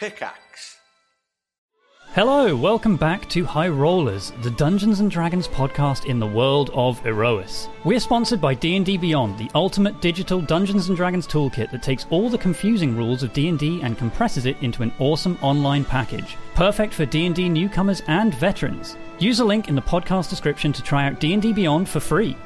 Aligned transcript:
Pickaxe. 0.00 0.78
Hello, 2.14 2.56
welcome 2.56 2.96
back 2.96 3.28
to 3.28 3.44
High 3.44 3.68
Rollers, 3.68 4.32
the 4.40 4.50
Dungeons 4.52 5.00
and 5.00 5.10
Dragons 5.10 5.46
podcast 5.46 6.06
in 6.06 6.18
the 6.18 6.26
world 6.26 6.70
of 6.72 6.98
Aerois. 7.04 7.68
We're 7.84 8.00
sponsored 8.00 8.40
by 8.40 8.54
D&D 8.54 8.96
Beyond, 8.96 9.36
the 9.36 9.50
ultimate 9.54 10.00
digital 10.00 10.40
Dungeons 10.40 10.88
and 10.88 10.96
Dragons 10.96 11.26
toolkit 11.26 11.70
that 11.70 11.82
takes 11.82 12.06
all 12.08 12.30
the 12.30 12.38
confusing 12.38 12.96
rules 12.96 13.22
of 13.22 13.34
D&D 13.34 13.82
and 13.82 13.98
compresses 13.98 14.46
it 14.46 14.56
into 14.62 14.82
an 14.82 14.92
awesome 15.00 15.36
online 15.42 15.84
package, 15.84 16.38
perfect 16.54 16.94
for 16.94 17.04
D&D 17.04 17.50
newcomers 17.50 18.00
and 18.06 18.34
veterans. 18.36 18.96
Use 19.18 19.40
a 19.40 19.44
link 19.44 19.68
in 19.68 19.74
the 19.74 19.82
podcast 19.82 20.30
description 20.30 20.72
to 20.72 20.82
try 20.82 21.06
out 21.06 21.20
D&D 21.20 21.52
Beyond 21.52 21.86
for 21.86 22.00
free. 22.00 22.38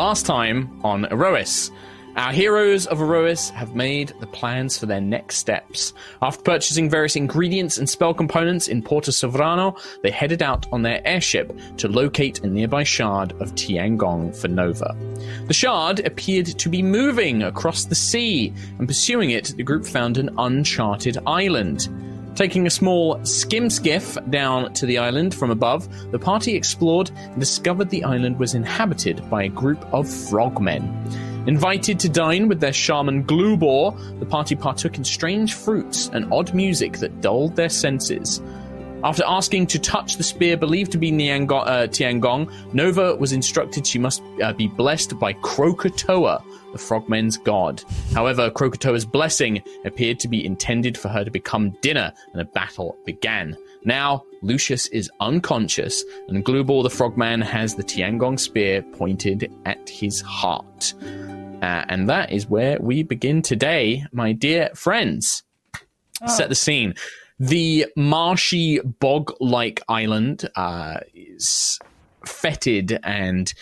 Last 0.00 0.24
time 0.24 0.80
on 0.82 1.04
Aerois. 1.10 1.70
Our 2.16 2.32
heroes 2.32 2.86
of 2.86 3.02
Aerois 3.02 3.50
have 3.50 3.74
made 3.74 4.14
the 4.18 4.26
plans 4.26 4.78
for 4.78 4.86
their 4.86 5.02
next 5.02 5.36
steps. 5.36 5.92
After 6.22 6.42
purchasing 6.42 6.88
various 6.88 7.16
ingredients 7.16 7.76
and 7.76 7.86
spell 7.86 8.14
components 8.14 8.66
in 8.66 8.82
Porto 8.82 9.10
Sovrano, 9.10 9.78
they 10.02 10.10
headed 10.10 10.40
out 10.40 10.64
on 10.72 10.80
their 10.80 11.06
airship 11.06 11.52
to 11.76 11.86
locate 11.86 12.42
a 12.42 12.46
nearby 12.46 12.82
shard 12.82 13.32
of 13.42 13.54
Tiangong 13.54 14.34
for 14.34 14.48
Nova. 14.48 14.96
The 15.48 15.52
shard 15.52 16.00
appeared 16.06 16.46
to 16.46 16.70
be 16.70 16.82
moving 16.82 17.42
across 17.42 17.84
the 17.84 17.94
sea, 17.94 18.54
and 18.78 18.88
pursuing 18.88 19.32
it, 19.32 19.52
the 19.54 19.62
group 19.62 19.84
found 19.84 20.16
an 20.16 20.30
uncharted 20.38 21.18
island. 21.26 21.90
Taking 22.40 22.66
a 22.66 22.70
small 22.70 23.22
skim 23.22 23.68
skiff 23.68 24.16
down 24.30 24.72
to 24.72 24.86
the 24.86 24.96
island 24.96 25.34
from 25.34 25.50
above, 25.50 25.86
the 26.10 26.18
party 26.18 26.54
explored 26.54 27.10
and 27.10 27.38
discovered 27.38 27.90
the 27.90 28.02
island 28.02 28.38
was 28.38 28.54
inhabited 28.54 29.28
by 29.28 29.42
a 29.42 29.50
group 29.50 29.84
of 29.92 30.08
frogmen. 30.08 30.84
Invited 31.46 32.00
to 32.00 32.08
dine 32.08 32.48
with 32.48 32.58
their 32.58 32.72
shaman 32.72 33.24
Glubor, 33.24 33.94
the 34.20 34.24
party 34.24 34.54
partook 34.54 34.96
in 34.96 35.04
strange 35.04 35.52
fruits 35.52 36.08
and 36.14 36.32
odd 36.32 36.54
music 36.54 36.96
that 37.00 37.20
dulled 37.20 37.56
their 37.56 37.68
senses. 37.68 38.40
After 39.02 39.24
asking 39.26 39.68
to 39.68 39.78
touch 39.78 40.16
the 40.16 40.22
spear 40.22 40.58
believed 40.58 40.92
to 40.92 40.98
be 40.98 41.10
Niango- 41.10 41.66
uh, 41.66 41.86
Tiangong, 41.86 42.52
Nova 42.74 43.16
was 43.16 43.32
instructed 43.32 43.86
she 43.86 43.98
must 43.98 44.22
uh, 44.42 44.52
be 44.52 44.68
blessed 44.68 45.18
by 45.18 45.32
Krakatoa, 45.32 46.44
the 46.72 46.78
frogmen's 46.78 47.38
god. 47.38 47.82
However, 48.12 48.50
Krakatoa's 48.50 49.06
blessing 49.06 49.62
appeared 49.86 50.20
to 50.20 50.28
be 50.28 50.44
intended 50.44 50.98
for 50.98 51.08
her 51.08 51.24
to 51.24 51.30
become 51.30 51.70
dinner, 51.80 52.12
and 52.32 52.42
a 52.42 52.44
battle 52.44 52.94
began. 53.06 53.56
Now, 53.84 54.22
Lucius 54.42 54.86
is 54.88 55.10
unconscious, 55.20 56.04
and 56.28 56.44
Glubor 56.44 56.82
the 56.82 56.90
frogman 56.90 57.40
has 57.40 57.74
the 57.74 57.84
Tiangong 57.84 58.38
spear 58.38 58.82
pointed 58.82 59.50
at 59.64 59.88
his 59.88 60.20
heart. 60.20 60.92
Uh, 61.62 61.84
and 61.88 62.06
that 62.10 62.32
is 62.32 62.48
where 62.48 62.76
we 62.80 63.02
begin 63.02 63.40
today, 63.40 64.04
my 64.12 64.32
dear 64.32 64.68
friends. 64.74 65.42
Set 66.26 66.50
the 66.50 66.54
scene. 66.54 66.94
The 67.40 67.86
marshy, 67.96 68.80
bog 68.80 69.32
like 69.40 69.80
island 69.88 70.46
uh, 70.56 71.00
is 71.14 71.78
fetid 72.26 73.00
and 73.02 73.52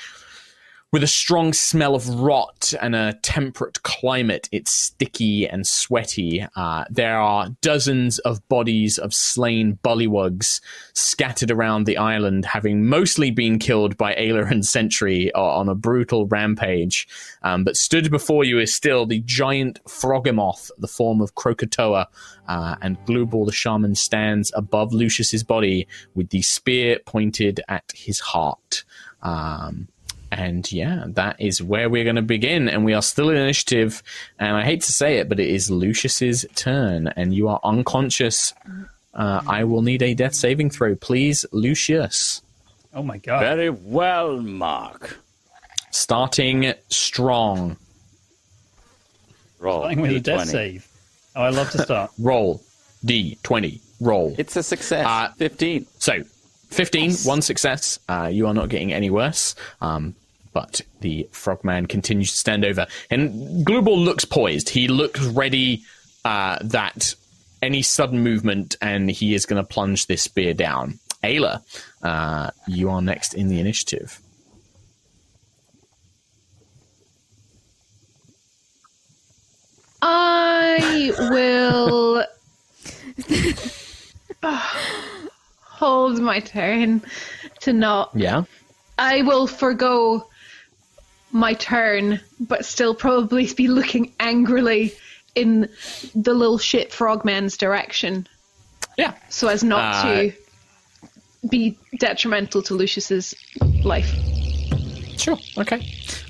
with 0.91 1.03
a 1.03 1.07
strong 1.07 1.53
smell 1.53 1.95
of 1.95 2.09
rot 2.21 2.73
and 2.81 2.95
a 2.95 3.13
temperate 3.23 3.83
climate. 3.83 4.49
It's 4.51 4.73
sticky 4.73 5.47
and 5.47 5.67
sweaty. 5.67 6.47
Uh, 6.57 6.85
there 6.89 7.19
are 7.19 7.51
dozens 7.61 8.19
of 8.21 8.47
bodies 8.49 8.97
of 8.97 9.13
slain 9.13 9.79
bullywugs 9.85 10.63
scattered 10.95 11.51
around 11.51 11.85
the 11.85 11.99
island, 11.99 12.47
having 12.47 12.87
mostly 12.87 13.31
been 13.31 13.59
killed 13.59 13.99
by 13.99 14.15
Ayla 14.15 14.51
and 14.51 14.65
Sentry 14.65 15.31
uh, 15.33 15.41
on 15.41 15.69
a 15.69 15.75
brutal 15.75 16.27
rampage. 16.27 17.07
Um, 17.43 17.65
but 17.65 17.77
stood 17.77 18.11
before 18.11 18.45
you 18.45 18.59
is 18.59 18.75
still 18.75 19.05
the 19.05 19.21
giant 19.21 19.85
Froghemoth, 19.85 20.71
the 20.79 20.89
form 20.89 21.21
of 21.21 21.35
Krakatoa, 21.35 22.09
uh, 22.49 22.77
and 22.81 22.99
Glubor 23.05 23.45
the 23.45 23.53
shaman 23.53 23.95
stands 23.95 24.51
above 24.55 24.95
Lucius's 24.95 25.45
body 25.45 25.87
with 26.15 26.31
the 26.31 26.41
spear 26.41 26.99
pointed 27.05 27.61
at 27.69 27.93
his 27.95 28.21
heart. 28.21 28.85
Um, 29.21 29.89
and 30.31 30.71
yeah, 30.71 31.05
that 31.09 31.41
is 31.41 31.63
where 31.63 31.89
we're 31.89 32.05
going 32.05 32.17
to 32.17 32.23
begin. 32.23 32.69
And 32.69 32.85
we 32.85 32.95
are 32.95 33.03
still 33.03 33.31
in 33.31 33.37
initiative. 33.37 34.03
And 34.39 34.57
I 34.57 34.65
hate 34.65 34.83
to 34.83 34.93
say 34.93 35.19
it, 35.19 35.29
but 35.29 35.41
it 35.41 35.49
is 35.49 35.71
Lucius's 35.71 36.45
turn. 36.55 37.09
And 37.09 37.35
you 37.35 37.49
are 37.49 37.61
unconscious. 37.65 38.55
Uh, 39.15 39.41
I 39.47 39.65
will 39.65 39.83
need 39.83 40.03
a 40.03 40.15
death 40.15 40.35
saving 40.35 40.71
throw, 40.71 40.95
please, 40.95 41.45
Lucius. 41.53 42.43
Oh 42.95 43.03
my 43.03 43.19
god. 43.19 43.41
Very 43.41 43.71
well, 43.71 44.41
Mark. 44.41 45.19
Starting 45.91 46.75
strong. 46.89 47.77
Roll. 49.59 49.81
Starting 49.81 50.01
with 50.01 50.13
a 50.13 50.21
death 50.21 50.49
save. 50.49 50.87
Oh, 51.35 51.43
I 51.43 51.51
love 51.51 51.71
to 51.71 51.83
start. 51.83 52.11
Roll 52.19 52.63
D20. 53.05 53.81
Roll. 54.01 54.35
It's 54.39 54.57
a 54.57 54.63
success. 54.63 55.07
Uh, 55.07 55.33
15. 55.37 55.87
So, 55.99 56.23
15, 56.71 57.15
one 57.25 57.43
success. 57.43 57.99
Uh, 58.09 58.29
you 58.33 58.47
are 58.47 58.55
not 58.55 58.69
getting 58.69 58.93
any 58.93 59.11
worse. 59.11 59.55
Um, 59.81 60.15
but 60.53 60.81
the 61.01 61.29
frogman 61.31 61.87
continues 61.87 62.31
to 62.31 62.37
stand 62.37 62.65
over. 62.65 62.87
And 63.11 63.67
Glubor 63.67 63.97
looks 63.97 64.25
poised. 64.25 64.71
He 64.71 64.89
looks 64.89 65.21
ready 65.21 65.85
uh, 66.25 66.59
that 66.63 67.15
any 67.63 67.83
sudden 67.83 68.21
movement 68.21 68.77
and 68.81 69.11
he 69.11 69.35
is 69.35 69.47
going 69.47 69.63
to 69.63 69.69
plunge 69.69 70.07
this 70.07 70.23
spear 70.23 70.55
down. 70.55 70.99
Ayla, 71.23 71.63
uh, 72.03 72.51
you 72.67 72.91
are 72.91 73.03
next 73.03 73.35
in 73.35 73.49
the 73.49 73.61
initiative. 73.61 74.21
I 80.01 81.13
will 81.31 82.25
hold 85.79 86.19
my 86.19 86.41
turn 86.41 87.03
to 87.61 87.73
not. 87.73 88.11
Yeah. 88.15 88.43
I 88.99 89.23
will 89.23 89.47
forego 89.47 90.27
my 91.31 91.55
turn, 91.55 92.21
but 92.41 92.65
still 92.65 92.95
probably 92.95 93.53
be 93.55 93.69
looking 93.69 94.13
angrily 94.19 94.93
in 95.35 95.69
the 96.15 96.35
little 96.35 96.59
shit 96.59 96.93
frogman's 96.93 97.57
direction, 97.57 98.27
Yeah. 98.97 99.15
so 99.29 99.47
as 99.49 99.63
not 99.63 99.95
Uh, 99.95 100.03
to 100.03 100.33
be 101.49 101.79
detrimental 102.01 102.63
to 102.63 102.75
Lucius's 102.75 103.35
life. 103.85 104.13
Sure. 105.17 105.39
Okay. 105.59 105.81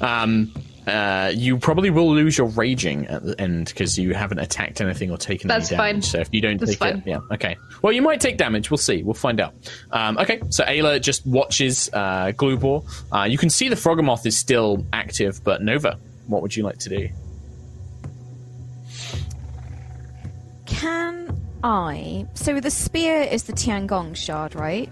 Um, 0.02 0.52
uh, 0.88 1.30
you 1.34 1.58
probably 1.58 1.90
will 1.90 2.12
lose 2.14 2.38
your 2.38 2.48
raging 2.48 3.06
at 3.06 3.22
the 3.22 3.40
end 3.40 3.66
because 3.66 3.98
you 3.98 4.14
haven't 4.14 4.38
attacked 4.38 4.80
anything 4.80 5.10
or 5.10 5.16
taken 5.18 5.48
That's 5.48 5.70
any 5.70 5.78
damage. 5.78 5.94
fine. 5.94 6.02
So 6.02 6.18
if 6.20 6.28
you 6.32 6.40
don't 6.40 6.58
That's 6.58 6.72
take 6.72 6.78
fine. 6.78 6.96
it, 6.98 7.06
yeah, 7.06 7.20
okay. 7.32 7.56
Well, 7.82 7.92
you 7.92 8.02
might 8.02 8.20
take 8.20 8.36
damage. 8.38 8.70
We'll 8.70 8.78
see. 8.78 9.02
We'll 9.02 9.14
find 9.14 9.40
out. 9.40 9.54
Um, 9.92 10.18
okay. 10.18 10.40
So 10.50 10.64
Ayla 10.64 11.00
just 11.00 11.26
watches 11.26 11.90
uh, 11.92 12.32
Glubor. 12.36 12.84
Uh, 13.12 13.24
you 13.24 13.38
can 13.38 13.50
see 13.50 13.68
the 13.68 13.76
Froghemoth 13.76 14.26
is 14.26 14.36
still 14.36 14.84
active, 14.92 15.42
but 15.44 15.62
Nova, 15.62 15.98
what 16.26 16.42
would 16.42 16.56
you 16.56 16.62
like 16.64 16.78
to 16.78 16.88
do? 16.88 17.08
Can 20.66 21.36
I? 21.64 22.26
So 22.34 22.60
the 22.60 22.70
spear 22.70 23.22
is 23.22 23.44
the 23.44 23.52
Tiangong 23.52 24.14
shard, 24.16 24.54
right? 24.54 24.90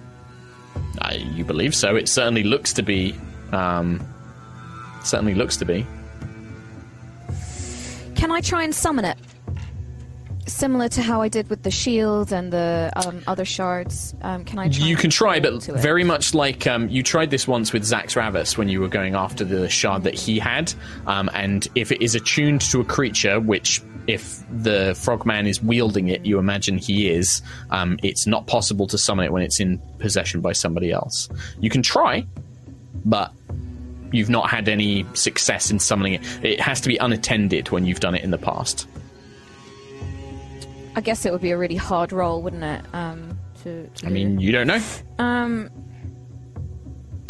Uh, 1.01 1.15
you 1.15 1.45
believe 1.45 1.75
so? 1.75 1.97
It 1.97 2.09
certainly 2.09 2.43
looks 2.43 2.73
to 2.75 2.83
be. 2.83 3.15
Um, 3.53 4.07
certainly 5.07 5.35
looks 5.35 5.57
to 5.59 5.65
be. 5.65 5.87
Can 8.15 8.31
I 8.31 8.41
try 8.41 8.63
and 8.65 8.75
summon 8.75 9.05
it? 9.05 9.19
Similar 10.47 10.89
to 10.91 11.03
how 11.03 11.21
I 11.21 11.29
did 11.29 11.51
with 11.51 11.65
the 11.65 11.71
shield 11.71 12.33
and 12.33 12.53
the 12.53 12.93
um, 12.95 13.23
other 13.27 13.45
shards. 13.45 14.15
Um, 14.23 14.45
can 14.45 14.59
I? 14.59 14.69
Try 14.69 14.87
You 14.87 14.97
can 14.97 15.11
try, 15.11 15.41
but 15.41 15.63
very 15.65 16.05
much 16.05 16.35
like 16.35 16.67
um, 16.67 16.89
you 16.89 17.03
tried 17.03 17.31
this 17.31 17.49
once 17.49 17.73
with 17.73 17.83
Zax 17.83 18.15
Ravis 18.15 18.57
when 18.57 18.69
you 18.69 18.81
were 18.81 18.89
going 18.89 19.15
after 19.15 19.45
the 19.45 19.69
shard 19.69 20.05
that 20.05 20.15
he 20.15 20.39
had. 20.39 20.73
Um, 21.07 21.29
and 21.35 21.67
if 21.75 21.91
it 21.91 22.01
is 22.01 22.15
attuned 22.15 22.61
to 22.63 22.81
a 22.81 22.85
creature, 22.85 23.41
which 23.41 23.83
if 24.07 24.43
the 24.51 24.95
frogman 24.95 25.47
is 25.47 25.63
wielding 25.63 26.09
it, 26.09 26.25
you 26.25 26.39
imagine 26.39 26.79
he 26.79 27.11
is, 27.11 27.43
um, 27.71 27.99
it's 28.03 28.27
not 28.27 28.47
possible 28.47 28.87
to 28.87 28.99
summon 28.99 29.25
it 29.27 29.33
when 29.33 29.43
it's 29.43 29.61
in 29.61 29.79
possession 29.99 30.41
by 30.41 30.53
somebody 30.53 30.93
else. 30.93 31.29
You 31.59 31.71
can 31.71 31.83
try, 31.83 32.25
but 33.05 33.33
you've 34.13 34.31
not 34.31 34.51
had 34.51 34.69
any 34.69 35.05
success 35.15 35.71
in 35.71 35.79
summoning 35.79 36.15
it. 36.15 36.45
It 36.45 36.61
has 36.61 36.81
to 36.83 36.89
be 36.89 36.97
unattended 36.97 37.71
when 37.71 37.85
you've 37.87 38.01
done 38.01 38.15
it 38.15 38.23
in 38.25 38.31
the 38.31 38.39
past. 38.39 38.87
I 40.95 41.01
guess 41.01 41.27
it 41.27 41.33
would 41.33 41.43
be 41.43 41.51
a 41.51 41.59
really 41.59 41.77
hard 41.77 42.13
roll, 42.13 42.41
wouldn't 42.43 42.65
it? 42.65 42.83
Um, 42.95 43.39
to, 43.63 43.87
to 43.87 44.07
I 44.07 44.11
mean, 44.11 44.41
you 44.41 44.51
don't 44.53 44.67
know. 44.67 44.81
um, 45.19 45.71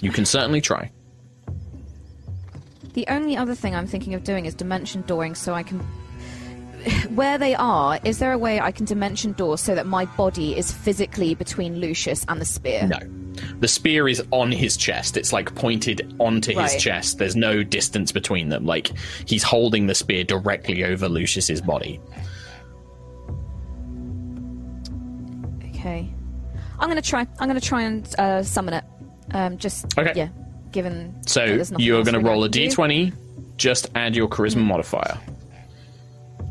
You 0.02 0.12
can 0.12 0.24
certainly 0.24 0.60
try. 0.60 0.90
The 2.92 3.06
only 3.08 3.36
other 3.36 3.54
thing 3.54 3.74
I'm 3.74 3.86
thinking 3.86 4.14
of 4.14 4.24
doing 4.24 4.46
is 4.46 4.54
dimension 4.54 5.02
dooring 5.02 5.36
so 5.36 5.52
I 5.52 5.62
can. 5.62 5.80
Where 7.16 7.36
they 7.36 7.56
are, 7.56 7.98
is 8.04 8.20
there 8.20 8.32
a 8.32 8.38
way 8.38 8.60
I 8.60 8.70
can 8.70 8.86
dimension 8.86 9.32
door 9.32 9.58
so 9.58 9.74
that 9.74 9.86
my 9.86 10.04
body 10.04 10.56
is 10.56 10.70
physically 10.70 11.34
between 11.34 11.80
Lucius 11.80 12.24
and 12.28 12.40
the 12.40 12.44
spear? 12.44 12.86
No. 12.86 12.98
The 13.60 13.68
spear 13.68 14.08
is 14.08 14.22
on 14.32 14.50
his 14.52 14.76
chest. 14.76 15.16
It's 15.16 15.32
like 15.32 15.54
pointed 15.54 16.14
onto 16.18 16.50
his 16.50 16.56
Right. 16.72 16.78
chest. 16.80 17.18
There's 17.18 17.36
no 17.36 17.62
distance 17.62 18.12
between 18.12 18.48
them. 18.48 18.66
Like 18.66 18.92
he's 19.26 19.42
holding 19.42 19.86
the 19.86 19.94
spear 19.94 20.24
directly 20.24 20.84
over 20.84 21.08
Lucius's 21.08 21.60
body. 21.60 22.00
Okay. 25.70 26.12
I'm 26.78 26.88
gonna 26.88 27.02
try. 27.02 27.26
I'm 27.38 27.48
gonna 27.48 27.60
try 27.60 27.82
and 27.82 28.14
uh, 28.18 28.42
summon 28.42 28.74
it. 28.74 28.84
Um, 29.32 29.56
just 29.58 29.96
Okay. 29.98 30.12
yeah. 30.14 30.28
Given 30.72 31.14
So 31.26 31.44
nothing 31.56 31.76
you're 31.80 32.02
going 32.04 32.14
to 32.14 32.20
roll 32.20 32.44
a 32.44 32.50
can 32.50 32.68
do. 32.68 32.68
d20. 32.68 33.12
Just 33.56 33.88
add 33.94 34.14
your 34.14 34.28
charisma 34.28 34.62
modifier. 34.62 35.18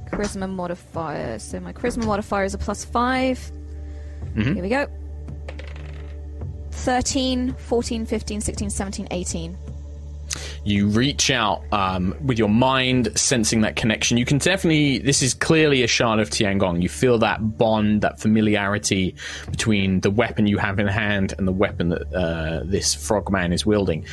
Charisma 0.09 0.49
modifier. 0.49 1.37
So 1.37 1.59
my 1.59 1.71
charisma 1.73 2.05
modifier 2.05 2.43
is 2.45 2.53
a 2.53 2.57
plus 2.57 2.83
5 2.85 3.51
Mm-hmm. 4.35 4.53
Here 4.55 4.63
we 4.63 4.69
go. 4.69 4.87
13, 6.85 7.53
14, 7.53 8.05
15, 8.05 8.41
16, 8.41 8.69
17, 8.69 9.07
18. 9.09 9.57
you 10.63 10.87
reach 10.87 11.31
out 11.31 11.63
um, 11.71 12.15
with 12.23 12.37
your 12.37 12.49
mind 12.49 13.11
sensing 13.17 13.61
that 13.61 13.75
connection. 13.75 14.17
You 14.17 14.25
can 14.25 14.37
definitely 14.37 14.99
this 14.99 15.23
is 15.23 15.33
clearly 15.33 15.81
a 15.81 15.87
shard 15.87 16.19
of 16.19 16.29
tiangong. 16.29 16.83
You 16.83 16.89
feel 16.89 17.17
that 17.19 17.57
bond 17.57 18.01
that 18.01 18.19
familiarity 18.19 19.15
between 19.49 20.01
the 20.01 20.11
weapon 20.11 20.45
you 20.45 20.59
have 20.59 20.77
in 20.77 20.87
hand 20.87 21.33
and 21.37 21.47
the 21.47 21.51
weapon 21.51 21.89
that 21.89 22.13
uh, 22.13 22.61
this 22.65 22.93
frogman 22.93 23.51
is 23.51 23.65
wielding 23.65 24.05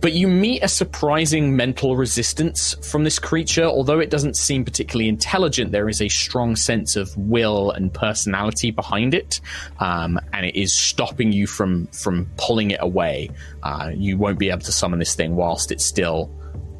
but 0.00 0.12
you 0.12 0.28
meet 0.28 0.62
a 0.62 0.68
surprising 0.68 1.56
mental 1.56 1.96
resistance 1.96 2.74
from 2.90 3.04
this 3.04 3.18
creature. 3.18 3.64
Although 3.64 4.00
it 4.00 4.10
doesn't 4.10 4.36
seem 4.36 4.64
particularly 4.64 5.08
intelligent, 5.08 5.72
there 5.72 5.88
is 5.88 6.00
a 6.00 6.08
strong 6.08 6.56
sense 6.56 6.96
of 6.96 7.14
will 7.16 7.70
and 7.70 7.92
personality 7.92 8.70
behind 8.70 9.14
it, 9.14 9.40
um, 9.78 10.18
and 10.32 10.46
it 10.46 10.56
is 10.56 10.72
stopping 10.72 11.32
you 11.32 11.46
from 11.46 11.86
from 11.88 12.28
pulling 12.36 12.70
it 12.70 12.80
away. 12.80 13.30
Uh, 13.62 13.90
you 13.94 14.16
won't 14.16 14.38
be 14.38 14.50
able 14.50 14.62
to 14.62 14.72
summon 14.72 14.98
this 14.98 15.14
thing 15.14 15.36
whilst 15.36 15.70
it's 15.70 15.84
still 15.84 16.30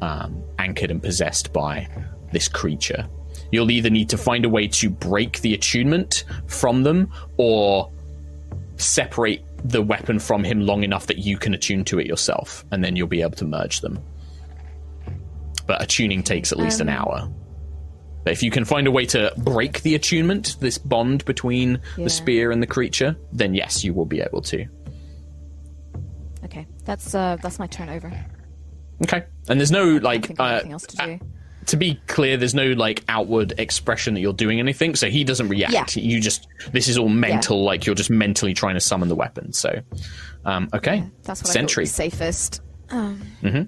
um, 0.01 0.43
anchored 0.57 0.91
and 0.91 1.01
possessed 1.01 1.53
by 1.53 1.87
this 2.31 2.47
creature. 2.47 3.07
You'll 3.51 3.71
either 3.71 3.89
need 3.89 4.09
to 4.09 4.17
find 4.17 4.45
a 4.45 4.49
way 4.49 4.67
to 4.67 4.89
break 4.89 5.41
the 5.41 5.53
attunement 5.53 6.23
from 6.47 6.83
them, 6.83 7.11
or 7.37 7.91
separate 8.77 9.43
the 9.63 9.81
weapon 9.81 10.19
from 10.19 10.43
him 10.43 10.61
long 10.61 10.83
enough 10.83 11.07
that 11.07 11.19
you 11.19 11.37
can 11.37 11.53
attune 11.53 11.83
to 11.85 11.99
it 11.99 12.07
yourself, 12.07 12.65
and 12.71 12.83
then 12.83 12.95
you'll 12.95 13.07
be 13.07 13.21
able 13.21 13.35
to 13.37 13.45
merge 13.45 13.81
them. 13.81 13.99
But 15.67 15.81
attuning 15.81 16.23
takes 16.23 16.51
at 16.51 16.57
least 16.57 16.81
an 16.81 16.89
hour. 16.89 17.29
But 18.23 18.33
if 18.33 18.43
you 18.43 18.51
can 18.51 18.65
find 18.65 18.87
a 18.87 18.91
way 18.91 19.05
to 19.07 19.33
break 19.37 19.81
the 19.81 19.95
attunement, 19.95 20.57
this 20.59 20.77
bond 20.77 21.25
between 21.25 21.79
Yeah. 21.97 22.03
the 22.03 22.09
spear 22.09 22.51
and 22.51 22.61
the 22.61 22.67
creature, 22.67 23.15
then 23.33 23.53
yes, 23.53 23.83
you 23.83 23.93
will 23.93 24.05
be 24.05 24.21
able 24.21 24.41
to. 24.43 24.65
Okay, 26.43 26.67
that's 26.85 27.15
uh, 27.15 27.37
that's 27.41 27.59
my 27.59 27.67
turn 27.67 27.89
over. 27.89 28.11
Okay. 29.03 29.23
And 29.49 29.59
there's 29.59 29.71
no 29.71 29.97
like 29.97 30.29
uh, 30.39 30.43
anything 30.43 30.71
else 30.73 30.85
to 30.87 30.97
do. 30.97 31.19
To 31.67 31.77
be 31.77 31.99
clear, 32.07 32.37
there's 32.37 32.55
no 32.55 32.67
like 32.73 33.03
outward 33.07 33.53
expression 33.57 34.13
that 34.15 34.19
you're 34.21 34.33
doing 34.33 34.59
anything, 34.59 34.95
so 34.95 35.09
he 35.09 35.23
doesn't 35.23 35.49
react. 35.49 35.95
Yeah. 35.95 36.03
You 36.03 36.19
just 36.21 36.47
this 36.71 36.87
is 36.87 36.97
all 36.97 37.09
mental, 37.09 37.63
like 37.63 37.85
you're 37.85 37.95
just 37.95 38.09
mentally 38.09 38.53
trying 38.53 38.75
to 38.75 38.79
summon 38.81 39.09
the 39.09 39.15
weapon. 39.15 39.53
So, 39.53 39.81
um, 40.45 40.69
okay, 40.73 41.03
That's 41.23 41.41
what 41.43 41.49
I 41.49 41.53
sentry. 41.53 41.85
thought 41.85 42.03
was 42.05 42.13
safest. 42.13 42.61
You 43.41 43.67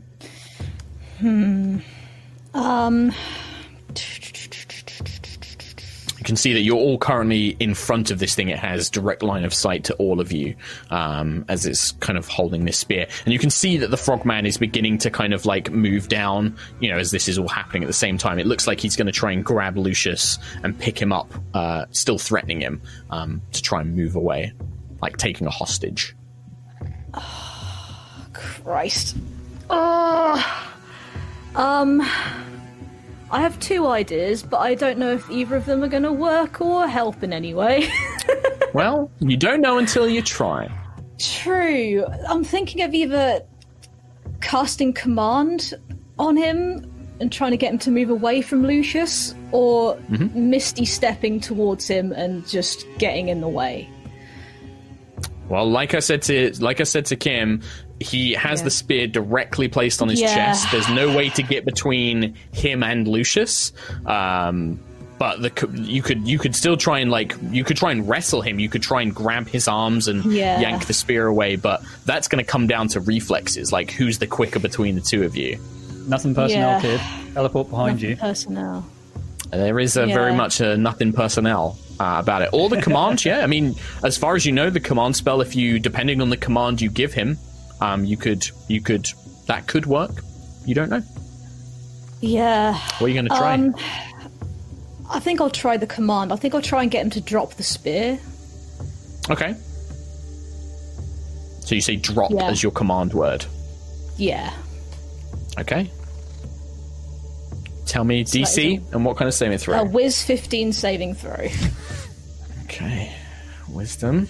can 6.23 6.35
see 6.35 6.53
that 6.53 6.61
you're 6.61 6.77
all 6.77 6.97
currently 6.97 7.55
in 7.59 7.73
front 7.73 8.11
of 8.11 8.19
this 8.19 8.35
thing. 8.35 8.49
It 8.49 8.59
has 8.59 8.89
direct 8.89 9.23
line 9.23 9.43
of 9.43 9.53
sight 9.53 9.83
to 9.85 9.93
all 9.95 10.19
of 10.19 10.31
you 10.31 10.55
um, 10.89 11.45
as 11.49 11.65
it's 11.65 11.91
kind 11.93 12.17
of 12.17 12.27
holding 12.27 12.65
this 12.65 12.77
spear. 12.77 13.07
And 13.25 13.33
you 13.33 13.39
can 13.39 13.49
see 13.49 13.77
that 13.77 13.91
the 13.91 13.97
frogman 13.97 14.45
is 14.45 14.57
beginning 14.57 14.97
to 14.99 15.09
kind 15.09 15.33
of 15.33 15.45
like 15.45 15.71
move 15.71 16.07
down, 16.07 16.57
you 16.79 16.89
know, 16.89 16.97
as 16.97 17.11
this 17.11 17.27
is 17.27 17.37
all 17.37 17.47
happening 17.47 17.83
at 17.83 17.87
the 17.87 17.93
same 17.93 18.17
time. 18.17 18.39
It 18.39 18.47
looks 18.47 18.67
like 18.67 18.79
he's 18.79 18.95
going 18.95 19.07
to 19.07 19.11
try 19.13 19.31
and 19.31 19.43
grab 19.43 19.77
Lucius 19.77 20.39
and 20.63 20.77
pick 20.77 21.01
him 21.01 21.11
up, 21.11 21.31
uh, 21.53 21.85
still 21.91 22.17
threatening 22.17 22.61
him 22.61 22.81
um, 23.09 23.41
to 23.51 23.61
try 23.61 23.81
and 23.81 23.95
move 23.95 24.15
away, 24.15 24.53
like 25.01 25.17
taking 25.17 25.47
a 25.47 25.51
hostage. 25.51 26.15
Christ. 28.33 29.15
Oh. 29.69 30.69
Um. 31.55 32.01
I 33.33 33.41
have 33.41 33.59
two 33.59 33.87
ideas, 33.87 34.43
but 34.43 34.57
I 34.57 34.75
don't 34.75 34.99
know 34.99 35.11
if 35.11 35.29
either 35.29 35.55
of 35.55 35.65
them 35.65 35.83
are 35.83 35.87
going 35.87 36.03
to 36.03 36.13
work 36.13 36.61
or 36.61 36.87
help 36.87 37.23
in 37.23 37.33
any 37.33 37.53
way. 37.53 37.89
Well, 38.73 39.11
you 39.19 39.37
don't 39.37 39.61
know 39.61 39.77
until 39.77 40.09
you 40.09 40.23
try. 40.23 40.67
True. 41.19 42.05
I'm 42.27 42.43
thinking 42.43 42.81
of 42.81 42.93
either 42.93 43.41
casting 44.41 44.93
command 44.93 45.75
on 46.17 46.35
him 46.35 46.91
and 47.19 47.31
trying 47.31 47.51
to 47.51 47.57
get 47.57 47.71
him 47.71 47.77
to 47.79 47.91
move 47.91 48.09
away 48.09 48.41
from 48.41 48.65
Lucius, 48.65 49.35
or 49.51 49.95
mm-hmm. 49.95 50.49
Misty 50.49 50.85
stepping 50.85 51.39
towards 51.39 51.87
him 51.87 52.11
and 52.11 52.45
just 52.47 52.87
getting 52.97 53.29
in 53.29 53.41
the 53.41 53.47
way. 53.47 53.87
Well, 55.49 55.69
like 55.69 55.93
I 55.93 55.99
said 55.99 56.23
to 56.23 56.51
like 56.59 56.81
I 56.81 56.85
said 56.85 57.05
to 57.05 57.15
Kim, 57.15 57.61
he 58.03 58.33
has 58.33 58.59
Yeah. 58.59 58.65
the 58.65 58.71
spear 58.71 59.07
directly 59.07 59.67
placed 59.67 60.01
on 60.01 60.09
his 60.09 60.21
Yeah. 60.21 60.35
chest. 60.35 60.67
There's 60.71 60.89
no 60.89 61.15
way 61.15 61.29
to 61.29 61.41
get 61.43 61.65
between 61.65 62.35
him 62.51 62.83
and 62.83 63.07
Lucius. 63.07 63.71
Um, 64.05 64.79
but 65.19 65.41
the 65.41 65.69
you 65.83 66.01
could 66.01 66.27
you 66.27 66.37
could 66.37 66.55
still 66.55 66.75
try 66.75 66.99
and 66.99 67.09
like 67.09 67.35
you 67.51 67.63
could 67.63 67.77
try 67.77 67.91
and 67.91 68.07
wrestle 68.09 68.41
him. 68.41 68.59
You 68.59 68.67
could 68.69 68.81
try 68.81 69.01
and 69.01 69.13
grab 69.15 69.47
his 69.47 69.67
arms 69.67 70.07
and 70.07 70.25
Yeah. 70.31 70.59
yank 70.59 70.85
the 70.87 70.93
spear 70.93 71.27
away. 71.27 71.55
But 71.55 71.81
that's 72.05 72.27
going 72.27 72.43
to 72.43 72.49
come 72.49 72.67
down 72.67 72.89
to 72.89 72.99
reflexes. 72.99 73.71
Like 73.71 73.91
who's 73.91 74.17
the 74.17 74.27
quicker 74.27 74.59
between 74.59 74.95
the 74.95 75.01
two 75.01 75.23
of 75.23 75.35
you. 75.37 75.57
Nothing 76.07 76.35
personnel, 76.35 76.69
Yeah. 76.71 76.81
kid. 76.81 77.01
Teleport 77.33 77.69
behind 77.69 78.01
you. 78.01 78.17
Personnel. 78.17 78.85
There 79.51 79.79
is 79.79 79.95
a 79.97 80.07
very 80.07 80.33
much 80.33 80.59
a 80.59 80.75
nothing 80.75 81.13
personnel 81.13 81.77
uh, 81.99 82.15
about 82.19 82.41
it. 82.41 82.49
All 82.51 82.67
the 82.69 82.81
commands, 82.87 83.23
yeah. 83.23 83.41
I 83.43 83.47
mean, 83.47 83.75
as 84.03 84.17
far 84.17 84.35
as 84.35 84.45
you 84.47 84.51
know, 84.51 84.69
the 84.71 84.79
command 84.79 85.15
spell, 85.15 85.39
if 85.41 85.55
you 85.55 85.79
depending 85.79 86.21
on 86.21 86.29
the 86.31 86.37
command 86.37 86.81
you 86.81 86.89
give 86.89 87.13
him, 87.13 87.37
um, 87.81 88.05
you 88.05 88.17
could 88.17 88.47
you 88.67 88.81
could 88.81 89.07
that 89.47 89.67
could 89.67 89.85
work. 89.85 90.23
You 90.65 90.75
don't 90.75 90.89
know. 90.89 91.01
Yeah. 92.21 92.73
What 92.73 93.01
are 93.03 93.07
you 93.09 93.13
going 93.15 93.25
to 93.27 93.35
try? 93.35 93.53
Um, 93.55 93.75
I 95.09 95.19
think 95.19 95.41
I'll 95.41 95.49
try 95.49 95.75
the 95.77 95.85
command. 95.87 96.31
I 96.31 96.37
think 96.37 96.55
I'll 96.55 96.61
try 96.61 96.81
and 96.81 96.89
get 96.89 97.03
him 97.03 97.09
to 97.11 97.21
drop 97.21 97.55
the 97.55 97.63
spear. 97.63 98.17
okay. 99.29 99.55
So 101.59 101.75
you 101.75 101.81
say 101.81 101.95
drop 101.97 102.31
Yeah. 102.31 102.47
as 102.49 102.61
your 102.63 102.71
command 102.71 103.13
word. 103.13 103.45
Yeah. 104.17 104.53
Okay. 105.59 105.89
Tell 107.85 108.03
me 108.03 108.23
DC 108.23 108.81
and 108.93 109.05
what 109.05 109.17
kind 109.17 109.27
of 109.27 109.33
saving 109.33 109.57
throw. 109.59 109.79
A 109.81 109.85
whiz 109.85 110.23
15 110.23 110.73
saving 110.73 111.13
throw. 111.15 111.47
Okay. 112.65 113.13
Wisdom. 113.69 114.27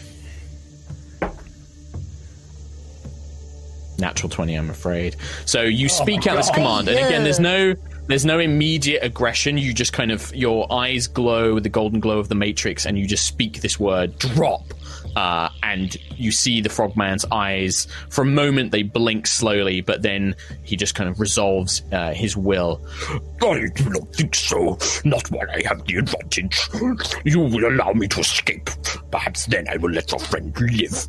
Natural 3.99 4.29
20, 4.29 4.55
I'm 4.55 4.69
afraid. 4.69 5.15
So 5.45 5.61
you 5.61 5.89
speak 5.89 6.27
out 6.27 6.37
this 6.37 6.49
command, 6.49 6.87
and 6.87 6.97
again, 6.97 7.23
there's 7.23 7.39
no 7.39 7.75
there's 8.07 8.25
no 8.25 8.39
immediate 8.39 9.03
aggression. 9.03 9.57
You 9.57 9.73
just 9.73 9.93
kind 9.93 10.11
of 10.11 10.33
your 10.35 10.71
eyes 10.71 11.07
glow 11.07 11.53
with 11.53 11.63
the 11.63 11.69
golden 11.69 11.99
glow 11.99 12.19
of 12.19 12.29
the 12.29 12.35
matrix, 12.35 12.85
and 12.85 12.97
you 12.97 13.07
just 13.07 13.25
speak 13.25 13.61
this 13.61 13.79
word, 13.79 14.17
drop. 14.19 14.73
Uh, 15.15 15.47
and 15.61 15.95
you 16.17 16.31
see 16.31 16.59
the 16.59 16.69
frogman's 16.69 17.23
eyes. 17.31 17.87
For 18.09 18.23
a 18.23 18.25
moment, 18.25 18.71
they 18.71 18.81
blink 18.81 19.27
slowly, 19.27 19.81
but 19.81 20.01
then 20.01 20.35
he 20.63 20.75
just 20.75 20.95
kind 20.95 21.07
of 21.07 21.19
resolves 21.19 21.83
uh, 21.91 22.13
his 22.13 22.35
will. 22.35 22.83
I 23.41 23.67
do 23.75 23.89
not 23.89 24.11
think 24.15 24.33
so. 24.33 24.77
Not 25.05 25.29
while 25.29 25.49
I 25.51 25.61
have 25.67 25.85
the 25.85 25.97
advantage. 25.97 26.59
You 27.25 27.41
will 27.41 27.67
allow 27.67 27.93
me 27.93 28.07
to 28.07 28.21
escape. 28.21 28.69
Perhaps 29.11 29.45
then 29.45 29.67
I 29.69 29.77
will 29.77 29.91
let 29.91 30.09
your 30.11 30.19
friend 30.19 30.55
live. 30.59 31.07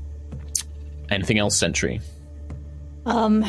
Anything 1.11 1.39
else, 1.39 1.57
Sentry? 1.57 2.01
Um, 3.07 3.45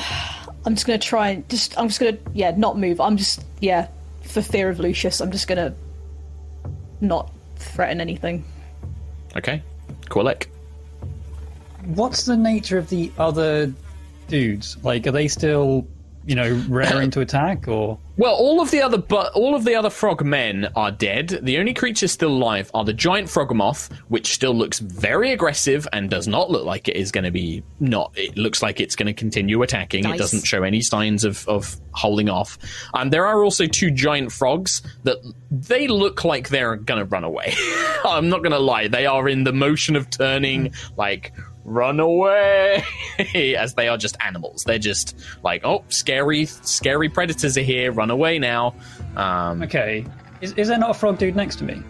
I'm 0.66 0.76
just 0.76 0.86
gonna 0.86 1.00
try 1.00 1.30
and 1.30 1.50
just. 1.50 1.78
I'm 1.80 1.88
just 1.88 2.00
gonna 2.00 2.18
yeah 2.34 2.52
not 2.56 2.78
move. 2.78 3.00
I'm 3.00 3.18
just 3.18 3.46
yeah 3.62 3.88
for 4.24 4.42
fear 4.42 4.70
of 4.70 4.80
Lucius. 4.80 5.22
I'm 5.22 5.32
just 5.32 5.48
gonna 5.48 5.74
not 7.02 7.32
threaten 7.58 8.02
anything. 8.02 8.44
Okay. 9.36 9.62
Quilek. 10.06 10.48
What's 11.86 12.26
the 12.26 12.36
nature 12.36 12.78
of 12.78 12.90
the 12.90 13.12
other 13.18 13.72
dudes? 14.28 14.78
Like, 14.84 15.06
are 15.06 15.12
they 15.12 15.28
still 15.28 15.88
you 16.26 16.36
know, 16.36 16.54
raring 16.68 17.12
to 17.12 17.22
attack, 17.22 17.68
or 17.68 18.00
Well, 18.18 18.34
all 18.34 18.62
of 18.62 18.72
the 18.72 18.82
other 18.82 18.98
but 18.98 19.34
all 19.34 19.56
of 19.56 19.66
the 19.66 19.76
other 19.76 19.90
frog 19.90 20.24
men 20.24 20.70
are 20.76 20.92
dead. 20.92 21.40
The 21.42 21.58
only 21.58 21.74
creatures 21.74 22.12
still 22.12 22.32
alive 22.32 22.72
are 22.74 22.86
the 22.86 22.94
giant 22.94 23.28
froghemoth, 23.28 23.92
which 24.08 24.34
still 24.34 24.54
looks 24.54 24.80
very 24.80 25.32
aggressive 25.32 25.88
and 25.92 26.10
does 26.10 26.28
not 26.28 26.50
look 26.50 26.66
like 26.66 26.88
it 26.88 26.96
is 26.96 27.12
going 27.12 27.26
to 27.26 27.32
be 27.32 27.64
not. 27.80 28.14
It 28.16 28.38
looks 28.38 28.62
like 28.62 28.80
it's 28.80 28.96
going 28.96 29.08
to 29.08 29.14
continue 29.14 29.62
attacking. 29.64 30.06
It 30.06 30.18
doesn't 30.18 30.46
show 30.46 30.64
any 30.64 30.82
signs 30.82 31.26
of 31.26 31.48
of 31.48 31.76
holding 31.92 32.30
off. 32.30 32.58
And 32.94 33.12
there 33.12 33.26
are 33.26 33.44
also 33.44 33.66
two 33.66 33.92
giant 33.92 34.32
frogs 34.32 34.82
that 35.04 35.18
they 35.52 35.88
look 35.88 36.24
like 36.24 36.50
they're 36.50 36.78
going 36.78 37.00
to 37.00 37.06
run 37.06 37.24
away. 37.24 37.54
I'm 38.06 38.30
not 38.30 38.44
going 38.44 38.52
to 38.52 38.60
lie; 38.60 38.88
they 38.88 39.06
are 39.06 39.28
in 39.28 39.44
the 39.44 39.54
motion 39.54 39.96
of 39.96 40.10
turning 40.10 40.74
like. 40.98 41.34
Run 41.66 42.00
away! 42.00 42.84
As 43.58 43.74
they 43.74 43.88
are 43.88 43.98
just 43.98 44.16
animals. 44.24 44.64
They're 44.64 44.80
just 44.80 45.18
like, 45.44 45.66
oh, 45.66 45.84
scary, 45.90 46.46
scary 46.46 47.10
predators 47.10 47.58
are 47.58 47.62
here. 47.62 47.92
Run 47.92 48.12
away 48.12 48.40
now. 48.40 48.76
Um, 49.18 49.64
okay, 49.64 50.06
is, 50.42 50.54
is 50.54 50.68
there 50.68 50.78
not 50.78 50.92
a 50.92 50.94
frog 50.94 51.18
dude 51.18 51.36
next 51.36 51.58
to 51.58 51.64
me? 51.64 51.84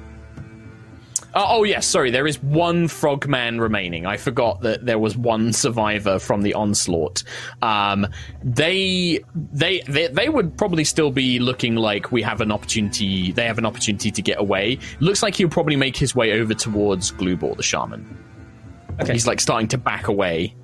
oh, 1.35 1.45
oh, 1.59 1.63
yes, 1.63 1.85
sorry. 1.85 2.09
There 2.09 2.25
is 2.25 2.41
one 2.41 2.87
frog 2.87 3.27
man 3.27 3.59
remaining. 3.59 4.05
I 4.05 4.17
forgot 4.17 4.61
that 4.61 4.85
there 4.85 4.97
was 4.97 5.17
one 5.17 5.51
survivor 5.53 6.17
from 6.17 6.41
the 6.41 6.53
onslaught. 6.53 7.23
Um, 7.61 8.07
they, 8.43 9.19
they, 9.35 9.81
they, 9.81 10.07
they 10.07 10.29
would 10.29 10.57
probably 10.57 10.85
still 10.85 11.11
be 11.11 11.39
looking 11.39 11.75
like 11.75 12.11
we 12.11 12.21
have 12.21 12.41
an 12.41 12.51
opportunity. 12.51 13.33
They 13.33 13.45
have 13.45 13.57
an 13.57 13.65
opportunity 13.65 14.11
to 14.11 14.21
get 14.21 14.39
away. 14.39 14.79
Looks 14.99 15.21
like 15.21 15.35
he'll 15.35 15.49
probably 15.49 15.75
make 15.75 15.97
his 15.97 16.15
way 16.15 16.39
over 16.39 16.53
towards 16.53 17.11
Glubor, 17.11 17.55
the 17.57 17.63
shaman. 17.63 18.17
Okay, 19.01 19.13
He's 19.13 19.27
like 19.27 19.39
starting 19.39 19.67
to 19.69 19.77
back 19.77 20.07
away. 20.07 20.55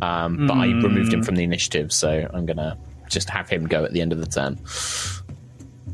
Um, 0.00 0.46
but 0.48 0.54
I 0.54 0.66
removed 0.66 1.12
him 1.12 1.22
from 1.22 1.36
the 1.36 1.44
initiative, 1.44 1.92
so 1.92 2.28
I'm 2.34 2.44
gonna 2.44 2.76
just 3.08 3.30
have 3.30 3.48
him 3.48 3.68
go 3.68 3.84
at 3.84 3.92
the 3.92 4.00
end 4.00 4.12
of 4.12 4.18
the 4.18 4.26
turn. 4.26 4.58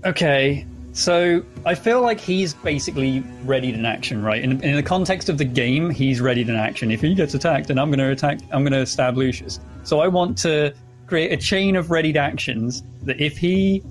Okay, 0.04 0.66
so 0.92 1.44
I 1.64 1.75
feel 1.75 2.00
like 2.00 2.18
he's 2.18 2.54
basically 2.54 3.20
readied 3.44 3.75
an 3.75 3.85
action, 3.85 4.23
right? 4.23 4.42
In, 4.42 4.61
in 4.64 4.75
the 4.75 4.82
context 4.82 5.28
of 5.28 5.38
the 5.38 5.44
game, 5.44 5.90
he's 5.90 6.20
readied 6.20 6.49
an 6.49 6.56
action. 6.56 6.90
If 6.90 7.00
he 7.00 7.14
gets 7.14 7.35
attacked, 7.35 7.68
then 7.68 7.78
I'm 7.78 7.88
going 7.90 8.00
to 8.00 8.11
attack. 8.11 8.40
I'm 8.50 8.62
going 8.62 8.73
to 8.73 8.85
stab 8.85 9.16
Lucius. 9.16 9.61
So 9.85 10.00
I 10.00 10.08
want 10.08 10.37
to 10.38 10.75
create 11.06 11.32
a 11.32 11.37
chain 11.37 11.76
of 11.76 11.90
readied 11.90 12.16
actions 12.16 12.82
that 13.04 13.20
if 13.20 13.38
he 13.38 13.82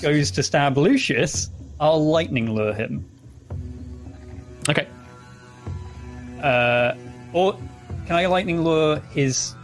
goes 0.00 0.30
to 0.30 0.42
stab 0.42 0.78
Lucius, 0.78 1.50
I'll 1.78 2.04
lightning 2.04 2.54
lure 2.54 2.72
him. 2.72 3.06
Okay. 4.68 4.86
Or 7.36 7.52
can 8.06 8.16
I 8.16 8.24
lightning 8.24 8.64
lure 8.64 8.98
his 9.10 9.54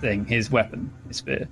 thing, 0.00 0.24
his 0.24 0.50
weapon, 0.50 0.90
his 1.06 1.18
spear? 1.18 1.46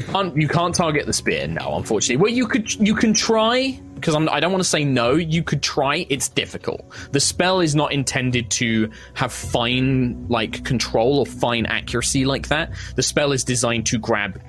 can't, 0.00 0.36
you 0.36 0.48
can't 0.48 0.74
target 0.74 1.06
the 1.06 1.14
spear 1.14 1.46
no 1.46 1.76
unfortunately. 1.76 2.22
Well 2.22 2.30
you 2.30 2.46
could 2.46 2.72
you 2.74 2.94
can 2.94 3.14
try 3.14 3.80
because 3.94 4.14
i 4.14 4.38
don't 4.38 4.52
want 4.52 4.62
to 4.62 4.68
say 4.68 4.84
no. 4.84 5.14
You 5.14 5.42
could 5.42 5.62
try 5.62 6.06
it's 6.10 6.28
difficult. 6.28 6.84
The 7.12 7.20
spell 7.20 7.60
is 7.60 7.74
not 7.74 7.90
intended 7.92 8.50
to 8.52 8.90
have 9.14 9.32
fine 9.32 10.26
like 10.28 10.62
control 10.64 11.20
or 11.20 11.26
fine 11.26 11.64
accuracy 11.64 12.26
like 12.26 12.48
that. 12.48 12.70
The 12.96 13.02
spell 13.02 13.32
is 13.32 13.44
designed 13.44 13.86
to 13.86 13.98
grab 13.98 14.42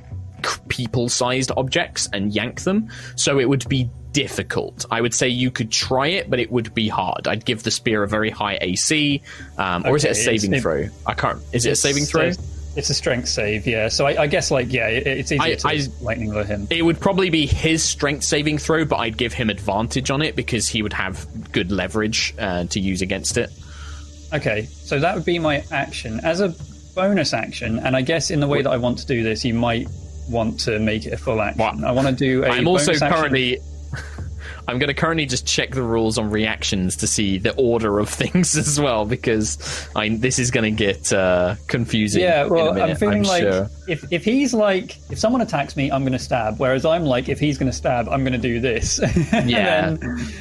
people 0.67 1.09
sized 1.09 1.51
objects 1.57 2.07
and 2.13 2.33
yank 2.33 2.61
them 2.61 2.89
so 3.15 3.39
it 3.39 3.47
would 3.49 3.67
be 3.69 3.89
difficult 4.13 4.85
i 4.91 5.01
would 5.01 5.13
say 5.13 5.27
you 5.27 5.51
could 5.51 5.71
try 5.71 6.07
it 6.07 6.29
but 6.29 6.39
it 6.39 6.51
would 6.51 6.73
be 6.73 6.87
hard 6.87 7.27
i'd 7.27 7.43
give 7.45 7.63
the 7.63 7.71
spear 7.71 8.03
a 8.03 8.07
very 8.07 8.29
high 8.29 8.57
ac 8.61 9.21
um, 9.57 9.83
or 9.85 9.95
is 9.97 10.05
it 10.05 10.11
a 10.11 10.15
saving 10.15 10.51
it's- 10.53 10.61
throw 10.61 10.87
i 11.05 11.13
can't 11.13 11.39
is 11.53 11.65
it 11.65 11.71
a 11.71 11.75
saving 11.75 12.05
throw 12.05 12.31
It's 12.77 12.89
a 12.89 12.93
strength 12.93 13.29
save, 13.29 13.65
yeah. 13.65 13.87
So 13.87 14.05
I, 14.05 14.23
I 14.23 14.27
guess, 14.27 14.51
like, 14.51 14.69
yeah, 14.69 14.89
it, 14.89 15.07
it's 15.07 15.31
easier 15.31 15.41
I- 15.41 15.55
to 15.55 15.67
I- 15.69 15.87
lightning 16.01 16.31
lure 16.33 16.43
him. 16.43 16.67
It 16.69 16.81
would 16.81 16.99
probably 16.99 17.29
be 17.29 17.45
his 17.45 17.81
strength 17.81 18.25
saving 18.25 18.57
throw, 18.57 18.83
but 18.83 18.97
I'd 18.97 19.15
give 19.15 19.31
him 19.31 19.49
advantage 19.49 20.11
on 20.11 20.21
it 20.21 20.35
because 20.35 20.67
he 20.67 20.81
would 20.81 20.91
have 20.91 21.25
good 21.53 21.71
leverage 21.71 22.35
uh, 22.37 22.65
to 22.65 22.79
use 22.81 23.01
against 23.01 23.37
it. 23.37 23.49
Okay, 24.33 24.65
so 24.65 24.99
that 24.99 25.15
would 25.15 25.23
be 25.23 25.39
my 25.39 25.63
action. 25.71 26.19
As 26.21 26.41
a 26.41 26.53
bonus 26.95 27.33
action, 27.33 27.79
and 27.79 27.95
I 27.95 28.01
guess 28.01 28.29
in 28.29 28.41
the 28.41 28.47
way 28.47 28.61
that 28.61 28.69
I 28.69 28.75
want 28.75 28.97
to 28.97 29.05
do 29.07 29.23
this, 29.23 29.45
you 29.45 29.53
might 29.53 29.87
want 30.29 30.59
to 30.61 30.79
make 30.79 31.05
it 31.05 31.13
a 31.13 31.17
full 31.17 31.41
action. 31.41 31.59
What? 31.59 31.83
I 31.83 31.91
want 31.91 32.07
to 32.07 32.13
do 32.13 32.43
a 32.43 32.49
I'm 32.49 32.67
also 32.67 32.87
bonus 32.87 33.01
action- 33.01 33.17
currently. 33.21 33.59
I'm 34.67 34.79
going 34.79 34.87
to 34.87 34.93
currently 34.93 35.25
just 35.25 35.45
check 35.45 35.71
the 35.71 35.83
rules 35.83 36.17
on 36.17 36.29
reactions 36.29 36.95
to 36.97 37.07
see 37.07 37.37
the 37.37 37.53
order 37.55 37.99
of 37.99 38.09
things 38.23 38.57
as 38.57 38.79
well 38.79 39.05
because 39.05 39.87
I, 39.95 40.09
this 40.09 40.39
is 40.39 40.51
going 40.51 40.75
to 40.75 40.83
get 40.83 41.11
uh, 41.13 41.55
confusing. 41.67 42.21
Yeah, 42.21 42.45
well, 42.45 42.73
minute, 42.73 42.89
I'm 42.89 42.95
feeling 42.95 43.23
like 43.23 43.43
sure. 43.43 43.69
if, 43.87 44.11
if 44.11 44.23
he's 44.23 44.53
like, 44.53 44.97
if 45.11 45.19
someone 45.19 45.41
attacks 45.41 45.75
me, 45.75 45.91
I'm 45.91 46.01
going 46.01 46.13
to 46.13 46.19
stab. 46.19 46.59
Whereas 46.59 46.85
I'm 46.85 47.03
like, 47.03 47.29
if 47.29 47.39
he's 47.39 47.57
going 47.57 47.71
to 47.71 47.77
stab, 47.77 48.07
I'm 48.09 48.21
going 48.23 48.33
to 48.33 48.39
do 48.39 48.59
this. 48.59 48.99
Yeah. 49.45 49.95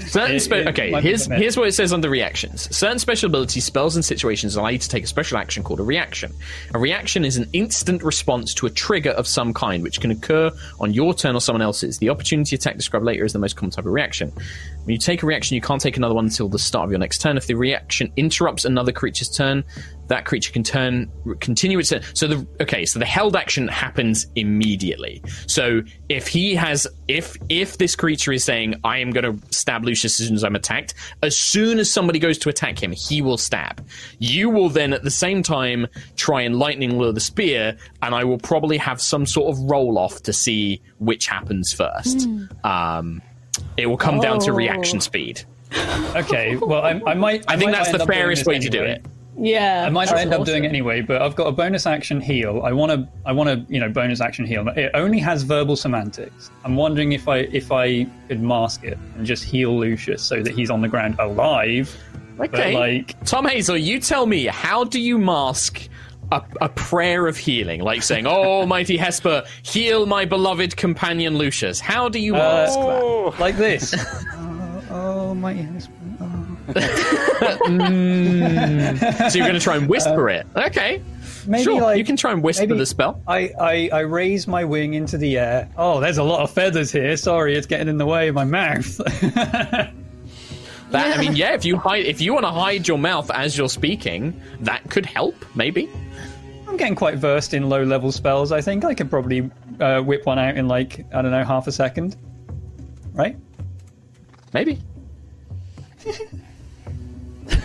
Certain 0.06 0.36
it- 0.36 0.40
spe- 0.40 0.52
it 0.52 0.68
okay, 0.68 1.00
here's 1.00 1.26
here's 1.26 1.56
what 1.56 1.68
it 1.68 1.72
says 1.72 1.92
under 1.92 2.08
reactions. 2.08 2.74
Certain 2.74 2.98
special 2.98 3.28
abilities, 3.28 3.64
spells, 3.64 3.96
and 3.96 4.04
situations 4.04 4.56
allow 4.56 4.68
you 4.68 4.78
to 4.78 4.88
take 4.88 5.04
a 5.04 5.06
special 5.06 5.36
action 5.36 5.62
called 5.62 5.80
a 5.80 5.82
reaction. 5.82 6.32
A 6.74 6.78
reaction 6.78 7.24
is 7.24 7.36
an 7.36 7.48
instant 7.52 8.02
response 8.02 8.54
to 8.54 8.66
a 8.66 8.70
trigger 8.70 9.10
of 9.10 9.26
some 9.26 9.52
kind, 9.52 9.82
which 9.82 10.00
can 10.00 10.10
occur 10.10 10.50
on 10.80 10.92
your 10.92 11.12
turn 11.12 11.34
or 11.34 11.40
someone 11.40 11.62
else's. 11.62 11.98
The 11.98 12.08
opportunity 12.08 12.56
attack 12.56 12.76
described 12.76 13.04
later 13.04 13.24
is 13.24 13.32
the 13.32 13.38
most 13.38 13.56
common 13.56 13.70
type 13.72 13.84
of 13.84 13.92
reaction. 13.92 14.13
When 14.22 14.92
you 14.92 14.98
take 14.98 15.22
a 15.22 15.26
reaction, 15.26 15.54
you 15.54 15.62
can't 15.62 15.80
take 15.80 15.96
another 15.96 16.14
one 16.14 16.26
until 16.26 16.48
the 16.48 16.58
start 16.58 16.84
of 16.84 16.90
your 16.90 16.98
next 16.98 17.18
turn. 17.22 17.38
If 17.38 17.46
the 17.46 17.54
reaction 17.54 18.12
interrupts 18.16 18.66
another 18.66 18.92
creature's 18.92 19.30
turn, 19.30 19.64
that 20.08 20.26
creature 20.26 20.52
can 20.52 20.62
turn 20.62 21.10
continue 21.40 21.78
its 21.78 21.88
turn. 21.88 22.02
So 22.12 22.26
the 22.26 22.46
okay, 22.60 22.84
so 22.84 22.98
the 22.98 23.06
held 23.06 23.34
action 23.34 23.66
happens 23.68 24.26
immediately. 24.34 25.22
So 25.46 25.80
if 26.10 26.28
he 26.28 26.54
has 26.54 26.86
if 27.08 27.36
if 27.48 27.78
this 27.78 27.96
creature 27.96 28.32
is 28.32 28.44
saying 28.44 28.74
I 28.84 28.98
am 28.98 29.10
going 29.10 29.24
to 29.24 29.54
stab 29.54 29.84
Lucius 29.84 30.20
as 30.20 30.26
soon 30.26 30.36
as 30.36 30.44
I'm 30.44 30.54
attacked, 30.54 30.92
as 31.22 31.34
soon 31.34 31.78
as 31.78 31.90
somebody 31.90 32.18
goes 32.18 32.36
to 32.38 32.50
attack 32.50 32.82
him, 32.82 32.92
he 32.92 33.22
will 33.22 33.38
stab. 33.38 33.86
You 34.18 34.50
will 34.50 34.68
then 34.68 34.92
at 34.92 35.02
the 35.02 35.10
same 35.10 35.42
time 35.42 35.86
try 36.16 36.42
and 36.42 36.58
lightning 36.58 36.98
lure 36.98 37.12
the 37.12 37.20
spear, 37.20 37.78
and 38.02 38.14
I 38.14 38.24
will 38.24 38.38
probably 38.38 38.76
have 38.76 39.00
some 39.00 39.24
sort 39.24 39.50
of 39.50 39.58
roll 39.62 39.96
off 39.96 40.22
to 40.24 40.32
see 40.34 40.82
which 40.98 41.26
happens 41.26 41.72
first. 41.72 42.28
Um, 42.64 43.22
it 43.76 43.86
will 43.86 43.96
come 43.96 44.20
down 44.20 44.38
to 44.40 44.52
reaction 44.52 44.98
oh. 44.98 45.00
speed. 45.00 45.42
okay, 46.14 46.56
well, 46.56 46.82
I, 46.82 47.00
I 47.06 47.14
might. 47.14 47.44
I 47.48 47.56
think 47.56 47.72
might 47.72 47.84
that's 47.84 47.92
the 47.92 48.06
fairest 48.06 48.40
this 48.40 48.46
way 48.46 48.58
to 48.58 48.68
do 48.68 48.82
it. 48.82 49.04
Yeah. 49.36 49.84
I 49.86 49.90
might 49.90 50.06
not 50.06 50.12
that's 50.12 50.20
end 50.22 50.34
up 50.34 50.44
doing 50.44 50.64
it 50.64 50.68
anyway, 50.68 51.00
but 51.00 51.20
I've 51.20 51.34
got 51.34 51.46
a 51.46 51.52
bonus 51.52 51.86
action 51.86 52.20
heal. 52.20 52.62
I 52.64 52.72
want 52.72 52.92
to, 52.92 53.08
I 53.26 53.32
want 53.32 53.48
to, 53.48 53.72
you 53.72 53.80
know, 53.80 53.88
bonus 53.88 54.20
action 54.20 54.44
heal. 54.44 54.66
It 54.68 54.90
only 54.94 55.18
has 55.18 55.42
verbal 55.42 55.76
semantics. 55.76 56.50
I'm 56.64 56.76
wondering 56.76 57.12
if 57.12 57.28
I, 57.28 57.38
if 57.38 57.72
I 57.72 58.04
could 58.28 58.40
mask 58.40 58.84
it 58.84 58.98
and 59.16 59.26
just 59.26 59.44
heal 59.44 59.78
Lucius 59.78 60.22
so 60.22 60.42
that 60.42 60.54
he's 60.54 60.70
on 60.70 60.80
the 60.80 60.88
ground 60.88 61.16
alive. 61.18 61.96
Okay. 62.38 62.48
But 62.48 62.74
like, 62.74 63.24
Tom 63.24 63.46
Hazel, 63.46 63.76
you 63.76 63.98
tell 64.00 64.26
me, 64.26 64.46
how 64.46 64.84
do 64.84 65.00
you 65.00 65.18
mask 65.18 65.88
a, 66.32 66.42
a 66.60 66.68
prayer 66.68 67.26
of 67.26 67.36
healing? 67.36 67.80
Like 67.80 68.02
saying, 68.02 68.26
Oh, 68.26 68.66
mighty 68.74 68.96
Hesper, 68.96 69.44
heal 69.62 70.06
my 70.06 70.24
beloved 70.24 70.76
companion 70.76 71.36
Lucius. 71.36 71.80
How 71.80 72.08
do 72.08 72.18
you 72.18 72.34
uh, 72.34 72.38
mask 72.38 72.78
that? 72.78 73.40
like 73.40 73.56
this. 73.56 73.94
Uh, 74.94 74.96
oh, 74.96 75.30
oh, 75.30 75.34
my 75.34 75.54
husband. 75.54 76.16
Oh. 76.20 76.44
So 79.28 79.38
you're 79.38 79.46
going 79.46 79.54
to 79.54 79.60
try 79.60 79.76
and 79.76 79.88
whisper 79.88 80.28
it. 80.28 80.46
Okay. 80.54 81.02
Maybe 81.46 81.64
sure, 81.64 81.82
like 81.82 81.98
you 81.98 82.04
can 82.04 82.16
try 82.16 82.32
and 82.32 82.42
whisper 82.42 82.74
the 82.74 82.86
spell. 82.86 83.20
I, 83.26 83.50
I, 83.60 83.90
I 83.92 84.00
raise 84.00 84.46
my 84.46 84.64
wing 84.64 84.94
into 84.94 85.18
the 85.18 85.38
air. 85.38 85.68
Oh, 85.76 86.00
there's 86.00 86.18
a 86.18 86.22
lot 86.22 86.40
of 86.40 86.50
feathers 86.50 86.92
here. 86.92 87.16
Sorry, 87.16 87.56
it's 87.56 87.66
getting 87.66 87.88
in 87.88 87.98
the 87.98 88.06
way 88.06 88.28
of 88.28 88.34
my 88.34 88.44
mouth. 88.44 89.00
That 90.94 91.18
I 91.18 91.20
mean, 91.20 91.34
yeah, 91.36 91.54
if 91.54 91.64
you 91.64 91.76
hide 91.76 92.06
if 92.06 92.20
you 92.20 92.32
want 92.32 92.44
to 92.44 92.52
hide 92.52 92.86
your 92.86 92.98
mouth 92.98 93.30
as 93.30 93.58
you're 93.58 93.68
speaking, 93.68 94.40
that 94.60 94.88
could 94.90 95.06
help, 95.06 95.34
maybe. 95.54 95.88
I'm 96.74 96.78
getting 96.78 96.96
quite 96.96 97.18
versed 97.18 97.54
in 97.54 97.68
low 97.68 97.84
level 97.84 98.10
spells. 98.10 98.50
I 98.50 98.60
think 98.60 98.84
I 98.84 98.94
could 98.94 99.08
probably 99.08 99.48
uh, 99.78 100.00
whip 100.00 100.26
one 100.26 100.40
out 100.40 100.56
in 100.56 100.66
like 100.66 101.06
I 101.14 101.22
don't 101.22 101.30
know 101.30 101.44
half 101.44 101.68
a 101.68 101.72
second. 101.72 102.16
Right? 103.12 103.36
Maybe. 104.52 104.80
Is 106.04 106.18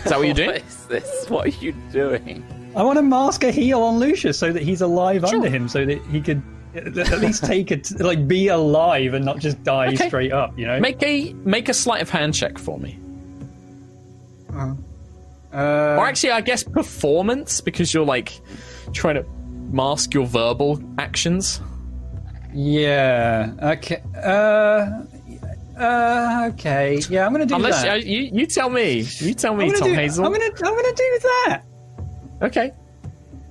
that 0.04 0.16
what 0.16 0.26
you're 0.26 0.34
doing? 0.34 0.50
What 0.50 0.62
is 0.64 0.86
this? 0.86 1.28
What 1.28 1.46
are 1.46 1.48
you 1.64 1.72
doing? 1.90 2.44
I 2.76 2.84
want 2.84 2.98
to 2.98 3.02
mask 3.02 3.42
a 3.42 3.50
heal 3.50 3.82
on 3.82 3.98
Lucius 3.98 4.38
so 4.38 4.52
that 4.52 4.62
he's 4.62 4.80
alive 4.80 5.24
under 5.24 5.48
him, 5.50 5.68
so 5.68 5.84
that 5.84 6.00
he 6.06 6.20
could 6.20 6.40
at 6.76 6.96
at 6.96 7.18
least 7.18 7.44
take 7.44 7.72
it, 7.72 7.90
like 8.00 8.28
be 8.28 8.46
alive 8.46 9.14
and 9.14 9.24
not 9.24 9.40
just 9.40 9.60
die 9.64 9.88
Okay. 9.88 10.06
straight 10.06 10.30
up. 10.32 10.56
You 10.56 10.68
know? 10.68 10.78
Make 10.78 11.02
a 11.02 11.32
make 11.32 11.68
a 11.68 11.74
sleight 11.74 12.00
of 12.00 12.10
hand 12.10 12.34
check 12.34 12.58
for 12.58 12.78
me. 12.78 12.96
Uh, 14.54 14.74
Or 15.52 16.06
actually, 16.06 16.30
I 16.30 16.42
guess 16.42 16.62
performance 16.62 17.60
because 17.60 17.92
you're 17.92 18.06
like 18.06 18.40
trying 18.92 19.16
to 19.16 19.24
mask 19.72 20.12
your 20.14 20.26
verbal 20.26 20.80
actions. 20.98 21.60
yeah. 22.54 23.52
Okay. 23.62 24.02
Uh. 24.16 25.02
Uh. 25.78 26.50
Okay. 26.52 27.00
Yeah, 27.08 27.24
I'm 27.26 27.32
gonna 27.32 27.46
do 27.46 27.54
Unless 27.54 27.82
that. 27.82 27.92
uh, 27.92 27.94
you 27.96 28.30
you 28.32 28.46
tell 28.46 28.68
me, 28.70 29.00
you 29.20 29.34
tell 29.34 29.54
me, 29.54 29.70
Tom 29.72 29.88
do, 29.88 29.94
Hazel. 29.94 30.24
I'm 30.26 30.32
gonna. 30.32 30.44
I'm 30.44 30.74
gonna 30.74 30.94
do 30.94 31.18
that. 31.22 31.62
Okay, 32.42 32.72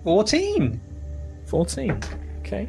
Fourteen. 0.04 0.82
fourteen. 1.46 2.00
Okay, 2.40 2.68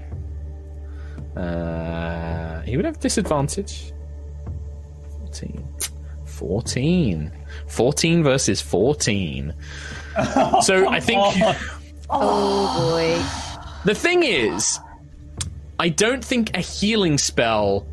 Uh, 1.36 2.60
he 2.62 2.76
would 2.76 2.84
have 2.84 2.98
disadvantage. 3.00 3.92
14. 5.30 5.64
14. 6.24 7.32
14 7.68 8.22
versus 8.22 8.60
14. 8.60 9.54
so 10.62 10.88
I 10.88 11.00
think 11.00 11.22
Oh 12.10 12.90
boy. 12.90 13.22
the 13.84 13.94
thing 13.94 14.22
is, 14.22 14.78
I 15.78 15.88
don't 15.88 16.24
think 16.24 16.56
a 16.56 16.60
healing 16.60 17.18
spell 17.18 17.86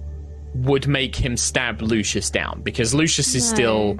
would 0.55 0.87
make 0.87 1.15
him 1.15 1.37
stab 1.37 1.81
Lucius 1.81 2.29
down 2.29 2.61
because 2.61 2.93
Lucius 2.93 3.35
is 3.35 3.47
still, 3.47 3.99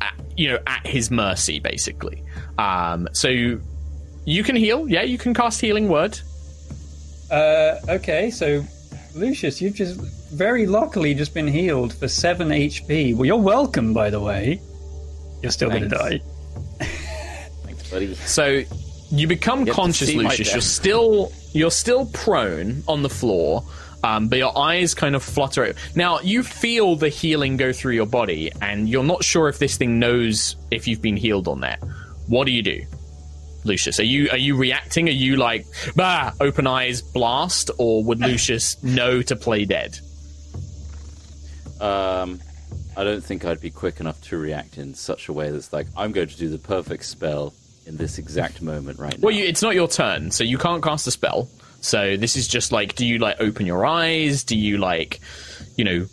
at, 0.00 0.14
you 0.36 0.48
know, 0.48 0.58
at 0.66 0.86
his 0.86 1.10
mercy 1.10 1.58
basically. 1.58 2.22
Um, 2.58 3.08
so 3.12 3.28
you 3.28 4.42
can 4.44 4.56
heal, 4.56 4.88
yeah, 4.88 5.02
you 5.02 5.18
can 5.18 5.34
cast 5.34 5.60
healing 5.60 5.88
word. 5.88 6.18
Uh, 7.30 7.76
okay, 7.88 8.30
so 8.30 8.64
Lucius, 9.14 9.60
you've 9.60 9.74
just 9.74 10.00
very 10.32 10.66
luckily 10.66 11.14
just 11.14 11.34
been 11.34 11.48
healed 11.48 11.92
for 11.94 12.08
seven 12.08 12.48
HP. 12.48 13.14
Well, 13.14 13.24
you're 13.24 13.36
welcome, 13.36 13.92
by 13.92 14.10
the 14.10 14.20
way. 14.20 14.60
You're 15.42 15.52
still 15.52 15.70
going 15.70 15.82
to 15.82 15.88
die. 15.88 16.20
Thanks, 17.64 17.90
buddy. 17.90 18.14
So 18.14 18.62
you 19.10 19.26
become 19.26 19.66
conscious, 19.66 20.12
Lucius. 20.12 20.52
You're 20.52 20.60
still 20.60 21.32
you're 21.52 21.70
still 21.70 22.06
prone 22.06 22.82
on 22.88 23.02
the 23.02 23.08
floor, 23.08 23.64
um, 24.02 24.28
but 24.28 24.38
your 24.38 24.56
eyes 24.56 24.94
kind 24.94 25.14
of 25.14 25.22
flutter. 25.22 25.74
Now 25.94 26.20
you 26.20 26.42
feel 26.42 26.96
the 26.96 27.08
healing 27.08 27.56
go 27.56 27.72
through 27.72 27.94
your 27.94 28.06
body, 28.06 28.50
and 28.60 28.88
you're 28.88 29.04
not 29.04 29.24
sure 29.24 29.48
if 29.48 29.58
this 29.58 29.76
thing 29.76 29.98
knows 29.98 30.56
if 30.70 30.88
you've 30.88 31.02
been 31.02 31.16
healed 31.16 31.48
on 31.48 31.60
there. 31.60 31.78
What 32.28 32.46
do 32.46 32.52
you 32.52 32.62
do, 32.62 32.84
Lucius? 33.64 34.00
Are 34.00 34.04
you 34.04 34.28
are 34.30 34.38
you 34.38 34.56
reacting? 34.56 35.08
Are 35.08 35.12
you 35.12 35.36
like 35.36 35.66
bah, 35.94 36.32
open 36.40 36.66
eyes, 36.66 37.02
blast, 37.02 37.70
or 37.78 38.02
would 38.04 38.18
Lucius 38.20 38.82
know 38.82 39.22
to 39.22 39.36
play 39.36 39.64
dead? 39.64 39.98
Um, 41.80 42.40
I 42.96 43.04
don't 43.04 43.22
think 43.22 43.44
I'd 43.44 43.60
be 43.60 43.70
quick 43.70 44.00
enough 44.00 44.20
to 44.22 44.38
react 44.38 44.78
in 44.78 44.94
such 44.94 45.28
a 45.28 45.32
way 45.32 45.50
that's 45.50 45.70
like, 45.72 45.86
I'm 45.96 46.12
going 46.12 46.28
to 46.28 46.36
do 46.36 46.48
the 46.48 46.58
perfect 46.58 47.04
spell 47.04 47.52
in 47.86 47.96
this 47.96 48.18
exact 48.18 48.60
moment 48.62 48.98
right 48.98 49.16
now. 49.18 49.26
Well, 49.26 49.34
you, 49.34 49.44
it's 49.44 49.62
not 49.62 49.74
your 49.74 49.88
turn, 49.88 50.30
so 50.30 50.44
you 50.44 50.58
can't 50.58 50.82
cast 50.82 51.06
a 51.06 51.10
spell. 51.10 51.48
So 51.80 52.16
this 52.16 52.36
is 52.36 52.48
just 52.48 52.72
like, 52.72 52.94
do 52.96 53.06
you 53.06 53.18
like 53.18 53.36
open 53.40 53.64
your 53.66 53.86
eyes? 53.86 54.42
Do 54.44 54.56
you 54.56 54.78
like, 54.78 55.20
you 55.76 55.84
know, 55.84 56.06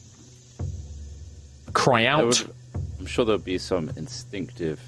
cry 1.73 2.05
out? 2.05 2.25
would- 2.25 2.53
I'm 2.99 3.05
sure 3.05 3.25
there'll 3.25 3.41
be 3.41 3.57
some 3.57 3.89
instinctive 3.97 4.79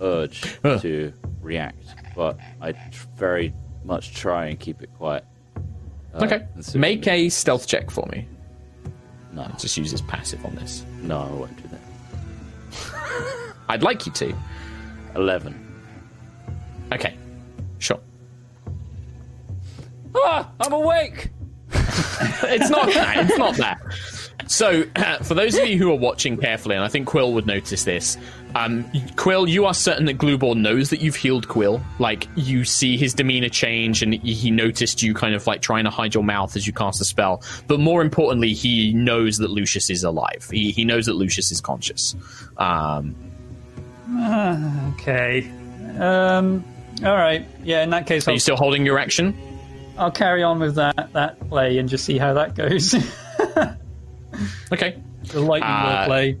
urge 0.00 0.56
Huh. 0.62 0.78
to 0.80 1.12
react, 1.42 1.84
but 2.16 2.38
I 2.60 2.72
tr- 2.72 3.06
very 3.16 3.52
much 3.84 4.14
try 4.14 4.46
and 4.46 4.58
keep 4.58 4.80
it 4.82 4.88
quiet. 4.96 5.24
Uh, 6.14 6.24
okay, 6.24 6.46
make 6.74 7.06
a 7.06 7.28
stealth 7.28 7.66
check 7.66 7.90
for 7.90 8.06
me. 8.10 8.26
No, 9.32 9.46
Just 9.58 9.76
use 9.76 9.90
his 9.90 10.00
passive 10.02 10.44
on 10.46 10.54
this. 10.54 10.84
no, 11.02 11.18
I 11.20 11.30
won't 11.32 11.56
do 11.62 11.68
that. 11.68 13.54
I'd 13.68 13.82
like 13.82 14.06
you 14.06 14.12
to. 14.12 14.34
Eleven. 15.14 15.61
Okay, 16.92 17.16
sure. 17.78 17.98
Ah, 20.14 20.50
I'm 20.60 20.72
awake. 20.72 21.30
it's 21.72 22.68
not 22.68 22.92
that. 22.92 23.24
It's 23.24 23.38
not 23.38 23.56
that. 23.56 23.80
So, 24.46 24.84
for 25.22 25.34
those 25.34 25.56
of 25.56 25.66
you 25.66 25.78
who 25.78 25.90
are 25.90 25.96
watching 25.96 26.36
carefully, 26.36 26.74
and 26.76 26.84
I 26.84 26.88
think 26.88 27.06
Quill 27.06 27.32
would 27.32 27.46
notice 27.46 27.84
this, 27.84 28.18
um, 28.54 28.84
Quill, 29.16 29.48
you 29.48 29.64
are 29.64 29.72
certain 29.72 30.04
that 30.04 30.18
Glubor 30.18 30.54
knows 30.54 30.90
that 30.90 31.00
you've 31.00 31.16
healed 31.16 31.48
Quill. 31.48 31.80
Like, 31.98 32.28
you 32.36 32.64
see 32.64 32.98
his 32.98 33.14
demeanor 33.14 33.48
change, 33.48 34.02
and 34.02 34.12
he 34.12 34.50
noticed 34.50 35.02
you 35.02 35.14
kind 35.14 35.34
of 35.34 35.46
like 35.46 35.62
trying 35.62 35.84
to 35.84 35.90
hide 35.90 36.12
your 36.12 36.24
mouth 36.24 36.54
as 36.56 36.66
you 36.66 36.74
cast 36.74 37.00
a 37.00 37.04
spell. 37.06 37.42
But 37.66 37.80
more 37.80 38.02
importantly, 38.02 38.52
he 38.52 38.92
knows 38.92 39.38
that 39.38 39.50
Lucius 39.50 39.88
is 39.88 40.04
alive. 40.04 40.46
He, 40.50 40.72
he 40.72 40.84
knows 40.84 41.06
that 41.06 41.14
Lucius 41.14 41.50
is 41.50 41.62
conscious. 41.62 42.14
Um, 42.58 43.14
Okay. 44.94 45.50
Um, 45.98 46.64
all 47.04 47.16
right. 47.16 47.46
Yeah, 47.64 47.82
in 47.82 47.90
that 47.90 48.06
case, 48.06 48.26
are 48.26 48.30
I'll, 48.30 48.34
you 48.34 48.40
still 48.40 48.56
holding 48.56 48.84
your 48.86 48.98
action? 48.98 49.36
I'll 49.98 50.10
carry 50.10 50.42
on 50.42 50.58
with 50.58 50.74
that, 50.76 51.12
that 51.12 51.48
play 51.48 51.78
and 51.78 51.88
just 51.88 52.04
see 52.04 52.18
how 52.18 52.34
that 52.34 52.54
goes. 52.54 52.94
Okay. 54.72 54.96
the 55.24 55.40
lightning 55.40 55.70
Uh, 55.70 56.06
play. 56.06 56.38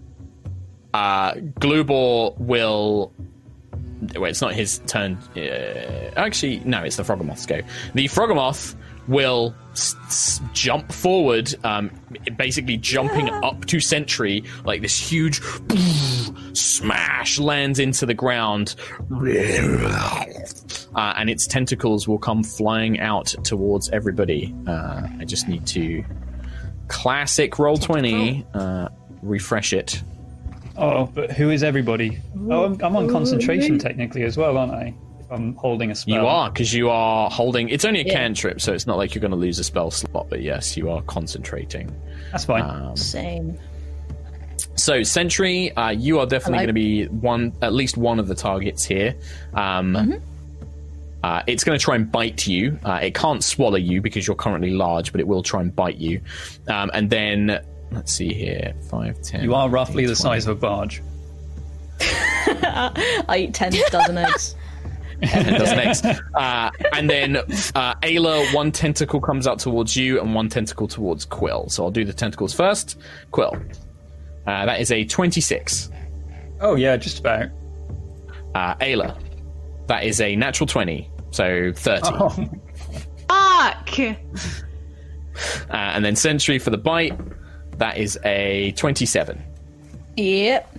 uh, 0.94 1.34
Glubor 1.34 2.36
will. 2.38 3.12
Wait, 4.16 4.30
it's 4.30 4.40
not 4.40 4.54
his 4.54 4.78
turn. 4.86 5.18
Uh, 5.36 6.10
actually, 6.16 6.60
no, 6.64 6.82
it's 6.82 6.96
the 6.96 7.02
Froghemoth's 7.02 7.44
go. 7.46 7.60
The 7.94 8.06
Froghemoth 8.08 8.74
will 9.08 9.54
s- 9.72 9.96
s- 10.06 10.40
jump 10.52 10.92
forward, 10.92 11.54
um, 11.64 11.90
basically 12.36 12.76
jumping 12.76 13.28
up 13.44 13.64
to 13.66 13.80
Sentry, 13.80 14.44
like 14.64 14.80
this 14.82 14.98
huge 14.98 15.40
smash 16.54 17.38
lands 17.38 17.78
into 17.78 18.06
the 18.06 18.14
ground, 18.14 18.74
uh, 20.94 21.14
and 21.16 21.30
its 21.30 21.46
tentacles 21.46 22.06
will 22.06 22.18
come 22.18 22.42
flying 22.42 23.00
out 23.00 23.26
towards 23.44 23.88
everybody. 23.90 24.54
Uh, 24.66 25.06
I 25.18 25.24
just 25.24 25.48
need 25.48 25.66
to 25.68 26.04
classic 26.88 27.58
roll 27.58 27.76
twenty. 27.76 28.44
Uh, 28.54 28.88
refresh 29.22 29.72
it. 29.72 30.02
Oh, 30.76 31.06
but 31.06 31.30
who 31.32 31.50
is 31.50 31.62
everybody? 31.62 32.18
Oh, 32.48 32.64
I'm, 32.64 32.80
I'm 32.82 32.96
on 32.96 33.08
concentration 33.08 33.78
technically 33.78 34.22
as 34.24 34.36
well, 34.36 34.56
aren't 34.56 34.72
I? 34.72 34.94
If 35.32 35.38
I'm 35.38 35.54
holding 35.56 35.90
a 35.90 35.94
spell. 35.94 36.14
You 36.14 36.26
are 36.26 36.50
because 36.50 36.72
you 36.72 36.90
are 36.90 37.30
holding. 37.30 37.68
It's 37.68 37.84
only 37.84 38.00
a 38.00 38.04
Yeah. 38.04 38.12
cantrip, 38.14 38.60
so 38.60 38.72
it's 38.72 38.86
not 38.86 38.96
like 38.98 39.14
you're 39.14 39.20
going 39.20 39.30
to 39.32 39.36
lose 39.36 39.58
a 39.58 39.64
spell 39.64 39.90
slot. 39.90 40.26
But 40.28 40.42
yes, 40.42 40.76
you 40.76 40.90
are 40.90 41.02
concentrating. 41.02 41.94
That's 42.30 42.44
fine. 42.44 42.62
Um, 42.62 42.96
Same. 42.96 43.58
so 44.76 45.02
Sentry, 45.02 45.72
uh, 45.76 45.90
you 45.90 46.18
are 46.20 46.26
definitely 46.26 46.58
Hello. 46.58 46.66
going 46.66 46.68
to 46.68 46.72
be 46.72 47.06
one, 47.06 47.52
at 47.62 47.72
least 47.72 47.96
one 47.96 48.18
of 48.18 48.28
the 48.28 48.34
targets 48.34 48.84
here. 48.84 49.14
Um, 49.54 49.94
Mm-hmm. 49.94 50.18
uh, 51.24 51.42
it's 51.46 51.64
going 51.64 51.78
to 51.78 51.82
try 51.84 51.94
and 51.96 52.10
bite 52.12 52.46
you. 52.46 52.78
Uh, 52.84 53.00
it 53.02 53.14
can't 53.14 53.42
swallow 53.42 53.76
you 53.76 54.00
because 54.02 54.26
you're 54.26 54.36
currently 54.36 54.70
large, 54.70 55.12
but 55.12 55.20
it 55.20 55.26
will 55.26 55.42
try 55.42 55.60
and 55.62 55.74
bite 55.74 55.96
you. 55.98 56.20
Um, 56.68 56.90
and 56.92 57.08
then 57.08 57.60
let's 57.90 58.12
see 58.12 58.32
here, 58.34 58.74
five, 58.90 59.20
ten. 59.22 59.42
you 59.44 59.54
are 59.54 59.68
roughly 59.70 60.04
15, 60.06 60.08
the 60.08 60.14
20. 60.14 60.40
size 60.40 60.46
of 60.46 60.56
a 60.58 60.60
barge. 60.60 61.02
I 62.04 63.46
eat 63.48 63.54
ten 63.54 63.72
dozen 63.90 64.18
eggs. 64.18 64.56
And 65.22 65.56
does 65.58 65.70
next. 65.72 66.04
Uh, 66.34 66.70
and 66.92 67.08
then 67.08 67.36
uh, 67.36 67.94
Ayla, 68.02 68.52
one 68.54 68.72
tentacle 68.72 69.20
comes 69.20 69.46
out 69.46 69.58
towards 69.58 69.96
you 69.96 70.20
and 70.20 70.34
one 70.34 70.48
tentacle 70.48 70.88
towards 70.88 71.24
Quill. 71.24 71.68
So 71.68 71.84
I'll 71.84 71.90
do 71.90 72.04
the 72.04 72.12
tentacles 72.12 72.52
first. 72.52 72.98
Quill. 73.30 73.54
Uh, 74.46 74.66
that 74.66 74.80
is 74.80 74.90
a 74.90 75.04
26. 75.04 75.90
Oh 76.60 76.74
yeah, 76.74 76.96
just 76.96 77.20
about. 77.20 77.46
Uh, 78.54 78.74
Ayla. 78.76 79.18
That 79.86 80.04
is 80.04 80.20
a 80.20 80.34
natural 80.36 80.66
20. 80.66 81.08
So 81.30 81.72
30. 81.74 82.00
Oh, 82.04 82.28
Fuck! 83.28 83.98
Uh, 83.98 84.14
and 85.70 86.04
then 86.04 86.14
Sentry 86.16 86.58
for 86.58 86.70
the 86.70 86.76
bite. 86.78 87.18
That 87.78 87.96
is 87.96 88.18
a 88.24 88.72
27. 88.72 89.42
Yep. 90.16 90.76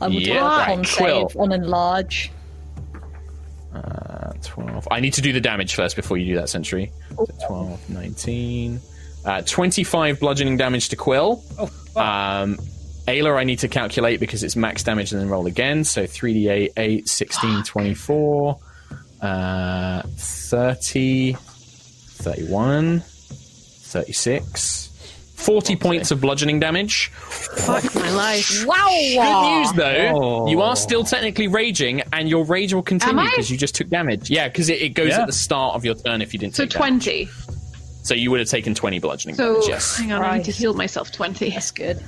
I 0.00 0.06
will 0.08 0.18
do 0.20 0.30
Yeah, 0.30 0.38
a 0.38 0.44
right. 0.44 0.66
con 0.68 0.84
Quill. 0.84 1.28
save 1.30 1.40
on 1.40 1.52
enlarge. 1.52 2.30
Uh, 4.50 4.62
12. 4.64 4.88
I 4.90 5.00
need 5.00 5.14
to 5.14 5.20
do 5.20 5.32
the 5.32 5.40
damage 5.40 5.74
first 5.74 5.96
before 5.96 6.16
you 6.18 6.34
do 6.34 6.40
that, 6.40 6.48
Sentry. 6.48 6.92
So 7.10 7.26
12, 7.46 7.90
19. 7.90 8.80
Uh, 9.24 9.42
25 9.42 10.18
bludgeoning 10.20 10.56
damage 10.56 10.88
to 10.90 10.96
Quill. 10.96 11.42
oh 11.58 11.66
fuck. 11.66 11.96
Um, 12.04 12.56
Ayla, 13.06 13.36
I 13.36 13.44
need 13.44 13.58
to 13.60 13.68
calculate 13.68 14.20
because 14.20 14.42
it's 14.44 14.54
max 14.56 14.82
damage 14.84 15.12
and 15.12 15.20
then 15.20 15.28
roll 15.28 15.46
again. 15.46 15.84
So 15.84 16.04
3d8, 16.04 16.70
8, 16.76 17.08
16, 17.08 17.64
24, 17.64 18.58
uh, 19.20 20.02
30, 20.16 21.32
31, 21.32 23.00
36, 23.00 24.88
40 25.42 25.76
points 25.76 26.10
of 26.10 26.20
bludgeoning 26.20 26.60
damage. 26.60 27.08
Fuck 27.08 27.94
my 27.94 28.10
life. 28.10 28.64
Wow! 28.66 28.86
Good 28.88 29.58
news, 29.58 29.72
though, 29.72 30.12
Oh. 30.14 30.48
you 30.48 30.60
are 30.62 30.76
still 30.76 31.04
technically 31.04 31.48
raging, 31.48 32.02
and 32.12 32.28
your 32.28 32.44
rage 32.44 32.72
will 32.72 32.82
continue 32.82 33.18
Am 33.20 33.26
I? 33.26 33.30
because 33.30 33.50
you 33.50 33.56
just 33.58 33.74
took 33.74 33.88
damage. 33.88 34.30
Yeah, 34.30 34.48
because 34.48 34.68
it, 34.68 34.80
it 34.80 34.90
goes 34.90 35.08
Yeah. 35.08 35.22
at 35.22 35.26
the 35.26 35.32
start 35.32 35.74
of 35.74 35.84
your 35.84 35.94
turn 35.94 36.22
if 36.22 36.32
you 36.32 36.38
didn't 36.38 36.54
So 36.54 36.64
take 36.64 36.72
damage. 36.80 37.04
20. 37.04 37.28
So 38.04 38.14
you 38.14 38.30
would 38.30 38.40
have 38.40 38.48
taken 38.48 38.74
20 38.74 38.98
bludgeoning 38.98 39.36
So 39.36 39.54
damage, 39.54 39.68
yes. 39.68 39.96
hang 39.96 40.12
on, 40.12 40.22
I 40.22 40.32
need 40.38 40.38
to 40.40 40.44
Christ. 40.50 40.58
heal 40.58 40.74
myself 40.74 41.12
20. 41.12 41.50
That's 41.50 41.70
good. 41.70 42.02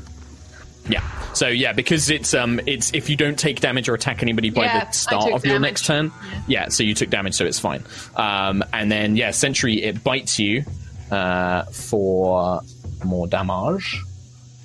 Yeah. 0.88 1.02
So 1.32 1.48
yeah, 1.48 1.72
because 1.72 2.10
it's 2.10 2.34
um 2.34 2.60
it's 2.66 2.92
if 2.92 3.08
you 3.08 3.16
don't 3.16 3.38
take 3.38 3.60
damage 3.60 3.88
or 3.88 3.94
attack 3.94 4.22
anybody 4.22 4.50
by 4.50 4.64
Yeah, 4.64 4.82
I 4.82 4.84
the 4.84 4.92
start 4.92 5.24
took 5.24 5.32
of 5.34 5.44
your 5.44 5.54
damage. 5.54 5.68
next 5.70 5.86
turn. 5.86 6.12
Yeah. 6.46 6.68
so 6.68 6.82
you 6.82 6.94
took 6.94 7.08
damage, 7.10 7.34
so 7.34 7.46
it's 7.46 7.58
fine. 7.58 7.82
Um 8.16 8.62
and 8.72 8.92
then 8.92 9.16
yeah, 9.16 9.30
Sentry 9.30 9.82
it 9.82 10.04
bites 10.04 10.38
you 10.38 10.64
uh 11.10 11.62
for 11.64 12.60
more 13.04 13.26
damage. 13.26 14.02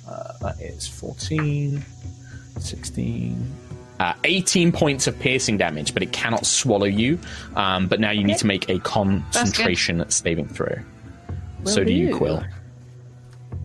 Uh, 0.08 0.32
that 0.40 0.60
is 0.60 0.86
14, 0.88 1.84
16, 2.58 3.54
uh, 4.00 4.14
18 4.24 4.72
points 4.72 5.06
of 5.06 5.18
piercing 5.20 5.56
damage, 5.56 5.94
but 5.94 6.02
it 6.02 6.12
cannot 6.12 6.46
swallow 6.46 6.86
you. 6.86 7.18
Um, 7.54 7.86
but 7.86 8.00
now 8.00 8.10
you 8.10 8.24
need 8.24 8.38
to 8.38 8.46
make 8.46 8.68
a 8.68 8.78
concentration 8.80 10.08
saving 10.10 10.48
throw. 10.48 10.76
so 11.64 11.84
do 11.84 11.92
you. 11.92 12.16
Quill. 12.16 12.42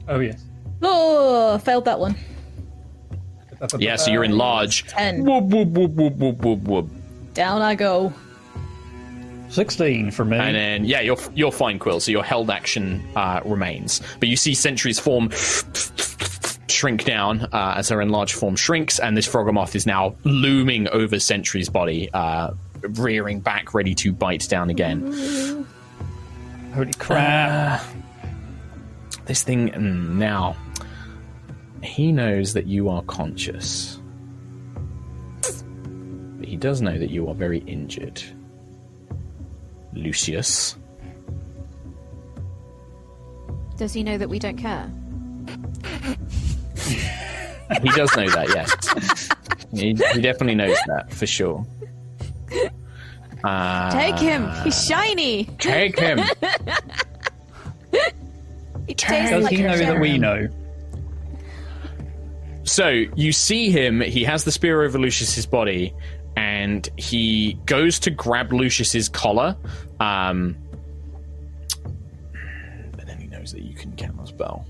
Oh 0.08 0.20
yes. 0.20 0.44
Oh, 0.82 1.58
failed 1.60 1.86
that 1.86 2.00
one. 2.00 2.16
Yeah, 3.80 3.96
so 3.96 4.12
you're 4.12 4.24
in 4.24 4.38
large. 4.38 4.86
Ten. 4.88 5.24
Whoop, 5.24 5.46
whoop, 5.46 5.70
whoop, 5.70 5.92
whoop, 5.92 6.14
whoop, 6.16 6.38
whoop, 6.38 6.60
whoop. 6.60 6.90
Down 7.34 7.62
I 7.62 7.76
go. 7.76 8.14
Sixteen 9.50 10.12
for 10.12 10.26
me. 10.26 10.38
And 10.38 10.56
then, 10.56 10.86
yeah, 10.86 11.02
you're 11.02 11.18
you're 11.34 11.52
fine, 11.52 11.80
Quill. 11.80 12.00
So 12.00 12.12
your 12.12 12.24
held 12.24 12.50
action 12.50 13.06
uh, 13.16 13.42
remains, 13.46 14.02
but 14.20 14.28
you 14.28 14.36
see 14.36 14.54
Sentry's 14.54 15.00
form 15.00 15.30
shrink 16.68 17.06
down 17.06 17.42
uh, 17.54 17.76
as 17.78 17.88
her 17.90 18.02
enlarged 18.02 18.34
form 18.34 18.56
shrinks, 18.56 19.00
and 19.00 19.16
this 19.16 19.28
Froghemoth 19.28 19.76
is 19.76 19.86
now 19.86 20.16
looming 20.26 20.90
over 20.90 21.20
Sentry's 21.20 21.70
body, 21.70 22.10
uh, 22.14 22.52
rearing 22.82 23.40
back, 23.40 23.74
ready 23.74 23.96
to 23.96 24.12
bite 24.12 24.50
down 24.50 24.70
again. 24.70 25.66
Holy 26.74 26.92
crap! 26.94 27.82
This 29.26 29.42
thing 29.44 29.70
mm, 29.70 30.16
now, 30.16 30.58
he 31.82 32.12
knows 32.12 32.54
that 32.54 32.68
you 32.68 32.90
are 32.90 33.04
conscious, 33.04 34.00
but 35.42 36.48
he 36.48 36.58
does 36.58 36.82
know 36.82 36.98
that 37.00 37.10
you 37.10 37.30
are 37.30 37.36
very 37.36 37.60
injured. 37.60 38.22
Lucius. 39.96 40.76
Does 43.78 43.94
he 43.94 44.04
know 44.04 44.18
that 44.18 44.30
we 44.30 44.40
don't 44.40 44.58
care? 44.58 44.92
He 47.82 47.90
does 47.90 48.16
know 48.16 48.30
that, 48.30 48.48
yes. 48.50 49.30
he, 49.74 49.88
he 50.14 50.22
definitely 50.22 50.56
knows 50.56 50.78
that 50.88 51.12
for 51.12 51.26
sure. 51.26 51.66
Uh, 53.44 53.92
Take 53.92 54.18
him. 54.18 54.50
He's 54.64 54.86
shiny. 54.86 55.46
Take 55.60 56.00
him. 56.00 56.20
He 58.88 58.94
tastes 58.94 59.32
Does 59.32 59.44
like 59.44 59.54
he 59.54 59.64
know 59.64 59.78
that 59.78 60.00
we 60.00 60.18
know? 60.18 60.48
So 62.64 62.90
you 62.90 63.32
see 63.32 63.70
him. 63.70 64.02
He 64.02 64.24
has 64.24 64.44
the 64.44 64.52
spear 64.52 64.84
over 64.84 64.98
Lucius's 64.98 65.46
body, 65.46 65.94
and 66.36 66.88
he 66.98 67.60
goes 67.66 68.00
to 68.00 68.12
grab 68.12 68.52
Lucius's 68.54 69.10
collar. 69.10 69.56
Um, 70.00 70.56
but 72.96 73.06
then 73.08 73.20
he 73.20 73.28
knows 73.28 73.52
that 73.54 73.62
you 73.64 73.74
can 73.74 73.94
count 73.96 74.18
the 74.18 74.26
spell. 74.28 74.66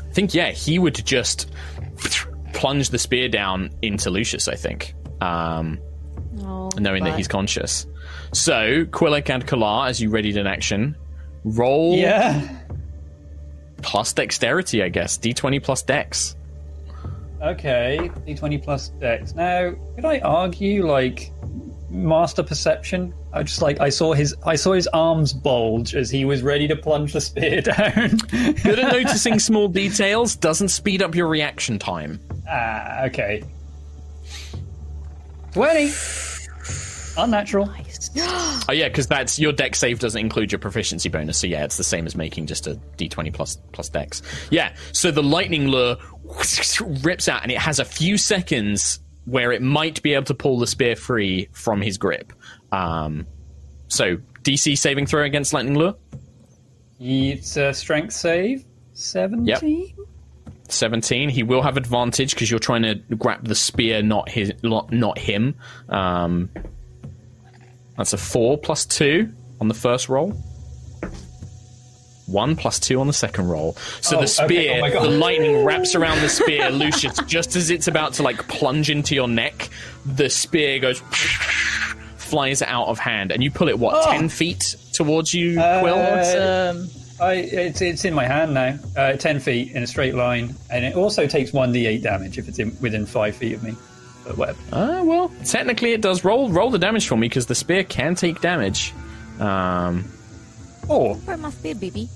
I 0.00 0.12
think 0.12 0.34
yeah, 0.34 0.50
he 0.50 0.78
would 0.78 1.04
just 1.04 1.50
plunge 2.54 2.90
the 2.90 2.98
spear 2.98 3.28
down 3.28 3.70
into 3.82 4.10
Lucius. 4.10 4.48
I 4.48 4.54
think, 4.54 4.94
um, 5.20 5.78
Oh, 6.42 6.70
knowing 6.78 7.04
that 7.04 7.16
he's 7.16 7.28
conscious. 7.28 7.86
So 8.32 8.84
Quillic 8.84 9.30
and 9.30 9.46
Kalar, 9.46 9.88
as 9.88 10.00
you 10.00 10.10
readied 10.10 10.36
an 10.36 10.46
action, 10.46 10.96
roll 11.44 11.96
Yeah. 11.96 12.46
plus 13.82 14.12
dexterity, 14.12 14.82
I 14.82 14.88
guess. 14.90 15.16
D20 15.18 15.62
plus 15.62 15.82
dex. 15.82 16.35
Okay. 17.42 18.10
D20 18.26 18.62
plus 18.62 18.88
Dex. 19.00 19.34
Now, 19.34 19.74
could 19.94 20.04
I 20.04 20.18
argue 20.20 20.86
like 20.86 21.32
master 21.90 22.42
perception? 22.42 23.14
I 23.32 23.42
just 23.42 23.60
like 23.60 23.80
I 23.80 23.90
saw 23.90 24.14
his 24.14 24.34
I 24.44 24.56
saw 24.56 24.72
his 24.72 24.86
arms 24.88 25.32
bulge 25.32 25.94
as 25.94 26.10
he 26.10 26.24
was 26.24 26.42
ready 26.42 26.66
to 26.68 26.76
plunge 26.76 27.12
the 27.12 27.20
spear 27.20 27.60
down. 27.62 28.16
Good 28.62 28.78
at 28.78 28.92
noticing 28.92 29.38
small 29.38 29.68
details 29.68 30.34
doesn't 30.36 30.68
speed 30.68 31.02
up 31.02 31.14
your 31.14 31.28
reaction 31.28 31.78
time. 31.78 32.20
ah, 32.48 33.04
okay. 33.04 33.44
Twenty. 35.52 35.90
Unnatural. 37.16 37.72
Oh 38.68 38.72
yeah, 38.72 38.88
because 38.88 39.06
that's 39.06 39.38
your 39.38 39.52
deck 39.52 39.76
save 39.76 40.00
doesn't 40.00 40.20
include 40.20 40.50
your 40.50 40.58
proficiency 40.58 41.08
bonus. 41.08 41.38
So 41.38 41.46
yeah, 41.46 41.62
it's 41.62 41.76
the 41.76 41.84
same 41.84 42.04
as 42.04 42.16
making 42.16 42.46
just 42.46 42.66
a 42.66 42.74
d20 42.96 43.32
plus 43.32 43.58
plus 43.70 43.88
dex. 43.88 44.22
Yeah. 44.50 44.74
So 44.90 45.12
the 45.12 45.22
lightning 45.22 45.68
lure 45.68 45.98
rips 47.04 47.28
out, 47.28 47.44
and 47.44 47.52
it 47.52 47.58
has 47.58 47.78
a 47.78 47.84
few 47.84 48.18
seconds 48.18 48.98
where 49.24 49.52
it 49.52 49.62
might 49.62 50.02
be 50.02 50.14
able 50.14 50.24
to 50.24 50.34
pull 50.34 50.58
the 50.58 50.66
spear 50.66 50.96
free 50.96 51.48
from 51.52 51.80
his 51.80 51.96
grip. 51.96 52.32
Um, 52.72 53.24
so 53.86 54.16
DC 54.42 54.76
saving 54.76 55.06
throw 55.06 55.22
against 55.22 55.52
lightning 55.52 55.76
lure. 55.78 55.94
It's 56.98 57.56
a 57.56 57.72
strength 57.72 58.14
save. 58.14 58.64
Seventeen. 58.94 59.94
17 60.68 61.28
he 61.28 61.44
will 61.44 61.62
have 61.62 61.76
advantage 61.76 62.34
because 62.34 62.50
you're 62.50 62.58
trying 62.58 62.82
to 62.82 62.96
grab 63.14 63.46
the 63.46 63.54
spear 63.54 64.02
not 64.02 64.28
his 64.28 64.52
not 64.64 65.16
him 65.16 65.54
um, 65.88 66.50
that's 67.96 68.12
a 68.12 68.18
4 68.18 68.58
plus 68.58 68.84
2 68.86 69.30
on 69.60 69.68
the 69.68 69.74
first 69.74 70.08
roll 70.08 70.32
1 72.26 72.56
plus 72.56 72.80
2 72.80 73.00
on 73.00 73.06
the 73.06 73.12
second 73.12 73.48
roll 73.48 73.74
so 74.00 74.16
Oh, 74.16 74.20
the 74.20 74.26
spear 74.26 74.84
okay. 74.84 74.96
Oh 74.96 75.04
the 75.04 75.10
lightning 75.10 75.64
wraps 75.64 75.94
around 75.94 76.20
the 76.20 76.28
spear 76.28 76.70
lucius 76.70 77.18
just 77.26 77.54
as 77.54 77.70
it's 77.70 77.86
about 77.86 78.14
to 78.14 78.22
like 78.24 78.48
plunge 78.48 78.90
into 78.90 79.14
your 79.14 79.28
neck 79.28 79.68
the 80.04 80.28
spear 80.28 80.78
goes 80.80 80.98
flies 82.16 82.62
out 82.62 82.88
of 82.88 82.98
hand 82.98 83.30
and 83.30 83.42
you 83.44 83.50
pull 83.50 83.68
it 83.68 83.78
what 83.78 83.94
Oh. 84.06 84.10
10 84.10 84.28
feet 84.28 84.74
towards 84.92 85.32
you 85.32 85.54
quill 85.54 85.94
Uh, 85.98 86.70
Um, 86.72 86.88
I 87.20 87.32
it's 87.34 87.80
it's 87.80 88.04
in 88.04 88.12
my 88.12 88.26
hand 88.26 88.52
now. 88.52 88.78
Uh, 88.94 89.12
Ten 89.14 89.40
feet 89.40 89.72
in 89.72 89.82
a 89.82 89.86
straight 89.86 90.14
line, 90.14 90.54
and 90.70 90.84
it 90.84 90.96
also 90.96 91.26
takes 91.26 91.50
one 91.50 91.72
d8 91.72 92.02
damage 92.02 92.36
if 92.36 92.46
it's 92.46 92.58
in, 92.58 92.76
within 92.82 93.06
five 93.06 93.34
feet 93.34 93.54
of 93.54 93.62
me. 93.62 93.74
Whatever. 94.34 94.58
Uh, 94.72 95.04
well, 95.04 95.32
technically 95.44 95.92
it 95.92 96.02
does. 96.02 96.24
Roll 96.24 96.50
roll 96.50 96.70
the 96.70 96.78
damage 96.78 97.06
for 97.08 97.16
me 97.16 97.28
because 97.28 97.46
the 97.46 97.54
spear 97.54 97.84
can 97.84 98.14
take 98.14 98.40
damage. 98.40 98.92
Um. 99.38 100.04
Oh, 100.88 101.14
must 101.38 101.62
be 101.62 101.72
a 101.72 101.74
baby. 101.74 102.08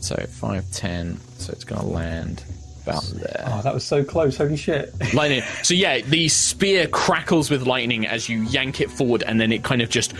so 0.00 0.14
5, 0.14 0.70
10, 0.70 1.18
so 1.38 1.52
it's 1.52 1.64
going 1.64 1.80
to 1.80 1.86
land 1.86 2.44
about 2.88 3.04
there. 3.14 3.44
Oh, 3.46 3.62
that 3.62 3.74
was 3.74 3.84
so 3.84 4.04
close. 4.04 4.36
Holy 4.36 4.56
shit. 4.56 4.92
Lightning. 5.14 5.42
So 5.62 5.74
yeah, 5.74 6.00
the 6.00 6.28
spear 6.28 6.86
crackles 6.88 7.50
with 7.50 7.66
lightning 7.66 8.06
as 8.06 8.28
you 8.28 8.42
yank 8.44 8.80
it 8.80 8.90
forward, 8.90 9.22
and 9.22 9.40
then 9.40 9.52
it 9.52 9.64
kind 9.64 9.82
of 9.82 9.90
just 9.90 10.14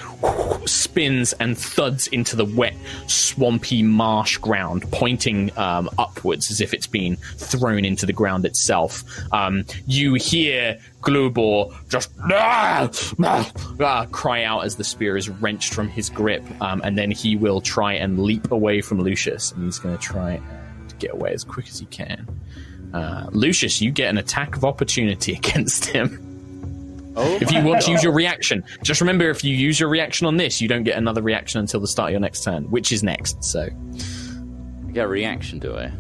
spins 0.67 1.33
and 1.35 1.57
thuds 1.57 2.07
into 2.09 2.37
the 2.37 2.45
wet, 2.45 2.75
swampy 3.07 3.83
marsh 3.83 4.37
ground, 4.39 4.85
pointing 4.93 5.57
um, 5.59 5.89
upwards 5.99 6.51
as 6.51 6.61
if 6.61 6.75
it's 6.75 6.87
been 6.87 7.17
thrown 7.37 7.85
into 7.85 8.07
the 8.07 8.13
ground 8.13 8.45
itself. 8.45 9.05
Um, 9.33 9.65
you 9.87 10.15
hear 10.15 10.79
Glubor 11.03 11.75
just 11.89 12.11
"Ah! 12.31 12.91
Ah!" 13.23 13.53
Ah, 13.81 14.07
cry 14.11 14.45
out 14.45 14.65
as 14.65 14.77
the 14.77 14.85
spear 14.85 15.17
is 15.17 15.29
wrenched 15.29 15.73
from 15.73 15.89
his 15.89 16.11
grip, 16.11 16.45
um, 16.61 16.81
and 16.85 16.99
then 16.99 17.11
he 17.11 17.37
will 17.37 17.61
try 17.61 17.95
and 17.95 18.23
leap 18.23 18.51
away 18.51 18.81
from 18.81 19.01
Lucius, 19.01 19.53
and 19.53 19.65
he's 19.65 19.79
going 19.79 19.97
to 19.97 20.03
try 20.03 20.33
and 20.33 20.99
get 20.99 21.13
away 21.13 21.33
as 21.33 21.45
quick 21.45 21.69
as 21.69 21.79
he 21.79 21.87
can. 21.87 22.27
Uh, 22.93 23.29
Lucius, 23.33 23.81
you 23.81 23.91
get 23.91 24.09
an 24.09 24.19
attack 24.19 24.57
of 24.57 24.65
opportunity 24.65 25.33
against 25.37 25.87
him. 25.87 26.25
Oh, 27.17 27.39
If 27.41 27.51
you 27.51 27.63
want 27.65 27.83
to 27.83 27.91
use 27.91 28.03
your 28.03 28.13
reaction, 28.13 28.63
just 28.83 29.01
remember 29.01 29.29
if 29.29 29.43
you 29.43 29.55
use 29.55 29.81
your 29.81 29.89
reaction 29.89 30.27
on 30.29 30.37
this, 30.37 30.61
you 30.61 30.69
don't 30.69 30.85
get 30.85 30.97
another 30.97 31.21
reaction 31.21 31.61
until 31.61 31.81
the 31.81 31.89
start 31.89 32.11
of 32.11 32.13
your 32.13 32.21
next 32.21 32.45
turn, 32.45 32.71
which 32.71 32.93
is 32.93 33.03
next. 33.03 33.43
So, 33.43 33.63
I 34.87 34.91
get 34.93 35.05
a 35.05 35.09
reaction, 35.09 35.59
do 35.59 35.77
I? 35.77 35.91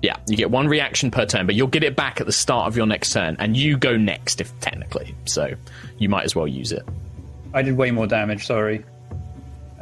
yeah, 0.00 0.14
you 0.28 0.36
get 0.36 0.48
one 0.52 0.68
reaction 0.68 1.10
per 1.10 1.26
turn, 1.26 1.44
but 1.46 1.56
you'll 1.56 1.66
get 1.66 1.82
it 1.82 1.96
back 1.96 2.20
at 2.20 2.26
the 2.26 2.32
start 2.32 2.68
of 2.68 2.76
your 2.76 2.86
next 2.86 3.12
turn, 3.12 3.34
and 3.40 3.56
you 3.56 3.76
go 3.76 3.96
next, 3.96 4.40
if 4.40 4.56
technically. 4.60 5.12
So, 5.24 5.54
you 5.98 6.08
might 6.08 6.22
as 6.24 6.36
well 6.36 6.46
use 6.46 6.70
it. 6.70 6.86
I 7.52 7.62
did 7.62 7.76
way 7.76 7.90
more 7.90 8.06
damage. 8.06 8.46
Sorry. 8.46 8.84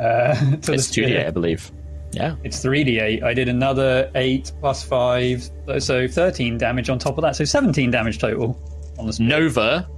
Uh, 0.01 0.35
to 0.53 0.57
the 0.57 0.73
It's 0.73 0.89
2d8, 0.89 1.27
I 1.27 1.31
believe. 1.31 1.71
Yeah. 2.17 2.37
It's 2.45 2.61
three 2.63 2.83
d8. 2.83 3.23
I 3.23 3.35
did 3.35 3.47
another 3.47 4.11
eight 4.15 4.51
plus 4.61 4.83
five, 4.83 5.51
so 5.79 6.09
thirteen 6.09 6.57
damage 6.57 6.89
on 6.89 6.99
top 6.99 7.19
of 7.19 7.23
that. 7.23 7.37
So 7.37 7.45
seventeen 7.45 7.91
damage 7.91 8.19
total 8.19 8.59
on 8.99 9.07
the 9.07 9.13
spear. 9.13 9.29
Nova, 9.29 9.89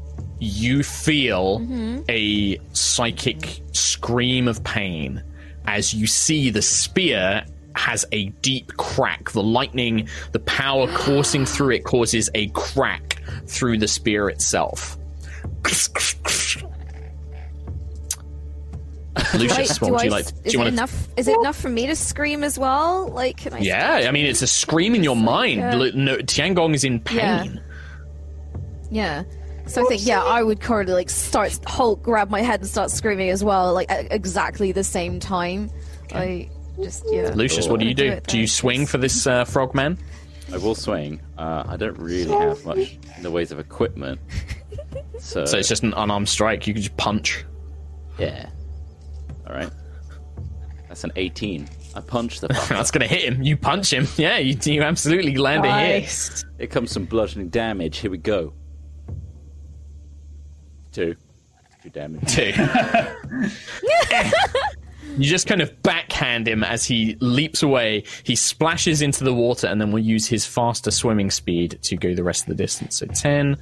you 0.41 0.83
feel 0.83 1.61
mm-hmm. 1.61 2.01
a 2.09 2.59
psychic 2.73 3.61
scream 3.73 4.49
of 4.49 4.65
pain 4.65 5.23
as 5.67 5.95
you 5.95 6.09
see 6.09 6.51
the 6.51 6.63
spear 6.63 7.45
has 7.77 8.05
a 8.11 8.27
deep 8.43 8.77
crack. 8.77 9.31
The 9.31 9.43
lightning, 9.43 10.09
the 10.33 10.41
power 10.41 10.89
coursing 10.95 11.47
through 11.47 11.77
it 11.77 11.85
causes 11.85 12.29
a 12.35 12.49
crack 12.49 13.23
through 13.47 13.79
the 13.79 13.87
spear 13.87 14.29
itself. 14.29 14.99
Lucius, 19.35 19.81
what 19.81 19.89
do 19.89 19.93
would 19.93 20.01
I, 20.03 20.05
you 20.05 20.11
like? 20.11 20.25
is 20.27 20.33
do 20.33 20.51
you 20.51 20.55
it 20.55 20.57
want 20.59 20.69
to? 20.69 20.73
enough? 20.75 21.09
Is 21.17 21.29
it 21.29 21.37
enough 21.39 21.57
for 21.57 21.69
me 21.69 21.87
to 21.87 21.97
scream 21.97 22.43
as 22.45 22.59
well? 22.59 23.09
Like, 23.09 23.37
can 23.39 23.55
I? 23.55 23.59
Yeah, 23.59 24.05
I 24.09 24.11
mean 24.11 24.27
it's 24.27 24.43
a 24.43 24.47
scream 24.47 24.95
in 24.95 25.03
your 25.03 25.17
mind. 25.17 25.61
yeah. 25.61 25.73
L- 25.75 25.93
No, 25.95 26.17
Tiangong 26.19 26.75
is 26.75 26.85
in 26.85 27.01
pain. 27.01 27.61
Yeah. 28.91 29.25
So 29.67 29.85
I 29.85 29.89
think 29.89 30.07
yeah, 30.07 30.23
I 30.23 30.43
would 30.43 30.61
currently 30.61 30.95
like 30.95 31.11
start 31.11 31.59
Hulk 31.67 32.03
grab 32.03 32.31
my 32.31 32.41
head 32.41 32.61
and 32.61 32.69
start 32.69 32.91
screaming 32.91 33.29
as 33.29 33.45
well, 33.45 33.75
like 33.75 33.91
at 33.91 34.11
exactly 34.13 34.73
the 34.73 34.85
same 34.85 35.21
time. 35.21 35.71
I 36.15 36.49
just 36.83 37.05
yeah. 37.11 37.33
Lucius, 37.35 37.69
what 37.69 37.81
do 37.81 37.87
you 37.87 37.93
Do 37.95 38.15
do? 38.15 38.21
Do 38.27 38.39
you 38.39 38.47
swing 38.47 38.87
for 38.87 38.97
this 38.97 39.27
uh, 39.27 39.45
frogman? 39.45 39.99
I 40.51 40.57
will 40.57 40.75
swing. 40.75 41.21
Uh, 41.37 41.65
I 41.67 41.77
don't 41.77 41.99
really 41.99 42.31
have 42.33 42.65
much 42.65 42.99
in 43.19 43.23
the 43.23 43.31
ways 43.31 43.53
of 43.53 43.59
equipment. 43.59 44.21
So, 45.19 45.45
So 45.47 45.59
it's 45.59 45.69
just 45.69 45.83
an 45.83 45.93
unarmed 45.95 46.29
strike. 46.29 46.67
You 46.69 46.75
can 46.75 46.83
just 46.83 46.97
punch. 46.97 47.45
yeah. 48.21 48.49
All 49.49 49.55
right. 49.55 49.71
That's 50.89 51.05
an 51.05 51.13
18. 51.17 51.69
I 51.95 52.01
punch 52.01 52.41
the 52.41 52.49
fucker. 52.49 52.69
That's 52.69 52.91
going 52.91 53.07
to 53.09 53.15
hit 53.15 53.33
him. 53.33 53.43
You 53.43 53.57
punch 53.57 53.93
him. 53.93 54.07
Yeah, 54.17 54.39
you, 54.39 54.57
you 54.65 54.83
absolutely 54.83 55.37
land 55.37 55.65
a 55.65 55.69
hit. 55.69 56.03
Nice. 56.03 56.45
Here 56.59 56.67
comes 56.67 56.91
some 56.91 57.05
bludgeoning 57.05 57.49
damage. 57.51 57.99
Here 57.99 58.11
we 58.11 58.19
go. 58.19 58.53
Two. 60.93 61.15
Two 61.83 61.91
damage. 61.91 62.35
Two. 62.35 62.53
you 65.17 65.25
just 65.25 65.47
kind 65.47 65.61
of 65.61 65.83
backhand 65.83 66.49
him 66.49 66.65
as 66.65 66.85
he 66.85 67.17
leaps 67.21 67.63
away. 67.63 68.05
He 68.25 68.35
splashes 68.35 69.03
into 69.03 69.25
the 69.25 69.35
water 69.35 69.67
and 69.67 69.81
then 69.81 69.93
we'll 69.93 70.03
use 70.03 70.27
his 70.27 70.45
faster 70.45 70.91
swimming 70.91 71.31
speed 71.31 71.79
to 71.83 71.97
go 71.97 72.15
the 72.15 72.25
rest 72.25 72.43
of 72.43 72.49
the 72.49 72.55
distance. 72.55 72.99
So 72.99 73.07
10, 73.07 73.57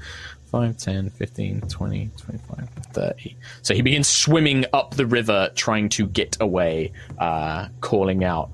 5, 0.47 0.77
10, 0.77 1.11
15, 1.11 1.61
20, 1.63 2.11
25, 2.17 2.69
30. 2.93 3.37
So 3.63 3.75
he 3.75 3.83
begins 3.83 4.07
swimming 4.09 4.65
up 4.73 4.95
the 4.95 5.07
river, 5.07 5.51
trying 5.55 5.89
to 5.91 6.07
get 6.07 6.37
away, 6.41 6.93
uh, 7.19 7.69
calling 7.81 8.25
out. 8.25 8.53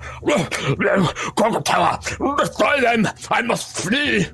Crocodile! 1.37 1.99
Destroy 2.39 2.81
them! 2.81 3.07
I 3.31 3.43
must 3.43 3.77
flee! 3.85 4.27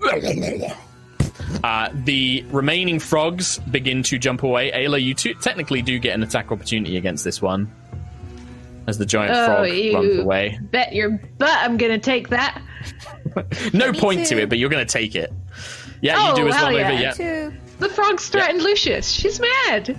Uh, 1.64 1.90
the 2.04 2.44
remaining 2.50 2.98
frogs 2.98 3.58
begin 3.58 4.02
to 4.02 4.18
jump 4.18 4.42
away. 4.42 4.70
Ayla, 4.72 5.00
you 5.02 5.12
two 5.14 5.34
technically 5.34 5.82
do 5.82 5.98
get 5.98 6.14
an 6.14 6.22
attack 6.22 6.50
opportunity 6.50 6.96
against 6.96 7.24
this 7.24 7.42
one. 7.42 7.70
As 8.86 8.98
the 8.98 9.06
giant 9.06 9.34
Oh, 9.36 9.46
frog 9.46 9.68
you 9.68 9.94
runs 9.94 10.18
away. 10.18 10.58
bet 10.70 10.92
your 10.92 11.10
butt 11.38 11.50
I'm 11.50 11.76
gonna 11.76 11.98
take 11.98 12.28
that. 12.30 12.60
No 13.72 13.92
Me 13.92 13.98
point 13.98 14.26
to 14.26 14.40
it, 14.40 14.48
but 14.48 14.58
you're 14.58 14.68
going 14.70 14.84
to 14.86 14.92
take 14.92 15.14
it. 15.14 15.32
Yeah, 16.02 16.16
Oh, 16.18 16.30
you 16.30 16.42
do 16.42 16.48
as 16.48 16.54
hell 16.54 16.64
well 16.66 16.78
yeah. 16.78 16.90
over. 16.92 17.00
Yeah. 17.00 17.12
Two. 17.12 17.54
The 17.78 17.88
frog's 17.88 18.28
threatened 18.28 18.62
Lucius. 18.62 19.10
She's 19.10 19.40
mad. 19.40 19.96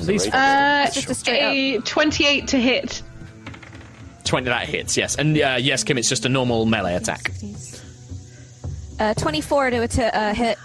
These 0.00 0.26
Uh, 0.28 0.88
just 0.92 1.26
a 1.28 1.76
a 1.76 1.80
28 1.80 2.48
to 2.48 2.56
hit. 2.58 3.02
20 4.24 4.44
that 4.46 4.68
hits, 4.68 4.96
yes. 4.96 5.16
And 5.16 5.36
uh, 5.40 5.56
yes, 5.60 5.82
Kim, 5.84 5.96
it's 5.98 6.08
just 6.08 6.26
a 6.26 6.28
normal 6.28 6.66
melee 6.66 6.94
attack. 6.94 7.32
Uh, 8.98 9.14
24 9.14 9.70
to, 9.70 9.88
to 9.88 10.16
uh, 10.16 10.34
hit. 10.34 10.58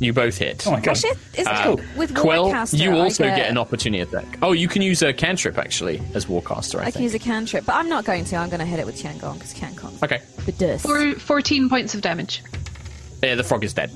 You 0.00 0.12
both 0.12 0.36
hit. 0.36 0.66
Oh 0.66 0.72
my 0.72 0.80
god. 0.80 0.90
Actually, 0.92 1.12
is 1.36 1.46
Uh, 1.46 1.76
with 1.96 2.14
Quill, 2.14 2.46
Warcaster, 2.48 2.78
you 2.78 2.92
also 2.96 3.24
get, 3.24 3.36
get 3.36 3.50
an 3.50 3.56
opportunity 3.58 4.02
attack. 4.02 4.38
Oh, 4.42 4.52
you 4.52 4.68
can 4.68 4.82
use 4.82 5.02
a 5.02 5.12
cantrip 5.12 5.56
actually 5.58 6.02
as 6.14 6.26
Warcaster, 6.26 6.80
I, 6.80 6.86
I 6.86 6.90
can 6.90 7.02
use 7.02 7.14
a 7.14 7.18
cantrip, 7.18 7.64
but 7.64 7.74
I'm 7.76 7.88
not 7.88 8.04
going 8.04 8.24
to. 8.26 8.36
I'm 8.36 8.48
going 8.50 8.60
to 8.60 8.66
hit 8.66 8.80
it 8.80 8.86
with 8.86 8.96
Tiangong 9.00 9.34
because 9.34 9.54
Tiangong. 9.54 10.02
Okay. 10.02 10.20
The 10.46 10.52
dust. 10.52 10.84
For 10.86 11.14
14 11.14 11.68
points 11.68 11.94
of 11.94 12.00
damage. 12.02 12.42
Yeah, 13.24 13.36
the 13.36 13.42
frog 13.44 13.64
is 13.64 13.72
dead. 13.72 13.90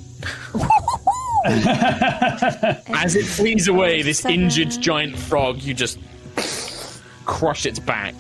As 1.44 3.14
it 3.14 3.26
flees 3.26 3.68
away, 3.68 4.00
this 4.00 4.20
Seven. 4.20 4.44
injured 4.44 4.70
giant 4.70 5.18
frog, 5.18 5.60
you 5.62 5.74
just 5.74 5.98
crush 7.26 7.66
its 7.66 7.78
back. 7.78 8.14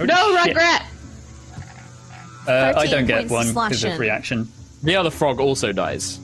No 0.00 0.36
shit. 0.38 0.48
regret! 0.48 0.82
Uh, 2.48 2.72
I 2.76 2.86
don't 2.86 3.06
get 3.06 3.30
one 3.30 3.46
because 3.46 3.70
of 3.70 3.78
slashing. 3.78 3.98
reaction. 4.00 4.48
The 4.82 4.96
other 4.96 5.10
frog 5.10 5.38
also 5.38 5.72
dies. 5.72 6.18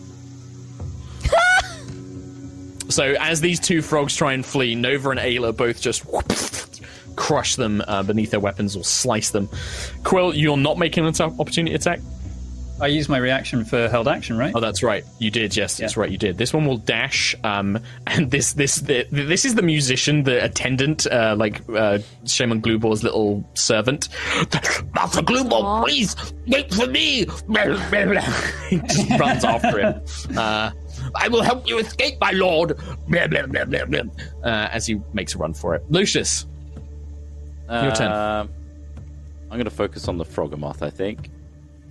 so 2.89 3.15
as 3.21 3.41
these 3.41 3.61
two 3.61 3.83
frogs 3.83 4.17
try 4.17 4.33
and 4.33 4.45
flee, 4.45 4.75
Nova 4.75 5.11
and 5.11 5.21
Ayla 5.21 5.57
both 5.57 5.81
just 5.81 6.05
crush 7.15 7.55
them 7.55 7.83
uh, 7.87 8.03
beneath 8.03 8.33
their 8.33 8.41
weapons 8.41 8.75
or 8.75 8.83
slice 8.83 9.31
them. 9.31 9.49
Quill, 10.03 10.35
you're 10.35 10.57
not 10.57 10.77
making 10.77 11.07
an 11.07 11.15
opportunity 11.21 11.75
attack. 11.77 12.01
I 12.83 12.89
use 12.89 13.09
my 13.09 13.19
reaction 13.19 13.65
for 13.65 13.89
held 13.89 14.09
action, 14.09 14.37
right? 14.37 14.53
Oh, 14.55 14.59
that's 14.61 14.83
right. 14.83 15.05
You 15.21 15.31
did. 15.31 15.57
Yes, 15.57 15.77
that's 15.77 15.97
right. 15.97 16.11
You 16.11 16.19
did. 16.19 16.37
This 16.37 16.53
one 16.53 16.67
will 16.67 16.79
dash. 16.79 17.35
Um, 17.45 17.79
and 18.09 18.31
this 18.31 18.55
this 18.55 18.77
the, 18.77 19.07
this 19.11 19.45
is 19.45 19.55
the 19.55 19.63
musician, 19.63 20.25
the 20.25 20.45
attendant, 20.45 21.07
uh, 21.07 21.37
like 21.39 21.63
uh, 21.71 22.01
Shaman 22.27 22.61
Glubor's 22.61 23.05
little 23.05 23.49
servant. 23.55 24.09
Master 24.95 25.23
Gloobo, 25.23 25.85
please, 25.85 26.17
wait 26.49 26.75
for 26.75 26.89
me! 26.89 27.25
he 28.69 28.79
just 28.79 29.11
runs 29.19 29.45
after 29.45 29.79
him. 29.79 30.03
Uh, 30.37 30.71
I 31.15 31.29
will 31.29 31.43
help 31.43 31.69
you 31.69 31.79
escape, 31.79 32.19
my 32.21 32.31
lord! 32.31 32.77
Blah, 33.09 33.27
blah, 33.27 33.47
blah, 33.47 33.65
blah, 33.65 33.85
blah. 33.85 34.01
uh, 34.43 34.69
as 34.73 34.87
he 34.87 35.01
makes 35.13 35.35
a 35.35 35.39
run 35.39 35.53
for 35.53 35.75
it. 35.75 35.85
Lucius, 35.91 36.47
Your 37.69 37.93
turn. 37.93 38.11
Um, 38.13 38.49
I'm 39.51 39.59
going 39.59 39.65
to 39.65 39.71
focus 39.71 40.09
on 40.09 40.17
the 40.17 40.25
Froghemoth, 40.25 40.83
I 40.83 40.91
think. 40.91 41.29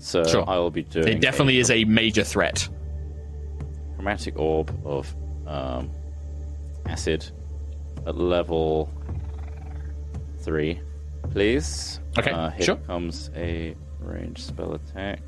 So 0.04 0.24
Sure. 0.24 0.44
I 0.50 0.58
will 0.58 0.72
be 0.72 0.82
doing. 0.84 1.08
it 1.08 1.22
definitely 1.22 1.60
is 1.60 1.70
a 1.70 1.84
major 1.86 2.24
threat. 2.24 2.68
chromatic 3.96 4.36
orb 4.38 4.76
of 4.84 5.16
um, 5.46 5.92
acid 6.88 7.24
at 8.08 8.18
level 8.18 8.90
three, 10.40 10.82
please. 11.30 12.00
Okay, 12.18 12.32
uh, 12.32 12.50
here 12.50 12.66
sure. 12.66 12.76
comes 12.78 13.30
a 13.36 13.76
range 14.00 14.42
spell 14.42 14.74
attack. 14.74 15.20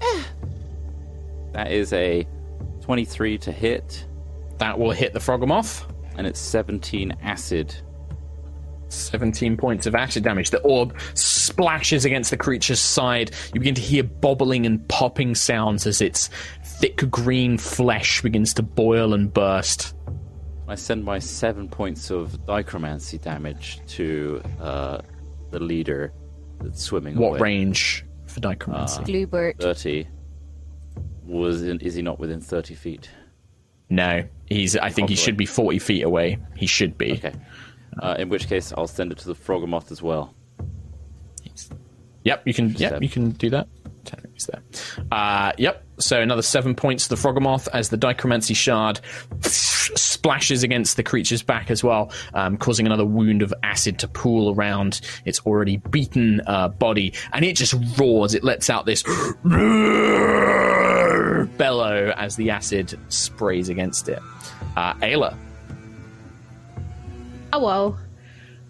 that 1.52 1.70
is 1.72 1.92
a 1.92 2.26
23 2.80 3.36
to 3.38 3.52
hit, 3.52 4.06
That 4.58 4.78
will 4.78 4.92
hit 4.92 5.12
the 5.12 5.18
Froghemoth. 5.18 5.84
and 6.16 6.26
it's 6.26 6.40
17 6.40 7.12
acid. 7.22 7.74
17 8.88 9.56
points 9.56 9.86
of 9.86 9.94
acid 9.94 10.24
damage. 10.24 10.50
The 10.50 10.60
orb 10.60 10.98
splashes 11.14 12.04
against 12.04 12.30
the 12.30 12.36
creature's 12.36 12.80
side. 12.80 13.30
You 13.54 13.60
begin 13.60 13.74
to 13.74 13.80
hear 13.80 14.02
bobbling 14.02 14.66
and 14.66 14.86
popping 14.88 15.34
sounds 15.34 15.86
as 15.86 16.00
its 16.00 16.30
thick 16.64 16.96
green 17.10 17.58
flesh 17.58 18.22
begins 18.22 18.54
to 18.54 18.62
boil 18.62 19.14
and 19.14 19.32
burst. 19.32 19.94
I 20.66 20.74
send 20.74 21.04
my 21.04 21.18
seven 21.18 21.68
points 21.68 22.10
of 22.10 22.32
dichromancy 22.46 23.20
damage 23.20 23.80
to 23.88 24.42
uh, 24.60 25.00
the 25.50 25.60
leader 25.60 26.12
that's 26.60 26.82
swimming 26.82 27.16
What 27.16 27.28
away. 27.30 27.38
range 27.38 28.04
for 28.26 28.40
dichromancy? 28.40 29.04
Glubert. 29.04 29.58
30. 29.60 30.06
Was 31.24 31.62
in, 31.62 31.78
is 31.80 31.94
he 31.94 32.02
not 32.02 32.18
within 32.18 32.40
30 32.40 32.74
feet? 32.74 33.10
no, 33.90 34.22
he's. 34.46 34.76
I 34.76 34.90
think 34.90 35.08
he 35.08 35.14
should 35.16 35.36
be 35.38 35.46
40 35.46 35.78
feet 35.78 36.02
away. 36.02 36.36
He 36.56 36.66
should 36.66 36.98
be. 36.98 37.12
Okay. 37.14 37.32
Uh, 38.00 38.16
in 38.18 38.28
which 38.28 38.48
case, 38.48 38.72
I'll 38.76 38.86
send 38.86 39.12
it 39.12 39.18
to 39.18 39.26
the 39.26 39.34
Froghemoth 39.34 39.90
as 39.90 40.02
well. 40.02 40.34
Yep, 42.24 42.42
you 42.46 42.54
can. 42.54 42.70
Yep, 42.70 42.78
Seven. 42.78 43.02
you 43.02 43.08
can 43.08 43.30
do 43.30 43.50
that. 43.50 43.68
There. 44.46 44.62
Uh, 45.12 45.52
yep. 45.58 45.84
So 45.98 46.20
another 46.20 46.42
seven 46.42 46.74
points 46.74 47.08
to 47.08 47.10
the 47.10 47.20
Froghemoth 47.20 47.68
as 47.72 47.88
the 47.90 47.98
Dichromancy 47.98 48.54
shard 48.56 49.00
splashes 49.42 50.62
against 50.62 50.96
the 50.96 51.02
creature's 51.02 51.42
back 51.42 51.70
as 51.70 51.82
well, 51.84 52.12
um, 52.34 52.56
causing 52.56 52.86
another 52.86 53.04
wound 53.04 53.42
of 53.42 53.52
acid 53.62 53.98
to 53.98 54.08
pool 54.08 54.54
around 54.54 55.00
its 55.24 55.40
already 55.40 55.78
beaten 55.78 56.40
uh, 56.46 56.68
body, 56.68 57.12
and 57.32 57.44
it 57.44 57.56
just 57.56 57.74
roars. 57.98 58.32
It 58.34 58.44
lets 58.44 58.70
out 58.70 58.86
this 58.86 59.02
bellow 61.56 62.12
as 62.16 62.36
the 62.36 62.50
acid 62.50 62.98
sprays 63.08 63.68
against 63.68 64.08
it. 64.08 64.20
Uh, 64.76 64.94
Ayla, 64.94 65.36
Oh 67.52 67.64
well. 67.64 67.98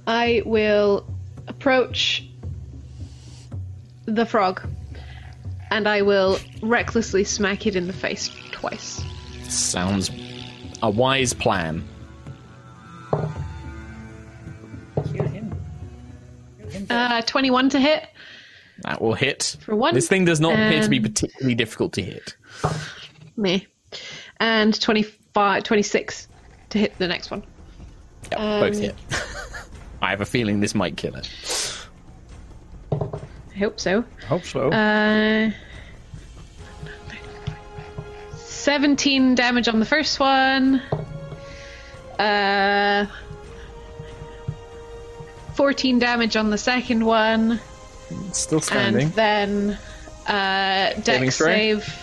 I 0.06 0.42
will 0.46 1.06
approach 1.46 2.24
the 4.06 4.24
frog 4.24 4.62
and 5.70 5.86
I 5.86 6.02
will 6.02 6.38
recklessly 6.62 7.24
smack 7.24 7.66
it 7.66 7.76
in 7.76 7.86
the 7.86 7.92
face 7.92 8.30
twice. 8.52 9.02
sounds 9.48 10.10
a 10.82 10.90
wise 10.90 11.32
plan. 11.34 11.86
Uh, 16.90 17.22
21 17.22 17.70
to 17.70 17.80
hit. 17.80 18.08
That 18.82 19.02
will 19.02 19.14
hit. 19.14 19.56
For 19.60 19.74
one, 19.74 19.94
This 19.94 20.08
thing 20.08 20.24
does 20.24 20.40
not 20.40 20.54
appear 20.54 20.82
to 20.82 20.88
be 20.88 21.00
particularly 21.00 21.54
difficult 21.54 21.92
to 21.94 22.02
hit. 22.02 22.36
Me. 23.36 23.66
And 24.38 24.78
25, 24.80 25.64
26 25.64 26.28
to 26.70 26.78
hit 26.78 26.96
the 26.98 27.08
next 27.08 27.30
one. 27.30 27.42
Yep, 28.30 28.40
Um, 28.40 28.60
both 28.60 28.78
hit. 28.78 28.94
I 30.02 30.10
have 30.10 30.20
a 30.20 30.26
feeling 30.26 30.60
this 30.60 30.74
might 30.74 30.96
kill 30.96 31.14
it. 31.16 31.28
I 32.92 33.58
hope 33.58 33.80
so. 33.80 34.04
I 34.22 34.26
hope 34.26 34.44
so. 34.44 34.70
Uh, 34.70 35.50
17 38.36 39.34
damage 39.34 39.68
on 39.68 39.80
the 39.80 39.86
first 39.86 40.20
one. 40.20 40.80
Uh, 42.18 43.06
14 45.54 45.98
damage 45.98 46.36
on 46.36 46.50
the 46.50 46.58
second 46.58 47.04
one. 47.04 47.60
Still 48.32 48.60
standing. 48.60 49.06
And 49.06 49.12
then 49.14 49.78
uh, 50.26 50.90
Saving 51.02 51.02
dex 51.02 51.36
save, 51.36 51.98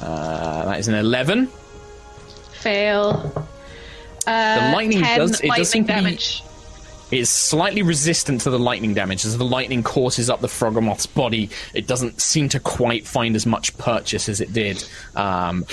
Uh, 0.00 0.64
that 0.66 0.78
is 0.80 0.88
an 0.88 0.94
11. 0.94 1.48
fail. 2.52 3.48
Uh, 4.26 4.66
The 4.70 4.72
lightning 4.76 5.02
10 5.02 5.18
does- 5.18 5.30
it 5.30 5.42
does 5.42 5.48
lightning 5.48 5.64
seem 5.64 5.84
to 5.84 5.88
be- 5.88 5.94
damage. 5.94 6.42
It 7.10 7.18
is 7.18 7.28
slightly 7.28 7.82
resistant 7.82 8.42
to 8.42 8.50
the 8.50 8.58
lightning 8.58 8.94
damage. 8.94 9.24
As 9.24 9.36
the 9.36 9.44
lightning 9.44 9.82
courses 9.82 10.30
up 10.30 10.40
the 10.40 10.46
Froghemoth's 10.46 11.06
body, 11.06 11.50
it 11.74 11.88
doesn't 11.88 12.20
seem 12.20 12.48
to 12.50 12.60
quite 12.60 13.04
find 13.04 13.34
as 13.34 13.46
much 13.46 13.76
purchase 13.78 14.28
as 14.28 14.40
it 14.40 14.52
did. 14.52 14.84
Um, 15.16 15.64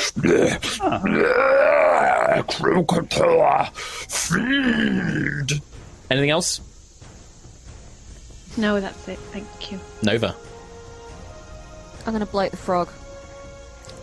Crocodile, 2.48 3.66
feed. 3.76 5.62
anything 6.10 6.30
else? 6.32 6.62
No, 8.58 8.80
that's 8.82 9.08
it. 9.08 9.20
Thank 9.32 9.72
you. 9.72 9.80
Nova. 10.02 10.36
I'm 12.06 12.14
going 12.14 12.20
to 12.22 12.26
bloat 12.26 12.52
the 12.52 12.58
frog. 12.58 12.90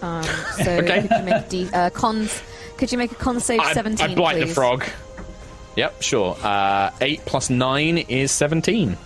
Um, 0.05 0.25
so 0.65 0.71
Okay. 0.73 1.03
could 1.03 1.11
you 1.19 1.25
make 1.25 1.35
a 1.35 1.47
D, 1.49 1.69
uh, 1.73 1.91
con? 1.91 2.29
Could 2.77 2.93
you 2.93 2.99
make 2.99 3.13
a 3.13 3.15
con 3.15 3.41
save 3.41 3.61
I, 3.61 3.73
17? 3.73 4.11
I 4.11 4.15
blight 4.15 4.37
please? 4.37 4.49
the 4.49 4.55
frog. 4.55 4.85
Yep, 5.77 6.03
sure. 6.03 6.37
Uh, 6.43 6.91
8 7.01 7.25
plus 7.25 7.51
9 7.51 7.99
is 7.99 8.31
17. 8.33 8.97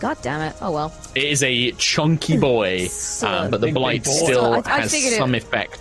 God 0.00 0.16
damn 0.22 0.40
it! 0.40 0.56
Oh 0.60 0.72
well. 0.72 0.92
It 1.14 1.22
is 1.24 1.42
a 1.44 1.70
chunky 1.72 2.36
boy, 2.38 2.86
So- 2.88 3.28
um, 3.28 3.50
but 3.50 3.60
the 3.60 3.68
Big, 3.68 3.74
blight 3.74 4.02
big 4.04 4.12
boy. 4.12 4.24
still 4.26 4.54
I- 4.54 4.62
I 4.64 4.80
has 4.80 4.90
figured 4.90 5.12
it- 5.12 5.18
some 5.18 5.34
effect. 5.36 5.78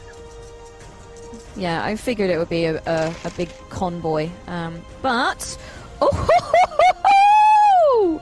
Yeah, 1.56 1.84
I 1.84 1.96
figured 1.96 2.30
it 2.30 2.38
would 2.38 2.50
be 2.50 2.66
a, 2.66 2.80
a, 2.86 3.12
a 3.26 3.30
big 3.32 3.50
convoy. 3.70 4.30
Um, 4.46 4.80
but 5.02 5.58
oh, 6.02 8.22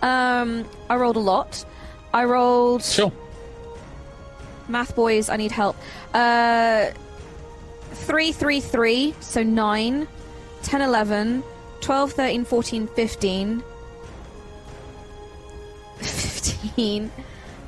um, 0.00 0.64
I 0.88 0.96
rolled 0.96 1.16
a 1.16 1.20
lot. 1.20 1.62
I 2.14 2.24
rolled 2.24 2.82
Sure. 2.82 3.12
Math 4.72 4.96
boys. 4.96 5.28
I 5.28 5.36
need 5.36 5.52
help. 5.52 5.76
Uh, 6.12 6.86
three, 7.92 8.32
three, 8.32 8.60
three. 8.60 9.14
So 9.20 9.42
nine, 9.42 10.08
10, 10.64 10.80
11, 10.82 11.44
12, 11.80 12.12
13, 12.12 12.44
14, 12.44 12.86
15. 12.88 13.62
15 15.98 17.10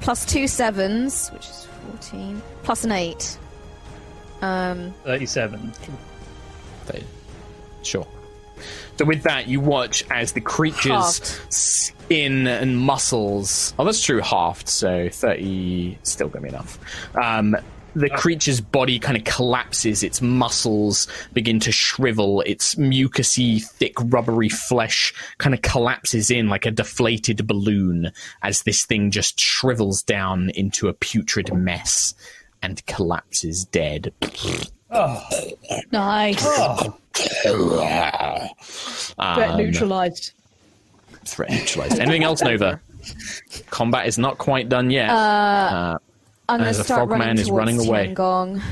plus 0.00 0.24
two 0.26 0.46
sevens, 0.48 1.28
which 1.30 1.48
is 1.48 1.68
14, 1.92 2.42
plus 2.62 2.84
an 2.84 2.92
eight. 2.92 3.38
Um, 4.42 4.92
37. 5.04 5.72
They- 6.86 7.04
Sure. 7.82 8.06
So 8.98 9.04
with 9.04 9.22
that, 9.24 9.48
you 9.48 9.60
watch 9.60 10.04
as 10.10 10.32
the 10.32 10.40
creature's 10.40 11.18
Halved. 11.18 11.52
skin 11.52 12.46
and 12.46 12.78
muscles. 12.78 13.74
Oh, 13.78 13.84
that's 13.84 14.02
true, 14.02 14.20
halved. 14.20 14.68
So 14.68 15.08
thirty 15.10 15.98
still 16.02 16.28
gonna 16.28 16.42
be 16.44 16.48
enough. 16.50 16.78
Um, 17.16 17.56
the 17.96 18.10
creature's 18.10 18.60
body 18.60 18.98
kind 18.98 19.16
of 19.16 19.22
collapses. 19.22 20.02
Its 20.02 20.20
muscles 20.20 21.06
begin 21.32 21.60
to 21.60 21.70
shrivel. 21.70 22.40
Its 22.40 22.74
mucousy, 22.74 23.62
thick, 23.62 23.94
rubbery 24.06 24.48
flesh 24.48 25.14
kind 25.38 25.54
of 25.54 25.62
collapses 25.62 26.28
in 26.30 26.48
like 26.48 26.66
a 26.66 26.72
deflated 26.72 27.46
balloon 27.46 28.10
as 28.42 28.62
this 28.62 28.84
thing 28.84 29.12
just 29.12 29.38
shrivels 29.38 30.02
down 30.02 30.50
into 30.56 30.88
a 30.88 30.92
putrid 30.92 31.54
mess 31.54 32.14
and 32.62 32.84
collapses 32.86 33.64
dead. 33.66 34.12
Nice. 35.92 36.44
Threat 37.14 38.50
Um, 39.18 39.56
neutralized. 39.56 40.32
threat 41.24 41.50
neutralized. 41.50 41.98
Anything 42.00 42.24
else, 42.24 42.42
Nova? 42.42 42.80
Combat 43.70 44.06
is 44.06 44.18
not 44.18 44.38
quite 44.38 44.68
done 44.68 44.90
yet. 44.90 45.10
Uh, 45.10 45.98
I'm 46.48 46.58
going 46.58 46.68
As 46.68 46.76
to 46.76 46.82
a 46.82 46.84
start 46.84 46.98
frogman 47.08 47.20
running 47.20 47.38
is 47.38 47.50
running 47.50 47.78
away. 47.86 48.14
Tiangong. 48.14 48.62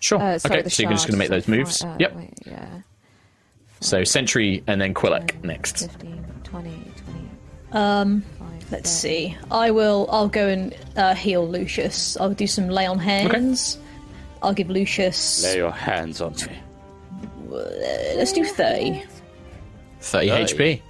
sure. 0.00 0.20
Uh, 0.20 0.38
sorry, 0.38 0.60
okay, 0.60 0.68
so 0.68 0.82
you're 0.82 0.92
just 0.92 1.06
going 1.06 1.12
to 1.14 1.18
make 1.18 1.28
those 1.30 1.48
moves. 1.48 1.82
Uh, 1.82 1.96
yep. 1.98 2.14
Wait, 2.16 2.32
yeah. 2.46 2.80
So 3.80 4.04
Sentry 4.04 4.62
and 4.66 4.80
then 4.80 4.94
Quillick 4.94 5.42
next. 5.44 5.82
15, 5.90 6.24
20, 6.44 6.70
20. 6.70 7.30
Um, 7.72 8.22
Five, 8.38 8.72
let's 8.72 8.90
six. 8.90 9.02
see. 9.02 9.36
I 9.50 9.70
will. 9.70 10.08
I'll 10.10 10.28
go 10.28 10.48
and 10.48 10.74
uh, 10.96 11.14
heal 11.14 11.46
Lucius. 11.46 12.16
I'll 12.18 12.32
do 12.34 12.46
some 12.46 12.68
lay 12.68 12.86
on 12.86 12.98
hands. 12.98 13.78
I'll 14.42 14.54
give 14.54 14.70
Lucius. 14.70 15.44
Lay 15.44 15.56
your 15.56 15.70
hands 15.72 16.20
on 16.20 16.32
me. 16.34 16.58
Let's 18.16 18.32
do 18.32 18.44
thirty. 18.44 19.02
30 20.00 20.28
Thirty. 20.28 20.54
HP. 20.54 20.82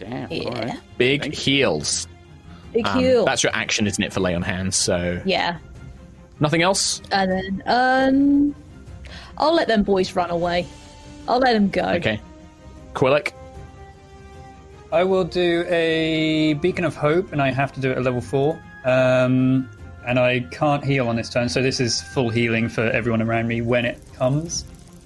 Damn. 0.00 0.30
Yeah. 0.32 0.42
All 0.48 0.52
right. 0.52 0.80
Big 0.98 1.20
Thank 1.22 1.34
heals. 1.34 2.06
Big 2.72 2.86
Um, 2.86 2.98
heal. 2.98 3.24
That's 3.24 3.42
your 3.42 3.54
action, 3.54 3.86
isn't 3.86 4.02
it, 4.02 4.12
for 4.12 4.20
lay 4.20 4.34
on 4.34 4.42
hands? 4.42 4.76
So 4.76 5.20
Yeah, 5.24 5.58
nothing 6.40 6.62
else. 6.62 7.02
and 7.12 7.30
then 7.30 7.62
um, 7.66 8.54
I'll 9.38 9.54
let 9.54 9.68
them 9.68 9.82
boys 9.82 10.14
run 10.16 10.30
away. 10.30 10.66
I'll 11.28 11.38
let 11.38 11.52
them 11.52 11.68
go. 11.68 11.82
Okay. 11.82 12.20
Quillick. 12.94 13.32
I 14.92 15.04
will 15.04 15.24
do 15.24 15.64
a 15.68 16.54
Beacon 16.54 16.84
of 16.84 16.96
Hope, 16.96 17.32
and 17.32 17.40
I 17.40 17.52
have 17.52 17.72
to 17.74 17.80
do 17.80 17.90
it 17.92 17.98
at 17.98 18.02
level 18.02 18.20
4. 18.20 18.60
Um, 18.84 19.68
and 20.06 20.18
I 20.18 20.40
can't 20.50 20.84
heal 20.84 21.06
on 21.08 21.14
this 21.16 21.28
turn, 21.28 21.48
so 21.48 21.62
this 21.62 21.78
is 21.78 22.00
full 22.02 22.30
healing 22.30 22.68
for 22.68 22.82
everyone 22.90 23.22
around 23.22 23.46
me 23.46 23.60
when 23.60 23.84
it 23.84 24.00
comes. 24.14 24.64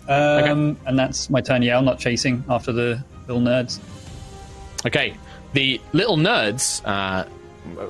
Um, 0.09 0.77
And 0.87 0.99
that's 0.99 1.31
my 1.31 1.41
turn. 1.41 1.63
Yeah, 1.63 1.79
I'm 1.79 1.85
not 1.85 1.99
chasing 1.99 2.45
after 2.49 2.73
the 2.73 3.03
little 3.27 3.43
nerds. 3.43 3.79
Okay. 4.87 5.15
The 5.55 5.81
little 5.93 6.17
nerds, 6.17 6.83
uh, 6.85 7.27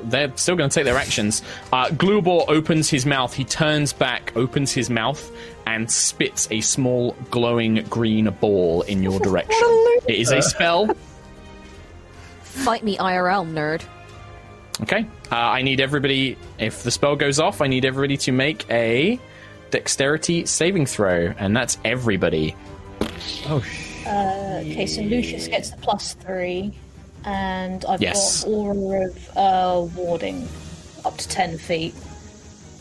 they're 0.05 0.31
still 0.37 0.55
going 0.55 0.71
to 0.71 0.75
take 0.75 0.85
their 0.85 0.97
actions. 0.99 1.43
Uh, 1.73 1.87
Glubor 1.89 2.45
opens 2.49 2.89
his 2.89 3.05
mouth. 3.07 3.35
He 3.35 3.45
turns 3.45 3.93
back, 3.93 4.33
opens 4.37 4.71
his 4.73 4.91
mouth, 4.91 5.31
and 5.67 5.91
spits 5.91 6.47
a 6.51 6.61
small 6.61 7.17
glowing 7.31 7.83
green 7.91 8.31
ball 8.41 8.83
in 8.83 9.03
your 9.03 9.19
direction. 9.29 9.57
It 10.07 10.17
is 10.17 10.31
a 10.31 10.43
spell. 10.43 10.95
Fight 12.43 12.85
me 12.85 12.97
IRL, 12.99 13.51
nerd. 13.51 13.83
Okay. 14.83 15.07
Uh, 15.33 15.37
I 15.37 15.63
need 15.63 15.81
everybody, 15.81 16.37
if 16.59 16.83
the 16.83 16.91
spell 16.91 17.17
goes 17.17 17.41
off, 17.41 17.61
I 17.61 17.67
need 17.67 17.85
everybody 17.85 18.17
to 18.19 18.33
make 18.33 18.69
a 18.71 19.19
dexterity 19.79 20.47
saving 20.47 20.87
throw, 20.87 21.35
and 21.37 21.57
that's 21.57 21.79
everybody. 21.85 22.55
Oh, 23.49 23.61
sh- 23.61 23.91
Okay, 24.07 24.87
so 24.87 25.01
Lucius 25.03 25.49
gets 25.49 25.71
the 25.71 25.77
plus 25.79 26.13
three, 26.15 26.73
and 27.25 27.85
I've 27.87 28.01
Yes. 28.01 28.45
got 28.45 28.51
aura 28.51 29.07
of 29.07 29.37
uh, 29.37 29.81
warding 29.97 30.47
up 31.05 31.17
to 31.17 31.29
ten 31.29 31.59
feet. 31.59 31.93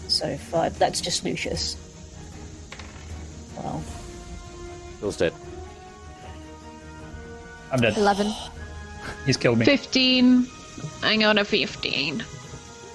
So 0.08 0.38
five. 0.38 0.78
That's 0.78 1.02
just 1.02 1.24
Lucius. 1.26 1.78
Well, 3.58 3.84
Bill's 5.02 5.18
dead. 5.18 5.34
I'm 7.72 7.80
dead. 7.80 7.98
11. 7.98 8.32
He's 9.26 9.38
killed 9.38 9.58
me. 9.58 9.66
15. 9.66 10.46
I 11.02 11.18
got 11.18 11.38
a 11.40 11.46
15. 11.46 12.24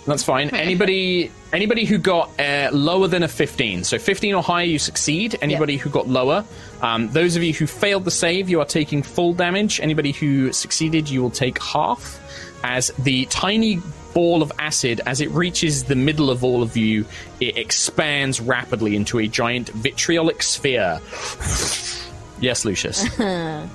That's 0.07 0.23
fine. 0.23 0.51
Anybody, 0.51 1.33
anybody 1.53 1.85
who 1.85 1.99
got 1.99 2.39
uh, 2.39 2.71
lower 2.73 3.09
than 3.09 3.23
a 3.23 3.29
fifteen, 3.29 3.85
so 3.85 3.99
fifteen 3.99 4.35
or 4.35 4.43
higher, 4.43 4.65
you 4.65 4.79
succeed. 4.79 5.39
Anybody 5.41 5.77
who 5.77 5.91
got 5.91 6.09
lower, 6.09 6.45
um, 6.83 7.09
those 7.11 7.37
of 7.37 7.43
you 7.43 7.53
who 7.53 7.67
failed 7.67 8.05
the 8.05 8.11
save, 8.11 8.49
you 8.49 8.61
are 8.61 8.67
taking 8.67 9.03
full 9.03 9.33
damage. 9.33 9.81
Anybody 9.81 10.13
who 10.13 10.53
succeeded, 10.53 11.09
you 11.09 11.23
will 11.23 11.31
take 11.31 11.63
half. 11.63 12.21
As 12.65 12.89
the 12.99 13.25
tiny 13.27 13.81
ball 14.15 14.43
of 14.43 14.51
acid, 14.59 15.01
as 15.07 15.21
it 15.21 15.31
reaches 15.31 15.85
the 15.85 15.95
middle 15.95 16.29
of 16.31 16.43
all 16.43 16.63
of 16.63 16.77
you, 16.77 17.05
it 17.41 17.57
expands 17.57 18.41
rapidly 18.41 18.97
into 18.97 19.19
a 19.19 19.29
giant 19.29 19.69
vitriolic 19.71 20.43
sphere. 20.43 21.01
yes, 22.41 22.65
Lucius. 22.65 23.07
I 23.21 23.69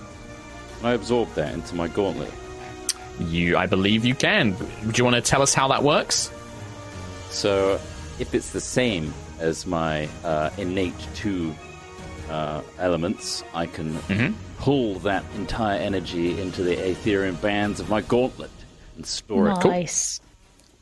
absorb 0.83 1.33
that 1.36 1.53
into 1.53 1.75
my 1.75 1.88
gauntlet? 1.88 2.31
you, 3.19 3.57
I 3.57 3.65
believe 3.65 4.05
you 4.05 4.15
can. 4.15 4.53
Do 4.53 4.91
you 4.95 5.03
want 5.03 5.15
to 5.15 5.21
tell 5.21 5.41
us 5.41 5.53
how 5.53 5.67
that 5.69 5.83
works? 5.83 6.31
So, 7.34 7.80
if 8.19 8.34
it's 8.34 8.52
the 8.52 8.62
same 8.62 9.13
as 9.39 9.65
my 9.65 10.08
uh, 10.24 10.52
innate 10.58 10.93
two 11.15 11.54
uh, 12.30 12.62
elements, 12.80 13.43
I 13.54 13.65
can 13.65 13.93
Mm-hmm. 13.93 14.34
pull 14.60 15.00
that 15.00 15.24
entire 15.36 15.80
energy 15.80 16.39
into 16.39 16.63
the 16.63 16.76
Aetherian 16.76 17.41
bands 17.41 17.80
of 17.80 17.89
my 17.89 18.02
gauntlet 18.02 18.52
and 18.96 19.06
store 19.06 19.50
it. 19.50 19.65
nice. 19.65 20.22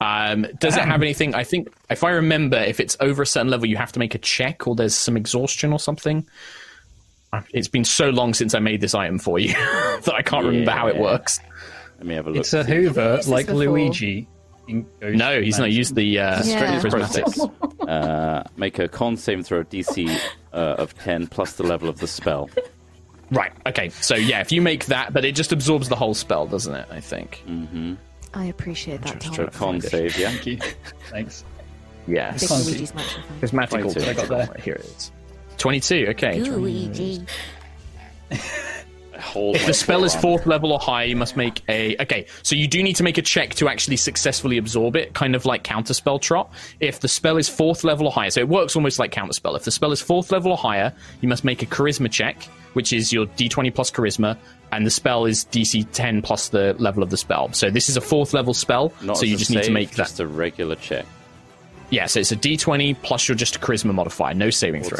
Um, 0.02 0.46
does 0.60 0.76
it 0.78 0.84
have 0.84 1.02
anything? 1.04 1.36
I 1.36 1.44
think, 1.44 1.70
if 1.90 2.04
I 2.04 2.10
remember, 2.12 2.58
if 2.58 2.80
it's 2.80 2.98
over 3.00 3.22
a 3.22 3.26
certain 3.26 3.50
level, 3.50 3.68
you 3.68 3.78
have 3.78 3.92
to 3.94 4.00
make 4.00 4.14
a 4.16 4.18
check, 4.18 4.68
or 4.68 4.76
there's 4.76 4.96
some 4.96 5.16
exhaustion 5.16 5.72
or 5.72 5.80
something. 5.80 6.26
It's 7.54 7.68
been 7.70 7.86
so 7.86 8.10
long 8.10 8.34
since 8.34 8.54
I 8.54 8.60
made 8.60 8.82
this 8.82 8.94
item 8.94 9.20
for 9.20 9.40
you 9.40 9.54
that 9.54 10.14
I 10.14 10.22
can't 10.22 10.46
remember 10.46 10.72
how 10.72 10.88
it 10.88 10.98
works. 10.98 11.39
Let 11.97 12.08
me 12.08 12.16
have 12.16 12.26
a 12.28 12.32
look. 12.32 12.39
It's 12.39 12.54
a 12.54 12.64
Hoover 12.64 13.18
this 13.18 13.28
like 13.28 13.45
before. 13.45 13.60
Luigi. 13.66 14.28
In 14.72 14.88
No, 15.01 15.41
he's 15.41 15.59
not 15.59 15.72
used 15.72 15.95
the 15.95 16.19
uh, 16.19 16.41
Yeah. 16.43 16.80
prismatic. 16.82 17.26
uh, 17.88 18.43
make 18.57 18.80
a 18.80 18.88
con 18.88 19.17
saving 19.17 19.43
throw 19.43 19.63
DC 19.63 20.09
uh, 20.53 20.55
of 20.55 20.97
10 20.99 21.28
plus 21.28 21.53
the 21.53 21.63
level 21.63 21.88
of 21.89 21.99
the 21.99 22.07
spell. 22.07 22.49
Right. 23.30 23.51
Okay. 23.65 23.89
So 23.89 24.15
yeah, 24.15 24.41
if 24.41 24.51
you 24.51 24.61
make 24.61 24.86
that, 24.88 25.13
but 25.13 25.24
it 25.26 25.36
just 25.36 25.51
absorbs 25.51 25.89
the 25.89 25.95
whole 25.95 26.13
spell, 26.13 26.47
doesn't 26.47 26.74
it? 26.76 26.88
I 26.91 26.99
think. 26.99 27.43
Mm-hmm. 27.47 27.93
I 28.34 28.45
appreciate 28.45 29.01
that, 29.03 29.22
So 29.24 29.45
Tom. 29.45 29.49
con 29.49 29.82
save, 29.82 30.17
yeah? 30.17 30.30
Thank 30.30 30.45
you. 30.47 30.57
Thanks. 31.09 31.43
Yeah. 32.07 32.32
Big 32.32 32.39
Clunky. 32.41 32.65
Luigi's 32.65 32.93
Mansion 32.95 33.24
fan. 33.24 33.39
Prismatical. 33.39 33.93
22. 33.93 34.09
I 34.09 34.13
got 34.13 34.28
there. 34.30 34.55
Here 34.63 34.74
it 34.76 34.86
is. 34.86 35.11
Twenty-two. 35.57 36.07
Okay. 36.09 36.39
Luigi. 36.41 37.24
hold 39.22 39.55
If 39.55 39.65
the 39.65 39.74
spell 39.74 40.03
is 40.03 40.15
fourth 40.15 40.45
level 40.45 40.72
or 40.72 40.80
higher, 40.80 41.05
you 41.05 41.15
must 41.15 41.38
make 41.38 41.61
a. 41.69 41.95
Okay, 42.01 42.26
so 42.43 42.55
you 42.55 42.67
do 42.67 42.82
need 42.84 42.95
to 42.97 43.03
make 43.03 43.17
a 43.17 43.22
check 43.22 43.53
to 43.55 43.69
actually 43.69 43.97
successfully 43.97 44.57
absorb 44.57 44.95
it, 44.95 45.13
kind 45.13 45.36
of 45.36 45.45
like 45.45 45.63
counterspell 45.63 46.19
trot. 46.22 46.51
If 46.80 46.99
the 46.99 47.07
spell 47.07 47.38
is 47.38 47.47
fourth 47.47 47.84
level 47.84 48.07
or 48.07 48.11
higher, 48.11 48.30
so 48.30 48.41
it 48.41 48.49
works 48.49 48.76
almost 48.76 48.99
like 48.99 49.11
counterspell. 49.11 49.55
If 49.55 49.63
the 49.63 49.72
spell 49.72 49.91
is 49.91 50.01
fourth 50.01 50.32
level 50.32 50.51
or 50.51 50.57
higher, 50.57 50.93
you 51.22 51.30
must 51.30 51.43
make 51.43 51.61
a 51.61 51.65
charisma 51.65 52.11
check, 52.11 52.43
which 52.74 52.93
is 52.93 53.13
your 53.13 53.26
d20 53.28 53.74
plus 53.74 53.91
charisma, 53.91 54.38
and 54.72 54.86
the 54.86 54.91
spell 54.91 55.26
is 55.26 55.45
DC 55.45 55.86
10 55.91 56.22
plus 56.22 56.49
the 56.49 56.76
level 56.80 57.03
of 57.03 57.09
the 57.09 57.17
spell. 57.17 57.51
So 57.53 57.69
this 57.69 57.89
is 57.89 57.97
a 57.97 58.01
fourth 58.01 58.34
level 58.34 58.53
spell, 58.53 58.93
Not 59.01 59.17
so 59.17 59.26
you 59.26 59.38
just 59.38 59.51
need 59.51 59.63
to 59.63 59.72
make 59.72 59.89
that. 59.91 59.97
just 59.97 60.19
a 60.19 60.28
regular 60.28 60.76
check. 60.76 61.05
Yeah, 61.89 62.05
so 62.05 62.22
it's 62.22 62.32
a 62.32 62.38
d20 62.38 63.01
plus 63.01 63.28
your 63.28 63.36
just 63.36 63.57
a 63.57 63.59
charisma 63.59 63.93
modifier, 63.93 64.34
no 64.34 64.49
saving 64.49 64.84
throw. 64.84 64.97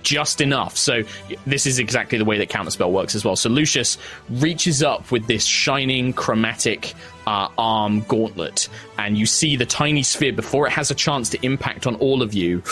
14. 0.00 0.04
just 0.04 0.40
enough. 0.40 0.76
So 0.76 1.02
this 1.46 1.66
is 1.66 1.78
exactly 1.78 2.18
the 2.18 2.24
way 2.24 2.38
that 2.38 2.48
counterspell 2.48 2.90
works 2.90 3.14
as 3.14 3.24
well. 3.24 3.36
So 3.36 3.48
Lucius 3.48 3.98
reaches 4.28 4.82
up 4.82 5.10
with 5.10 5.26
this 5.26 5.44
shining 5.44 6.12
chromatic 6.12 6.94
uh, 7.26 7.48
arm 7.58 8.00
gauntlet, 8.02 8.68
and 8.98 9.16
you 9.18 9.26
see 9.26 9.56
the 9.56 9.66
tiny 9.66 10.02
sphere 10.02 10.32
before 10.32 10.66
it 10.66 10.70
has 10.70 10.90
a 10.90 10.94
chance 10.94 11.28
to 11.30 11.44
impact 11.44 11.86
on 11.86 11.94
all 11.96 12.22
of 12.22 12.34
you. 12.34 12.62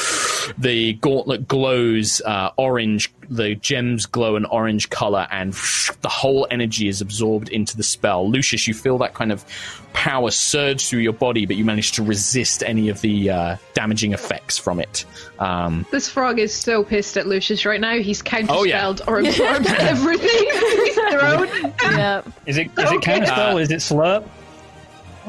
The 0.58 0.94
gauntlet 0.94 1.46
glows 1.48 2.20
uh, 2.24 2.50
orange. 2.56 3.12
The 3.30 3.56
gems 3.56 4.06
glow 4.06 4.36
an 4.36 4.46
orange 4.46 4.88
color, 4.88 5.26
and 5.30 5.52
the 6.00 6.08
whole 6.08 6.46
energy 6.50 6.88
is 6.88 7.02
absorbed 7.02 7.50
into 7.50 7.76
the 7.76 7.82
spell. 7.82 8.28
Lucius, 8.28 8.66
you 8.66 8.72
feel 8.72 8.96
that 8.98 9.12
kind 9.12 9.30
of 9.32 9.44
power 9.92 10.30
surge 10.30 10.86
through 10.88 11.00
your 11.00 11.12
body, 11.12 11.44
but 11.44 11.56
you 11.56 11.64
manage 11.64 11.92
to 11.92 12.02
resist 12.02 12.62
any 12.62 12.88
of 12.88 13.02
the 13.02 13.28
uh, 13.30 13.56
damaging 13.74 14.12
effects 14.14 14.56
from 14.56 14.80
it. 14.80 15.04
Um, 15.38 15.84
This 15.90 16.08
frog 16.08 16.38
is 16.38 16.54
so 16.54 16.82
pissed 16.84 17.18
at 17.18 17.26
Lucius 17.26 17.66
right 17.66 17.80
now. 17.80 17.98
He's 17.98 18.22
counterspelled 18.22 18.48
Oh, 18.50 18.64
yeah. 18.64 18.94
or 19.06 19.18
absorbed 19.20 19.66
everything 19.78 20.28
he's 20.84 20.94
thrown. 20.94 21.48
Yeah. 21.82 22.22
Is 22.46 22.56
it 22.56 22.66
is 22.78 22.90
it 22.90 22.96
Okay. 22.96 23.20
counterspell? 23.20 23.60
is 23.60 23.70
it 23.70 23.80
slurp? 23.80 24.26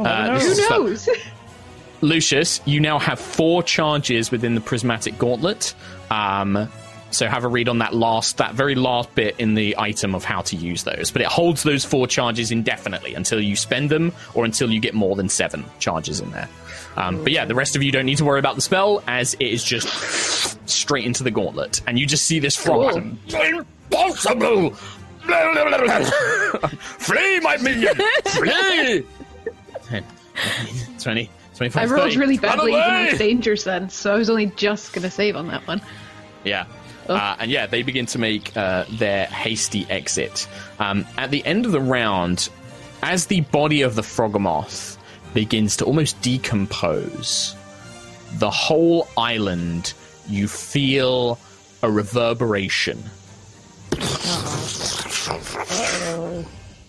Uh, 0.06 0.39
Who 0.39 0.45
is- 0.45 0.70
knows? 0.70 1.10
Lucius, 2.02 2.62
you 2.66 2.80
now 2.80 2.97
have 2.97 3.20
four 3.20 3.62
charges 3.62 4.32
within 4.32 4.56
the 4.56 4.62
prismatic 4.62 5.18
gauntlet. 5.18 5.74
Um, 6.10 6.70
so 7.12 7.28
have 7.28 7.43
a 7.43 7.47
read 7.47 7.68
on 7.68 7.80
that 7.80 7.93
last, 7.93 8.38
that 8.38 8.54
very 8.54 8.76
last 8.76 9.14
bit 9.16 9.36
in 9.39 9.56
the 9.56 9.76
item 9.78 10.16
of 10.16 10.24
how 10.24 10.41
to 10.43 10.56
use 10.56 10.84
those. 10.84 11.12
But 11.12 11.24
it 11.24 11.28
holds 11.28 11.64
those 11.64 11.84
four 11.84 12.08
charges 12.08 12.52
indefinitely 12.52 13.16
until 13.16 13.41
you 13.41 13.56
spend 13.56 13.89
them 13.89 14.14
or 14.34 14.45
until 14.45 14.72
you 14.72 14.80
get 14.80 14.93
more 14.93 15.16
than 15.16 15.28
seven 15.28 15.66
charges 15.80 16.22
in 16.22 16.32
there. 16.32 16.47
Um, 16.95 17.22
but 17.24 17.32
yeah, 17.34 17.45
the 17.45 17.56
rest 17.56 17.76
of 17.76 17.84
you 17.84 17.91
don't 17.91 18.06
need 18.06 18.18
to 18.20 18.26
worry 18.26 18.39
about 18.39 18.56
the 18.56 18.62
spell 18.62 19.04
as 19.08 19.34
it 19.34 19.41
is 19.47 19.64
just 19.64 19.88
straight 20.70 21.06
into 21.06 21.24
the 21.24 21.32
gauntlet, 21.32 21.82
and 21.88 21.97
you 22.00 22.06
just 22.06 22.26
see 22.26 22.39
this 22.39 22.56
frog. 22.56 22.95
Impossible! 23.34 24.72
Flee, 26.80 27.39
my 27.41 27.58
minion! 27.58 27.95
Flee! 28.26 29.04
20, 30.99 31.30
25, 31.55 31.76
I 31.76 31.93
rolled 31.93 32.03
30. 32.05 32.17
really 32.17 32.38
badly 32.38 32.72
even 32.72 32.84
away! 32.84 33.07
with 33.11 33.20
dangers 33.20 33.63
then, 33.63 33.89
so 33.89 34.13
I 34.13 34.17
was 34.17 34.30
only 34.30 34.47
just 34.47 34.93
going 34.93 35.03
to 35.03 35.11
save 35.11 35.36
on 35.36 35.47
that 35.47 35.67
one. 35.67 35.82
Yeah. 36.43 36.65
Uh, 37.07 37.36
and 37.39 37.49
yeah, 37.49 37.65
they 37.65 37.82
begin 37.82 38.05
to 38.05 38.20
make 38.20 38.55
uh, 38.55 38.86
their 38.91 39.26
hasty 39.26 39.86
exit. 39.89 40.47
Um, 40.78 41.05
at 41.17 41.32
the 41.32 41.43
end 41.43 41.65
of 41.65 41.72
the 41.72 41.82
round, 41.82 42.49
as 43.01 43.26
the 43.26 43.41
body 43.41 43.82
of 43.82 43.95
the 43.95 44.03
Froghemoth 44.03 44.97
begins 45.34 45.78
to 45.78 45.86
almost 45.86 46.22
decompose, 46.22 47.55
the 48.34 48.51
whole 48.51 49.07
island, 49.17 49.93
you 50.28 50.47
feel 50.47 51.39
a 51.82 51.89
reverberation. 51.89 53.03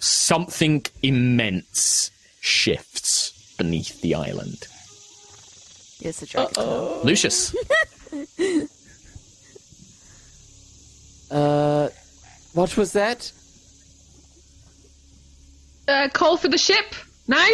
Something 0.01 0.85
immense 1.03 2.11
shifts 2.41 3.55
beneath 3.57 4.01
the 4.01 4.15
island. 4.15 4.67
It's 6.01 6.23
a 6.23 6.27
dragon. 6.27 6.65
Lucius. 7.05 7.55
Uh, 11.31 11.89
what 12.55 12.77
was 12.77 12.93
that? 12.93 13.31
Uh, 15.87 16.09
call 16.13 16.37
for 16.37 16.49
the 16.49 16.59
ship 16.59 16.95
now. 17.29 17.47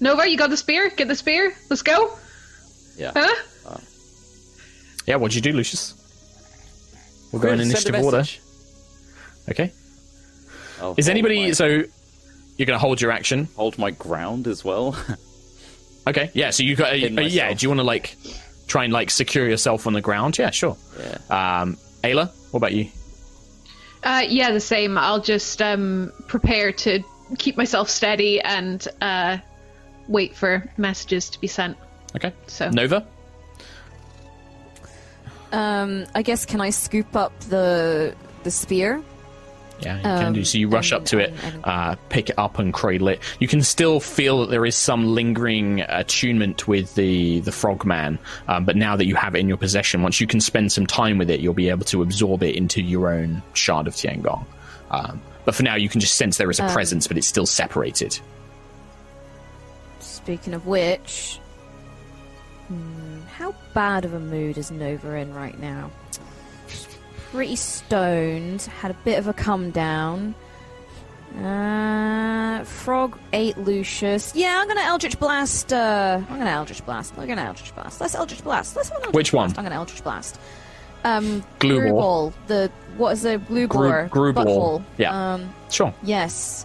Nova, 0.00 0.28
you 0.28 0.36
got 0.38 0.48
the 0.50 0.56
spear? 0.56 0.90
Get 0.90 1.08
the 1.08 1.14
spear. 1.14 1.54
Let's 1.68 1.82
go. 1.82 2.16
Yeah. 2.96 3.12
Huh? 3.14 3.78
Yeah, 5.06 5.16
what'd 5.16 5.34
you 5.34 5.40
do, 5.40 5.52
Lucius? 5.52 5.92
We're 7.32 7.40
going 7.40 7.60
in 7.60 7.70
Send 7.70 7.94
a 7.94 7.98
initiative 7.98 8.04
order. 8.04 8.24
Okay. 9.50 9.72
I'll 10.80 10.94
Is 10.96 11.08
anybody 11.08 11.46
my- 11.46 11.50
so 11.52 11.82
you're 12.56 12.66
going 12.66 12.78
to 12.78 12.80
hold 12.80 13.00
your 13.00 13.10
action? 13.10 13.48
hold 13.56 13.78
my 13.78 13.90
ground 13.90 14.46
as 14.46 14.64
well? 14.64 14.96
Okay. 16.08 16.30
Yeah. 16.34 16.50
So 16.50 16.62
you 16.62 16.76
got. 16.76 16.92
Uh, 16.92 16.94
yeah. 16.94 17.52
Do 17.52 17.64
you 17.64 17.68
want 17.68 17.80
to 17.80 17.84
like 17.84 18.16
try 18.68 18.84
and 18.84 18.92
like 18.92 19.10
secure 19.10 19.48
yourself 19.48 19.88
on 19.88 19.92
the 19.92 20.00
ground? 20.00 20.38
Yeah. 20.38 20.50
Sure. 20.50 20.76
yeah. 21.00 21.60
Um, 21.62 21.76
Ayla, 22.04 22.30
what 22.52 22.58
about 22.58 22.72
you? 22.72 22.88
Uh, 24.04 24.22
yeah, 24.28 24.52
the 24.52 24.60
same. 24.60 24.96
I'll 24.98 25.20
just 25.20 25.60
um, 25.60 26.12
prepare 26.28 26.70
to 26.70 27.02
keep 27.38 27.56
myself 27.56 27.90
steady 27.90 28.40
and 28.40 28.86
uh, 29.00 29.38
wait 30.06 30.36
for 30.36 30.70
messages 30.76 31.28
to 31.30 31.40
be 31.40 31.48
sent. 31.48 31.76
Okay. 32.14 32.32
So- 32.46 32.70
Nova. 32.70 33.04
Um, 35.50 36.06
I 36.14 36.22
guess 36.22 36.44
can 36.46 36.60
I 36.60 36.70
scoop 36.70 37.16
up 37.16 37.38
the 37.48 38.14
the 38.44 38.50
spear? 38.52 39.02
Yeah, 39.80 39.96
you 39.96 40.02
can 40.02 40.26
Um, 40.28 40.32
do. 40.32 40.44
So 40.44 40.56
you 40.58 40.68
rush 40.68 40.92
up 40.92 41.04
to 41.06 41.18
it, 41.18 41.34
and- 41.44 41.60
uh, 41.64 41.96
pick 42.08 42.30
it 42.30 42.38
up, 42.38 42.58
and 42.58 42.72
cradle 42.72 43.08
it. 43.08 43.20
You 43.40 43.46
can 43.46 43.62
still 43.62 44.00
feel 44.00 44.40
that 44.40 44.50
there 44.50 44.64
is 44.64 44.74
some 44.74 45.14
lingering 45.14 45.82
attunement 45.82 46.66
with 46.66 46.94
the 46.94 47.40
the 47.40 47.52
frogman, 47.52 48.18
um, 48.48 48.64
but 48.64 48.74
now 48.76 48.96
that 48.96 49.06
you 49.06 49.14
have 49.16 49.34
it 49.34 49.38
in 49.40 49.48
your 49.48 49.58
possession, 49.58 50.02
once 50.02 50.20
you 50.20 50.26
can 50.26 50.40
spend 50.40 50.72
some 50.72 50.86
time 50.86 51.18
with 51.18 51.28
it, 51.28 51.40
you'll 51.40 51.52
be 51.54 51.68
able 51.68 51.84
to 51.86 52.00
absorb 52.00 52.42
it 52.42 52.54
into 52.56 52.80
your 52.80 53.12
own 53.12 53.42
shard 53.52 53.86
of 53.86 53.94
Tiangong. 53.94 54.44
Um, 54.90 55.20
but 55.44 55.54
for 55.54 55.62
now, 55.62 55.74
you 55.74 55.88
can 55.90 56.00
just 56.00 56.14
sense 56.16 56.38
there 56.38 56.50
is 56.50 56.58
a 56.58 56.64
Um, 56.64 56.70
presence, 56.72 57.06
but 57.06 57.18
it's 57.18 57.26
still 57.28 57.46
separated. 57.46 58.18
Speaking 60.00 60.54
of 60.54 60.66
which, 60.66 61.38
hmm, 62.68 63.20
how 63.36 63.54
bad 63.74 64.04
of 64.04 64.14
a 64.14 64.18
mood 64.20 64.58
is 64.58 64.70
Nova 64.70 65.14
in 65.16 65.34
right 65.34 65.58
now? 65.60 65.90
She's 67.36 67.38
pretty 67.38 67.56
stoned, 67.56 68.62
had 68.62 68.90
a 68.90 68.94
bit 69.04 69.18
of 69.18 69.28
a 69.28 69.34
come 69.34 69.70
down. 69.70 70.34
Uh, 71.38 72.64
Frog 72.64 73.18
ate 73.34 73.58
Lucius. 73.58 74.34
Yeah, 74.34 74.58
I'm 74.58 74.66
gonna 74.68 74.80
Eldritch 74.80 75.18
Blast. 75.18 75.70
Uh, 75.72 76.20
I'm 76.30 76.38
gonna 76.38 76.48
Eldritch 76.50 76.84
Blast. 76.86 77.12
I'm 77.18 77.26
gonna 77.28 77.42
Eldritch 77.42 77.74
Blast. 77.74 78.00
Let's 78.00 78.14
Eldritch 78.14 78.42
Blast. 78.42 78.74
Let's 78.74 78.88
have 78.88 78.96
an 78.98 79.04
Eldritch 79.04 79.14
Which 79.16 79.32
one? 79.34 79.48
Blast. 79.48 79.58
I'm 79.58 79.64
gonna 79.64 79.74
Eldritch 79.76 80.02
Blast. 80.02 80.40
Um, 81.04 81.44
Glue 81.58 81.80
glue 81.80 81.90
ball. 81.90 82.00
ball. 82.00 82.32
The 82.46 82.70
what 82.96 83.12
is 83.12 83.22
the 83.22 83.36
glue 83.38 83.66
Gru- 83.66 83.90
ball? 83.90 84.08
glue 84.08 84.32
ball. 84.32 84.84
Yeah. 84.96 85.34
Um, 85.34 85.52
Sure. 85.70 85.92
yes. 86.02 86.64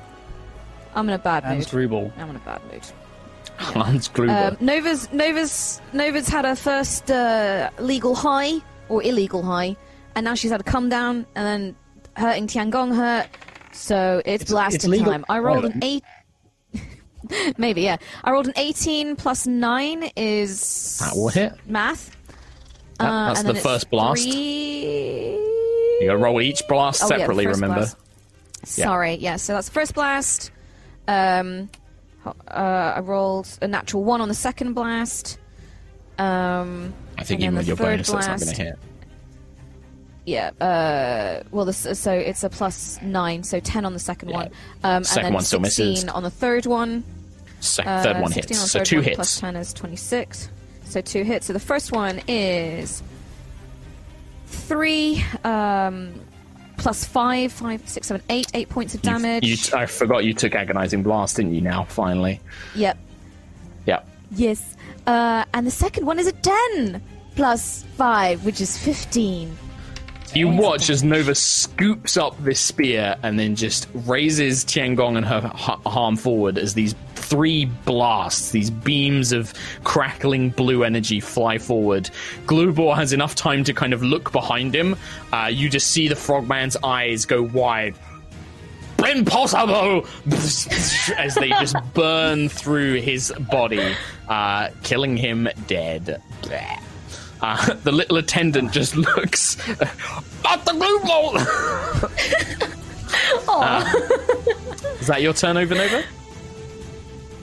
I'm 0.95 1.07
in 1.09 1.15
a 1.15 1.19
bad 1.19 1.43
And 1.43 1.57
mood. 1.57 1.67
screwball. 1.67 2.13
I'm 2.17 2.29
in 2.29 2.35
a 2.37 2.39
bad 2.39 2.61
mood. 2.71 2.81
Hans 3.57 4.07
Gruber. 4.07 4.31
Um, 4.31 4.57
Nova's 4.61 5.11
Nova's 5.11 5.81
Nova's 5.91 6.29
had 6.29 6.45
her 6.45 6.55
first 6.55 7.11
uh, 7.11 7.69
legal 7.79 8.15
high 8.15 8.53
or 8.87 9.03
illegal 9.03 9.43
high, 9.43 9.75
and 10.15 10.23
now 10.25 10.33
she's 10.35 10.51
had 10.51 10.61
a 10.61 10.63
come 10.63 10.89
down, 10.89 11.25
and 11.35 11.45
then 11.45 11.75
hurting 12.15 12.47
Tiangong 12.47 12.95
hurt. 12.95 13.27
So 13.73 14.21
it's, 14.25 14.43
It's- 14.43 14.51
blasting 14.51 14.75
it's 14.77 14.85
legal 14.87 15.11
time. 15.11 15.25
I 15.29 15.39
rolled 15.39 15.65
an 15.65 15.79
eight. 15.83 16.03
Maybe 17.57 17.81
yeah. 17.83 17.97
I 18.23 18.31
rolled 18.31 18.47
an 18.47 18.53
eighteen 18.57 19.15
plus 19.15 19.47
nine 19.47 20.09
is 20.17 20.99
That 20.99 21.15
will 21.15 21.29
hit. 21.29 21.53
math. 21.65 22.15
That- 22.99 23.07
Uh, 23.07 23.27
that's 23.27 23.39
and 23.41 23.49
the 23.49 23.55
first 23.55 23.89
blast. 23.89 24.23
Three... 24.23 25.31
You 26.01 26.07
gotta 26.07 26.17
roll 26.17 26.41
each 26.41 26.61
blast 26.67 27.03
Oh, 27.03 27.07
separately, 27.07 27.45
first 27.45 27.61
remember? 27.61 27.81
blast. 27.81 27.97
Sorry, 28.65 29.15
yeah. 29.15 29.37
So 29.37 29.53
that's 29.53 29.67
the 29.69 29.73
first 29.73 29.93
blast. 29.95 30.51
Um, 31.07 31.69
uh, 32.25 32.31
I 32.49 32.99
rolled 32.99 33.47
a 33.61 33.67
natural 33.67 34.03
one 34.03 34.19
on 34.21 34.27
the 34.27 34.33
second 34.35 34.73
blast. 34.73 35.37
Um, 36.17 36.93
I 37.17 37.23
think 37.23 37.39
even 37.41 37.55
then 37.55 37.59
with 37.59 37.67
your 37.67 37.77
third 37.77 38.05
bonus, 38.05 38.09
that's 38.11 38.27
not 38.27 38.39
gonna 38.39 38.53
hit. 38.71 38.79
Yeah. 40.25 40.51
Uh, 40.61 41.43
well, 41.51 41.65
this, 41.65 41.87
so 41.99 42.11
it's 42.13 42.43
a 42.43 42.49
plus 42.49 43.01
nine, 43.01 43.43
so 43.43 43.59
ten 43.59 43.85
on 43.85 43.93
the 43.93 43.99
second 43.99 44.29
Yeah. 44.29 44.35
one. 44.35 44.49
Um, 44.83 45.03
Second 45.03 45.19
and 45.19 45.25
then 45.27 45.33
one 45.33 45.43
still 45.43 45.59
misses. 45.59 45.75
sixteen 45.99 46.09
on 46.09 46.23
the 46.23 46.29
third 46.29 46.65
one. 46.65 47.03
Sec- 47.59 47.85
Uh, 47.87 48.03
third 48.03 48.21
one 48.21 48.31
16 48.31 48.49
hits. 48.55 48.59
on 48.59 48.63
the 48.65 48.69
So 48.69 48.79
third 48.79 48.85
two 48.85 48.95
one, 48.97 49.03
hits. 49.05 49.15
Plus 49.15 49.39
ten 49.39 49.55
is 49.55 49.73
twenty-six. 49.73 50.49
So 50.85 51.01
two 51.01 51.23
hits. 51.23 51.47
So 51.47 51.53
the 51.53 51.59
first 51.59 51.91
one 51.91 52.21
is 52.27 53.01
three. 54.47 55.23
Um, 55.43 56.13
plus 56.77 57.05
five, 57.05 57.51
five, 57.51 57.87
six, 57.87 58.07
seven, 58.07 58.21
eight, 58.29 58.47
eight 58.53 58.69
points 58.69 58.93
of 58.95 59.03
You- 59.03 59.09
damage. 59.11 59.43
You, 59.43 59.77
I 59.77 59.85
forgot 59.85 60.23
you 60.25 60.33
took 60.33 60.55
agonizing 60.55 61.03
blast, 61.03 61.35
didn't 61.37 61.53
you? 61.53 61.61
Now, 61.61 61.83
finally. 61.85 62.39
yep. 62.75 62.97
Yeah. 63.85 64.01
Yes. 64.35 64.75
Uh, 65.07 65.45
and 65.53 65.65
the 65.67 65.71
second 65.71 66.05
one 66.05 66.17
is 66.19 66.27
a 66.27 66.31
10 66.31 67.01
plus 67.35 67.83
5, 67.97 68.45
which 68.45 68.61
is 68.61 68.77
15. 68.77 69.55
You 70.33 70.47
watch 70.47 70.89
as 70.89 71.03
Nova 71.03 71.35
scoops 71.35 72.15
up 72.15 72.41
this 72.41 72.61
spear 72.61 73.17
and 73.21 73.37
then 73.37 73.53
just 73.53 73.89
raises 73.93 74.63
Tiangong 74.63 75.17
and 75.17 75.25
her 75.25 75.51
arm 75.85 76.15
forward 76.15 76.57
as 76.57 76.73
these 76.73 76.95
three 77.15 77.65
blasts, 77.65 78.51
these 78.51 78.69
beams 78.69 79.33
of 79.33 79.53
crackling 79.83 80.49
blue 80.49 80.85
energy 80.85 81.19
fly 81.19 81.57
forward. 81.57 82.09
Glubor 82.45 82.95
has 82.95 83.11
enough 83.11 83.35
time 83.35 83.65
to 83.65 83.73
kind 83.73 83.93
of 83.93 84.03
look 84.03 84.31
behind 84.31 84.73
him. 84.73 84.95
Uh, 85.33 85.49
you 85.51 85.69
just 85.69 85.87
see 85.87 86.07
the 86.07 86.15
frogman's 86.15 86.77
eyes 86.81 87.25
go 87.25 87.43
wide. 87.43 87.95
Impossible! 89.05 90.05
as 91.17 91.35
they 91.35 91.49
just 91.49 91.75
burn 91.93 92.47
through 92.47 93.01
his 93.01 93.33
body, 93.49 93.95
uh, 94.29 94.69
killing 94.83 95.17
him 95.17 95.49
dead. 95.67 96.21
Uh, 97.41 97.73
the 97.83 97.91
little 97.91 98.17
attendant 98.17 98.71
just 98.71 98.95
looks 99.17 99.57
at 99.69 100.65
the 100.65 100.73
ball. 101.03 101.37
Uh, 103.47 103.83
is 104.99 105.07
that 105.07 105.21
your 105.21 105.33
turn 105.33 105.57
over 105.57 105.75
Nova? 105.75 106.03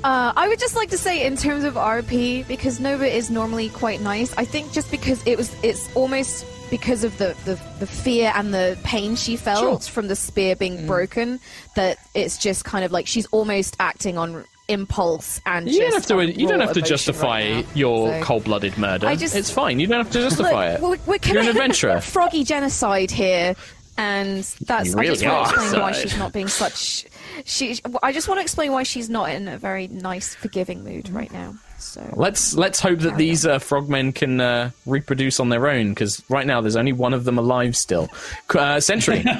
Uh, 0.05 0.32
I 0.36 0.49
would 0.49 0.59
just 0.59 0.74
like 0.76 0.90
to 0.90 0.99
say, 0.99 1.24
in 1.26 1.36
terms 1.36 1.64
of 1.64 1.74
RP, 1.74 2.46
because 2.49 2.80
Nova 2.80 3.07
is 3.07 3.30
normally 3.30 3.68
quite 3.68 4.01
nice. 4.01 4.32
I 4.36 4.44
think 4.44 4.72
just 4.72 4.90
because 4.90 5.22
it 5.26 5.36
was, 5.36 5.55
it's 5.62 5.94
almost 5.94 6.46
because 6.70 7.05
of 7.05 7.16
the, 7.18 7.36
the, 7.44 7.61
the 7.80 7.86
fear 7.86 8.32
and 8.34 8.55
the 8.55 8.78
pain 8.84 9.16
she 9.16 9.36
felt 9.36 9.82
Sure. 9.84 9.92
from 9.92 10.09
the 10.09 10.16
spear 10.16 10.57
being 10.57 10.86
broken, 10.86 11.40
that 11.74 11.99
it's 12.14 12.38
just 12.38 12.64
kind 12.64 12.84
of 12.84 12.92
like 12.92 13.07
she's 13.07 13.26
almost 13.26 13.76
acting 13.80 14.16
on 14.18 14.44
impulse 14.69 15.41
and 15.47 15.69
You 15.71 15.81
don't 15.81 15.95
have 15.95 16.07
to. 16.07 16.25
You 16.33 16.47
don't 16.47 16.61
have 16.61 16.73
to 16.75 16.83
justify 16.83 17.55
right 17.55 17.64
now. 17.66 17.71
your 17.75 18.09
So- 18.21 18.23
cold-blooded 18.25 18.79
murder. 18.79 19.07
I 19.09 19.16
just- 19.16 19.35
it's 19.35 19.51
fine. 19.51 19.81
You 19.81 19.87
don't 19.87 19.99
have 20.05 20.12
to 20.12 20.21
justify 20.21 20.77
Look, 20.79 20.99
it. 20.99 21.07
we're, 21.07 21.14
we're 21.27 21.33
You're 21.33 21.43
an 21.43 21.49
adventurer. 21.49 22.01
froggy 22.01 22.45
genocide 22.45 23.11
here, 23.11 23.55
and 23.97 24.45
that's. 24.66 24.91
You 24.93 24.99
I 24.99 25.07
just 25.07 25.23
really 25.23 25.27
want 25.35 25.49
to 25.51 25.57
are. 25.57 25.62
explain 25.62 25.81
why 25.83 25.93
she's 25.93 26.16
not 26.19 26.33
being 26.33 26.49
such. 26.49 27.07
She. 27.45 27.79
I 28.03 28.12
just 28.12 28.29
want 28.29 28.39
to 28.39 28.43
explain 28.43 28.73
why 28.73 28.83
she's 28.83 29.09
not 29.09 29.31
in 29.31 29.49
a 29.49 29.59
very 29.59 29.89
nice, 29.89 30.35
forgiving 30.35 30.85
mood 30.85 31.09
right 31.11 31.33
now. 31.33 31.55
So. 31.79 32.03
Let's 32.16 32.55
let's 32.55 32.81
hope 32.81 32.99
that 33.01 33.16
these 33.16 33.47
uh, 33.47 33.59
frogmen 33.61 34.12
can 34.12 34.41
uh, 34.41 34.71
reproduce 34.85 35.39
on 35.39 35.49
their 35.49 35.69
own 35.69 35.91
because 35.91 36.21
right 36.29 36.45
now 36.47 36.61
there's 36.61 36.75
only 36.77 36.93
one 36.93 37.14
of 37.14 37.25
them 37.25 37.39
alive 37.39 37.77
still. 37.77 38.09
Uh, 38.55 38.81
Sentry. 38.81 39.25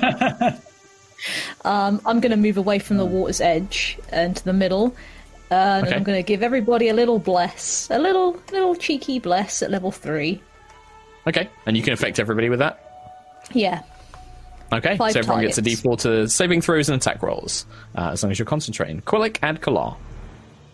Um, 1.65 2.01
I'm 2.07 2.21
going 2.21 2.31
to 2.31 2.37
move 2.37 2.57
away 2.59 2.79
from 2.79 2.97
the 2.97 3.05
water's 3.05 3.41
edge 3.41 3.99
and 4.11 4.37
to 4.37 4.45
the 4.45 4.53
middle. 4.53 4.95
Uh, 5.51 5.55
and 5.55 5.87
Okay. 5.87 5.97
I'm 5.97 6.03
going 6.03 6.19
to 6.19 6.23
give 6.27 6.43
everybody 6.43 6.89
a 6.89 6.95
little 6.95 7.19
bless, 7.19 7.89
a 7.91 7.99
little 7.99 8.37
little 8.53 8.75
cheeky 8.75 9.19
bless 9.19 9.63
at 9.63 9.71
level 9.71 9.91
three. 9.91 10.43
okay, 11.27 11.49
and 11.67 11.77
you 11.77 11.83
can 11.83 11.93
affect 11.95 12.19
everybody 12.19 12.49
with 12.51 12.59
that. 12.59 12.85
Yeah, 13.53 13.83
Okay, 14.71 14.99
Five 14.99 15.13
so 15.13 15.21
everyone 15.21 15.41
gets 15.43 15.57
a 15.57 15.63
targets. 15.63 15.81
D4 15.83 15.99
to 16.01 16.29
saving 16.29 16.61
throws 16.61 16.91
and 16.91 17.01
attack 17.01 17.23
rolls 17.23 17.65
uh, 17.97 18.11
as 18.13 18.23
long 18.23 18.31
as 18.31 18.39
you're 18.39 18.45
concentrating. 18.47 19.01
Quillick 19.01 19.39
and 19.43 19.59
Kalar. 19.63 19.97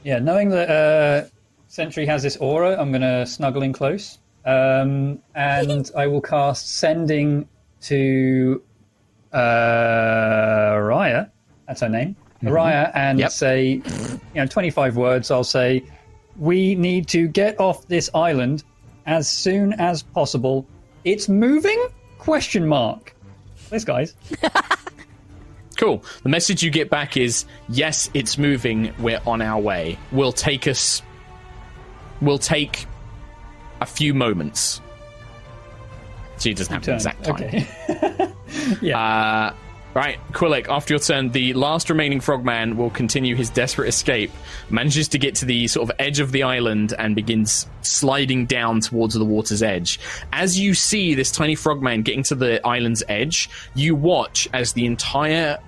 Yeah, 0.03 0.19
knowing 0.19 0.49
that 0.51 0.69
uh, 0.69 1.29
Sentry 1.69 2.05
has 2.07 2.25
this 2.25 2.37
aura, 2.39 2.77
I'm 2.81 2.91
going 2.91 3.03
to 3.03 3.25
snuggle 3.27 3.63
in 3.63 3.73
close. 3.73 4.19
Um, 4.45 5.21
and 5.37 5.89
I 5.97 6.09
will 6.09 6.21
cast 6.21 6.77
Sending 6.77 7.49
to 7.83 8.61
uh, 9.33 9.39
Raya. 10.77 11.31
That's 11.69 11.81
her 11.81 11.89
name. 11.89 12.17
Raya, 12.47 12.91
and 12.95 13.19
Yep. 13.19 13.31
say, 13.31 13.69
you 13.73 13.83
know, 14.35 14.47
25 14.47 14.97
words. 14.97 15.31
I'll 15.31 15.45
say, 15.45 15.83
we 16.39 16.75
need 16.75 17.09
to 17.09 17.29
get 17.29 17.59
off 17.61 17.87
this 17.89 18.11
island 18.15 18.65
as 19.07 19.29
soon 19.29 19.73
as 19.75 20.03
possible. 20.03 20.67
It's 21.05 21.29
moving? 21.29 21.87
Question 22.19 22.67
mark. 22.67 23.15
Thanks, 23.57 23.85
guys. 23.85 24.15
Cool. 25.77 26.05
The 26.23 26.29
message 26.29 26.63
you 26.63 26.71
get 26.71 26.89
back 26.89 27.17
is 27.17 27.47
yes, 27.69 28.09
it's 28.15 28.39
moving. 28.39 28.95
We're 29.01 29.21
on 29.27 29.43
our 29.43 29.61
way. 29.61 29.99
We'll 30.13 30.31
take 30.33 30.69
us. 30.69 31.03
We'll 32.23 32.39
take 32.39 32.87
a 33.81 33.87
few 33.87 34.15
moments. 34.15 34.81
So 36.37 36.49
he 36.51 36.55
doesn't 36.55 36.73
have 36.73 36.83
an 36.83 36.87
Turn. 36.87 36.95
exact 36.95 37.25
time. 37.25 37.35
Okay. 37.35 38.31
Yeah. 38.81 38.99
Uh, 39.01 39.55
right, 39.95 40.19
Quillick, 40.33 40.69
after 40.69 40.95
your 40.95 41.01
turn, 41.01 41.31
the 41.31 41.53
last 41.55 41.89
remaining 41.89 42.21
frogman 42.21 42.77
will 42.77 42.91
continue 42.91 43.37
his 43.37 43.51
desperate 43.51 43.89
escape, 43.89 44.31
manages 44.71 45.09
to 45.09 45.19
get 45.19 45.37
to 45.37 45.45
the 45.45 45.69
sort 45.69 45.89
of 45.89 45.97
edge 45.99 46.21
of 46.21 46.33
the 46.33 46.43
island, 46.43 46.95
and 46.99 47.15
begins 47.15 47.69
sliding 47.83 48.47
down 48.47 48.81
towards 48.81 49.15
the 49.15 49.25
water's 49.25 49.63
edge. 49.63 50.01
As 50.33 50.59
you 50.59 50.75
see 50.75 51.15
this 51.15 51.31
tiny 51.31 51.55
frogman 51.55 52.03
getting 52.03 52.23
to 52.25 52.35
the 52.35 52.67
island's 52.67 53.03
edge, 53.09 53.49
you 53.75 53.95
watch 53.95 54.49
as 54.53 54.73
the 54.73 54.87
entire 54.87 55.59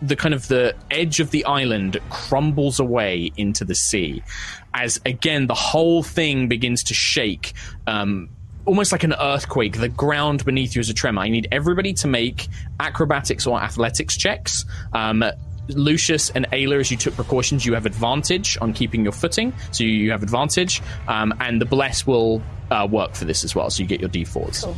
the 0.00 0.14
kind 0.14 0.32
of 0.32 0.46
the 0.46 0.76
edge 0.92 1.18
of 1.18 1.32
the 1.32 1.44
island 1.44 1.98
crumbles 2.08 2.78
away 2.78 3.32
into 3.36 3.64
the 3.64 3.74
sea 3.74 4.22
as 4.72 5.00
again 5.04 5.48
the 5.48 5.54
whole 5.54 6.04
thing 6.04 6.46
begins 6.46 6.84
to 6.84 6.94
shake 6.94 7.52
um, 7.88 8.28
almost 8.68 8.92
like 8.92 9.02
an 9.04 9.14
earthquake 9.18 9.78
the 9.78 9.88
ground 9.88 10.44
beneath 10.44 10.74
you 10.76 10.80
is 10.80 10.90
a 10.90 10.94
tremor 10.94 11.22
i 11.22 11.28
need 11.28 11.48
everybody 11.50 11.92
to 11.94 12.06
make 12.06 12.46
acrobatics 12.78 13.46
or 13.46 13.60
athletics 13.60 14.16
checks 14.16 14.64
um, 14.92 15.24
Lucius 15.70 16.30
and 16.30 16.46
Ayla, 16.50 16.80
as 16.80 16.90
you 16.90 16.96
took 16.96 17.14
precautions, 17.14 17.66
you 17.66 17.74
have 17.74 17.84
advantage 17.84 18.56
on 18.62 18.72
keeping 18.72 19.02
your 19.02 19.12
footing, 19.12 19.52
so 19.70 19.84
you- 19.84 19.90
you 19.90 20.10
have 20.12 20.22
advantage, 20.22 20.80
um, 21.08 21.34
and 21.40 21.60
the 21.60 21.66
bless 21.66 22.06
will 22.06 22.40
uh, 22.70 22.88
work 22.90 23.14
for 23.14 23.26
this 23.26 23.44
as 23.44 23.54
well, 23.54 23.68
so 23.68 23.82
you 23.82 23.86
get 23.86 24.00
your 24.00 24.08
d4s. 24.08 24.62
Cool. 24.64 24.76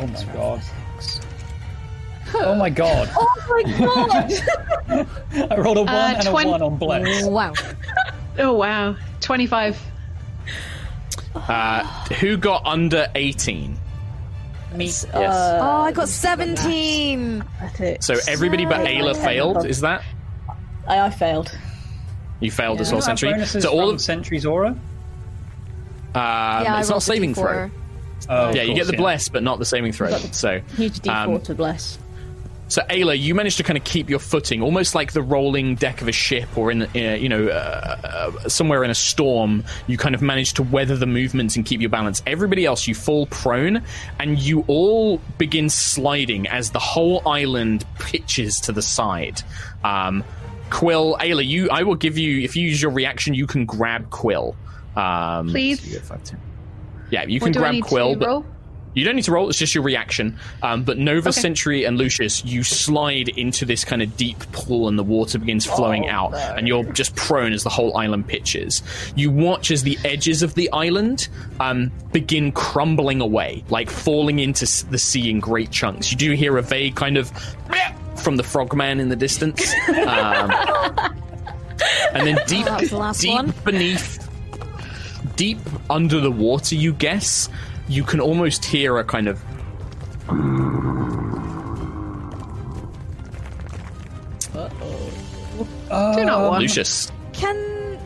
Oh 0.00 0.06
my 0.08 0.24
god. 0.32 0.60
Oh 2.34 2.54
my 2.56 2.68
god. 2.70 3.08
Oh 3.16 3.36
my 3.38 3.62
god! 4.98 5.06
I 5.52 5.56
rolled 5.56 5.78
a 5.78 5.82
1 5.82 5.88
Uh, 5.88 6.14
and 6.18 6.26
twen- 6.26 6.46
a 6.48 6.50
1 6.50 6.62
on 6.62 6.76
Bless. 6.78 7.24
Wow. 7.26 7.52
Oh 8.38 8.52
wow, 8.54 8.96
twenty-five. 9.20 9.80
Uh, 11.48 11.82
who 12.14 12.36
got 12.36 12.64
under 12.64 13.08
18? 13.14 13.76
Yes. 14.76 15.06
Oh, 15.14 15.20
I 15.20 15.92
got 15.92 16.08
17. 16.08 17.44
So 18.00 18.14
everybody 18.28 18.64
but 18.66 18.86
Ayla 18.86 19.16
failed, 19.16 19.64
is 19.66 19.80
that? 19.82 20.02
I, 20.86 21.00
I 21.00 21.10
failed. 21.10 21.56
You 22.40 22.50
failed 22.50 22.80
as 22.80 22.88
Do 22.88 22.96
you 22.96 22.98
well, 23.00 23.06
have 23.06 23.18
Sentry. 23.18 23.60
So 23.62 23.70
all 23.70 23.88
of 23.90 24.00
Sentry's 24.00 24.44
aura? 24.44 24.68
um, 24.68 24.80
yeah, 26.14 26.74
I 26.76 26.80
it's 26.80 26.88
not 26.90 27.02
saving 27.02 27.32
D4. 27.32 27.34
throw. 27.34 27.70
Oh, 28.28 28.52
Yeah, 28.52 28.62
of 28.62 28.68
you 28.68 28.74
get 28.74 28.86
the 28.86 28.92
yeah. 28.92 28.98
bless, 28.98 29.28
but 29.28 29.42
not 29.42 29.58
the 29.58 29.64
saving 29.64 29.92
throw. 29.92 30.10
So, 30.10 30.60
Huge 30.76 31.00
D4 31.00 31.26
Um, 31.36 31.40
to 31.42 31.54
bless. 31.54 31.98
So 32.68 32.82
Ayla, 32.82 33.18
you 33.18 33.34
managed 33.34 33.58
to 33.58 33.62
kind 33.62 33.76
of 33.76 33.84
keep 33.84 34.10
your 34.10 34.18
footing, 34.18 34.60
almost 34.62 34.94
like 34.94 35.12
the 35.12 35.22
rolling 35.22 35.76
deck 35.76 36.02
of 36.02 36.08
a 36.08 36.12
ship, 36.12 36.48
or 36.56 36.70
in, 36.70 36.82
in 36.94 37.22
you 37.22 37.28
know, 37.28 37.46
uh, 37.46 38.30
uh, 38.42 38.48
somewhere 38.48 38.82
in 38.82 38.90
a 38.90 38.94
storm. 38.94 39.62
You 39.86 39.96
kind 39.96 40.14
of 40.14 40.22
managed 40.22 40.56
to 40.56 40.62
weather 40.62 40.96
the 40.96 41.06
movements 41.06 41.56
and 41.56 41.64
keep 41.64 41.80
your 41.80 41.90
balance. 41.90 42.22
Everybody 42.26 42.66
else, 42.66 42.88
you 42.88 42.94
fall 42.94 43.26
prone, 43.26 43.82
and 44.18 44.38
you 44.38 44.64
all 44.66 45.18
begin 45.38 45.68
sliding 45.70 46.48
as 46.48 46.70
the 46.70 46.80
whole 46.80 47.22
island 47.26 47.84
pitches 47.98 48.60
to 48.62 48.72
the 48.72 48.82
side. 48.82 49.42
Um, 49.84 50.24
Quill, 50.70 51.16
Ayla, 51.20 51.46
you, 51.46 51.70
I 51.70 51.84
will 51.84 51.94
give 51.94 52.18
you 52.18 52.40
if 52.40 52.56
you 52.56 52.64
use 52.68 52.82
your 52.82 52.90
reaction, 52.90 53.34
you 53.34 53.46
can 53.46 53.66
grab 53.66 54.10
Quill. 54.10 54.56
Um, 54.96 55.48
Please. 55.48 55.80
so 55.80 55.86
you 55.86 56.00
get. 56.00 56.34
Yeah, 57.10 57.24
you 57.24 57.38
What 57.38 57.46
can 57.46 57.52
do 57.52 57.58
I 57.60 57.62
grab 57.62 57.74
need 57.74 57.84
Quill, 57.84 58.12
to 58.14 58.18
but 58.18 58.26
roll? 58.26 58.46
You 58.96 59.04
don't 59.04 59.14
need 59.14 59.24
to 59.26 59.32
roll, 59.32 59.48
it's 59.48 59.58
just 59.58 59.74
your 59.74 59.84
reaction. 59.84 60.36
Um, 60.62 60.82
but 60.82 60.98
Nova, 60.98 61.28
Okay. 61.28 61.40
Sentry, 61.40 61.84
and 61.84 61.96
Lucius, 61.98 62.44
you 62.44 62.64
slide 62.64 63.28
into 63.28 63.64
this 63.64 63.84
kind 63.84 64.02
of 64.02 64.16
deep 64.16 64.38
pool 64.52 64.88
and 64.88 64.98
the 64.98 65.04
water 65.04 65.38
begins 65.38 65.64
flowing 65.66 66.08
out, 66.08 66.34
and 66.34 66.66
you're 66.66 66.82
just 66.92 67.14
prone 67.14 67.52
as 67.52 67.62
the 67.62 67.70
whole 67.70 67.96
island 67.96 68.26
pitches. 68.26 68.82
You 69.14 69.30
watch 69.30 69.70
as 69.70 69.82
the 69.84 69.98
edges 70.04 70.42
of 70.42 70.54
the 70.54 70.68
island 70.72 71.28
um, 71.60 71.92
begin 72.12 72.50
crumbling 72.52 73.20
away, 73.20 73.62
like 73.68 73.90
falling 73.90 74.38
into 74.40 74.64
the 74.86 74.98
sea 74.98 75.30
in 75.30 75.38
great 75.40 75.70
chunks. 75.70 76.10
You 76.10 76.16
do 76.16 76.32
hear 76.32 76.56
a 76.56 76.62
vague 76.62 76.96
kind 76.96 77.16
of 77.18 77.30
from 78.16 78.36
the 78.36 78.42
frogman 78.42 78.98
in 78.98 79.10
the 79.10 79.16
distance. 79.16 79.72
Um, 79.88 80.50
and 82.14 82.26
then 82.26 82.38
deep, 82.46 82.66
was 82.66 82.90
the 82.90 83.26
deep 83.26 83.34
one. 83.34 83.54
beneath 83.64 84.28
deep 85.36 85.58
under 85.90 86.18
the 86.20 86.30
water, 86.30 86.74
you 86.74 86.92
guess, 86.94 87.48
you 87.88 88.02
can 88.04 88.20
almost 88.20 88.64
hear 88.64 88.98
a 88.98 89.04
kind 89.04 89.28
of. 89.28 89.40
Do 95.88 96.24
not 96.24 96.50
want. 96.50 96.62
Lucius. 96.62 97.10
Can. 97.32 97.98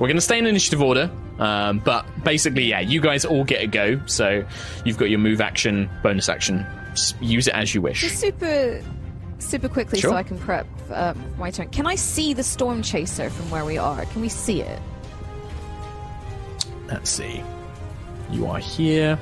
We're 0.00 0.08
going 0.08 0.16
to 0.16 0.20
stay 0.20 0.38
in 0.38 0.46
initiative 0.46 0.82
order, 0.82 1.10
um, 1.38 1.78
but 1.78 2.04
basically, 2.22 2.64
yeah, 2.64 2.80
you 2.80 3.00
guys 3.00 3.24
all 3.24 3.44
get 3.44 3.62
a 3.62 3.66
go. 3.66 4.00
So 4.06 4.44
you've 4.84 4.98
got 4.98 5.08
your 5.10 5.18
move 5.18 5.40
action, 5.40 5.88
bonus 6.02 6.28
action. 6.28 6.66
S- 6.92 7.14
Use 7.20 7.46
it 7.48 7.54
as 7.54 7.74
you 7.74 7.80
wish. 7.80 8.00
Just 8.02 8.18
super. 8.18 8.82
Super 9.38 9.68
quickly 9.68 10.00
Sure. 10.00 10.10
so 10.10 10.16
I 10.16 10.22
can 10.22 10.38
prep 10.38 10.66
um, 10.90 11.22
my 11.38 11.50
turn. 11.50 11.68
Can 11.68 11.86
I 11.86 11.94
see 11.94 12.32
the 12.32 12.42
storm 12.42 12.80
chaser 12.82 13.28
from 13.28 13.50
where 13.50 13.66
we 13.66 13.76
are? 13.76 14.04
Can 14.06 14.22
we 14.22 14.30
see 14.30 14.62
it? 14.62 14.80
Let's 16.88 17.10
see. 17.10 17.42
You 18.30 18.46
are 18.46 18.58
here. 18.58 19.18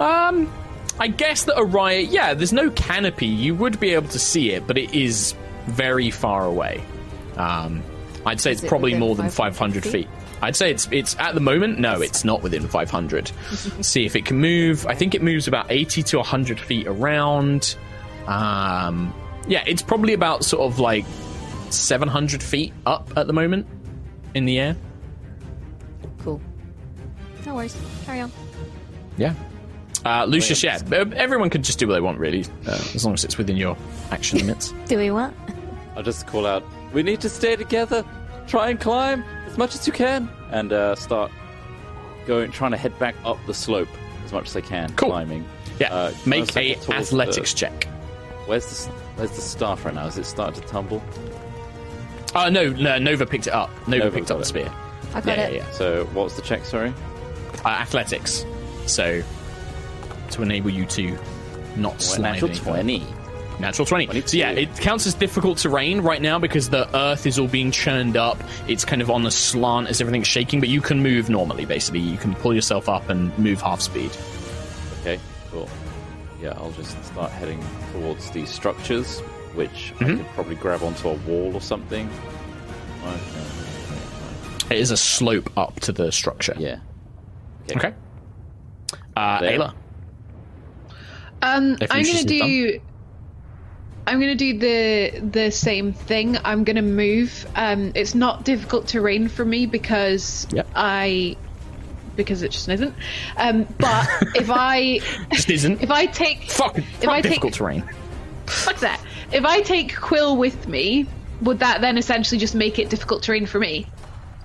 Um, 0.00 0.52
I 0.98 1.08
guess 1.08 1.44
that 1.44 1.56
Araya, 1.56 2.06
yeah, 2.10 2.34
there's 2.34 2.52
no 2.52 2.70
canopy. 2.70 3.26
You 3.26 3.54
would 3.56 3.80
be 3.80 3.94
able 3.94 4.08
to 4.08 4.18
see 4.18 4.52
it, 4.52 4.66
but 4.66 4.78
it 4.78 4.94
is 4.94 5.34
very 5.66 6.10
far 6.10 6.44
away. 6.44 6.82
Um, 7.36 7.82
I'd 8.26 8.40
say 8.40 8.52
Is 8.52 8.58
it's 8.58 8.64
it 8.64 8.68
probably 8.68 8.94
more 8.94 9.14
than 9.14 9.28
500 9.30 9.54
500 9.56 9.82
feet. 9.82 9.92
feet? 9.92 10.08
I'd 10.42 10.56
say 10.56 10.70
it's 10.70 10.88
it's 10.90 11.16
at 11.18 11.34
the 11.34 11.40
moment. 11.40 11.78
No, 11.78 12.00
it's 12.00 12.24
not 12.24 12.42
within 12.42 12.68
500. 12.68 13.28
see 13.80 14.04
if 14.04 14.14
it 14.16 14.24
can 14.26 14.38
move. 14.38 14.86
I 14.86 14.94
think 14.94 15.14
it 15.14 15.22
moves 15.22 15.48
about 15.48 15.66
80 15.70 16.02
to 16.04 16.16
100 16.18 16.60
feet 16.60 16.86
around. 16.86 17.76
Um, 18.26 19.12
yeah, 19.46 19.62
it's 19.66 19.82
probably 19.82 20.12
about 20.12 20.44
sort 20.44 20.62
of 20.70 20.78
like 20.78 21.04
700 21.70 22.42
feet 22.42 22.72
up 22.86 23.10
at 23.16 23.26
the 23.26 23.32
moment 23.32 23.66
in 24.34 24.44
the 24.44 24.58
air. 24.60 24.76
Cool. 27.44 27.52
No 27.52 27.56
worries. 27.56 27.76
Carry 28.04 28.20
on. 28.20 28.32
Yeah. 29.16 29.34
Uh, 30.04 30.24
Lucius, 30.26 30.62
yeah, 30.62 30.78
uh, 30.92 31.04
everyone 31.16 31.48
can 31.48 31.62
just 31.62 31.78
do 31.78 31.88
what 31.88 31.94
they 31.94 32.00
want, 32.00 32.18
really, 32.18 32.44
uh, 32.66 32.72
as 32.94 33.04
long 33.06 33.14
as 33.14 33.24
it's 33.24 33.38
within 33.38 33.56
your 33.56 33.74
action 34.10 34.38
limits. 34.38 34.74
Do 34.86 34.98
we 34.98 35.10
what? 35.10 35.32
I'll 35.96 36.02
just 36.02 36.26
call 36.26 36.46
out, 36.46 36.62
we 36.92 37.02
need 37.02 37.22
to 37.22 37.30
stay 37.30 37.56
together. 37.56 38.04
Try 38.46 38.68
and 38.68 38.78
climb 38.78 39.22
as 39.46 39.56
much 39.56 39.74
as 39.74 39.86
you 39.86 39.94
can. 39.94 40.28
And 40.50 40.74
uh, 40.74 40.94
start 40.94 41.32
going, 42.26 42.50
trying 42.50 42.72
to 42.72 42.76
head 42.76 42.98
back 42.98 43.14
up 43.24 43.38
the 43.46 43.54
slope 43.54 43.88
as 44.26 44.32
much 44.32 44.46
as 44.48 44.56
I 44.56 44.60
can, 44.60 44.92
Cool. 44.94 45.08
climbing. 45.08 45.46
Yeah, 45.78 45.94
Uh, 45.94 46.12
make 46.26 46.54
a 46.54 46.74
towards 46.74 46.90
athletics 47.08 47.52
the- 47.54 47.58
check. 47.60 47.84
Where's 48.44 48.66
the, 48.66 48.90
where's 49.16 49.30
the 49.30 49.40
staff 49.40 49.86
right 49.86 49.94
now? 49.94 50.06
Is 50.06 50.18
it 50.18 50.26
starting 50.26 50.60
to 50.60 50.68
tumble? 50.68 51.02
Uh, 52.34 52.50
no, 52.50 52.68
no, 52.70 52.98
Nova 52.98 53.24
picked 53.24 53.46
it 53.46 53.54
up. 53.54 53.70
Nova, 53.88 54.04
Nova 54.04 54.10
picked 54.18 54.30
up 54.30 54.38
the 54.38 54.44
spear. 54.44 54.70
I 55.14 55.22
got 55.22 55.38
Yeah, 55.38 55.46
it. 55.46 55.52
yeah, 55.54 55.58
yeah. 55.60 55.70
So 55.70 56.04
what's 56.12 56.36
the 56.36 56.42
check, 56.42 56.66
sorry? 56.66 56.92
Uh, 57.64 57.68
athletics. 57.68 58.44
So, 58.86 59.22
to 60.30 60.42
enable 60.42 60.70
you 60.70 60.86
to 60.86 61.18
not 61.76 62.00
slide. 62.00 62.40
Natural 62.40 62.50
any 62.76 63.00
20. 63.00 63.06
Natural 63.60 63.86
20. 63.86 64.06
22. 64.06 64.28
So, 64.28 64.36
yeah, 64.36 64.50
it 64.50 64.74
counts 64.76 65.06
as 65.06 65.14
difficult 65.14 65.58
terrain 65.58 66.00
right 66.00 66.20
now 66.20 66.38
because 66.38 66.70
the 66.70 66.88
earth 66.96 67.24
is 67.26 67.38
all 67.38 67.46
being 67.48 67.70
churned 67.70 68.16
up. 68.16 68.36
It's 68.66 68.84
kind 68.84 69.00
of 69.00 69.10
on 69.10 69.22
the 69.22 69.30
slant 69.30 69.88
as 69.88 70.00
everything's 70.00 70.26
shaking, 70.26 70.60
but 70.60 70.68
you 70.68 70.80
can 70.80 71.02
move 71.02 71.30
normally, 71.30 71.64
basically. 71.64 72.00
You 72.00 72.16
can 72.16 72.34
pull 72.34 72.52
yourself 72.54 72.88
up 72.88 73.08
and 73.10 73.36
move 73.38 73.60
half 73.62 73.80
speed. 73.80 74.10
Okay, 75.00 75.20
cool. 75.50 75.68
Yeah, 76.42 76.54
I'll 76.56 76.72
just 76.72 77.02
start 77.04 77.30
heading 77.30 77.64
towards 77.92 78.30
these 78.32 78.50
structures, 78.50 79.20
which 79.54 79.92
I 80.00 80.04
Mhm. 80.04 80.16
could 80.18 80.26
probably 80.34 80.56
grab 80.56 80.82
onto 80.82 81.08
a 81.08 81.14
wall 81.14 81.52
or 81.54 81.60
something. 81.60 82.10
Okay. 83.06 84.74
It 84.76 84.80
is 84.80 84.90
a 84.90 84.96
slope 84.96 85.50
up 85.56 85.78
to 85.80 85.92
the 85.92 86.10
structure. 86.10 86.54
Yeah. 86.58 86.78
Okay. 87.70 87.94
Uh, 89.16 89.38
Ayla. 89.40 89.74
Um, 91.42 91.76
I'm 91.80 91.88
gonna 91.88 91.98
is 92.00 92.24
done. 92.24 92.38
do. 92.48 92.80
I'm 94.06 94.20
gonna 94.20 94.34
do 94.34 94.58
the 94.58 95.20
the 95.20 95.50
same 95.50 95.92
thing. 95.92 96.36
I'm 96.44 96.64
gonna 96.64 96.82
move. 96.82 97.46
Um, 97.54 97.92
it's 97.94 98.14
not 98.14 98.44
difficult 98.44 98.86
terrain 98.88 99.28
for 99.28 99.44
me 99.44 99.66
because 99.66 100.46
Yep. 100.52 100.68
I 100.74 101.36
because 102.16 102.42
it 102.42 102.50
just 102.50 102.68
isn't. 102.68 102.94
Um, 103.36 103.66
but 103.78 104.06
if 104.34 104.48
I 104.50 105.00
Just 105.32 105.50
isn't. 105.50 105.82
if 105.82 105.90
I 105.90 106.06
take 106.06 106.50
Fuck, 106.50 106.78
if 106.78 106.84
fuck 107.00 107.08
I 107.08 107.20
take 107.20 107.30
difficult 107.32 107.54
terrain. 107.54 107.84
fuck 108.46 108.76
that. 108.78 109.00
If 109.32 109.44
I 109.44 109.60
take 109.62 109.96
Quill 109.96 110.36
with 110.36 110.68
me, 110.68 111.06
would 111.40 111.58
that 111.60 111.80
then 111.80 111.98
essentially 111.98 112.38
just 112.38 112.54
make 112.54 112.78
it 112.78 112.88
difficult 112.90 113.22
terrain 113.22 113.46
for 113.46 113.58
me? 113.58 113.86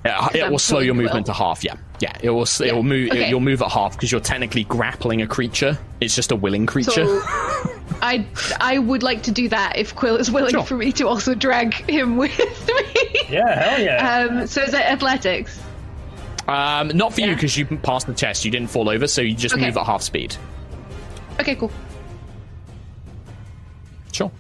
Yeah, 0.06 0.30
it 0.34 0.44
I'm 0.44 0.52
will 0.52 0.60
slow 0.60 0.80
your 0.80 0.96
the 0.96 1.04
movement 1.04 1.26
to 1.28 1.34
half. 1.34 1.64
Yeah, 1.64 1.76
yeah. 2.00 2.14
It 2.22 2.30
will. 2.30 2.44
It 2.62 2.74
will 2.74 2.84
move. 2.84 3.12
Okay. 3.12 3.30
You'll 3.30 3.40
move 3.40 3.62
at 3.62 3.72
half 3.72 3.94
because 3.94 4.12
you're 4.12 4.22
technically 4.22 4.64
grappling 4.64 5.22
a 5.22 5.28
creature. 5.28 5.78
It's 6.02 6.16
just 6.16 6.32
a 6.32 6.36
willing 6.36 6.66
creature. 6.66 7.06
So 7.06 7.22
I 8.02 8.26
I 8.60 8.78
would 8.78 9.04
like 9.04 9.24
to 9.24 9.32
do 9.32 9.50
that 9.50 9.76
if 9.78 9.96
Quill 9.96 10.16
is 10.18 10.32
willing 10.32 10.52
Sure. 10.52 10.64
for 10.64 10.78
me 10.78 10.92
to 10.94 11.08
also 11.08 11.36
drag 11.36 11.74
him 11.90 12.16
with 12.18 12.38
me. 12.40 13.20
Yeah, 13.30 13.62
hell 13.70 13.82
yeah. 13.82 14.20
Um, 14.40 14.48
so 14.48 14.62
is 14.62 14.74
it 14.74 14.80
athletics? 14.82 15.60
um, 16.48 16.88
not 16.90 17.14
for 17.14 17.22
you 17.22 17.34
because 17.36 17.56
you 17.58 17.66
passed 17.66 18.08
the 18.08 18.14
test. 18.14 18.44
You 18.46 18.52
didn't 18.52 18.70
fall 18.70 18.90
over, 18.90 19.06
so 19.08 19.22
you 19.22 19.36
just 19.36 19.54
Okay. 19.56 19.66
move 19.66 19.78
at 19.78 19.86
half 19.86 20.02
speed. 20.02 20.36
Okay, 21.40 21.56
cool. 21.56 21.72
Sure. 24.12 24.32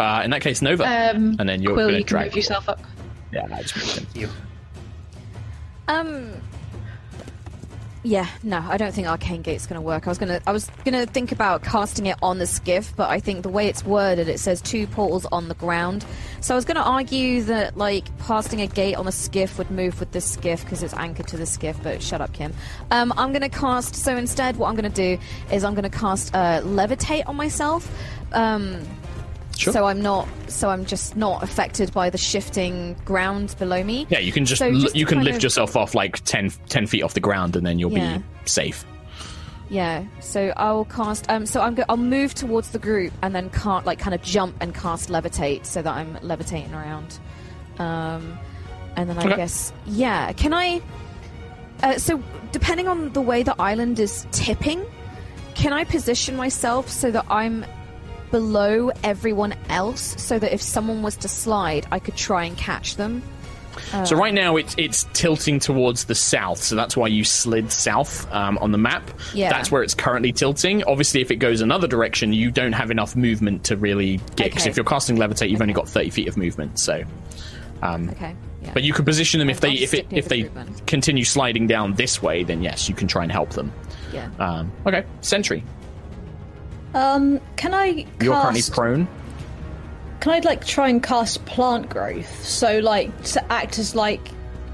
Uh, 0.00 0.22
in 0.24 0.30
that 0.30 0.40
case, 0.42 0.60
Nova, 0.60 0.84
Um, 0.84 1.36
and 1.38 1.48
then 1.48 1.62
you're 1.62 1.72
Quill, 1.74 1.86
going 1.88 1.94
to 1.94 1.98
you 2.00 2.04
can 2.04 2.08
drag 2.16 2.26
move 2.26 2.36
yourself 2.36 2.68
up. 2.68 2.80
Yeah, 3.32 3.46
I 3.52 3.62
just 3.62 3.76
moved 3.76 4.16
him. 4.16 4.30
Um. 5.88 6.30
Yeah, 8.06 8.28
no, 8.44 8.64
I 8.64 8.76
don't 8.76 8.94
think 8.94 9.08
Arcane 9.08 9.42
Gate's 9.42 9.66
going 9.66 9.80
to 9.80 9.84
work. 9.84 10.06
I 10.06 10.10
was 10.10 10.16
gonna, 10.16 10.40
I 10.46 10.52
was 10.52 10.70
gonna 10.84 11.06
think 11.06 11.32
about 11.32 11.64
casting 11.64 12.06
it 12.06 12.16
on 12.22 12.38
the 12.38 12.46
skiff, 12.46 12.94
but 12.94 13.10
I 13.10 13.18
think 13.18 13.42
the 13.42 13.48
way 13.48 13.66
it's 13.66 13.84
worded, 13.84 14.28
it 14.28 14.38
says 14.38 14.62
two 14.62 14.86
portals 14.86 15.26
on 15.32 15.48
the 15.48 15.56
ground. 15.56 16.04
So 16.40 16.54
I 16.54 16.56
was 16.56 16.64
gonna 16.64 16.82
argue 16.84 17.42
that 17.42 17.76
like 17.76 18.04
casting 18.20 18.60
a 18.60 18.68
gate 18.68 18.94
on 18.94 19.08
a 19.08 19.12
skiff 19.12 19.58
would 19.58 19.72
move 19.72 19.98
with 19.98 20.12
the 20.12 20.20
skiff 20.20 20.62
because 20.62 20.84
it's 20.84 20.94
anchored 20.94 21.26
to 21.26 21.36
the 21.36 21.46
skiff. 21.46 21.82
But 21.82 22.00
shut 22.00 22.20
up, 22.20 22.32
Kim. 22.32 22.54
Um, 22.92 23.12
I'm 23.16 23.32
gonna 23.32 23.48
cast. 23.48 23.96
So 23.96 24.16
instead, 24.16 24.56
what 24.56 24.68
I'm 24.68 24.76
gonna 24.76 24.88
do 24.88 25.18
is 25.50 25.64
I'm 25.64 25.74
gonna 25.74 25.90
cast 25.90 26.32
uh, 26.32 26.60
levitate 26.62 27.26
on 27.26 27.34
myself. 27.34 27.90
Um, 28.30 28.82
Sure. 29.56 29.72
So 29.72 29.86
I'm 29.86 30.02
not. 30.02 30.28
So 30.48 30.68
I'm 30.68 30.84
just 30.84 31.16
not 31.16 31.42
affected 31.42 31.92
by 31.92 32.10
the 32.10 32.18
shifting 32.18 32.94
ground 33.04 33.54
below 33.58 33.82
me. 33.82 34.06
Yeah, 34.10 34.18
you 34.18 34.32
can 34.32 34.44
just, 34.44 34.58
So 34.58 34.66
l- 34.66 34.72
just 34.80 34.94
you 34.96 35.06
can 35.06 35.22
lift 35.24 35.38
of- 35.38 35.42
yourself 35.44 35.76
off 35.76 35.94
like 35.94 36.22
10, 36.24 36.50
10 36.68 36.86
feet 36.86 37.02
off 37.02 37.14
the 37.14 37.20
ground, 37.20 37.56
and 37.56 37.66
then 37.66 37.78
you'll 37.78 37.92
Yeah. 37.92 38.18
be 38.18 38.24
safe. 38.44 38.84
Yeah, 39.68 40.04
so 40.20 40.52
I'll 40.56 40.84
cast. 40.84 41.28
Um, 41.30 41.44
so 41.46 41.60
I'm. 41.60 41.74
Go- 41.74 41.84
I'll 41.88 41.96
move 41.96 42.34
towards 42.34 42.68
the 42.70 42.78
group 42.78 43.12
and 43.22 43.34
then 43.34 43.50
can't 43.50 43.84
like 43.84 43.98
kind 43.98 44.14
of 44.14 44.22
jump 44.22 44.54
and 44.60 44.72
cast 44.74 45.08
levitate 45.08 45.66
so 45.66 45.82
that 45.82 45.92
I'm 45.92 46.16
levitating 46.22 46.72
around. 46.72 47.18
Um, 47.78 48.38
and 48.96 49.08
then 49.10 49.18
I 49.18 49.24
Okay. 49.26 49.36
guess 49.36 49.72
yeah. 49.86 50.32
Can 50.32 50.52
I? 50.54 50.80
Uh, 51.82 51.98
so 51.98 52.22
depending 52.52 52.86
on 52.88 53.12
the 53.12 53.20
way 53.20 53.42
the 53.42 53.54
island 53.60 53.98
is 53.98 54.26
tipping, 54.32 54.84
can 55.54 55.72
I 55.72 55.82
position 55.84 56.36
myself 56.36 56.88
so 56.88 57.10
that 57.10 57.24
I'm 57.28 57.64
below 58.30 58.90
everyone 59.04 59.54
else, 59.68 60.20
so 60.22 60.38
that 60.38 60.52
if 60.52 60.60
someone 60.62 61.02
was 61.02 61.16
to 61.18 61.28
slide, 61.28 61.86
I 61.90 61.98
could 61.98 62.16
try 62.16 62.44
and 62.44 62.56
catch 62.56 62.96
them? 62.96 63.22
So 64.06 64.16
right 64.16 64.32
now 64.32 64.56
it's 64.56 64.74
it's 64.78 65.06
tilting 65.12 65.58
towards 65.60 66.06
the 66.06 66.14
south, 66.14 66.62
so 66.62 66.74
that's 66.76 66.96
why 66.96 67.08
you 67.08 67.24
slid 67.24 67.70
south 67.70 68.26
um, 68.32 68.56
on 68.58 68.72
the 68.72 68.78
map. 68.78 69.10
Yeah. 69.34 69.50
That's 69.50 69.70
where 69.70 69.82
it's 69.82 69.92
currently 69.94 70.32
tilting. 70.32 70.82
Obviously, 70.84 71.20
if 71.20 71.30
it 71.30 71.36
goes 71.36 71.60
another 71.60 71.86
direction, 71.86 72.32
you 72.32 72.50
don't 72.50 72.72
have 72.72 72.90
enough 72.90 73.14
movement 73.14 73.64
to 73.64 73.76
really 73.76 74.16
get. 74.34 74.46
Because 74.46 74.62
Okay. 74.62 74.70
if 74.70 74.76
you're 74.78 74.84
casting 74.84 75.16
levitate, 75.18 75.50
you've 75.50 75.60
only 75.60 75.74
got 75.74 75.86
thirty 75.88 76.08
feet 76.08 76.26
of 76.26 76.38
movement. 76.38 76.78
So, 76.78 77.04
Okay. 77.82 78.34
Yeah. 78.62 78.70
but 78.72 78.82
you 78.82 78.94
could 78.94 79.04
position 79.04 79.38
them 79.40 79.50
if 79.50 79.60
they 79.60 79.68
I'll 79.68 79.82
if 79.82 79.92
it 79.94 80.06
if 80.10 80.28
the 80.28 80.44
they 80.44 80.50
continue 80.86 81.24
sliding 81.24 81.66
down 81.66 81.92
this 81.94 82.22
way, 82.22 82.44
then 82.44 82.62
yes, 82.62 82.88
you 82.88 82.94
can 82.94 83.06
try 83.08 83.24
and 83.24 83.30
help 83.30 83.50
them. 83.50 83.70
yeah. 84.10 84.30
Um, 84.38 84.72
okay, 84.86 85.04
sentry, 85.20 85.62
Um, 86.94 87.40
can 87.56 87.74
I 87.74 88.06
you're 88.20 88.34
currently 88.34 88.62
prone. 88.70 89.08
Can 90.20 90.32
I 90.32 90.38
like 90.40 90.64
try 90.66 90.88
and 90.88 91.02
cast 91.02 91.44
plant 91.44 91.88
growth? 91.88 92.44
So 92.44 92.78
like 92.78 93.22
to 93.24 93.52
act 93.52 93.78
as 93.78 93.94
like, 93.94 94.20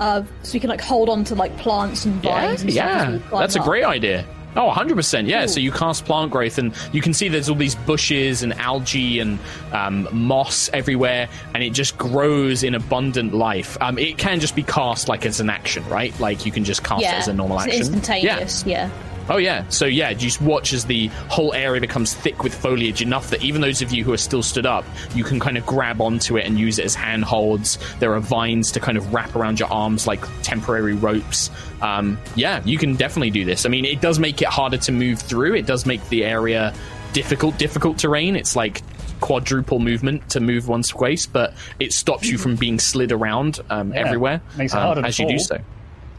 uh, 0.01 0.23
so 0.43 0.55
you 0.55 0.61
can 0.61 0.71
like 0.71 0.81
hold 0.81 1.09
on 1.09 1.25
to 1.25 1.35
like 1.35 1.57
plants 1.59 2.05
and 2.05 2.23
Yeah, 2.25 2.47
vines. 2.47 2.63
and 2.63 2.71
yeah, 2.71 3.11
we 3.13 3.19
climb 3.19 3.41
that's 3.43 3.57
a 3.57 3.61
great 3.61 3.85
idea. 3.85 4.25
Oh, 4.55 4.71
100%. 4.71 5.27
Yeah, 5.29 5.47
so 5.47 5.61
you 5.61 5.73
cast 5.73 6.05
plant 6.05 6.31
growth, 6.31 6.59
and 6.59 6.75
you 6.93 7.01
can 7.01 7.15
see 7.15 7.29
there's 7.29 7.49
all 7.49 7.55
these 7.57 7.75
bushes 7.75 8.43
and 8.43 8.53
algae 8.55 9.19
and 9.19 9.39
um, 9.73 10.07
moss 10.13 10.69
everywhere, 10.75 11.27
and 11.55 11.63
it 11.63 11.71
just 11.71 11.97
grows 11.97 12.63
in 12.63 12.75
abundant 12.75 13.33
life. 13.33 13.79
Um, 13.81 13.99
it 13.99 14.19
can 14.19 14.41
just 14.41 14.55
be 14.55 14.63
cast 14.63 15.09
like 15.09 15.25
as 15.25 15.41
an 15.41 15.49
action, 15.49 15.83
right? 15.89 16.19
Like 16.21 16.45
you 16.45 16.53
can 16.53 16.65
just 16.65 16.85
cast 16.85 17.01
Yeah, 17.01 17.15
it 17.17 17.21
as 17.21 17.29
a 17.29 17.33
normal 17.33 17.57
it's 17.61 17.67
action. 17.69 17.81
instantaneous. 17.81 18.65
Yeah. 18.67 18.89
Yeah. 18.89 19.22
Oh, 19.33 19.39
yeah. 19.39 19.67
So, 19.71 19.87
yeah, 19.87 20.11
you 20.11 20.17
just 20.17 20.43
watch 20.43 20.75
as 20.75 20.85
the 20.85 21.07
whole 21.29 21.55
area 21.55 21.81
becomes 21.81 22.13
thick 22.13 22.43
with 22.43 22.55
foliage 22.55 23.01
enough 23.01 23.31
that 23.31 23.43
even 23.43 23.63
those 23.63 23.81
of 23.81 23.91
you 23.91 24.05
who 24.05 24.13
are 24.13 24.19
still 24.19 24.43
stood 24.43 24.67
up, 24.67 24.85
you 25.15 25.25
can 25.25 25.41
kind 25.41 25.57
of 25.57 25.65
grab 25.65 26.03
onto 26.03 26.37
it 26.37 26.45
and 26.45 26.59
use 26.59 26.79
it 26.79 26.85
as 26.85 26.95
handholds. 26.95 27.79
There 27.99 28.13
are 28.13 28.21
vines 28.21 28.71
to 28.73 28.81
kind 28.81 28.99
of 28.99 29.15
wrap 29.15 29.35
around 29.35 29.59
your 29.59 29.73
arms 29.73 30.07
like 30.07 30.21
temporary 30.43 30.93
ropes. 30.93 31.51
Um, 31.81 32.19
yeah, 32.37 32.63
you 32.67 32.77
can 32.77 32.95
definitely 32.95 33.31
do 33.31 33.47
this. 33.47 33.65
I 33.65 33.71
mean, 33.71 33.87
it 33.87 34.03
does 34.03 34.19
make 34.19 34.43
it 34.43 34.49
harder 34.49 34.77
to 34.77 34.93
move 34.93 35.19
through. 35.19 35.55
It 35.55 35.65
does 35.65 35.87
make 35.87 36.07
the 36.11 36.27
area 36.27 36.75
difficult, 37.15 37.57
difficult 37.57 37.97
terrain. 37.97 38.37
It's 38.37 38.55
like 38.55 38.83
quadruple 39.21 39.79
movement 39.79 40.29
to 40.31 40.41
move 40.41 40.69
one 40.69 40.83
space, 40.83 41.25
but 41.25 41.55
it 41.81 41.95
stops 41.95 42.29
you 42.29 42.37
from 42.37 42.57
being 42.57 42.79
slid 42.79 43.13
around 43.13 43.61
um, 43.71 43.95
Yeah, 43.95 44.01
everywhere 44.01 44.43
makes 44.59 44.75
it 44.75 44.77
um, 44.77 44.83
harder 44.83 45.01
to 45.01 45.09
as 45.09 45.19
you 45.19 45.27
do 45.27 45.39
so. 45.39 45.59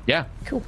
Yeah. 0.08 0.26
Cool. 0.46 0.64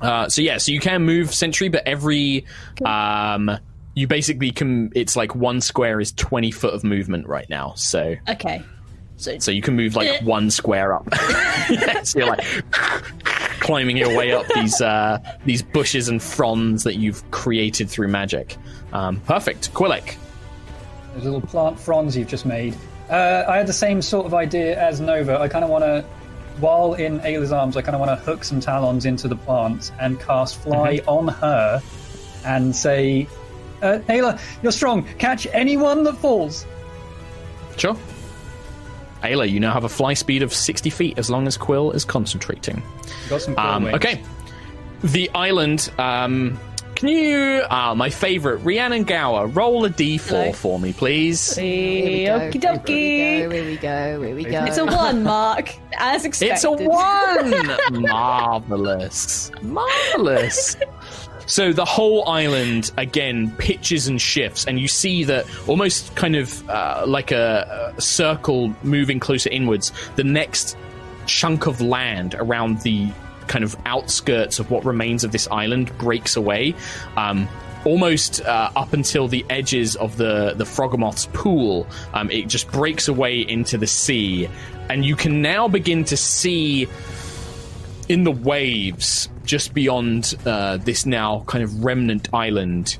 Uh, 0.00 0.28
so 0.28 0.42
yeah, 0.42 0.58
so 0.58 0.72
you 0.72 0.80
can 0.80 1.02
move 1.02 1.34
sentry, 1.34 1.68
but 1.68 1.86
every 1.86 2.44
um, 2.84 3.50
you 3.94 4.06
basically 4.06 4.50
can. 4.50 4.92
It's 4.94 5.16
like 5.16 5.34
one 5.34 5.60
square 5.60 6.00
is 6.00 6.12
twenty 6.12 6.50
foot 6.50 6.74
of 6.74 6.84
movement 6.84 7.26
right 7.26 7.48
now. 7.48 7.74
So 7.76 8.16
Okay. 8.28 8.62
So 9.16 9.38
so 9.38 9.50
you 9.50 9.62
can 9.62 9.76
move 9.76 9.94
like 9.96 10.22
one 10.22 10.50
square 10.50 10.94
up. 10.94 11.06
yeah, 11.70 12.02
so 12.02 12.18
you're 12.18 12.28
like 12.28 12.44
climbing 13.60 13.96
your 13.96 14.16
way 14.16 14.32
up 14.32 14.46
these 14.54 14.80
uh, 14.80 15.18
these 15.44 15.62
bushes 15.62 16.08
and 16.08 16.22
fronds 16.22 16.84
that 16.84 16.96
you've 16.96 17.28
created 17.30 17.88
through 17.88 18.08
magic. 18.08 18.56
Um, 18.92 19.20
perfect, 19.20 19.72
Quillick. 19.72 20.16
Those 21.14 21.24
little 21.24 21.40
plant 21.40 21.78
fronds 21.78 22.16
you've 22.16 22.28
just 22.28 22.44
made. 22.44 22.74
Uh, 23.08 23.44
I 23.46 23.56
had 23.56 23.66
the 23.66 23.72
same 23.72 24.02
sort 24.02 24.26
of 24.26 24.34
idea 24.34 24.80
as 24.80 25.00
Nova. 25.00 25.38
I 25.38 25.48
kind 25.48 25.64
of 25.64 25.70
want 25.70 25.84
to, 25.84 26.04
while 26.60 26.94
in 26.94 27.20
Ayla's 27.20 27.52
arms, 27.52 27.76
I 27.76 27.82
kind 27.82 27.94
of 27.94 28.00
want 28.00 28.18
to 28.18 28.24
hook 28.24 28.44
some 28.44 28.60
talons 28.60 29.06
into 29.06 29.28
the 29.28 29.36
plants 29.36 29.92
and 30.00 30.20
cast 30.20 30.56
fly 30.60 31.00
on 31.06 31.28
her 31.28 31.82
and 32.44 32.74
say, 32.74 33.26
uh, 33.82 33.98
Ayla, 34.08 34.40
you're 34.62 34.72
strong. 34.72 35.04
Catch 35.18 35.46
anyone 35.52 36.04
that 36.04 36.16
falls. 36.16 36.64
Sure. 37.76 37.96
Ayla, 39.22 39.50
you 39.50 39.58
now 39.58 39.72
have 39.72 39.84
a 39.84 39.88
fly 39.88 40.14
speed 40.14 40.42
of 40.42 40.52
60 40.52 40.90
feet 40.90 41.18
as 41.18 41.30
long 41.30 41.46
as 41.46 41.56
Quill 41.56 41.92
is 41.92 42.04
concentrating. 42.04 42.82
Got 43.28 43.40
some 43.42 43.54
cool 43.54 43.64
Um, 43.64 43.86
okay. 43.86 44.22
The 45.02 45.30
island. 45.30 45.90
Um, 45.98 46.58
can 47.04 47.14
you. 47.14 47.62
Ah, 47.70 47.94
my 47.94 48.10
favorite. 48.10 48.58
Rhiannon 48.58 49.04
Gower, 49.04 49.46
roll 49.46 49.84
a 49.84 49.90
d4 49.90 50.20
Hello. 50.20 50.52
for 50.52 50.78
me, 50.78 50.92
please. 50.92 51.54
Hey, 51.56 52.24
Here 52.24 52.38
okie 52.38 52.54
we 52.54 52.58
go, 52.58 52.68
dokie. 52.68 52.86
Here 52.88 53.48
we 53.48 53.76
go. 53.76 54.22
Here 54.22 54.34
we 54.34 54.44
go. 54.44 54.64
It's 54.64 54.78
a 54.78 54.84
one, 54.84 55.22
Mark, 55.22 55.74
as 55.98 56.24
expected. 56.24 56.54
It's 56.54 56.64
a 56.64 56.72
one! 56.72 58.02
Marvelous. 58.02 59.50
Marvelous. 59.62 60.76
So 61.46 61.74
the 61.74 61.84
whole 61.84 62.26
island 62.26 62.90
again 62.96 63.50
pitches 63.58 64.08
and 64.08 64.20
shifts, 64.20 64.66
and 64.66 64.80
you 64.80 64.88
see 64.88 65.24
that 65.24 65.46
almost 65.68 66.14
kind 66.16 66.36
of 66.36 66.68
uh, 66.70 67.04
like 67.06 67.32
a, 67.32 67.92
a 67.96 68.00
circle 68.00 68.74
moving 68.82 69.20
closer 69.20 69.50
inwards. 69.50 69.92
The 70.16 70.24
next 70.24 70.78
chunk 71.26 71.66
of 71.66 71.80
land 71.80 72.34
around 72.34 72.80
the 72.80 73.10
kind 73.46 73.64
of 73.64 73.76
outskirts 73.86 74.58
of 74.58 74.70
what 74.70 74.84
remains 74.84 75.24
of 75.24 75.32
this 75.32 75.48
island 75.50 75.96
breaks 75.98 76.36
away. 76.36 76.74
Um, 77.16 77.48
Almost 77.84 78.40
uh, 78.40 78.70
up 78.74 78.94
until 78.94 79.28
the 79.28 79.44
edges 79.50 79.94
of 79.96 80.16
the 80.16 80.54
the 80.56 80.64
Froghemoth's 80.64 81.26
pool, 81.34 81.86
um, 82.14 82.30
it 82.30 82.48
just 82.48 82.72
breaks 82.72 83.08
away 83.08 83.40
into 83.40 83.76
the 83.76 83.86
sea, 83.86 84.48
and 84.88 85.04
you 85.04 85.16
can 85.16 85.42
now 85.42 85.68
begin 85.68 86.02
to 86.04 86.16
see 86.16 86.88
in 88.08 88.24
the 88.24 88.30
waves 88.30 89.28
just 89.44 89.74
beyond 89.74 90.34
uh, 90.46 90.78
this 90.78 91.04
now 91.04 91.44
kind 91.46 91.62
of 91.62 91.84
remnant 91.84 92.32
island 92.32 92.96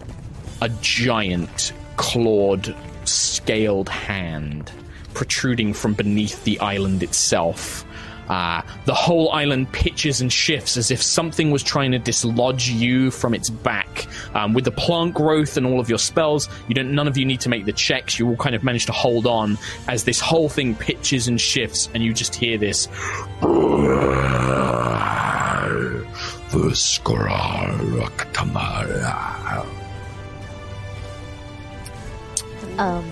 a 0.60 0.68
giant 0.80 1.72
clawed 1.96 2.74
scaled 3.04 3.88
hand 3.88 4.70
protruding 5.14 5.72
from 5.72 5.94
beneath 5.94 6.42
the 6.44 6.58
island 6.60 7.02
itself 7.02 7.84
uh, 8.28 8.62
the 8.84 8.94
whole 8.94 9.32
island 9.32 9.70
pitches 9.72 10.20
and 10.20 10.32
shifts 10.32 10.76
as 10.76 10.90
if 10.90 11.02
something 11.02 11.50
was 11.50 11.62
trying 11.62 11.92
to 11.92 11.98
dislodge 11.98 12.68
you 12.68 13.10
from 13.10 13.34
its 13.34 13.50
back. 13.50 14.06
Um, 14.34 14.54
with 14.54 14.64
the 14.64 14.72
plant 14.72 15.14
growth 15.14 15.56
and 15.56 15.66
all 15.66 15.80
of 15.80 15.88
your 15.88 15.98
spells, 15.98 16.48
you 16.68 16.74
don't. 16.74 16.94
None 16.94 17.08
of 17.08 17.16
you 17.16 17.24
need 17.24 17.40
to 17.40 17.48
make 17.48 17.64
the 17.64 17.72
checks. 17.72 18.18
You 18.18 18.28
all 18.28 18.36
kind 18.36 18.54
of 18.54 18.62
manage 18.62 18.86
to 18.86 18.92
hold 18.92 19.26
on 19.26 19.58
as 19.88 20.04
this 20.04 20.20
whole 20.20 20.48
thing 20.48 20.74
pitches 20.74 21.28
and 21.28 21.40
shifts, 21.40 21.88
and 21.94 22.02
you 22.02 22.12
just 22.12 22.34
hear 22.34 22.58
this 22.58 22.88
Um, 32.78 33.10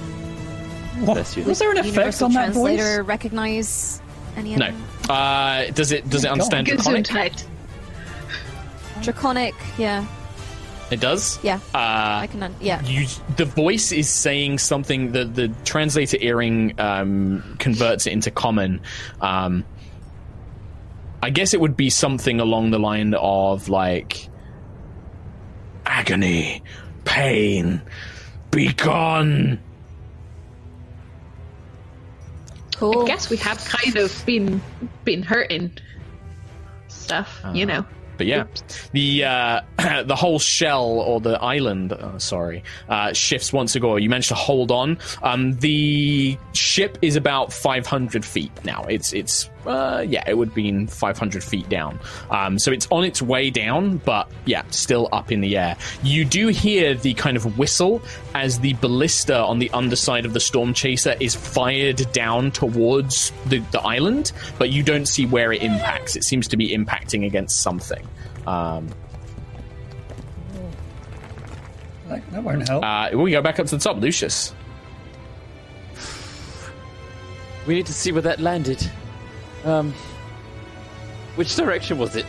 Bless 1.04 1.36
you. 1.36 1.44
Was 1.44 1.58
there 1.58 1.70
an 1.70 1.78
effect 1.78 1.96
Universal 1.96 2.26
on 2.26 2.32
that 2.34 2.52
voice? 2.52 2.98
Recognize 2.98 4.01
any 4.36 4.56
no. 4.56 4.66
them? 4.66 4.82
Uh, 5.08 5.64
does 5.72 5.92
it? 5.92 6.08
Does 6.08 6.24
it 6.24 6.30
understand 6.30 6.66
draconic? 6.66 7.06
Gesundheit. 7.06 7.44
Draconic, 9.02 9.54
yeah, 9.78 10.06
It 10.92 11.00
does. 11.00 11.38
yeah. 11.42 11.56
Uh, 11.74 12.20
I 12.22 12.28
can, 12.30 12.42
un- 12.44 12.54
yeah. 12.60 12.80
you 12.84 13.06
the 13.36 13.44
voice 13.46 13.90
is 13.90 14.08
saying 14.08 14.58
something 14.58 15.10
the 15.12 15.24
the 15.24 15.48
translator 15.64 16.18
earring 16.20 16.78
um, 16.78 17.56
converts 17.58 18.06
it 18.06 18.12
into 18.12 18.30
common 18.30 18.80
um, 19.20 19.64
i 21.20 21.30
guess 21.30 21.52
it 21.54 21.60
would 21.60 21.76
be 21.76 21.88
something 21.90 22.38
along 22.40 22.70
the 22.70 22.78
line 22.78 23.14
of 23.14 23.68
like 23.68 24.28
agony 25.86 26.62
pain 27.04 27.82
be 28.50 28.72
gone 28.72 29.58
Cool. 32.82 33.04
I 33.04 33.06
guess 33.06 33.30
we 33.30 33.36
have 33.36 33.64
kind 33.64 33.96
of 33.96 34.26
been 34.26 34.60
been 35.04 35.22
hurting 35.22 35.70
stuff, 36.88 37.40
you 37.54 37.64
know. 37.64 37.86
But 38.16 38.26
yeah, 38.26 38.46
the 38.90 39.22
uh, 39.22 39.60
the 40.02 40.16
whole 40.16 40.40
shell 40.40 40.84
or 40.84 41.20
the 41.20 41.40
island, 41.40 41.92
uh, 41.92 42.18
sorry, 42.18 42.64
uh, 42.88 43.12
shifts 43.12 43.52
once 43.52 43.76
ago. 43.76 43.94
You 43.94 44.10
managed 44.10 44.30
to 44.30 44.34
hold 44.34 44.72
on. 44.72 44.98
Um, 45.22 45.52
the 45.60 46.36
ship 46.54 46.98
is 47.02 47.14
about 47.14 47.52
500 47.52 48.24
feet 48.24 48.50
now. 48.64 48.82
It's 48.88 49.12
it's 49.12 49.48
uh, 49.66 50.04
yeah, 50.06 50.24
it 50.26 50.36
would 50.36 50.48
have 50.48 50.54
been 50.54 50.86
500 50.86 51.42
feet 51.44 51.68
down. 51.68 51.98
Um, 52.30 52.58
so 52.58 52.72
it's 52.72 52.86
on 52.90 53.04
its 53.04 53.22
way 53.22 53.50
down, 53.50 53.98
but 53.98 54.28
yeah, 54.44 54.62
still 54.70 55.08
up 55.12 55.30
in 55.30 55.40
the 55.40 55.56
air. 55.56 55.76
You 56.02 56.24
do 56.24 56.48
hear 56.48 56.94
the 56.94 57.14
kind 57.14 57.36
of 57.36 57.58
whistle 57.58 58.02
as 58.34 58.58
the 58.60 58.72
ballista 58.74 59.38
on 59.38 59.58
the 59.58 59.70
underside 59.70 60.24
of 60.24 60.32
the 60.32 60.40
storm 60.40 60.74
chaser 60.74 61.14
is 61.20 61.34
fired 61.34 62.10
down 62.12 62.50
towards 62.50 63.30
the, 63.46 63.58
the 63.70 63.80
island, 63.80 64.32
but 64.58 64.70
you 64.70 64.82
don't 64.82 65.06
see 65.06 65.26
where 65.26 65.52
it 65.52 65.62
impacts. 65.62 66.16
It 66.16 66.24
seems 66.24 66.48
to 66.48 66.56
be 66.56 66.70
impacting 66.76 67.26
against 67.26 67.60
something. 67.62 68.06
Um, 68.46 68.88
That, 72.08 72.30
that 72.32 72.42
won't 72.42 72.68
help. 72.68 72.84
uh, 72.84 73.10
we 73.16 73.30
go 73.30 73.40
back 73.40 73.58
up 73.58 73.66
to 73.66 73.76
the 73.76 73.82
top, 73.82 73.96
Lucius. 73.98 74.52
We 77.66 77.74
need 77.74 77.86
to 77.86 77.94
see 77.94 78.12
where 78.12 78.22
that 78.22 78.40
landed. 78.40 78.90
Um, 79.64 79.92
which 81.36 81.54
direction 81.56 81.98
was 81.98 82.16
it? 82.16 82.26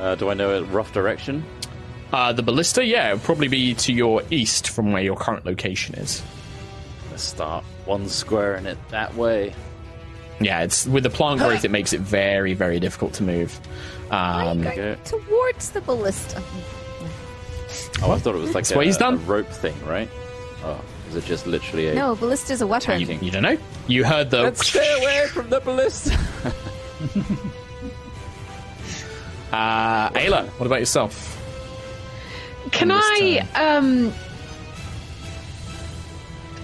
Uh, 0.00 0.14
do 0.14 0.30
I 0.30 0.34
know 0.34 0.58
a 0.58 0.62
rough 0.64 0.92
direction? 0.92 1.44
Uh, 2.12 2.32
the 2.32 2.42
ballista, 2.42 2.84
yeah, 2.84 3.10
it 3.10 3.14
would 3.14 3.22
probably 3.22 3.48
be 3.48 3.74
to 3.74 3.92
your 3.92 4.22
east 4.30 4.68
from 4.68 4.92
where 4.92 5.02
your 5.02 5.16
current 5.16 5.46
location 5.46 5.94
is. 5.94 6.22
Let's 7.10 7.22
start 7.22 7.64
one 7.84 8.08
square 8.08 8.56
in 8.56 8.66
it 8.66 8.78
that 8.90 9.14
way. 9.14 9.54
Yeah, 10.40 10.62
it's 10.62 10.86
with 10.86 11.04
the 11.04 11.10
plant 11.10 11.40
growth, 11.40 11.64
it 11.64 11.70
makes 11.70 11.92
it 11.92 12.00
very, 12.00 12.52
very 12.54 12.80
difficult 12.80 13.12
to 13.14 13.22
move. 13.22 13.58
Um, 14.10 14.66
Okay. 14.66 14.96
Towards 15.04 15.70
the 15.70 15.80
ballista. 15.82 16.42
Oh, 18.02 18.12
I 18.12 18.18
thought 18.18 18.34
it 18.34 18.38
was 18.38 18.48
like 18.54 18.64
That's 18.64 18.72
a, 18.72 18.76
what 18.76 18.86
he's 18.86 18.96
done. 18.98 19.14
a 19.14 19.18
rope 19.18 19.48
thing, 19.48 19.74
right? 19.86 20.08
Oh, 20.64 20.80
is 21.12 21.24
it 21.24 21.26
just 21.26 21.46
literally 21.46 21.88
a? 21.88 21.94
No, 21.94 22.16
ballista's 22.16 22.62
a 22.62 22.66
weapon. 22.66 23.00
you, 23.00 23.06
you 23.20 23.30
don't 23.30 23.42
know. 23.42 23.58
You 23.86 24.04
heard 24.04 24.30
the. 24.30 24.42
Let's 24.42 24.66
stay 24.66 24.98
away 25.02 25.26
from 25.28 25.50
the 25.50 25.60
ballista. 25.60 26.18
Uh, 29.52 30.08
Ayla, 30.12 30.46
what 30.58 30.66
about 30.66 30.78
yourself? 30.80 31.38
Can 32.70 32.90
I, 32.90 33.46
um, 33.54 34.10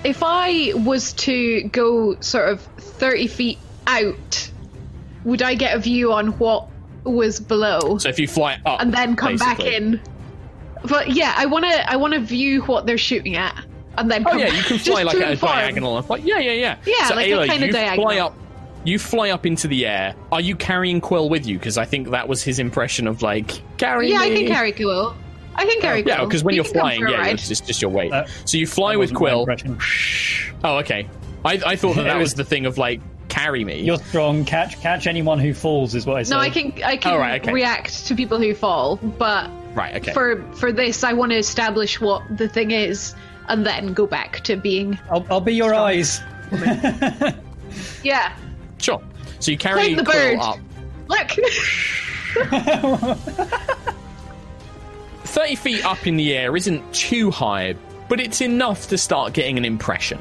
if 0.05 0.23
I 0.23 0.73
was 0.75 1.13
to 1.15 1.65
go 1.65 2.19
sort 2.21 2.49
of 2.49 2.63
30 2.63 3.27
feet 3.27 3.59
out, 3.87 4.51
would 5.25 5.43
I 5.43 5.55
get 5.55 5.77
a 5.77 5.81
view 5.81 6.15
on 6.15 6.29
what 6.39 6.67
was 7.05 7.41
below 7.41 7.99
So 7.99 8.09
if 8.09 8.19
you 8.19 8.27
fly 8.27 8.59
up 8.65 8.81
and 8.81 8.95
then 8.95 9.17
come 9.17 9.37
back 9.37 9.61
in? 9.61 10.01
But 10.85 11.11
yeah, 11.11 11.35
I 11.37 11.45
want 11.45 11.67
to, 11.67 11.91
I 11.93 11.97
want 11.97 12.15
to 12.15 12.21
view 12.21 12.63
what 12.63 12.87
they're 12.87 12.97
shooting 12.97 13.37
at 13.37 13.67
and 13.99 14.11
then 14.11 14.25
Oh 14.27 14.37
yeah, 14.37 14.47
you 14.53 14.63
can 14.63 14.79
fly 14.79 15.03
like 15.03 15.17
a 15.19 15.33
inform. 15.33 15.53
diagonal. 15.53 15.97
and 15.97 16.07
fly- 16.07 16.17
Yeah, 16.19 16.39
yeah, 16.39 16.53
yeah. 16.53 16.77
Yeah, 16.87 17.09
so 17.09 17.15
like 17.17 17.27
a 17.27 17.31
Ayla, 17.31 17.47
kinda 17.49 17.67
you 17.67 17.73
diagonal. 17.73 18.05
fly 18.07 18.19
up. 18.19 18.35
You 18.85 18.99
fly 18.99 19.31
up 19.31 19.45
into 19.45 19.69
the 19.69 19.87
air. 19.87 20.15
Are 20.33 20.41
you 20.41 20.55
carrying 20.57 21.01
Quill 21.01 21.29
with 21.29 21.47
you? 21.47 21.59
Because 21.59 21.77
I 21.79 21.85
think 21.85 22.11
that 22.11 22.29
was 22.29 22.43
his 22.43 22.59
impression 22.59 23.07
of 23.07 23.23
like 23.23 23.61
carry. 23.77 24.11
Yeah, 24.11 24.21
I 24.21 24.31
me. 24.31 24.45
can 24.45 24.47
carry 24.55 24.73
Quill. 24.73 25.15
I 25.55 25.65
can 25.67 25.81
carry 25.81 26.03
Quill. 26.03 26.17
Yeah, 26.17 26.25
because 26.25 26.45
when 26.45 26.55
You 26.55 26.63
you're 26.63 26.73
flying, 26.73 27.01
for 27.01 27.07
a 27.09 27.11
yeah, 27.13 27.27
it's 27.27 27.49
just, 27.49 27.67
just 27.67 27.83
your 27.83 27.91
weight. 27.91 28.13
Uh, 28.13 28.27
so 28.45 28.57
you 28.57 28.67
fly 28.67 28.97
with 28.97 29.13
Quill. 29.13 29.41
impression. 29.41 29.79
Oh, 30.65 30.79
okay. 30.79 31.09
I, 31.45 31.61
I 31.67 31.77
thought 31.77 31.97
that 31.97 32.05
that 32.05 32.17
was 32.17 32.23
was- 32.31 32.35
the 32.35 32.45
thing 32.45 32.67
of 32.67 32.79
like 32.79 33.01
carry 33.29 33.65
me. 33.65 33.81
You're 33.83 33.99
strong. 33.99 34.45
Catch 34.45 34.81
catch 34.81 35.07
anyone 35.07 35.39
who 35.39 35.53
falls 35.53 35.95
is 35.95 36.07
what 36.07 36.17
I 36.17 36.23
said. 36.23 36.35
No, 36.35 36.41
I 36.41 36.49
can 36.51 36.73
I 36.85 36.97
can 36.97 37.15
Oh, 37.15 37.19
right, 37.19 37.43
okay. 37.43 37.53
react 37.53 38.07
to 38.07 38.15
people 38.15 38.39
who 38.39 38.55
fall, 38.55 38.97
but 38.97 39.51
right. 39.75 39.97
Okay. 39.97 40.13
for 40.13 40.43
for 40.55 40.73
this, 40.73 41.03
I 41.05 41.13
want 41.13 41.33
to 41.33 41.39
establish 41.39 42.01
what 42.01 42.23
the 42.39 42.49
thing 42.49 42.71
is, 42.71 43.15
and 43.49 43.65
then 43.67 43.93
go 43.95 44.07
back 44.07 44.41
to 44.45 44.57
being 44.57 44.99
I'll, 45.11 45.27
I'll 45.31 45.41
be 45.41 45.55
your 45.55 45.75
eyes. 45.75 46.21
yeah. 48.03 48.37
sure. 48.79 49.03
So 49.41 49.51
you 49.51 49.59
carry 49.59 49.95
Like 49.95 49.97
the 49.97 50.05
Quill 50.05 50.37
bird. 50.37 50.39
up. 50.41 50.59
Look, 51.09 51.31
30 55.25 55.55
feet 55.57 55.85
up 55.85 56.07
in 56.07 56.17
the 56.17 56.35
air 56.37 56.57
isn't 56.57 56.93
too 56.95 57.31
high, 57.31 57.75
but 58.09 58.21
it's 58.21 58.41
enough 58.41 58.89
to 58.89 58.99
start 58.99 59.33
getting 59.33 59.57
an 59.59 59.65
impression. 59.65 60.19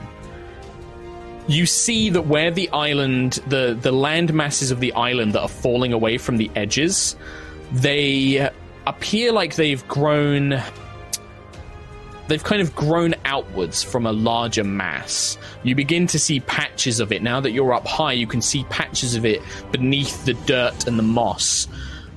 You 1.48 1.66
see 1.66 2.10
that 2.10 2.24
where 2.28 2.52
the 2.52 2.70
island, 2.72 3.34
the, 3.48 3.78
the 3.80 3.92
land 3.92 4.34
masses 4.34 4.70
of 4.72 4.80
the 4.82 4.92
island 4.94 5.34
that 5.34 5.42
are 5.42 5.48
falling 5.48 5.94
away 5.94 6.18
from 6.18 6.38
the 6.38 6.52
edges, 6.56 7.16
they 7.72 8.50
appear 8.86 9.32
like 9.32 9.56
they've 9.56 9.86
grown 9.88 10.62
they've 12.28 12.44
kind 12.44 12.62
of 12.62 12.76
grown 12.76 13.16
outwards 13.26 13.84
from 13.84 14.06
a 14.06 14.12
larger 14.12 14.64
mass. 14.64 15.38
You 15.64 15.76
begin 15.76 16.08
to 16.08 16.20
see 16.20 16.40
patches 16.42 17.00
of 17.00 17.12
it. 17.12 17.22
Now 17.22 17.40
that 17.40 17.52
you're 17.52 17.74
up 17.74 17.88
high, 17.88 18.14
you 18.14 18.28
can 18.28 18.42
see 18.42 18.64
patches 18.66 19.16
of 19.16 19.26
it 19.26 19.42
beneath 19.72 20.26
the 20.26 20.34
dirt 20.34 20.88
and 20.88 20.98
the 20.98 21.04
moss. 21.04 21.68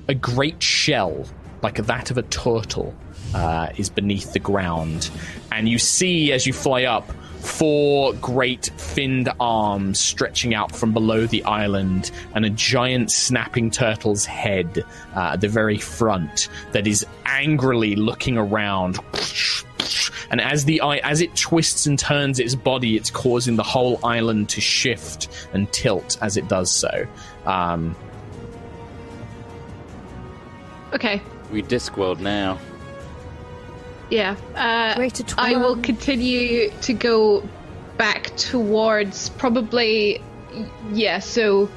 A 0.08 0.14
great 0.14 0.62
shell, 0.62 1.26
like 1.62 1.76
that 1.76 2.10
of 2.10 2.18
a 2.18 2.22
turtle, 2.22 2.94
uh, 3.34 3.68
is 3.76 3.88
beneath 3.88 4.32
the 4.32 4.38
ground. 4.38 5.10
And 5.52 5.68
you 5.68 5.78
see 5.78 6.32
as 6.32 6.46
you 6.46 6.52
fly 6.52 6.84
up 6.84 7.10
four 7.40 8.12
great 8.14 8.70
finned 8.76 9.30
arms 9.40 9.98
stretching 9.98 10.54
out 10.54 10.74
from 10.74 10.92
below 10.92 11.26
the 11.26 11.42
island 11.44 12.10
and 12.34 12.44
a 12.44 12.50
giant 12.50 13.10
snapping 13.10 13.70
turtle's 13.70 14.26
head 14.26 14.84
uh, 15.16 15.30
at 15.32 15.40
the 15.40 15.48
very 15.48 15.78
front 15.78 16.48
that 16.72 16.86
is 16.86 17.06
angrily 17.24 17.96
looking 17.96 18.36
around 18.36 18.98
and 20.30 20.40
as 20.40 20.64
the 20.64 20.80
eye 20.80 20.98
as 20.98 21.20
it 21.20 21.34
twists 21.36 21.86
and 21.86 21.98
turns 21.98 22.38
its 22.38 22.54
body 22.54 22.96
it's 22.96 23.10
causing 23.10 23.56
the 23.56 23.62
whole 23.62 23.98
island 24.04 24.48
to 24.48 24.60
shift 24.60 25.28
and 25.52 25.72
tilt 25.72 26.18
as 26.20 26.36
it 26.36 26.48
does 26.48 26.70
so 26.70 27.06
um, 27.46 27.96
Okay. 30.92 31.22
We 31.52 31.62
Discworld 31.62 32.20
now. 32.20 32.58
Yeah. 34.10 34.36
Uh, 34.54 34.98
Way 34.98 35.10
to 35.10 35.34
I 35.38 35.56
will 35.56 35.76
continue 35.76 36.70
to 36.82 36.92
go 36.92 37.48
back 37.96 38.34
towards 38.36 39.28
probably. 39.30 40.20
Yeah, 40.92 41.20
so. 41.20 41.68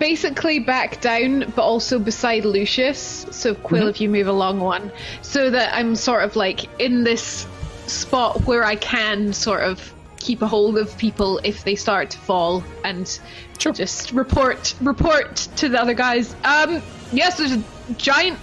Basically 0.00 0.58
back 0.58 1.00
down, 1.00 1.52
but 1.54 1.62
also 1.62 1.98
beside 2.00 2.44
Lucius. 2.44 3.26
So, 3.30 3.54
Quill, 3.54 3.86
if 3.86 4.00
you 4.00 4.08
move 4.08 4.26
along 4.26 4.58
one. 4.58 4.90
So 5.22 5.50
that 5.50 5.74
I'm 5.74 5.94
sort 5.94 6.24
of 6.24 6.34
like 6.34 6.80
in 6.80 7.04
this 7.04 7.46
spot 7.86 8.46
where 8.46 8.64
I 8.64 8.74
can 8.76 9.32
sort 9.32 9.60
of 9.62 9.92
keep 10.18 10.42
a 10.42 10.46
hold 10.46 10.78
of 10.78 10.96
people 10.98 11.38
if 11.44 11.64
they 11.64 11.74
start 11.74 12.10
to 12.10 12.18
fall 12.18 12.64
and 12.84 13.18
just 13.58 14.12
report 14.12 14.74
report 14.80 15.36
to 15.56 15.68
the 15.68 15.80
other 15.80 15.94
guys. 15.94 16.34
Um, 16.44 16.82
yes, 17.12 17.36
there's 17.38 17.52
a 17.52 17.62
giant 17.98 18.38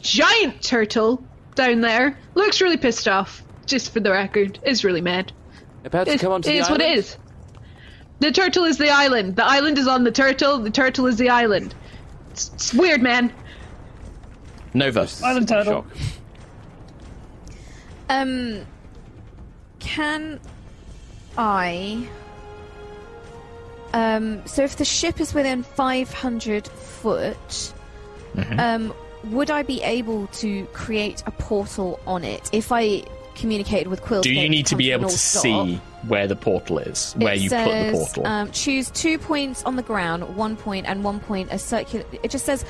giant 0.00 0.62
turtle 0.62 1.22
down 1.54 1.80
there. 1.80 2.16
Looks 2.34 2.60
really 2.60 2.76
pissed 2.76 3.08
off. 3.08 3.42
Just 3.66 3.92
for 3.92 4.00
the 4.00 4.10
record, 4.10 4.58
is 4.62 4.84
really 4.84 5.02
mad. 5.02 5.32
About 5.84 6.06
to 6.06 6.14
It 6.14 6.20
come 6.20 6.32
onto 6.32 6.48
the 6.48 6.56
is 6.56 6.70
what 6.70 6.80
it 6.80 6.84
island? 6.84 6.98
is. 7.00 7.16
The 8.20 8.32
turtle 8.32 8.64
is 8.64 8.78
the 8.78 8.90
island. 8.90 9.36
The 9.36 9.44
island 9.44 9.78
is 9.78 9.86
on 9.86 10.04
the 10.04 10.10
turtle. 10.10 10.58
The 10.58 10.70
turtle 10.70 11.06
is 11.06 11.16
the 11.16 11.28
island. 11.30 11.74
It's, 12.30 12.50
it's 12.54 12.74
weird, 12.74 13.02
man. 13.02 13.32
nova 14.74 15.08
Island 15.22 15.48
turtle. 15.48 15.84
Shock. 15.92 15.98
Um, 18.08 18.64
can 19.78 20.40
I? 21.36 22.08
Um, 23.92 24.46
so 24.46 24.62
if 24.64 24.76
the 24.76 24.84
ship 24.84 25.20
is 25.20 25.32
within 25.34 25.62
500 25.62 26.66
foot, 26.68 27.72
Mm-hmm. 28.36 28.60
um, 28.60 28.94
would 29.32 29.50
I 29.50 29.62
be 29.62 29.82
able 29.82 30.26
to 30.28 30.64
create 30.66 31.24
a 31.26 31.30
portal 31.32 31.98
on 32.06 32.22
it 32.24 32.48
if 32.52 32.70
I 32.70 33.02
communicated 33.34 33.88
with 33.88 34.02
Quill? 34.02 34.20
do 34.20 34.32
you 34.32 34.48
need 34.48 34.66
to 34.66 34.76
be 34.76 34.92
able 34.92 35.08
to 35.08 35.18
Star? 35.18 35.42
see 35.42 35.80
where 36.08 36.26
the 36.26 36.36
portal 36.36 36.78
is 36.78 37.12
where 37.14 37.34
It 37.34 37.40
you 37.40 37.50
put 37.50 37.64
the 37.64 37.92
portal 37.92 38.26
Um, 38.26 38.50
choose 38.52 38.90
two 38.90 39.18
points 39.18 39.62
on 39.64 39.76
the 39.76 39.82
ground, 39.82 40.36
one 40.36 40.56
point, 40.56 40.86
and 40.86 41.04
one 41.04 41.20
point 41.20 41.48
a 41.52 41.58
circular. 41.58 42.04
It 42.22 42.30
just 42.30 42.44
says 42.44 42.64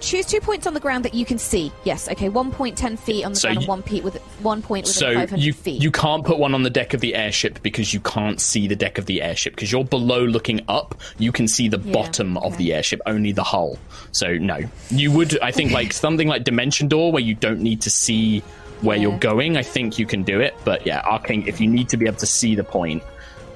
choose 0.00 0.26
two 0.26 0.40
points 0.40 0.66
on 0.66 0.74
the 0.74 0.80
ground 0.80 1.02
that 1.06 1.14
you 1.14 1.24
can 1.24 1.38
see. 1.38 1.72
Yes, 1.84 2.10
okay, 2.10 2.28
one 2.28 2.50
point 2.50 2.76
ten 2.76 2.96
feet 2.98 3.24
on 3.24 3.32
the 3.32 3.38
So 3.38 3.48
ground, 3.48 3.54
you- 3.56 3.60
and 3.62 3.68
one 3.68 3.82
point 3.82 4.04
with 4.04 4.16
one 4.42 4.60
point 4.60 4.84
within 4.86 4.98
so 5.00 5.14
five 5.14 5.30
hundred 5.30 5.42
you 5.44 5.52
feet. 5.54 5.80
you 5.80 5.90
can't 5.90 6.24
put 6.26 6.38
one 6.38 6.52
on 6.54 6.62
the 6.62 6.68
deck 6.68 6.92
of 6.92 7.00
the 7.00 7.14
airship 7.14 7.62
because 7.62 7.94
you 7.94 8.00
can't 8.00 8.38
see 8.38 8.68
the 8.68 8.76
deck 8.76 8.98
of 8.98 9.06
the 9.06 9.22
airship 9.22 9.54
because 9.54 9.72
you're 9.72 9.84
below 9.84 10.22
looking 10.22 10.60
up. 10.68 10.94
You 11.18 11.32
can 11.32 11.48
see 11.48 11.68
the 11.68 11.78
Yeah, 11.78 11.92
bottom 11.92 12.36
of 12.38 12.58
the 12.58 12.74
airship, 12.74 13.00
only 13.06 13.32
the 13.32 13.44
hull. 13.44 13.78
So 14.12 14.36
no, 14.36 14.58
you 14.90 15.10
would. 15.12 15.38
I 15.40 15.52
think 15.52 15.72
like 15.72 15.94
something 15.94 16.28
like 16.28 16.44
Dimension 16.44 16.88
Door 16.88 17.12
where 17.12 17.22
you 17.22 17.34
don't 17.34 17.60
need 17.60 17.80
to 17.82 17.90
see 17.90 18.42
where 18.84 18.96
Yeah. 18.96 19.02
you're 19.08 19.18
going. 19.18 19.56
I 19.56 19.62
think 19.62 19.98
you 19.98 20.06
can 20.06 20.22
do 20.22 20.40
it. 20.40 20.54
But 20.64 20.86
yeah, 20.86 21.00
Arcane. 21.04 21.44
If 21.46 21.60
you 21.60 21.66
need 21.68 21.88
to 21.90 21.96
be 21.96 22.06
able 22.06 22.18
to 22.18 22.26
see 22.26 22.54
the 22.54 22.64
point, 22.64 23.02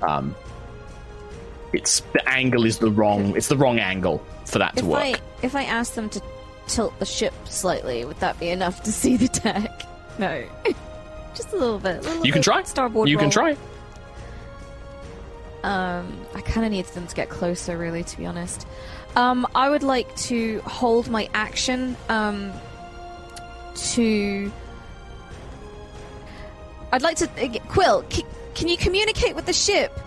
um, 0.02 0.34
it's 1.72 2.00
the 2.12 2.28
angle 2.28 2.64
is 2.64 2.78
the 2.78 2.90
wrong. 2.90 3.36
It's 3.36 3.48
the 3.48 3.56
wrong 3.56 3.78
angle 3.78 4.24
for 4.46 4.58
that 4.58 4.74
to 4.76 4.82
if 4.82 4.86
work. 4.86 5.00
I 5.02 5.14
if 5.42 5.54
I 5.54 5.64
ask 5.64 5.94
them 5.94 6.08
to 6.10 6.22
tilt 6.66 6.98
the 6.98 7.06
ship 7.06 7.34
slightly, 7.44 8.04
would 8.04 8.18
that 8.20 8.38
be 8.40 8.48
enough 8.48 8.82
to 8.84 8.92
see 9.02 9.16
the 9.16 9.28
deck? 9.28 9.82
No, 10.18 10.44
just 11.34 11.52
a 11.52 11.56
little 11.56 11.78
bit. 11.78 11.98
a 11.98 12.00
little 12.00 12.26
You 12.26 12.32
can 12.32 12.42
try. 12.42 12.62
Starboard. 12.64 13.08
You 13.08 13.18
can 13.18 13.30
try. 13.30 13.56
Um, 15.64 16.20
I 16.34 16.40
kind 16.40 16.64
of 16.64 16.72
need 16.72 16.84
them 16.86 17.06
to 17.06 17.14
get 17.14 17.28
closer, 17.28 17.76
really, 17.76 18.04
to 18.04 18.16
be 18.16 18.24
honest. 18.26 18.66
Um, 19.16 19.46
I 19.54 19.68
would 19.68 19.82
like 19.82 20.14
to 20.16 20.60
hold 20.60 21.08
my 21.10 21.28
action 21.34 21.96
um, 22.08 22.52
to. 23.74 24.52
I'd 26.92 27.02
like 27.02 27.16
to 27.18 27.28
uh, 27.42 27.58
Quill. 27.68 28.04
C- 28.10 28.24
can 28.54 28.68
you 28.68 28.76
communicate 28.76 29.34
with 29.36 29.46
the 29.46 29.52
ship 29.52 29.98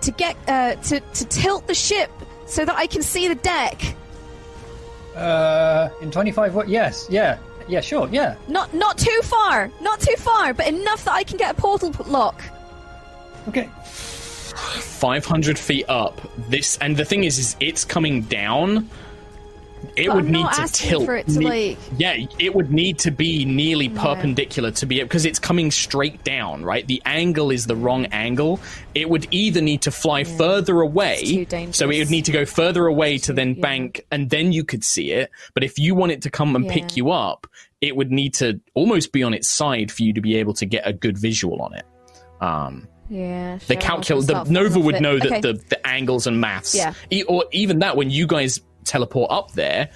to 0.00 0.10
get 0.10 0.36
uh, 0.48 0.74
to 0.76 1.00
to 1.00 1.24
tilt 1.26 1.66
the 1.66 1.74
ship 1.74 2.10
so 2.46 2.64
that 2.64 2.74
I 2.76 2.86
can 2.86 3.02
see 3.02 3.28
the 3.28 3.34
deck? 3.36 3.80
Uh, 5.14 5.90
in 6.02 6.10
25 6.10 6.54
what? 6.54 6.68
Yes, 6.68 7.06
yeah. 7.08 7.38
Yeah, 7.66 7.80
sure, 7.80 8.08
yeah. 8.10 8.34
Not 8.48 8.74
not 8.74 8.98
too 8.98 9.20
far, 9.22 9.70
not 9.80 10.00
too 10.00 10.16
far, 10.18 10.52
but 10.52 10.66
enough 10.66 11.04
that 11.04 11.14
I 11.14 11.24
can 11.24 11.38
get 11.38 11.56
a 11.56 11.60
portal 11.60 11.92
p- 11.92 12.04
lock. 12.04 12.42
Okay. 13.48 13.68
500 14.54 15.58
feet 15.58 15.84
up. 15.88 16.20
This 16.48 16.78
and 16.78 16.96
the 16.96 17.04
thing 17.04 17.24
is, 17.24 17.38
is 17.38 17.56
it's 17.60 17.84
coming 17.84 18.22
down. 18.22 18.88
It 19.96 20.06
But 20.08 20.16
would 20.16 20.24
I'm 20.26 20.32
need 20.32 20.46
to 20.52 20.66
tilt. 20.72 21.08
it 21.08 21.26
to, 21.28 21.38
ne- 21.38 21.44
like- 21.70 21.78
yeah, 21.98 22.16
it 22.38 22.54
would 22.54 22.70
need 22.72 22.98
to 23.00 23.10
be 23.10 23.44
nearly 23.44 23.88
perpendicular 23.88 24.70
to 24.72 24.86
be 24.86 25.00
it 25.00 25.04
because 25.04 25.24
it's 25.26 25.38
coming 25.38 25.70
straight 25.70 26.22
down. 26.24 26.64
Right, 26.64 26.86
the 26.86 27.02
angle 27.04 27.50
is 27.50 27.66
the 27.66 27.76
wrong 27.76 28.06
angle. 28.06 28.60
It 28.94 29.08
would 29.08 29.26
either 29.30 29.60
need 29.60 29.82
to 29.82 29.90
fly 29.90 30.24
further 30.24 30.80
away, 30.80 31.44
too 31.46 31.72
so 31.72 31.90
it 31.90 31.98
would 31.98 32.10
need 32.10 32.24
to 32.26 32.32
go 32.32 32.44
further 32.44 32.86
away 32.86 33.18
to 33.18 33.32
then 33.32 33.54
yeah. 33.54 33.60
bank, 33.62 34.04
and 34.10 34.30
then 34.30 34.52
you 34.52 34.64
could 34.64 34.84
see 34.84 35.10
it. 35.12 35.30
But 35.54 35.64
if 35.64 35.78
you 35.78 35.94
want 35.94 36.12
it 36.12 36.22
to 36.22 36.30
come 36.30 36.54
and 36.56 36.64
Yeah. 36.66 36.72
pick 36.72 36.96
you 36.96 37.10
up, 37.10 37.46
it 37.80 37.96
would 37.96 38.10
need 38.10 38.34
to 38.34 38.60
almost 38.74 39.12
be 39.12 39.22
on 39.22 39.34
its 39.34 39.48
side 39.48 39.90
for 39.92 40.02
you 40.04 40.12
to 40.14 40.20
be 40.20 40.36
able 40.36 40.54
to 40.54 40.66
get 40.66 40.86
a 40.86 40.92
good 40.92 41.18
visual 41.18 41.60
on 41.60 41.74
it. 41.74 41.84
Um, 42.40 42.88
Yeah, 43.10 43.58
the 43.68 43.74
sure, 43.74 43.82
I'll 43.92 43.98
calcul 44.00 44.26
the 44.26 44.44
Nova 44.50 44.78
would 44.80 45.00
know 45.02 45.18
that 45.18 45.26
Okay. 45.26 45.40
the, 45.40 45.52
the 45.68 45.86
angles 45.86 46.26
and 46.26 46.40
maths, 46.40 46.74
Yeah. 46.74 46.94
E- 47.10 47.22
or 47.24 47.44
even 47.52 47.80
that 47.80 47.96
when 47.96 48.10
you 48.10 48.26
guys 48.26 48.60
teleport 48.84 49.30
up 49.30 49.52
there, 49.52 49.90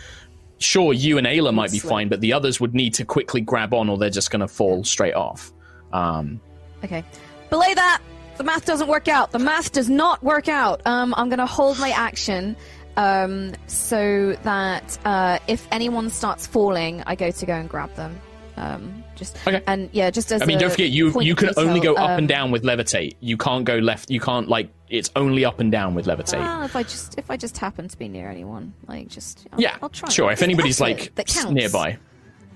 sure 0.59 0.93
you 0.93 1.19
and 1.19 1.27
Ayla 1.27 1.55
might 1.55 1.71
be 1.71 1.79
Slip. 1.79 1.91
fine, 1.91 2.09
but 2.09 2.21
the 2.21 2.33
others 2.33 2.61
would 2.61 2.75
need 2.75 2.95
to 2.95 3.05
quickly 3.05 3.41
grab 3.41 3.73
on, 3.75 3.89
or 3.89 3.97
they're 3.99 4.11
just 4.11 4.31
going 4.31 4.41
to 4.41 4.49
fall 4.49 4.85
straight 4.85 5.15
off. 5.15 5.53
Um, 5.93 6.41
Okay. 6.85 7.03
Belay 7.51 7.75
that! 7.75 8.01
The 8.37 8.45
math 8.45 8.67
doesn't 8.67 8.87
work 8.89 9.09
out. 9.09 9.33
The 9.33 9.41
math 9.41 9.73
does 9.73 9.91
not 9.91 10.23
work 10.23 10.49
out. 10.49 10.81
Um, 10.87 11.13
I'm 11.17 11.29
going 11.29 11.41
to 11.41 11.47
hold 11.47 11.79
my 11.81 11.91
action 11.91 12.57
um, 12.97 13.53
so 13.67 14.37
that 14.45 14.97
uh, 15.05 15.41
if 15.49 15.67
anyone 15.73 16.09
starts 16.11 16.47
falling, 16.47 17.03
I 17.05 17.17
go 17.17 17.33
to 17.33 17.47
go 17.47 17.55
and 17.55 17.69
grab 17.69 17.93
them. 17.97 18.21
Um, 18.59 19.05
just 19.15 19.37
Okay. 19.47 19.63
and 19.67 19.89
yeah, 19.93 20.11
just 20.11 20.33
as 20.33 20.43
I 20.43 20.45
mean, 20.47 20.59
don't 20.59 20.71
forget 20.71 20.91
you 20.91 21.21
you 21.21 21.35
can 21.37 21.51
only 21.57 21.81
go 21.81 21.95
up 21.95 22.11
um, 22.11 22.19
and 22.19 22.29
down 22.29 22.51
with 22.51 22.63
levitate. 22.65 23.15
You 23.21 23.37
can't 23.37 23.65
go 23.65 23.77
left. 23.77 24.11
You 24.11 24.21
can't 24.21 24.49
like 24.49 24.71
it's 24.89 25.11
only 25.17 25.45
up 25.45 25.61
and 25.61 25.71
down 25.71 25.95
with 25.95 26.07
levitate. 26.07 26.39
Well, 26.41 26.63
if 26.65 26.75
I 26.75 26.83
just 26.83 27.17
if 27.19 27.31
I 27.31 27.37
just 27.37 27.57
happen 27.59 27.89
to 27.89 27.97
be 27.97 28.09
near 28.09 28.29
anyone, 28.31 28.73
like 28.89 29.09
just 29.09 29.47
I'll, 29.53 29.61
yeah, 29.61 29.77
I'll 29.83 29.89
try. 29.91 30.09
sure. 30.09 30.33
If 30.33 30.43
anybody's 30.43 30.81
like 30.81 31.13
nearby, 31.51 31.99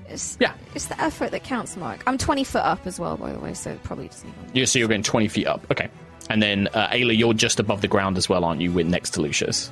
it's, 0.09 0.37
Yeah. 0.41 0.55
it's 0.75 0.87
the 0.87 1.01
effort 1.01 1.31
that 1.31 1.45
counts, 1.45 1.77
Mark. 1.77 2.03
I'm 2.07 2.19
20 2.19 2.45
foot 2.45 2.63
up 2.63 2.87
as 2.87 2.99
well, 2.99 3.17
by 3.17 3.33
the 3.33 3.39
way, 3.39 3.55
so 3.55 3.77
probably 3.85 4.09
doesn't 4.09 4.29
even. 4.29 4.57
you 4.57 4.67
so 4.67 4.79
you're 4.79 4.89
going 4.89 5.03
twenty 5.03 5.29
feet 5.29 5.47
up. 5.47 5.65
Okay, 5.71 5.89
and 6.31 6.43
then 6.43 6.69
uh, 6.75 6.89
Ayla, 6.89 7.17
you're 7.17 7.35
just 7.35 7.61
above 7.61 7.81
the 7.81 7.89
ground 7.89 8.17
as 8.19 8.29
well, 8.29 8.45
aren't 8.45 8.61
you? 8.61 8.73
With 8.73 8.87
next 8.87 9.11
to 9.15 9.21
Lucius. 9.23 9.71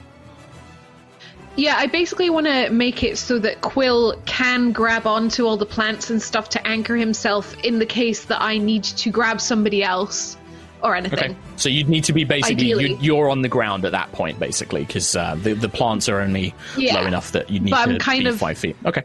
Yeah, 1.61 1.77
I 1.77 1.89
basically 1.89 2.31
want 2.31 2.47
to 2.47 2.71
make 2.71 3.03
it 3.03 3.19
so 3.19 3.39
that 3.41 3.61
Quill 3.61 4.15
can 4.25 4.73
grab 4.73 5.07
onto 5.07 5.47
all 5.47 5.59
the 5.59 5.67
plants 5.67 6.09
and 6.09 6.23
stuff 6.23 6.49
to 6.51 6.67
anchor 6.67 6.97
himself 6.97 7.55
in 7.63 7.79
the 7.79 7.85
case 7.85 8.25
that 8.25 8.41
I 8.41 8.57
need 8.57 8.83
to 8.85 9.11
grab 9.11 9.43
somebody 9.43 9.83
else 9.83 10.39
or 10.83 10.95
anything. 10.97 11.19
Okay, 11.19 11.37
so 11.57 11.69
you'd 11.69 11.91
need 11.91 12.05
to 12.05 12.15
be 12.15 12.25
basically 12.25 12.65
you, 12.69 12.97
you're 13.03 13.29
on 13.29 13.43
the 13.43 13.49
ground 13.51 13.85
at 13.85 13.93
that 13.93 14.11
point, 14.13 14.39
basically, 14.41 14.87
because 14.87 15.15
uh, 15.15 15.35
the 15.43 15.53
the 15.53 15.69
plants 15.69 16.09
are 16.09 16.21
only 16.21 16.55
Yeah. 16.79 16.95
low 16.95 17.07
enough 17.07 17.33
that 17.33 17.51
you 17.51 17.61
need 17.61 17.73
But 17.73 17.85
to 17.85 17.93
I'm 17.93 17.99
kind 17.99 18.25
be 18.25 18.31
of- 18.31 18.39
five 18.39 18.57
feet. 18.57 18.77
Okay, 18.87 19.03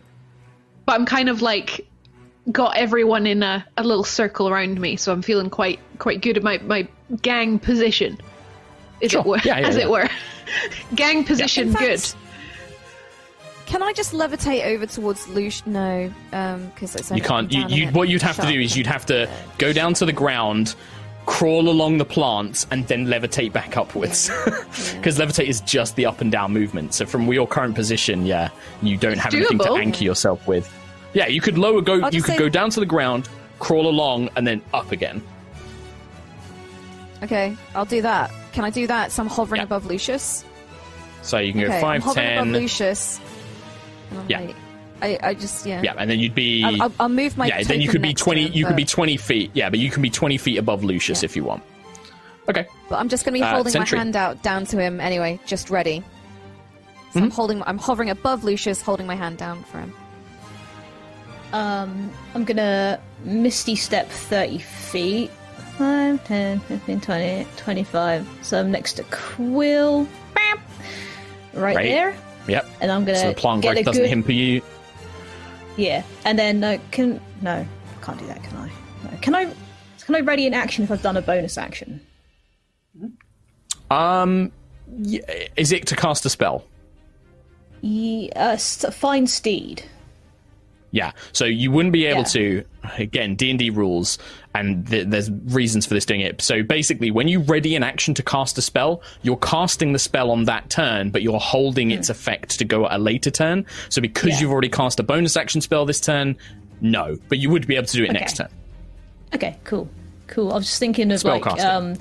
But 0.86 0.96
I'm 0.96 1.06
kind 1.06 1.28
of 1.28 1.42
like 1.42 1.86
got 2.50 2.78
everyone 2.78 3.28
in 3.28 3.44
a, 3.44 3.66
a 3.76 3.84
little 3.84 4.06
circle 4.06 4.48
around 4.48 4.80
me, 4.80 4.96
so 4.96 5.12
I'm 5.12 5.22
feeling 5.24 5.50
quite 5.50 5.82
quite 6.00 6.22
good 6.22 6.38
at 6.38 6.44
my, 6.44 6.60
my 6.60 6.88
gang 7.22 7.60
position. 7.60 8.18
As 9.04 9.12
Sure. 9.12 9.20
it 9.20 9.28
were. 9.28 9.40
Yeah, 9.44 9.60
yeah, 9.60 9.68
as 9.68 9.76
it 9.76 9.90
were. 9.90 10.08
gang 10.96 11.26
position 11.26 11.74
fact, 11.74 11.84
good. 11.84 12.16
Can 13.66 13.82
I 13.82 13.94
just 13.94 14.14
levitate 14.14 14.66
over 14.66 14.86
towards 14.86 15.28
Lush? 15.28 15.66
No, 15.66 16.12
um, 16.34 16.68
because 16.68 16.96
it's 16.96 17.12
You 17.12 17.22
can't. 17.22 17.52
You, 17.52 17.66
you, 17.68 17.88
what 17.90 18.10
you'd 18.10 18.22
have 18.22 18.36
to 18.38 18.48
do 18.48 18.60
is 18.60 18.78
you'd 18.78 18.88
have 18.88 19.06
to 19.08 19.30
go 19.58 19.74
down 19.74 19.94
to 19.96 20.06
the 20.06 20.14
ground, 20.14 20.76
crawl 21.26 21.68
along 21.68 21.98
the 21.98 22.06
plants, 22.06 22.68
and 22.70 22.88
then 22.88 23.08
levitate 23.08 23.52
back 23.54 23.76
upwards. 23.76 24.30
Because 24.94 25.18
levitate 25.20 25.48
is 25.48 25.62
just 25.62 25.96
the 25.96 26.06
up 26.06 26.22
and 26.22 26.32
down 26.32 26.54
movement. 26.54 26.94
So 26.94 27.06
from 27.08 27.32
your 27.34 27.48
current 27.48 27.74
position, 27.74 28.26
yeah, 28.26 28.50
you 28.84 28.98
don't 28.98 29.18
have 29.18 29.34
anything 29.34 29.58
to 29.60 29.74
anchor 29.74 30.04
yourself 30.04 30.48
with. 30.48 30.72
Yeah, 31.14 31.28
you 31.28 31.42
could 31.42 31.58
lower. 31.58 31.82
Go. 31.82 32.02
I'll 32.02 32.14
You 32.14 32.22
could 32.22 32.34
say- 32.34 32.38
go 32.40 32.50
down 32.50 32.70
to 32.72 32.80
the 32.80 32.86
ground, 32.86 33.30
crawl 33.60 33.88
along, 33.88 34.30
and 34.36 34.46
then 34.46 34.62
up 34.74 34.92
again. 34.92 35.24
Okay, 37.24 37.56
I'll 37.74 37.86
do 37.86 38.02
that. 38.04 38.30
Can 38.52 38.64
I 38.64 38.70
do 38.70 38.86
that? 38.88 39.12
So 39.12 39.24
I'm 39.24 39.30
hovering 39.30 39.60
Yeah. 39.60 39.64
above 39.66 39.86
Lucius. 39.86 40.44
So 41.24 41.40
you 41.40 41.54
can 41.54 41.62
okay, 41.64 41.70
go 41.70 41.88
I'm 41.88 42.02
five, 42.02 42.04
hovering 42.04 42.38
above. 42.38 42.48
Lucius. 42.50 43.20
And 44.16 44.24
I'm 44.24 44.30
Yeah. 44.30 44.40
like- 44.48 44.56
I, 45.02 45.20
I 45.22 45.34
just 45.34 45.66
yeah. 45.66 45.82
Yeah, 45.84 45.94
and 45.98 46.10
then 46.10 46.20
you'd 46.20 46.34
be. 46.34 46.64
I'll, 46.64 46.84
I'll, 46.84 46.94
I'll 47.02 47.10
move 47.10 47.38
my. 47.38 47.48
yeah, 47.48 47.62
then 47.64 47.82
you 47.82 47.90
could 47.90 48.02
be 48.02 48.14
twenty. 48.14 48.48
him, 48.48 48.54
You 48.54 48.66
could 48.66 48.78
be 48.78 48.86
twenty 48.86 49.18
feet. 49.18 49.52
Yeah, 49.54 49.70
but 49.70 49.78
you 49.80 49.92
can 49.92 50.02
be 50.02 50.10
twenty 50.10 50.38
feet 50.38 50.58
above 50.58 50.86
Lucius 50.86 51.22
Yeah. 51.22 51.26
if 51.26 51.36
you 51.36 51.44
want. 51.44 51.64
Okay. 52.48 52.66
But 52.90 52.96
I'm 53.00 53.10
just 53.10 53.26
going 53.26 53.34
to 53.34 53.40
be 53.40 53.44
Uh, 53.44 53.56
holding 53.56 53.74
sentry. 53.74 53.98
my 53.98 54.04
hand 54.04 54.16
out 54.16 54.42
down 54.42 54.66
to 54.68 54.78
him 54.80 55.02
anyway, 55.02 55.38
just 55.46 55.70
ready. 55.70 56.00
So 57.12 57.20
Mm-hmm. 57.20 57.24
I'm 57.26 57.30
holding. 57.32 57.64
I'm 57.64 57.78
hovering 57.78 58.10
above 58.10 58.46
Lucius, 58.46 58.82
holding 58.82 59.06
my 59.06 59.16
hand 59.16 59.38
down 59.38 59.64
for 59.66 59.80
him. 59.80 59.94
Um, 61.54 62.12
I'm 62.34 62.44
gonna 62.46 63.00
Misty 63.24 63.76
Step 63.76 64.08
30 64.10 64.60
feet. 64.60 65.32
5, 65.78 66.24
10, 66.24 66.60
15, 66.62 67.02
20, 67.02 67.48
25. 67.58 68.28
So 68.44 68.60
I'm 68.62 68.72
next 68.72 68.94
to 68.94 69.04
Quill. 69.12 70.08
Bam! 70.34 70.58
Right, 71.54 71.76
Right. 71.76 71.84
there. 71.86 72.16
Yep. 72.48 72.66
And 72.82 72.92
I'm 72.92 73.06
gonna 73.06 73.18
So 73.18 73.30
the 73.30 73.36
plant 73.36 73.62
get 73.62 73.74
growth 73.74 73.86
doesn't 73.86 74.04
good... 74.04 74.10
hinder 74.10 74.32
you. 74.32 74.62
Yeah. 75.78 76.04
And 76.24 76.40
then, 76.40 76.64
uh, 76.64 76.78
can... 76.92 77.20
No, 77.42 77.66
can't 78.02 78.20
do 78.20 78.26
that, 78.28 78.44
can 78.44 78.58
I? 78.58 78.68
No. 79.04 79.18
Can 79.22 79.36
I... 79.36 79.54
Can 80.06 80.16
I 80.16 80.20
ready 80.20 80.46
an 80.46 80.54
action 80.54 80.84
if 80.84 80.92
I've 80.92 81.02
done 81.02 81.18
a 81.18 81.22
bonus 81.22 81.58
action? 81.58 82.00
Um, 83.90 84.52
is 85.58 85.72
it 85.72 85.88
to 85.88 85.96
cast 85.96 86.26
a 86.26 86.30
spell? 86.30 86.64
Ye- 87.82 88.32
uh, 88.36 88.58
find 88.58 89.28
Steed. 89.28 89.84
Yeah. 90.96 91.12
So 91.34 91.44
you 91.44 91.72
wouldn't 91.72 91.92
be 91.92 92.06
able 92.06 92.20
Yeah. 92.22 92.24
to. 92.24 92.64
Again, 92.98 93.36
D 93.36 93.50
and 93.50 93.60
D 93.60 93.70
rules, 93.70 94.18
and 94.54 94.88
th- 94.88 95.08
there's 95.10 95.30
reasons 95.48 95.86
for 95.86 95.94
this 95.94 96.06
doing 96.06 96.22
it. 96.22 96.42
So 96.42 96.64
basically, 96.64 97.12
when 97.12 97.28
you 97.28 97.40
ready 97.42 97.76
an 97.76 97.84
action 97.84 98.14
to 98.14 98.24
cast 98.24 98.58
a 98.58 98.62
spell, 98.62 99.02
you're 99.22 99.36
casting 99.38 99.92
the 99.92 100.00
spell 100.00 100.32
on 100.32 100.46
that 100.46 100.70
turn, 100.70 101.10
but 101.10 101.22
you're 101.22 101.40
holding 101.40 101.92
its 101.92 102.10
effect 102.10 102.58
to 102.60 102.64
go 102.64 102.86
at 102.86 102.94
a 102.94 102.98
later 102.98 103.30
turn. 103.30 103.66
So 103.90 104.02
because 104.02 104.24
Hmm. 104.24 104.30
Yeah. 104.30 104.40
you've 104.42 104.52
already 104.52 104.70
cast 104.70 105.00
a 105.00 105.04
bonus 105.04 105.36
action 105.36 105.60
spell 105.62 105.86
this 105.86 106.00
turn, 106.00 106.38
no, 106.80 107.18
but 107.28 107.40
you 107.40 107.50
would 107.50 107.68
be 107.68 107.76
able 107.76 107.88
to 107.88 107.98
do 107.98 108.04
it 108.06 108.12
Okay. 108.12 108.20
next 108.20 108.38
turn. 108.38 108.48
Okay, 109.34 109.58
cool. 109.66 109.90
Cool. 110.28 110.54
I 110.54 110.56
was 110.56 110.66
just 110.68 110.80
thinking 110.80 111.12
of 111.12 111.22
like 111.26 111.42
Spellcasting. 111.44 111.66
um 111.66 111.94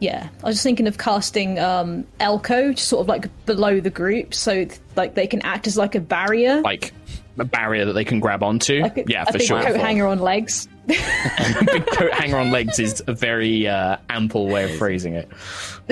yeah, 0.00 0.28
I 0.42 0.46
was 0.46 0.56
just 0.56 0.64
thinking 0.64 0.86
of 0.86 0.98
casting 0.98 1.58
um 1.58 2.04
Elko 2.20 2.72
just 2.74 2.88
sort 2.88 3.00
of 3.00 3.08
like 3.08 3.26
below 3.46 3.80
the 3.80 3.90
group 3.90 4.34
so 4.34 4.66
like 4.96 5.14
they 5.14 5.26
can 5.26 5.40
act 5.42 5.66
as 5.66 5.76
like 5.76 5.94
a 5.94 6.00
barrier. 6.00 6.60
Like 6.60 6.92
a 7.38 7.44
barrier 7.44 7.84
that 7.86 7.92
they 7.94 8.04
can 8.04 8.20
grab 8.20 8.42
onto. 8.42 8.80
like 8.80 8.98
a, 8.98 9.04
yeah, 9.06 9.22
a 9.22 9.26
for 9.26 9.38
big 9.38 9.46
sure. 9.46 9.62
coat 9.62 9.76
hanger 9.76 10.06
on 10.06 10.20
legs. 10.20 10.68
big 10.86 11.86
coat 11.86 12.12
hanger 12.12 12.36
on 12.36 12.50
legs 12.50 12.78
is 12.78 13.02
a 13.06 13.14
very 13.14 13.66
uh, 13.66 13.96
ample 14.08 14.48
way 14.48 14.70
of 14.70 14.78
phrasing 14.78 15.14
it. 15.14 15.28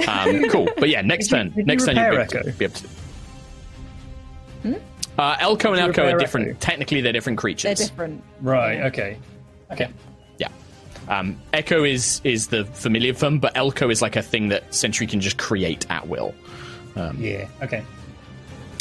Um, 0.06 0.48
cool, 0.50 0.68
but 0.76 0.88
yeah, 0.88 1.00
next 1.00 1.28
Did 1.28 1.36
turn. 1.36 1.52
you 1.56 1.64
next 1.64 1.86
turn 1.86 1.96
you'll 1.96 2.10
be 2.10 2.16
repair 2.16 2.40
able, 2.40 2.44
to, 2.44 2.48
Echo? 2.48 2.58
be 2.58 2.64
able 2.64 2.74
to. 2.74 2.88
Uh, 5.18 5.36
Elko 5.40 5.68
and 5.72 5.78
you 5.78 5.86
Elko 5.86 6.10
are 6.10 6.18
different. 6.18 6.48
Echo? 6.48 6.58
Technically, 6.60 7.00
they're 7.00 7.12
different 7.12 7.38
creatures. 7.38 7.78
They're 7.78 7.86
different. 7.88 8.24
Right. 8.40 8.80
Okay. 8.84 9.18
Okay. 9.70 9.90
Yeah. 10.38 10.48
Um, 11.08 11.38
Echo 11.52 11.84
is 11.84 12.20
is 12.24 12.48
the 12.48 12.64
familiar 12.64 13.12
form, 13.12 13.38
but 13.38 13.56
Elko 13.56 13.90
is 13.90 14.00
like 14.00 14.16
a 14.16 14.22
thing 14.22 14.48
that 14.48 14.72
Sentry 14.74 15.06
can 15.06 15.20
just 15.20 15.38
create 15.38 15.86
at 15.90 16.08
will. 16.08 16.34
Yeah. 16.96 17.48
Okay. 17.62 17.82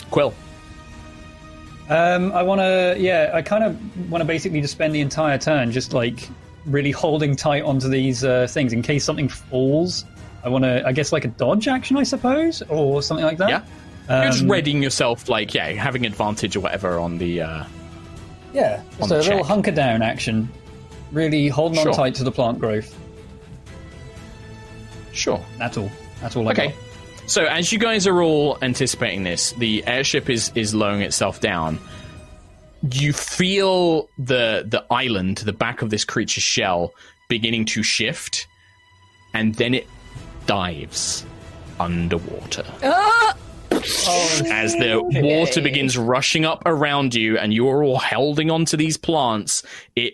Quill. 0.09 0.33
Um, 1.91 2.31
I 2.31 2.41
want 2.41 2.61
to. 2.61 2.95
Yeah, 2.97 3.31
I 3.33 3.41
kind 3.41 3.63
of 3.63 4.09
want 4.09 4.21
to 4.21 4.25
basically 4.25 4.61
just 4.61 4.73
spend 4.73 4.95
the 4.95 5.01
entire 5.01 5.37
turn 5.37 5.71
just 5.71 5.93
like 5.93 6.27
really 6.65 6.91
holding 6.91 7.35
tight 7.35 7.63
onto 7.63 7.89
these 7.89 8.23
uh, 8.23 8.47
things 8.49 8.71
in 8.73 8.81
case 8.81 9.03
something 9.03 9.27
falls. 9.27 10.05
I 10.43 10.49
want 10.49 10.63
to. 10.63 10.87
I 10.87 10.93
guess 10.93 11.11
like 11.11 11.25
a 11.25 11.29
dodge 11.29 11.67
action, 11.67 11.97
I 11.97 12.03
suppose, 12.03 12.63
or 12.69 13.03
something 13.03 13.25
like 13.25 13.37
that. 13.37 13.49
Yeah. 13.49 13.63
You're 14.09 14.31
just 14.31 14.43
Um, 14.43 14.51
readying 14.51 14.81
yourself, 14.81 15.29
like 15.29 15.53
yeah, 15.53 15.69
having 15.71 16.05
advantage 16.05 16.55
or 16.55 16.61
whatever 16.61 16.97
on 16.97 17.17
the. 17.17 17.41
Uh, 17.41 17.63
Yeah, 18.53 18.81
on 19.01 19.07
the 19.09 19.17
a 19.17 19.19
little 19.19 19.43
hunker 19.43 19.71
down 19.71 20.01
action. 20.01 20.49
Really 21.11 21.49
holding 21.49 21.79
Sure. 21.79 21.89
on 21.89 21.95
tight 21.97 22.15
to 22.15 22.23
the 22.23 22.31
plant 22.31 22.57
growth. 22.59 22.97
sure. 25.13 25.43
That's 25.57 25.77
all. 25.77 25.91
That's 26.21 26.35
all 26.37 26.47
I 26.47 26.51
Okay. 26.51 26.67
got. 26.67 26.75
So 27.27 27.45
as 27.45 27.71
you 27.71 27.79
guys 27.79 28.07
are 28.07 28.21
all 28.21 28.57
anticipating 28.61 29.23
this, 29.23 29.51
the 29.53 29.85
airship 29.87 30.29
is 30.29 30.51
is 30.55 30.75
lowering 30.75 31.01
itself 31.01 31.39
down. 31.39 31.79
You 32.91 33.13
feel 33.13 34.09
the 34.17 34.65
the 34.67 34.85
island, 34.91 35.37
the 35.39 35.53
back 35.53 35.81
of 35.81 35.89
this 35.89 36.03
creature's 36.03 36.43
shell, 36.43 36.93
beginning 37.29 37.65
to 37.65 37.83
shift, 37.83 38.47
and 39.33 39.55
then 39.55 39.73
it 39.73 39.87
dives 40.45 41.25
underwater. 41.79 42.65
Ah! 42.83 43.35
As 43.81 44.73
the 44.75 45.01
water 45.21 45.61
begins 45.61 45.97
rushing 45.97 46.45
up 46.45 46.61
around 46.65 47.15
you 47.15 47.37
and 47.37 47.53
you're 47.53 47.83
all 47.83 47.97
holding 47.99 48.51
onto 48.51 48.77
these 48.77 48.97
plants, 48.97 49.63
it 49.95 50.13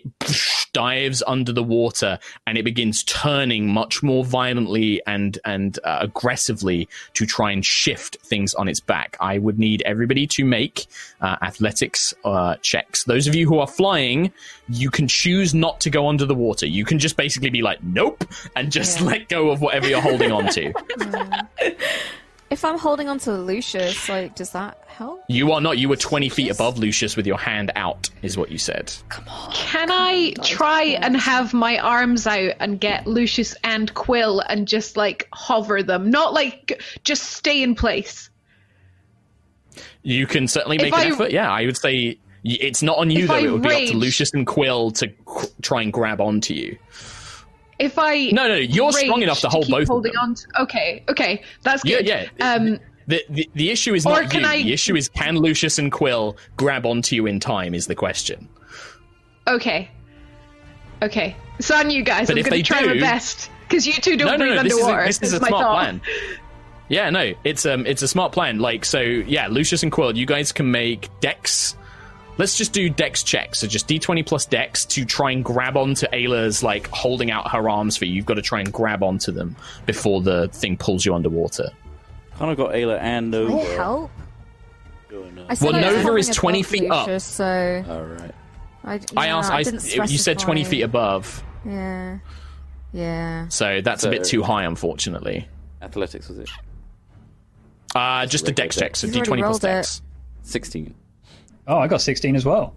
dives 0.72 1.22
under 1.26 1.52
the 1.52 1.62
water 1.62 2.18
and 2.46 2.58
it 2.58 2.62
begins 2.64 3.02
turning 3.04 3.66
much 3.68 4.02
more 4.02 4.24
violently 4.24 5.00
and 5.06 5.38
and 5.44 5.78
uh, 5.84 5.98
aggressively 6.00 6.88
to 7.14 7.26
try 7.26 7.50
and 7.50 7.64
shift 7.64 8.16
things 8.22 8.54
on 8.54 8.68
its 8.68 8.80
back. 8.80 9.16
I 9.20 9.38
would 9.38 9.58
need 9.58 9.82
everybody 9.82 10.26
to 10.28 10.44
make 10.44 10.86
uh, 11.20 11.36
athletics 11.42 12.14
uh, 12.24 12.56
checks. 12.62 13.04
Those 13.04 13.26
of 13.26 13.34
you 13.34 13.46
who 13.48 13.58
are 13.58 13.66
flying, 13.66 14.32
you 14.68 14.90
can 14.90 15.08
choose 15.08 15.54
not 15.54 15.80
to 15.80 15.90
go 15.90 16.08
under 16.08 16.26
the 16.26 16.34
water. 16.34 16.66
You 16.66 16.84
can 16.84 16.98
just 16.98 17.16
basically 17.16 17.50
be 17.50 17.62
like, 17.62 17.82
nope, 17.82 18.24
and 18.56 18.70
just 18.70 19.00
Yeah. 19.00 19.06
let 19.06 19.28
go 19.28 19.50
of 19.50 19.60
whatever 19.60 19.88
you're 19.88 20.00
holding 20.00 20.32
on 20.32 20.48
to. 20.52 20.72
If 22.50 22.64
I'm 22.64 22.78
holding 22.78 23.08
on 23.08 23.18
to 23.20 23.32
Lucius, 23.32 24.08
like, 24.08 24.34
does 24.34 24.50
that 24.52 24.78
help? 24.86 25.22
You 25.28 25.52
are 25.52 25.60
not. 25.60 25.76
You 25.76 25.88
were 25.90 25.96
20 25.96 26.30
feet 26.30 26.48
above 26.50 26.78
Lucius 26.78 27.14
with 27.14 27.26
your 27.26 27.36
hand 27.36 27.70
out, 27.76 28.08
is 28.22 28.38
what 28.38 28.50
you 28.50 28.56
said. 28.56 28.90
Come 29.10 29.28
on. 29.28 29.52
Can 29.52 29.90
I 29.90 30.32
try 30.42 30.82
and 30.82 31.14
have 31.16 31.52
my 31.52 31.78
arms 31.78 32.26
out 32.26 32.52
and 32.58 32.80
get 32.80 33.06
Lucius 33.06 33.54
and 33.64 33.92
Quill 33.92 34.40
and 34.40 34.66
just 34.66 34.96
like 34.96 35.28
hover 35.34 35.82
them? 35.82 36.08
Not 36.10 36.32
like 36.32 36.82
just 37.04 37.24
stay 37.32 37.62
in 37.62 37.74
place. 37.74 38.30
You 40.02 40.26
can 40.26 40.48
certainly 40.48 40.76
If 40.76 40.82
make 40.82 40.94
an 40.94 41.00
I- 41.00 41.06
effort. 41.14 41.30
Yeah, 41.32 41.50
I 41.52 41.66
would 41.66 41.76
say 41.76 42.18
it's 42.44 42.82
not 42.82 42.96
on 42.96 43.10
you, 43.10 43.24
If 43.24 43.28
though. 43.28 43.34
I 43.34 43.38
it 43.40 43.50
would 43.50 43.62
be 43.62 43.68
up 43.68 43.88
to 43.90 43.96
Lucius 43.96 44.32
and 44.32 44.46
Quill 44.46 44.90
to 44.92 45.08
qu- 45.26 45.48
try 45.60 45.82
and 45.82 45.92
grab 45.92 46.20
onto 46.20 46.54
you. 46.54 46.78
If 47.78 47.98
I 47.98 48.26
No, 48.32 48.42
no, 48.44 48.48
no 48.48 48.54
you're 48.56 48.92
strong 48.92 49.22
enough 49.22 49.40
to 49.40 49.48
hold 49.48 49.66
keep 49.66 49.72
both 49.72 49.82
of 49.82 49.88
holding 49.88 50.12
them. 50.12 50.20
on. 50.22 50.34
To, 50.34 50.46
okay, 50.62 51.04
okay, 51.08 51.42
that's 51.62 51.82
good. 51.82 52.06
yeah. 52.06 52.26
Um, 52.40 52.78
The, 53.06 53.24
the, 53.30 53.48
the 53.54 53.70
issue 53.70 53.94
is 53.94 54.04
not 54.04 54.32
you. 54.34 54.40
I- 54.44 54.62
The 54.62 54.72
issue 54.72 54.94
is 54.96 55.08
can 55.08 55.36
Lucius 55.36 55.78
and 55.78 55.90
Quill 55.92 56.36
grab 56.56 56.84
onto 56.84 57.14
you 57.16 57.26
in 57.26 57.40
time, 57.40 57.74
is 57.74 57.86
the 57.86 57.94
question. 57.94 58.48
okay, 59.46 59.90
okay. 61.02 61.36
It's 61.58 61.70
on 61.70 61.90
you 61.90 62.02
guys. 62.02 62.26
But 62.28 62.34
I'm 62.34 62.38
if 62.38 62.44
going 62.46 62.58
they 62.58 62.62
to 62.62 62.68
try 62.68 62.82
do- 62.82 62.88
my 62.94 63.00
best 63.00 63.50
because 63.68 63.86
you 63.86 63.94
two 63.94 64.16
don't 64.16 64.26
no, 64.26 64.36
no, 64.36 64.44
breathe 64.44 64.56
no. 64.56 64.62
This 64.62 64.74
is 64.76 64.86
a, 64.86 65.04
this 65.06 65.22
is 65.22 65.32
a 65.32 65.36
smart 65.38 65.50
thought. 65.50 65.74
plan. 65.74 66.00
Yeah, 66.90 67.10
no, 67.10 67.32
it's 67.44 67.64
um, 67.66 67.86
it's 67.86 68.02
a 68.02 68.08
smart 68.08 68.32
plan. 68.32 68.58
Like, 68.60 68.84
so 68.84 69.00
yeah, 69.00 69.46
Lucius 69.48 69.82
and 69.82 69.92
Quill, 69.92 70.16
you 70.16 70.26
guys 70.26 70.52
can 70.52 70.70
make 70.70 71.08
Dex. 71.20 71.76
Let's 72.38 72.56
just 72.56 72.72
do 72.72 72.88
Dex 72.88 73.22
checks. 73.24 73.58
So 73.58 73.66
just 73.66 73.88
D20 73.88 74.24
plus 74.24 74.46
Dex 74.46 74.84
to 74.86 75.04
try 75.04 75.32
and 75.32 75.44
grab 75.44 75.76
onto 75.76 76.06
Ayla's 76.06 76.62
like 76.62 76.86
holding 76.88 77.30
out 77.30 77.50
her 77.50 77.68
arms 77.68 77.96
for 77.96 78.04
you. 78.04 78.14
You've 78.14 78.26
got 78.26 78.34
to 78.34 78.42
try 78.42 78.60
and 78.60 78.72
grab 78.72 79.02
onto 79.02 79.32
them 79.32 79.56
before 79.86 80.22
the 80.22 80.48
thing 80.48 80.76
pulls 80.76 81.04
you 81.04 81.14
underwater. 81.14 81.70
Kind 82.38 82.52
of 82.52 82.56
got 82.56 82.70
Ayla 82.74 82.98
and 83.00 83.30
Nova. 83.32 83.52
Will 83.52 83.60
it 83.62 83.76
help? 83.76 84.10
going 85.08 85.38
up. 85.38 85.46
I 85.48 85.54
said 85.54 85.66
Well, 85.66 85.74
I 85.74 85.78
was 85.78 85.86
Nova 85.86 86.02
hovering 86.02 86.18
is 86.20 86.28
20 86.28 86.60
above 86.60 86.70
feet 86.70 86.90
up. 86.90 87.06
Lucius, 87.06 87.24
So 87.24 87.84
All 87.88 88.02
right. 88.04 88.34
I, 88.84 89.00
I 89.16 89.26
asked. 89.28 89.50
I, 89.50 89.62
didn't 89.64 89.84
you 90.10 90.18
said 90.18 90.38
20 90.38 90.60
specify. 90.62 90.70
feet 90.70 90.82
above, 90.82 91.42
Yeah, 91.66 92.18
yeah. 92.92 93.48
so 93.48 93.80
that's 93.82 94.02
a 94.04 94.06
So- 94.06 94.10
bit 94.10 94.24
too 94.24 94.42
high, 94.42 94.64
unfortunately. 94.64 95.48
Athletics 95.82 96.28
was 96.28 96.38
it? 96.38 96.48
Uh, 97.94 98.26
just 98.26 98.46
a 98.48 98.52
Dex 98.52 98.76
check. 98.76 98.96
So 98.96 99.06
You've 99.08 99.16
already 99.16 99.30
D20 99.42 99.44
plus 99.46 99.50
rolled 99.50 99.64
it. 99.64 99.76
Dex. 99.78 100.02
Sixteen. 100.42 100.94
Oh, 101.68 101.78
I 101.78 101.86
got 101.86 102.00
16 102.00 102.34
as 102.34 102.44
well. 102.44 102.74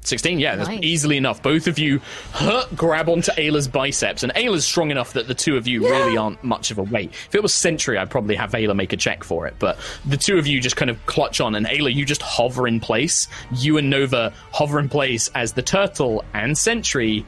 16, 0.00 0.38
yeah, 0.38 0.54
that's 0.56 0.68
Nice. 0.68 0.80
easily 0.82 1.16
enough. 1.16 1.42
Both 1.42 1.66
of 1.66 1.78
you 1.78 2.02
huh, 2.32 2.66
grab 2.76 3.08
onto 3.08 3.32
Ayla's 3.32 3.68
biceps, 3.68 4.22
and 4.22 4.34
Ayla's 4.34 4.66
strong 4.66 4.90
enough 4.90 5.14
that 5.14 5.28
the 5.28 5.34
two 5.34 5.56
of 5.56 5.66
you 5.66 5.80
really 5.80 6.18
aren't 6.18 6.44
much 6.44 6.70
of 6.70 6.76
a 6.76 6.82
weight. 6.82 7.10
If 7.28 7.34
it 7.34 7.42
was 7.42 7.54
Sentry, 7.54 7.96
I'd 7.96 8.10
probably 8.10 8.34
have 8.34 8.50
Ayla 8.52 8.76
make 8.76 8.92
a 8.92 8.98
check 8.98 9.24
for 9.24 9.46
it, 9.46 9.54
but 9.58 9.78
the 10.04 10.18
two 10.18 10.36
of 10.36 10.46
you 10.46 10.60
just 10.60 10.76
kind 10.76 10.90
of 10.90 11.06
clutch 11.06 11.40
on, 11.40 11.54
and 11.54 11.64
Ayla, 11.64 11.94
you 11.94 12.04
just 12.04 12.20
hover 12.20 12.68
in 12.68 12.80
place. 12.80 13.28
You 13.54 13.78
and 13.78 13.88
Nova 13.88 14.34
hover 14.52 14.78
in 14.78 14.90
place 14.90 15.30
as 15.34 15.54
the 15.54 15.62
turtle 15.62 16.22
and 16.34 16.56
Sentry 16.58 17.24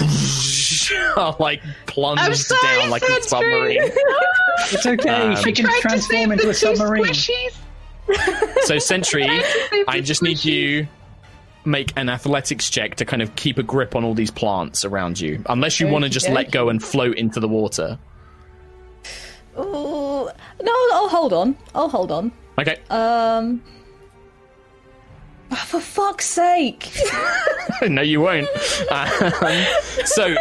are 1.16 1.36
like 1.38 1.62
plunged 1.86 2.22
I'm 2.22 2.34
sorry, 2.34 2.76
down 2.78 2.90
like 2.90 3.02
a 3.02 3.22
submarine. 3.22 3.90
It's 4.72 4.86
okay. 4.86 5.10
Um, 5.10 5.36
she 5.36 5.52
can 5.52 5.66
Tried 5.66 5.74
to 5.76 5.80
transform 5.82 6.32
into 6.32 6.48
a 6.48 6.54
submarine. 6.54 7.04
squishies. 7.04 7.54
So, 8.62 8.78
Sentry, 8.78 9.24
Tried 9.24 9.42
to 9.42 9.68
save 9.70 9.84
I 9.88 10.00
just 10.00 10.22
need 10.22 10.44
you 10.44 10.88
make 11.66 11.92
an 11.96 12.08
athletics 12.08 12.70
check 12.70 12.94
to 12.96 13.04
kind 13.04 13.20
of 13.20 13.34
keep 13.36 13.58
a 13.58 13.62
grip 13.62 13.96
on 13.96 14.04
all 14.04 14.14
these 14.14 14.30
plants 14.30 14.84
around 14.84 15.20
you. 15.20 15.42
Unless 15.48 15.80
you 15.80 15.88
want 15.88 16.04
to 16.04 16.08
just 16.08 16.28
let 16.28 16.50
go 16.50 16.68
and 16.68 16.82
float 16.82 17.16
into 17.16 17.40
the 17.40 17.48
water. 17.48 17.98
Ooh, 19.58 20.28
no, 20.62 20.72
I'll 20.92 21.08
hold 21.08 21.32
on. 21.32 21.56
I'll 21.74 21.88
hold 21.88 22.12
on. 22.12 22.30
Okay. 22.58 22.78
Um. 22.90 23.62
oh, 25.50 25.56
for 25.56 25.80
fuck's 25.80 26.26
sake! 26.26 26.90
no, 27.82 28.02
you 28.02 28.20
won't. 28.20 28.48
Um, 28.90 29.64
so 30.04 30.36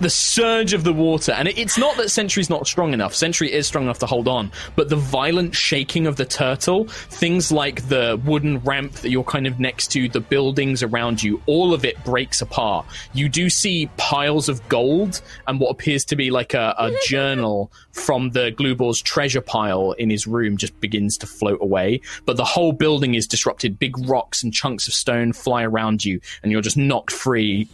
the 0.00 0.10
surge 0.10 0.72
of 0.72 0.84
the 0.84 0.92
water, 0.92 1.32
and 1.32 1.48
it, 1.48 1.58
it's 1.58 1.78
not 1.78 1.96
that 1.96 2.10
Sentry's 2.10 2.50
not 2.50 2.66
strong 2.66 2.92
enough. 2.92 3.14
Sentry 3.14 3.52
is 3.52 3.66
strong 3.66 3.84
enough 3.84 3.98
to 4.00 4.06
hold 4.06 4.28
on, 4.28 4.50
but 4.76 4.88
the 4.88 4.96
violent 4.96 5.54
shaking 5.54 6.06
of 6.06 6.16
the 6.16 6.24
turtle, 6.24 6.84
things 6.88 7.52
like 7.52 7.88
the 7.88 8.20
wooden 8.24 8.58
ramp 8.60 8.92
that 8.92 9.10
you're 9.10 9.24
kind 9.24 9.46
of 9.46 9.60
next 9.60 9.88
to, 9.92 10.08
the 10.08 10.20
buildings 10.20 10.82
around 10.82 11.22
you, 11.22 11.42
all 11.46 11.74
of 11.74 11.84
it 11.84 12.02
breaks 12.04 12.40
apart. 12.40 12.86
You 13.12 13.28
do 13.28 13.50
see 13.50 13.90
piles 13.96 14.48
of 14.48 14.66
gold 14.68 15.20
and 15.46 15.60
what 15.60 15.70
appears 15.70 16.04
to 16.06 16.16
be 16.16 16.30
like 16.30 16.54
a, 16.54 16.74
a 16.78 16.92
journal 17.06 17.70
from 17.92 18.30
the 18.30 18.50
Glubor's 18.52 19.02
treasure 19.02 19.40
pile 19.40 19.92
in 19.92 20.10
his 20.10 20.26
room 20.26 20.56
just 20.56 20.78
begins 20.80 21.18
to 21.18 21.26
float 21.26 21.60
away. 21.60 22.00
But 22.24 22.36
the 22.36 22.44
whole 22.44 22.72
building 22.72 23.14
is 23.14 23.26
disrupted. 23.26 23.78
Big 23.78 23.98
rocks 24.08 24.42
and 24.42 24.52
chunks 24.52 24.88
of 24.88 24.94
stone 24.94 25.32
fly 25.32 25.62
around 25.64 26.04
you, 26.04 26.20
and 26.42 26.50
you're 26.52 26.62
just 26.62 26.76
knocked 26.76 27.12
free 27.12 27.68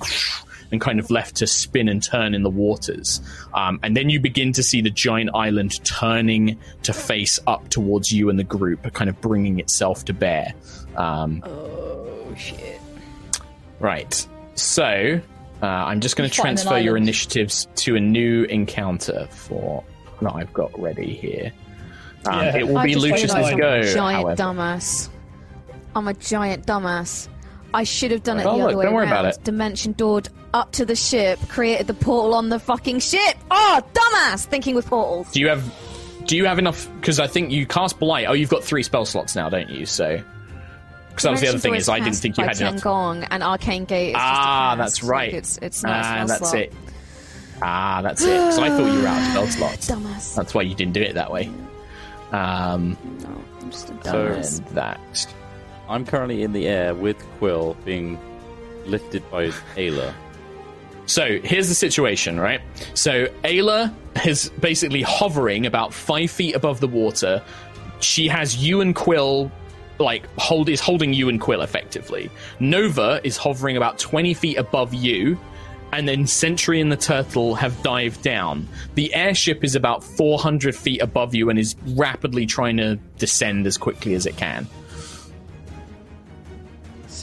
and 0.76 0.80
kind 0.82 0.98
of 0.98 1.10
left 1.10 1.36
to 1.36 1.46
spin 1.46 1.88
and 1.88 2.02
turn 2.02 2.34
in 2.34 2.42
the 2.42 2.50
waters. 2.50 3.20
Um, 3.54 3.80
and 3.82 3.96
then 3.96 4.10
you 4.10 4.20
begin 4.20 4.52
to 4.52 4.62
see 4.62 4.82
the 4.82 4.90
giant 4.90 5.30
island 5.34 5.82
turning 5.84 6.58
to 6.82 6.92
face 6.92 7.38
up 7.46 7.68
towards 7.70 8.12
you 8.12 8.28
and 8.28 8.38
the 8.38 8.44
group, 8.44 8.92
kind 8.92 9.08
of 9.08 9.18
bringing 9.22 9.58
itself 9.58 10.04
to 10.04 10.12
bear. 10.12 10.52
Um, 10.96 11.42
oh 11.46 12.34
shit! 12.36 12.78
Right. 13.80 14.26
So 14.54 15.20
uh, 15.62 15.66
I'm 15.66 16.00
just 16.00 16.16
going 16.16 16.28
to 16.28 16.36
You're 16.36 16.44
fighting 16.44 16.58
an 16.58 16.64
transfer 16.64 16.78
your 16.78 16.96
initiatives 16.98 17.68
to 17.76 17.96
a 17.96 18.00
new 18.00 18.44
encounter 18.44 19.26
for 19.30 19.82
that 20.20 20.34
I've 20.34 20.52
got 20.52 20.78
ready 20.78 21.14
here. 21.14 21.52
Um, 22.26 22.34
Yeah. 22.44 22.56
It 22.58 22.68
will 22.68 22.78
I 22.78 22.84
be 22.86 22.94
Lucius's 22.96 23.32
go. 23.32 23.82
giant 23.82 24.22
however. 24.22 24.42
dumbass. 24.42 25.08
I'm 25.94 26.08
a 26.08 26.14
giant 26.14 26.66
dumbass. 26.66 27.28
I 27.76 27.84
should 27.84 28.10
have 28.10 28.22
done 28.22 28.38
it 28.40 28.46
Oh, 28.46 28.52
the 28.52 28.56
look, 28.56 28.66
other 28.68 28.76
way 28.78 28.84
don't 28.86 28.94
worry 28.94 29.04
around. 29.06 29.12
about 29.26 29.34
it. 29.38 29.44
Dimension 29.44 29.92
doored 29.92 30.28
up 30.54 30.72
to 30.72 30.84
the 30.86 30.96
ship, 30.96 31.38
created 31.48 31.86
the 31.86 31.94
portal 31.94 32.34
on 32.34 32.48
the 32.48 32.58
fucking 32.58 33.00
ship. 33.00 33.36
Oh, 33.50 33.82
dumbass! 33.92 34.46
Thinking 34.46 34.74
with 34.74 34.86
portals. 34.86 35.30
Do 35.32 35.40
you 35.40 35.48
have? 35.48 35.62
Do 36.26 36.36
you 36.36 36.46
have 36.46 36.58
enough? 36.58 36.88
Because 37.00 37.20
I 37.20 37.26
think 37.26 37.50
you 37.52 37.66
cast 37.66 37.98
blight. 38.00 38.26
Oh, 38.28 38.32
you've 38.32 38.48
got 38.50 38.64
three 38.64 38.82
spell 38.82 39.04
slots 39.04 39.36
now, 39.36 39.48
don't 39.50 39.68
you? 39.70 39.84
So, 39.86 40.20
because 41.10 41.22
that 41.24 41.30
was 41.32 41.40
the 41.42 41.48
other 41.48 41.58
thing 41.58 41.74
is 41.74 41.88
I 41.88 42.00
didn't 42.00 42.16
think 42.16 42.38
you 42.38 42.44
had 42.44 42.58
enough. 42.60 42.76
Tiangong 42.76 43.28
and 43.30 43.42
Arcane 43.42 43.84
Gate. 43.84 44.08
Is 44.08 44.12
just 44.14 44.24
a 44.24 44.26
Ah, 44.26 44.74
that's 44.76 45.02
right. 45.02 45.32
Like, 45.32 45.38
it's 45.38 45.58
it's 45.62 45.82
not 45.82 46.04
ah, 46.04 46.24
that's 46.26 46.38
slot. 46.50 46.54
it. 46.62 46.72
Ah, 47.62 48.00
that's 48.02 48.22
it. 48.22 48.30
Because 48.30 48.58
I 48.58 48.68
thought 48.70 48.92
you 48.92 49.00
were 49.02 49.06
out 49.08 49.20
of 49.20 49.52
spell 49.52 49.70
slots. 49.70 49.90
Dumbass. 49.90 50.34
That's 50.34 50.54
why 50.54 50.62
you 50.62 50.74
didn't 50.74 50.94
do 50.94 51.02
it 51.02 51.14
that 51.14 51.30
way. 51.30 51.50
Um, 52.32 52.96
No, 53.20 53.44
I'm 53.60 53.70
just 53.70 53.90
a 53.90 53.92
dumbass. 53.92 54.58
and 54.58 54.66
that. 54.76 55.00
I'm 55.88 56.04
currently 56.04 56.42
in 56.42 56.52
the 56.52 56.66
air 56.66 56.94
with 56.94 57.16
Quill 57.38 57.76
being 57.84 58.18
lifted 58.84 59.28
by 59.30 59.48
Ayla. 59.76 60.12
So 61.06 61.38
here's 61.44 61.68
the 61.68 61.74
situation, 61.74 62.40
right? 62.40 62.60
So 62.94 63.26
Ayla 63.44 63.94
is 64.26 64.50
basically 64.60 65.02
hovering 65.02 65.64
about 65.66 65.94
five 65.94 66.30
feet 66.30 66.56
above 66.56 66.80
the 66.80 66.88
water. 66.88 67.42
She 68.00 68.26
has 68.28 68.56
you 68.56 68.80
and 68.80 68.94
Quill, 68.94 69.50
like 69.98 70.26
hold 70.36 70.68
is 70.68 70.80
holding 70.80 71.14
you 71.14 71.28
and 71.28 71.40
Quill 71.40 71.62
effectively. 71.62 72.30
Nova 72.58 73.20
is 73.22 73.36
hovering 73.36 73.76
about 73.76 73.98
twenty 73.98 74.34
feet 74.34 74.58
above 74.58 74.92
you, 74.92 75.38
and 75.92 76.08
then 76.08 76.26
Sentry 76.26 76.80
and 76.80 76.90
the 76.90 76.96
Turtle 76.96 77.54
have 77.54 77.80
dived 77.82 78.22
down. 78.22 78.68
The 78.96 79.14
airship 79.14 79.62
is 79.62 79.76
about 79.76 80.02
four 80.02 80.38
hundred 80.40 80.74
feet 80.74 81.00
above 81.00 81.34
you 81.34 81.48
and 81.48 81.58
is 81.58 81.76
rapidly 81.86 82.46
trying 82.46 82.78
to 82.78 82.96
descend 83.18 83.66
as 83.66 83.78
quickly 83.78 84.14
as 84.14 84.26
it 84.26 84.36
can. 84.36 84.66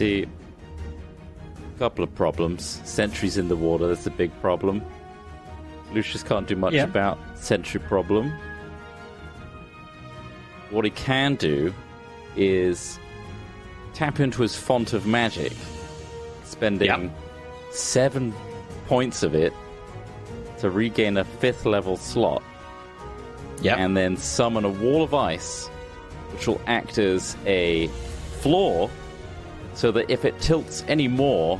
See, 0.03 0.25
a 1.75 1.79
couple 1.79 2.03
of 2.03 2.13
problems. 2.13 2.81
Sentry's 2.83 3.37
in 3.37 3.47
the 3.47 3.55
water, 3.55 3.87
that's 3.87 4.05
a 4.05 4.11
big 4.11 4.37
problem. 4.41 4.81
Lucius 5.93 6.23
can't 6.23 6.45
do 6.45 6.57
much 6.57 6.73
Yeah. 6.73 6.83
about 6.83 7.17
Sentry 7.35 7.79
problem. 7.79 8.33
What 10.71 10.83
he 10.83 10.91
can 10.91 11.35
do 11.35 11.73
is 12.35 12.99
tap 13.93 14.19
into 14.19 14.41
his 14.41 14.57
font 14.57 14.91
of 14.91 15.05
magic, 15.07 15.53
spending 16.43 16.87
Yep. 16.89 17.11
seven 17.71 18.33
points 18.89 19.23
of 19.23 19.33
it 19.33 19.53
to 20.59 20.69
regain 20.69 21.15
a 21.15 21.23
fifth 21.23 21.65
level 21.65 21.95
slot, 21.95 22.43
Yeah. 23.61 23.77
and 23.77 23.95
then 23.95 24.17
summon 24.17 24.65
a 24.65 24.69
wall 24.69 25.01
of 25.01 25.13
ice, 25.13 25.67
which 26.33 26.45
will 26.45 26.59
act 26.67 26.97
as 26.97 27.37
a 27.45 27.87
floor 28.41 28.89
so 29.73 29.91
that 29.91 30.09
if 30.11 30.25
it 30.25 30.39
tilts 30.39 30.83
any 30.87 31.07
more, 31.07 31.59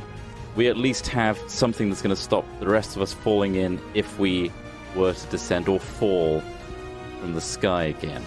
we 0.56 0.68
at 0.68 0.76
least 0.76 1.08
have 1.08 1.38
something 1.48 1.88
that's 1.88 2.00
going 2.02 2.14
to 2.14 2.20
stop 2.20 2.44
the 2.60 2.68
rest 2.68 2.96
of 2.96 3.02
us 3.02 3.12
falling 3.12 3.56
in 3.56 3.80
if 3.94 4.18
we 4.18 4.52
were 4.94 5.12
to 5.12 5.26
descend 5.26 5.68
or 5.68 5.80
fall 5.80 6.42
from 7.20 7.34
the 7.34 7.40
sky 7.40 7.84
again. 7.84 8.22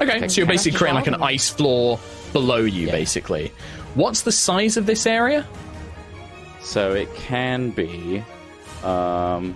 Okay, 0.00 0.26
so 0.28 0.40
you're 0.40 0.46
basically 0.46 0.76
creating 0.76 0.96
like 0.96 1.06
an 1.06 1.22
ice 1.22 1.48
floor 1.48 1.98
below 2.32 2.58
you, 2.58 2.86
Yeah. 2.86 2.92
basically. 2.92 3.52
What's 3.94 4.22
the 4.22 4.32
size 4.32 4.76
of 4.76 4.86
this 4.86 5.06
area? 5.06 5.46
So 6.60 6.92
it 6.92 7.12
can 7.14 7.70
be. 7.70 8.22
Um, 8.84 9.54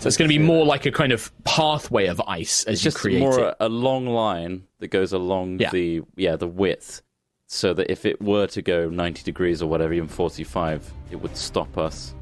So 0.00 0.06
it's 0.06 0.16
going 0.16 0.30
to 0.30 0.38
be 0.38 0.38
more 0.38 0.64
like 0.64 0.86
a 0.86 0.92
kind 0.92 1.10
of 1.10 1.32
pathway 1.42 2.06
of 2.06 2.22
ice 2.28 2.62
as 2.64 2.74
it's 2.74 2.84
you 2.84 2.90
just 2.92 2.98
create 2.98 3.18
more 3.18 3.40
it. 3.48 3.56
a, 3.58 3.66
a 3.66 3.68
long 3.68 4.06
line 4.06 4.62
that 4.80 4.88
goes 4.88 5.12
along 5.12 5.58
Yeah. 5.60 5.70
the 5.70 6.02
yeah 6.16 6.36
the 6.36 6.46
width, 6.48 7.02
so 7.46 7.74
that 7.74 7.90
if 7.90 8.04
it 8.06 8.20
were 8.22 8.46
to 8.48 8.62
go 8.62 8.88
ninety 8.88 9.22
degrees 9.22 9.62
or 9.62 9.68
whatever, 9.68 9.92
even 9.92 10.08
forty-five, 10.08 10.90
it 11.10 11.16
would 11.16 11.36
stop 11.36 11.76
us. 11.78 12.14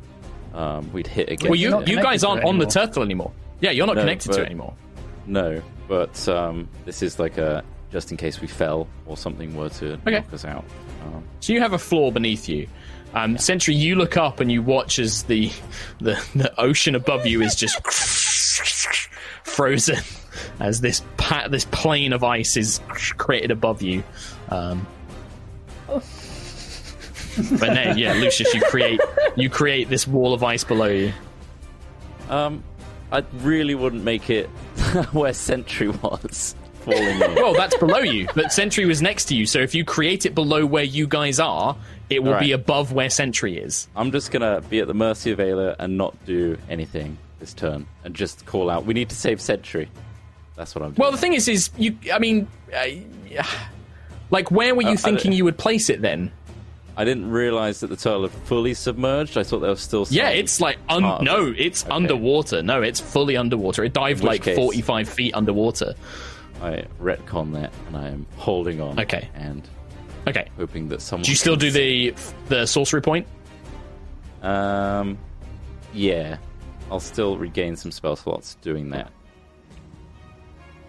Um, 0.55 0.91
we'd 0.93 1.07
hit 1.07 1.31
again. 1.31 1.51
Well, 1.51 1.59
you 1.59 1.83
you 1.85 1.97
guys 2.03 2.25
aren't 2.25 2.45
on 2.45 2.59
the 2.59 2.67
turtle 2.67 3.03
anymore. 3.03 3.33
Yeah, 3.61 3.71
you're 3.73 3.87
not 3.87 3.97
No, 3.97 4.03
connected 4.03 4.33
to 4.33 4.43
it 4.43 4.47
anymore. 4.47 4.75
No, 5.27 5.61
but 5.89 6.29
um, 6.29 6.69
this 6.85 7.03
is 7.03 7.19
like 7.19 7.37
a 7.39 7.63
just 7.93 8.11
in 8.11 8.17
case 8.17 8.41
we 8.41 8.47
fell 8.47 8.89
or 9.07 9.17
something 9.17 9.55
were 9.57 9.69
to 9.71 9.93
Okay. 10.07 10.11
knock 10.21 10.33
us 10.33 10.45
out. 10.45 10.65
Um, 11.05 11.25
So 11.41 11.53
you 11.53 11.61
have 11.61 11.73
a 11.73 11.79
floor 11.79 12.11
beneath 12.13 12.49
you. 12.49 12.67
Um, 13.15 13.39
Sentry, 13.39 13.75
you 13.75 13.95
look 13.95 14.17
up 14.17 14.41
and 14.41 14.51
you 14.53 14.61
watch 14.63 14.99
as 14.99 15.23
the 15.25 15.51
the, 16.01 16.15
the 16.35 16.53
ocean 16.61 16.95
above 16.95 17.27
you 17.27 17.43
is 17.43 17.55
just 17.55 17.81
frozen 19.45 19.99
as 20.61 20.81
this 20.81 21.03
pa- 21.17 21.49
this 21.49 21.65
plane 21.67 22.13
of 22.13 22.25
ice 22.25 22.57
is 22.57 22.81
created 22.89 23.51
above 23.51 23.83
you. 23.83 24.03
Um, 24.49 24.87
but 25.87 26.01
then, 27.61 27.99
yeah, 27.99 28.15
Lucius, 28.15 28.53
you 28.55 28.61
create 28.63 29.01
you 29.37 29.51
create 29.51 29.89
this 29.89 30.07
wall 30.07 30.33
of 30.33 30.43
ice 30.43 30.65
below 30.65 30.87
you. 30.87 31.13
um, 32.31 32.63
I 33.13 33.23
really 33.35 33.75
wouldn't 33.75 34.03
make 34.03 34.31
it 34.31 34.47
where 35.13 35.33
Sentry 35.33 35.89
was 35.89 36.57
falling 36.81 37.23
in. 37.23 37.35
Well, 37.37 37.55
that's 37.55 37.77
below 37.77 37.99
you, 37.99 38.27
but 38.35 38.53
Sentry 38.53 38.85
was 38.85 39.01
next 39.01 39.27
to 39.27 39.37
you. 39.37 39.47
So 39.47 39.61
if 39.61 39.75
you 39.77 39.85
create 39.85 40.27
it 40.27 40.35
below 40.35 40.67
where 40.67 40.83
you 40.83 41.07
guys 41.07 41.39
are, 41.39 41.77
it 42.11 42.23
will 42.25 42.39
be 42.39 42.53
above 42.53 42.93
where 42.93 43.11
Sentry 43.11 43.59
is. 43.59 43.87
I'm 43.95 44.11
just 44.13 44.31
gonna 44.33 44.61
be 44.63 44.81
at 44.81 44.89
the 44.89 44.95
mercy 44.95 45.31
of 45.31 45.39
Ayla 45.39 45.77
and 45.79 45.97
not 45.97 46.17
do 46.27 46.59
anything 46.69 47.19
this 47.39 47.53
turn, 47.53 47.87
and 48.03 48.15
just 48.15 48.47
call 48.47 48.71
out, 48.71 48.87
"We 48.87 48.95
need 48.95 49.11
to 49.11 49.17
save 49.17 49.41
Sentry." 49.41 49.89
That's 50.57 50.75
what 50.75 50.83
I'm 50.83 50.91
doing. 50.93 50.99
Well, 51.03 51.13
the 51.13 51.19
thing 51.19 51.35
is, 51.35 51.49
is 51.49 51.71
you. 51.77 51.97
I 52.13 52.19
mean, 52.19 52.49
uh, 52.75 53.43
like, 54.31 54.51
where 54.51 54.75
were 54.75 54.83
you 54.83 54.89
Uh, 54.91 54.97
thinking 54.97 55.33
you 55.33 55.45
would 55.45 55.59
place 55.59 55.89
it 55.91 56.01
then? 56.03 56.33
I 56.99 57.05
didn't 57.05 57.31
realize 57.31 57.81
that 57.81 57.89
the 57.89 57.97
turtle 57.97 58.23
had 58.23 58.31
fully 58.31 58.73
submerged. 58.73 59.37
I 59.37 59.43
thought 59.43 59.61
there 59.61 59.69
was 59.71 59.83
still. 59.83 60.07
Some 60.07 60.17
Yeah, 60.17 60.31
it's 60.31 60.61
like 60.63 60.79
un- 60.89 61.23
no, 61.25 61.53
it's 61.57 61.85
Okay. 61.85 61.93
underwater. 61.93 62.63
No, 62.63 62.81
it's 62.81 63.01
fully 63.01 63.37
underwater. 63.37 63.85
It 63.85 63.93
dived 63.93 64.25
like 64.25 64.45
case- 64.45 64.57
forty-five 64.57 65.07
feet 65.09 65.35
underwater. 65.35 65.95
I 66.63 66.85
retcon 67.03 67.53
that, 67.53 67.71
and 67.89 67.97
I 67.99 68.09
am 68.09 68.27
holding 68.39 68.81
on. 68.81 68.99
Okay. 68.99 69.29
and 69.35 69.63
Okay. 70.27 70.49
hoping 70.57 70.89
that 70.89 71.03
someone. 71.03 71.25
Do 71.25 71.31
you 71.31 71.37
still 71.37 71.57
do 71.57 71.71
the 71.71 72.15
the 72.49 72.65
sorcery 72.67 73.03
point? 73.03 73.27
Um, 74.43 75.19
yeah, 75.93 76.39
I'll 76.91 77.01
still 77.01 77.37
regain 77.37 77.77
some 77.77 77.91
spell 77.93 78.17
slots 78.17 78.57
doing 78.63 78.89
that. 78.91 79.11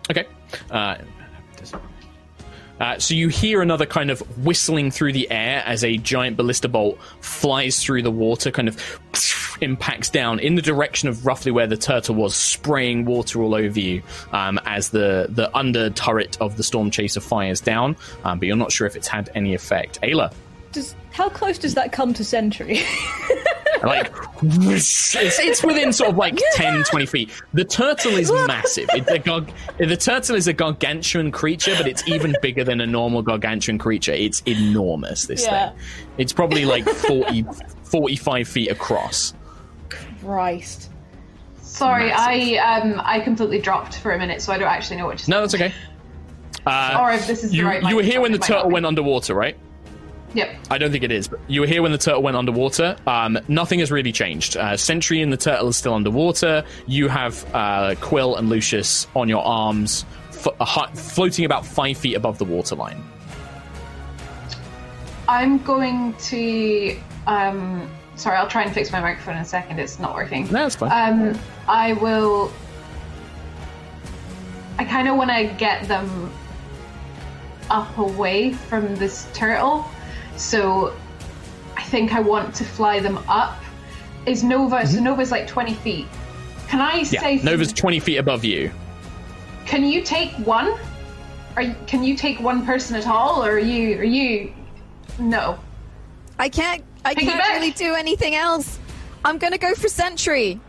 Okay. 0.10 0.26
Uh, 0.72 0.98
uh, 2.80 3.00
so 3.00 3.16
you 3.16 3.28
hear 3.28 3.62
another 3.62 3.86
kind 3.86 4.12
of 4.12 4.20
whistling 4.46 4.92
through 4.92 5.12
the 5.12 5.30
air 5.32 5.64
as 5.66 5.84
a 5.84 5.98
giant 5.98 6.38
ballista 6.38 6.70
bolt 6.70 7.00
flies 7.22 7.82
through 7.84 8.04
the 8.04 8.12
water, 8.12 8.52
kind 8.52 8.68
of 8.68 9.00
impacts 9.62 10.10
down 10.10 10.40
in 10.40 10.56
the 10.56 10.62
direction 10.62 11.10
of 11.10 11.26
roughly 11.26 11.52
where 11.52 11.66
the 11.66 11.78
turtle 11.78 12.14
was, 12.14 12.36
spraying 12.36 13.06
water 13.06 13.42
all 13.42 13.56
over 13.56 13.80
you 13.80 14.04
um, 14.32 14.60
as 14.66 14.90
the, 14.90 15.28
the 15.30 15.56
under 15.58 15.90
turret 15.90 16.38
of 16.40 16.58
the 16.58 16.64
storm 16.64 16.92
chaser 16.92 17.20
fires 17.20 17.60
down. 17.60 17.96
Um, 18.24 18.38
but 18.38 18.48
you're 18.48 18.58
not 18.58 18.72
sure 18.72 18.86
if 18.86 18.96
it's 18.96 19.08
had 19.08 19.30
any 19.34 19.56
effect. 19.56 20.00
Ayla, 20.02 20.32
Does, 20.72 20.96
how 21.12 21.30
close 21.30 21.58
does 21.58 21.74
that 21.74 21.92
come 21.92 22.14
to 22.14 22.24
Sentry? 22.24 22.82
like 23.84 24.14
it's, 24.42 25.16
it's 25.16 25.64
within 25.64 25.92
sort 25.94 26.10
of 26.12 26.18
like 26.18 26.40
10 26.54 26.84
20 26.84 27.06
feet. 27.06 27.32
The 27.54 27.66
turtle 27.66 28.14
is 28.14 28.32
massive. 28.48 28.90
It's 28.94 29.10
a 29.10 29.20
gar- 29.20 29.46
the 29.78 29.98
turtle 29.98 30.36
is 30.36 30.48
a 30.48 30.54
gargantuan 30.54 31.32
creature 31.32 31.76
but 31.78 31.88
it's 31.88 32.08
even 32.08 32.36
bigger 32.42 32.64
than 32.64 32.82
a 32.82 32.88
normal 32.88 33.22
gargantuan 33.22 33.78
creature. 33.78 34.14
It's 34.14 34.42
enormous 34.46 35.26
this 35.26 35.44
Yeah. 35.44 35.70
thing. 35.70 35.80
It's 36.18 36.34
probably 36.34 36.66
like 36.66 36.88
40 36.88 37.46
45 37.84 38.48
feet 38.48 38.70
across. 38.72 39.34
Christ. 40.24 40.92
Sorry, 41.62 42.12
I 42.12 42.56
um 42.58 43.02
I 43.04 43.20
completely 43.20 43.60
dropped 43.60 43.98
for 44.00 44.12
a 44.14 44.18
minute, 44.18 44.42
so 44.42 44.52
I 44.52 44.58
don't 44.58 44.68
actually 44.70 44.98
know 44.98 45.06
what 45.06 45.18
just. 45.18 45.30
no 45.30 45.42
that's 45.42 45.54
okay. 45.56 45.74
Uh, 46.66 46.98
Or 47.00 47.12
if 47.14 47.28
this 47.28 47.44
is 47.44 47.52
the 47.52 47.58
you, 47.58 47.66
right 47.66 47.82
you 47.84 47.96
were 47.96 48.04
here 48.04 48.20
when 48.20 48.32
the 48.32 48.40
microphone, 48.40 48.56
it 48.56 48.58
might 48.58 48.62
turtle 48.64 48.72
went 48.72 48.86
underwater 48.86 49.34
right. 49.36 49.58
Yep. 50.34 50.56
I 50.70 50.78
don't 50.78 50.92
think 50.92 51.04
it 51.04 51.12
is, 51.12 51.28
but 51.28 51.40
you 51.48 51.62
were 51.62 51.68
here 51.68 51.82
when 51.82 51.92
the 51.92 51.98
turtle 51.98 52.22
went 52.22 52.36
underwater. 52.38 52.96
Um, 53.08 53.40
nothing 53.48 53.80
has 53.80 53.92
really 53.92 54.12
changed. 54.12 54.58
Uh, 54.58 54.76
Sentry 54.78 55.22
and 55.22 55.32
the 55.32 55.38
turtle 55.38 55.70
is 55.70 55.78
still 55.78 55.94
underwater. 55.94 56.64
You 56.86 57.08
have 57.08 57.46
uh, 57.56 57.96
Quill 58.02 58.36
and 58.36 58.50
Lucius 58.50 59.08
on 59.16 59.30
your 59.30 59.44
arms, 59.44 60.06
f- 60.30 60.48
uh, 60.60 60.88
floating 60.90 61.46
about 61.46 61.66
five 61.66 61.98
feet 61.98 62.16
above 62.16 62.38
the 62.38 62.46
waterline. 62.46 63.02
I'm 65.30 65.58
going 65.64 66.14
to. 66.14 66.98
Um, 67.26 67.90
sorry, 68.16 68.38
I'll 68.38 68.48
try 68.48 68.64
and 68.64 68.74
fix 68.74 68.92
my 68.92 69.00
microphone 69.02 69.36
in 69.36 69.42
a 69.42 69.46
second. 69.46 69.80
It's 69.80 70.00
not 70.00 70.14
working. 70.14 70.46
No, 70.46 70.64
that's 70.64 70.76
fine. 70.76 70.92
Um, 71.32 71.40
I 71.68 71.94
will. 71.94 72.52
I 74.78 74.86
kind 74.86 75.08
of 75.08 75.16
want 75.18 75.32
to 75.32 75.46
get 75.58 75.88
them 75.88 76.32
up 77.70 77.98
away 77.98 78.54
from 78.54 78.96
this 78.96 79.28
turtle, 79.34 79.86
so 80.38 80.96
I 81.76 81.84
think 81.84 82.14
I 82.14 82.20
want 82.20 82.54
to 82.56 82.64
fly 82.64 83.00
them 83.00 83.18
up. 83.28 83.62
Is 84.26 84.44
Nova? 84.44 84.86
So 84.86 85.00
Nova's 85.00 85.32
like 85.32 85.48
twenty 85.48 85.74
feet. 85.74 86.08
Can 86.68 86.82
I 86.82 87.00
Mm-hmm. 87.02 87.14
yeah, 87.16 87.22
say? 87.22 87.36
Nova's 87.44 87.72
20 87.72 88.00
feet 88.02 88.18
above 88.18 88.44
you. 88.44 88.70
Can 89.66 89.86
you 89.86 90.02
take 90.02 90.32
one? 90.46 90.78
Are 91.56 91.62
you, 91.62 91.76
can 91.88 92.04
you 92.04 92.16
take 92.16 92.40
one 92.42 92.66
person 92.66 92.96
at 92.98 93.08
all, 93.08 93.44
or 93.44 93.52
are 93.52 93.60
you? 93.60 93.98
Are 94.00 94.04
you? 94.04 94.52
No. 95.18 95.58
I 96.40 96.50
can't. 96.50 96.84
I 97.06 97.16
Piggyback. 97.16 97.20
can't 97.22 97.60
really 97.62 97.72
do 97.72 97.96
anything 97.96 98.36
else. 98.36 98.80
I'm 99.24 99.38
gonna 99.38 99.58
go 99.58 99.74
for 99.76 99.88
Sentry. 99.88 100.60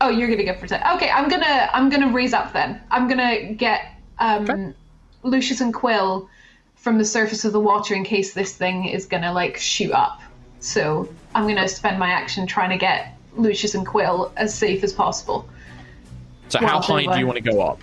Oh, 0.00 0.08
you're 0.08 0.28
gonna 0.28 0.44
go 0.44 0.54
for 0.54 0.66
ten. 0.66 0.80
Okay, 0.96 1.10
I'm 1.10 1.28
gonna 1.28 1.68
I'm 1.72 1.88
gonna 1.88 2.12
raise 2.12 2.32
up 2.32 2.52
then. 2.52 2.80
I'm 2.90 3.08
gonna 3.08 3.52
get 3.54 3.82
um, 4.18 4.74
Lucius 5.24 5.60
and 5.60 5.74
Quill 5.74 6.28
from 6.82 6.98
the 6.98 7.04
surface 7.04 7.44
of 7.44 7.52
the 7.52 7.60
water 7.60 7.94
in 7.94 8.02
case 8.02 8.34
this 8.34 8.56
thing 8.56 8.86
is 8.86 9.06
gonna 9.06 9.32
like 9.32 9.56
shoot 9.56 9.92
up. 9.92 10.20
So 10.58 11.08
I'm 11.34 11.46
gonna 11.46 11.68
spend 11.68 11.98
my 11.98 12.08
action 12.08 12.46
trying 12.46 12.70
to 12.70 12.76
get 12.76 13.16
Lucius 13.36 13.74
and 13.74 13.86
Quill 13.86 14.32
as 14.36 14.52
safe 14.52 14.82
as 14.82 14.92
possible. 14.92 15.48
So, 16.48 16.58
how 16.58 16.82
high 16.82 17.04
do 17.04 17.18
you 17.18 17.26
want 17.26 17.36
to 17.36 17.50
go 17.50 17.62
up? 17.62 17.80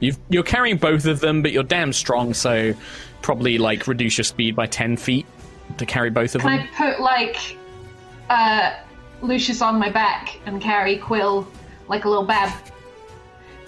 You've, 0.00 0.18
you're 0.28 0.42
carrying 0.42 0.76
both 0.76 1.04
of 1.04 1.20
them, 1.20 1.42
but 1.42 1.52
you're 1.52 1.62
damn 1.62 1.92
strong, 1.92 2.34
so 2.34 2.74
probably 3.22 3.58
like 3.58 3.86
reduce 3.86 4.16
your 4.16 4.24
speed 4.24 4.56
by 4.56 4.66
10 4.66 4.96
feet 4.96 5.26
to 5.76 5.86
carry 5.86 6.10
both 6.10 6.34
of 6.34 6.40
Can 6.40 6.56
them. 6.56 6.68
I 6.72 6.76
put 6.76 7.00
like 7.00 7.56
uh, 8.30 8.74
Lucius 9.22 9.60
on 9.60 9.78
my 9.78 9.90
back 9.90 10.40
and 10.46 10.60
carry 10.60 10.96
Quill 10.96 11.46
like 11.88 12.06
a 12.06 12.08
little 12.08 12.24
bab? 12.24 12.52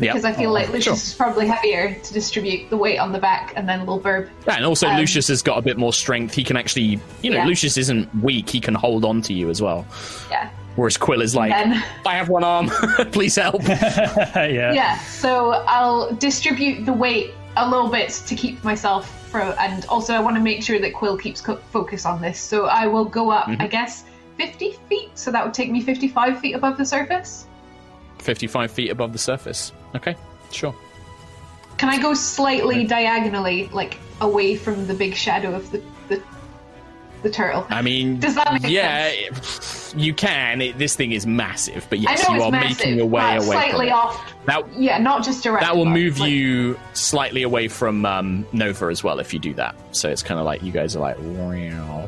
Yeah. 0.00 0.12
Because 0.12 0.24
I 0.24 0.32
feel 0.32 0.50
like 0.52 0.68
Lucius 0.68 0.84
Sure. 0.84 0.92
is 0.94 1.14
probably 1.14 1.46
heavier 1.46 1.94
to 1.94 2.12
distribute 2.12 2.70
the 2.70 2.76
weight 2.76 2.98
on 2.98 3.12
the 3.12 3.18
back, 3.18 3.52
and 3.56 3.68
then 3.68 3.80
little 3.80 4.00
Verb. 4.00 4.28
Yeah, 4.46 4.56
and 4.56 4.64
also 4.64 4.88
Um, 4.88 4.96
Lucius 4.96 5.28
has 5.28 5.42
got 5.42 5.58
a 5.58 5.62
bit 5.62 5.76
more 5.76 5.92
strength. 5.92 6.34
He 6.34 6.42
can 6.42 6.56
actually, 6.56 6.98
you 7.22 7.30
know, 7.30 7.36
Yeah. 7.36 7.44
Lucius 7.46 7.76
isn't 7.76 8.08
weak. 8.22 8.48
He 8.48 8.60
can 8.60 8.74
hold 8.74 9.04
on 9.04 9.20
to 9.22 9.32
you 9.34 9.50
as 9.50 9.60
well. 9.62 9.86
Yeah. 10.30 10.48
Whereas 10.76 10.96
Quill 10.96 11.20
is 11.20 11.34
like, 11.34 11.50
Then 11.52 11.82
I 12.06 12.14
have 12.14 12.28
one 12.28 12.44
arm. 12.44 12.68
Please 13.12 13.34
help. 13.36 13.62
yeah. 13.68 14.72
yeah, 14.72 14.98
so 15.00 15.50
I'll 15.66 16.12
distribute 16.14 16.84
the 16.86 16.92
weight 16.92 17.32
a 17.56 17.68
little 17.68 17.88
bit 17.88 18.10
to 18.26 18.34
keep 18.36 18.62
myself 18.64 19.10
from, 19.30 19.52
and 19.58 19.84
also 19.86 20.14
I 20.14 20.20
want 20.20 20.36
to 20.36 20.42
make 20.42 20.62
sure 20.62 20.78
that 20.78 20.94
Quill 20.94 21.18
keeps 21.18 21.40
co- 21.40 21.56
focus 21.72 22.06
on 22.06 22.22
this. 22.22 22.38
So 22.40 22.66
I 22.66 22.86
will 22.86 23.04
go 23.04 23.30
up, 23.30 23.46
Mm-hmm. 23.46 23.62
I 23.62 23.66
guess, 23.66 24.04
50 24.38 24.72
feet. 24.88 25.10
So 25.18 25.30
that 25.32 25.44
would 25.44 25.52
take 25.52 25.70
me 25.70 25.80
55 25.82 26.38
feet 26.40 26.54
above 26.54 26.78
the 26.78 26.84
surface. 26.86 27.46
55 28.20 28.70
feet 28.70 28.90
above 28.90 29.12
the 29.12 29.18
surface. 29.18 29.72
Okay, 29.94 30.16
sure. 30.52 30.74
Can 31.78 31.88
I 31.88 32.00
go 32.00 32.14
slightly 32.14 32.84
diagonally, 32.84 33.68
like 33.68 33.98
away 34.20 34.54
from 34.56 34.86
the 34.86 34.94
big 34.94 35.14
shadow 35.14 35.54
of 35.54 35.70
the 35.70 35.82
the, 36.08 36.22
the 37.22 37.30
turtle? 37.30 37.66
I 37.70 37.80
mean, 37.82 38.20
Does 38.20 38.34
that 38.34 38.52
make 38.52 38.62
sense? 38.62 38.72
yeah, 38.72 39.98
you 39.98 40.12
can. 40.12 40.60
It, 40.60 40.76
this 40.78 40.94
thing 40.94 41.12
is 41.12 41.26
massive, 41.26 41.86
but 41.88 41.98
yes, 42.00 42.28
you 42.28 42.42
are 42.42 42.50
massive, 42.50 42.78
making 42.78 42.98
your 42.98 43.06
way 43.06 43.36
away 43.36 43.46
slightly 43.46 43.90
off. 43.90 44.22
That 44.46 44.64
Yeah, 44.76 44.98
not 44.98 45.24
just 45.24 45.42
direct. 45.42 45.62
that 45.64 45.74
will 45.76 45.84
but, 45.84 45.90
move 45.92 46.18
like- 46.20 46.30
you 46.30 46.78
slightly 46.92 47.42
away 47.42 47.68
from 47.68 48.04
um, 48.04 48.46
Nova 48.52 48.86
as 48.86 49.02
well 49.02 49.18
if 49.18 49.32
you 49.32 49.38
do 49.40 49.54
that. 49.54 49.74
So 49.92 50.08
it's 50.10 50.22
kind 50.22 50.38
of 50.38 50.44
like 50.46 50.62
you 50.62 50.72
guys 50.72 50.94
are 50.96 51.00
like 51.00 51.16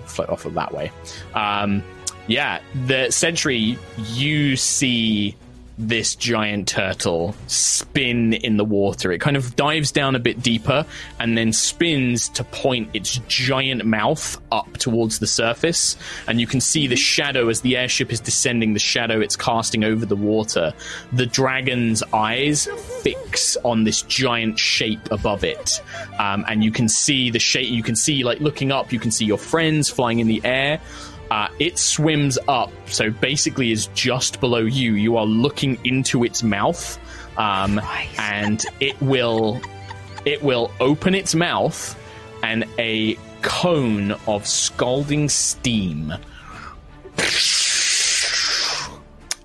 float 0.06 0.28
off 0.28 0.44
of 0.44 0.54
that 0.54 0.72
way. 0.74 0.90
Um, 1.34 1.82
yeah, 2.26 2.60
the 2.86 3.10
sentry. 3.10 3.78
You 3.96 4.56
see 4.56 5.34
this 5.78 6.14
giant 6.14 6.68
turtle 6.68 7.34
spin 7.46 8.34
in 8.34 8.56
the 8.56 8.64
water. 8.64 9.12
It 9.12 9.20
kind 9.20 9.36
of 9.36 9.56
dives 9.56 9.90
down 9.90 10.14
a 10.14 10.18
bit 10.18 10.42
deeper 10.42 10.86
and 11.18 11.36
then 11.36 11.52
spins 11.52 12.28
to 12.30 12.44
point 12.44 12.90
its 12.94 13.18
giant 13.28 13.84
mouth 13.84 14.40
up 14.52 14.76
towards 14.78 15.18
the 15.18 15.26
surface. 15.26 15.96
And 16.26 16.40
you 16.40 16.46
can 16.46 16.60
see 16.60 16.86
the 16.86 16.96
shadow 16.96 17.48
as 17.48 17.62
the 17.62 17.76
airship 17.76 18.12
is 18.12 18.20
descending, 18.20 18.74
the 18.74 18.80
shadow 18.80 19.20
it's 19.20 19.36
casting 19.36 19.84
over 19.84 20.04
the 20.04 20.16
water. 20.16 20.72
The 21.12 21.26
dragon's 21.26 22.02
eyes 22.12 22.66
fix 23.02 23.56
on 23.64 23.84
this 23.84 24.02
giant 24.02 24.58
shape 24.58 25.10
above 25.10 25.44
it. 25.44 25.82
Um, 26.18 26.44
and 26.48 26.62
you 26.62 26.70
can 26.70 26.88
see 26.88 27.30
the 27.30 27.38
shape, 27.38 27.68
you 27.68 27.82
can 27.82 27.96
see, 27.96 28.24
like, 28.24 28.40
looking 28.40 28.72
up, 28.72 28.92
you 28.92 29.00
can 29.00 29.10
see 29.10 29.24
your 29.24 29.38
friends 29.38 29.88
flying 29.88 30.20
in 30.20 30.26
the 30.26 30.40
air. 30.44 30.80
Uh, 31.32 31.48
it 31.58 31.78
swims 31.78 32.38
up, 32.46 32.70
so 32.84 33.10
basically 33.10 33.72
is 33.72 33.86
just 33.94 34.38
below 34.38 34.58
you. 34.58 34.92
You 34.92 35.16
are 35.16 35.24
looking 35.24 35.78
into 35.82 36.24
its 36.24 36.42
mouth, 36.42 36.98
um, 37.38 37.80
and 38.18 38.62
it 38.80 39.00
will 39.00 39.58
it 40.26 40.42
will 40.42 40.70
open 40.78 41.14
its 41.14 41.34
mouth, 41.34 41.98
and 42.42 42.66
a 42.78 43.16
cone 43.40 44.10
of 44.26 44.46
scalding 44.46 45.30
steam, 45.30 46.12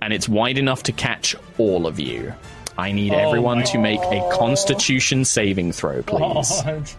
and 0.02 0.12
it's 0.12 0.28
wide 0.28 0.58
enough 0.58 0.84
to 0.84 0.92
catch 0.92 1.38
all 1.58 1.88
of 1.88 2.02
you. 2.02 2.34
I 2.78 2.92
need 2.92 3.14
Oh 3.14 3.18
everyone 3.18 3.64
to 3.64 3.78
make 3.80 4.02
a 4.02 4.30
Constitution 4.34 5.24
saving 5.24 5.72
throw, 5.72 6.02
please. 6.02 6.62
God. 6.64 6.90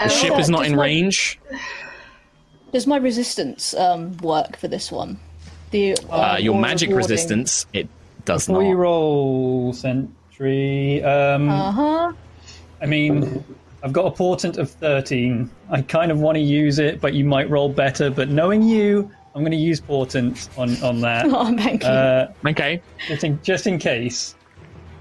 The 0.00 0.08
ship 0.08 0.36
is 0.40 0.50
not 0.50 0.66
in 0.66 0.74
my- 0.74 0.82
range. 0.82 1.38
Does 2.72 2.86
my 2.86 2.96
resistance 2.96 3.74
um, 3.74 4.16
work 4.18 4.56
for 4.56 4.68
this 4.68 4.92
one? 4.92 5.18
The 5.70 5.96
Uh, 6.10 6.36
your 6.40 6.58
magic 6.58 6.88
rewarding- 6.90 6.96
resistance, 7.10 7.66
it 7.72 7.88
does 8.24 8.46
Before 8.46 8.62
you 8.62 8.70
not. 8.74 8.78
roll 8.80 9.72
Sentry, 9.72 11.02
um, 11.04 11.48
Uh-huh. 11.48 12.12
I 12.82 12.86
mean, 12.86 13.44
I've 13.82 13.92
got 13.92 14.06
a 14.06 14.10
portent 14.10 14.56
of 14.58 14.70
13. 14.70 15.50
I 15.70 15.82
kind 15.82 16.10
of 16.10 16.20
want 16.20 16.36
to 16.36 16.40
use 16.42 16.78
it, 16.78 17.00
but 17.00 17.14
you 17.14 17.24
might 17.24 17.48
roll 17.50 17.68
better. 17.68 18.10
But 18.10 18.28
knowing 18.30 18.62
you, 18.62 19.10
I'm 19.34 19.42
going 19.42 19.52
to 19.52 19.58
use 19.58 19.80
portent 19.80 20.48
on, 20.58 20.76
on 20.82 21.00
that. 21.02 21.26
Oh, 21.30 21.56
thank 21.56 21.82
you. 21.82 21.88
Uh, 21.88 22.32
Okay. 22.46 22.82
just, 23.08 23.24
in, 23.24 23.38
just 23.42 23.66
in 23.66 23.78
case. 23.78 24.34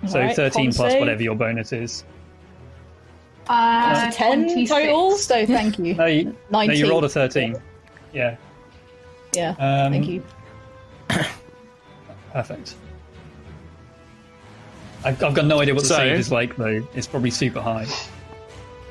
So 0.08 0.20
Alright, 0.20 0.36
13 0.36 0.72
plus 0.74 0.92
save. 0.94 1.00
whatever 1.02 1.22
your 1.24 1.36
bonus 1.36 1.74
is. 1.74 2.04
Uh, 3.50 4.12
Ten 4.12 4.44
26. 4.44 4.70
total, 4.70 5.12
so 5.18 5.46
thank 5.46 5.80
you. 5.80 5.96
No, 5.96 6.06
you, 6.06 6.24
no, 6.26 6.34
19. 6.52 6.78
you 6.78 6.90
rolled 6.90 7.04
a 7.04 7.10
13. 7.10 7.56
Yeah, 8.14 8.38
Yeah, 9.34 9.50
Um, 9.60 9.92
thank 9.92 10.08
you. 10.08 10.24
perfect. 12.32 12.76
I've, 15.04 15.22
I've 15.24 15.34
got 15.34 15.46
no 15.46 15.60
idea 15.60 15.74
what 15.74 15.82
the 15.84 15.90
So- 15.90 15.96
save 15.96 16.20
is 16.20 16.32
like, 16.32 16.56
though. 16.58 16.86
It's 16.94 17.08
probably 17.08 17.32
super 17.32 17.62
high. 17.62 17.88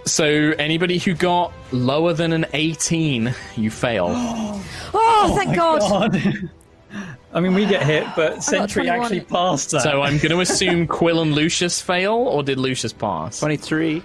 So 0.07 0.25
anybody 0.59 0.99
who 0.99 1.15
got 1.15 1.53
lower 1.71 2.13
than 2.15 2.33
an 2.33 2.47
18, 2.53 3.35
you 3.57 3.71
fail. 3.71 4.09
Oh, 4.95 5.35
thank 5.37 5.55
God. 5.55 5.81
God. 5.81 6.51
I 7.35 7.41
mean, 7.41 7.53
we 7.55 7.67
get 7.67 7.83
hit, 7.83 8.07
but 8.17 8.43
Sentry 8.43 8.89
actually 8.89 9.21
passed 9.21 9.71
that. 9.73 9.83
So 9.83 10.01
I'm 10.01 10.17
going 10.17 10.31
to 10.35 10.41
assume 10.41 10.87
Quill 10.87 11.21
and 11.21 11.35
Lucius 11.35 11.81
fail, 11.83 12.15
or 12.15 12.43
did 12.43 12.59
Lucius 12.59 12.93
pass? 12.95 13.41
23. 13.41 14.03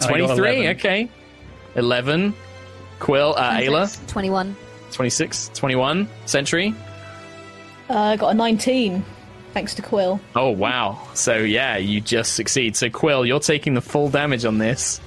I 0.00 0.18
got 0.18 0.36
23, 0.36 0.56
11. 0.66 0.76
okay. 0.76 1.08
11. 1.74 2.34
Quill, 3.00 3.34
uh, 3.36 3.52
Ayla, 3.58 4.08
21. 4.08 4.56
26, 4.92 5.50
21. 5.54 6.08
Sentry. 6.26 6.74
Uh, 7.88 8.16
got 8.16 8.30
a 8.30 8.34
19, 8.34 9.04
thanks 9.54 9.74
to 9.74 9.82
Quill. 9.82 10.20
Oh, 10.34 10.50
wow. 10.50 11.00
So, 11.14 11.36
yeah, 11.38 11.76
you 11.76 12.00
just 12.00 12.34
succeed. 12.34 12.76
So, 12.76 12.90
Quill, 12.90 13.24
you're 13.24 13.40
taking 13.40 13.74
the 13.74 13.80
full 13.80 14.08
damage 14.08 14.44
on 14.44 14.58
this. 14.58 15.00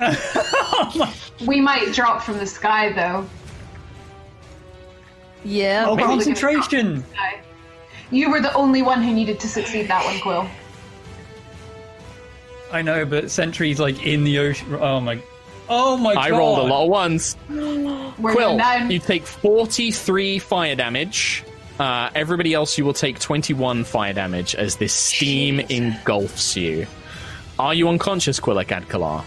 We 1.46 1.60
might 1.60 1.92
drop 1.92 2.22
from 2.22 2.38
the 2.38 2.46
sky 2.46 2.92
though. 2.92 3.26
Yeah. 5.44 5.84
Oh, 5.86 5.96
Maybe 5.96 6.06
we 6.08 6.08
can- 6.24 6.34
concentration! 6.34 7.04
You 8.10 8.30
were 8.30 8.40
the 8.40 8.52
only 8.54 8.82
one 8.82 9.02
who 9.02 9.12
needed 9.12 9.40
to 9.40 9.48
succeed 9.48 9.88
that 9.88 10.04
one, 10.04 10.20
Quill. 10.20 10.48
I 12.74 12.82
know, 12.82 13.04
but 13.06 13.30
Sentry's 13.30 13.78
like 13.78 14.04
in 14.04 14.24
the 14.24 14.40
ocean. 14.40 14.74
Oh 14.74 14.98
my. 14.98 15.22
Oh 15.68 15.96
my 15.96 16.10
I 16.14 16.30
god. 16.30 16.38
rolled 16.38 16.58
a 16.58 16.62
lot 16.62 16.82
of 16.82 16.90
ones. 16.90 17.36
Quill, 17.46 18.60
you 18.90 18.98
take 18.98 19.24
43 19.26 20.40
fire 20.40 20.74
damage. 20.74 21.44
Uh, 21.78 22.10
everybody 22.16 22.52
else, 22.52 22.76
you 22.76 22.84
will 22.84 22.92
take 22.92 23.20
21 23.20 23.84
fire 23.84 24.12
damage 24.12 24.56
as 24.56 24.76
this 24.76 24.92
steam 24.92 25.60
engulfs 25.60 26.56
you. 26.56 26.86
Are 27.60 27.74
you 27.74 27.88
unconscious, 27.88 28.40
Quillick 28.40 28.66
Adkalar? 28.66 29.24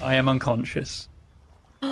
I 0.00 0.14
am 0.14 0.28
unconscious. 0.28 1.08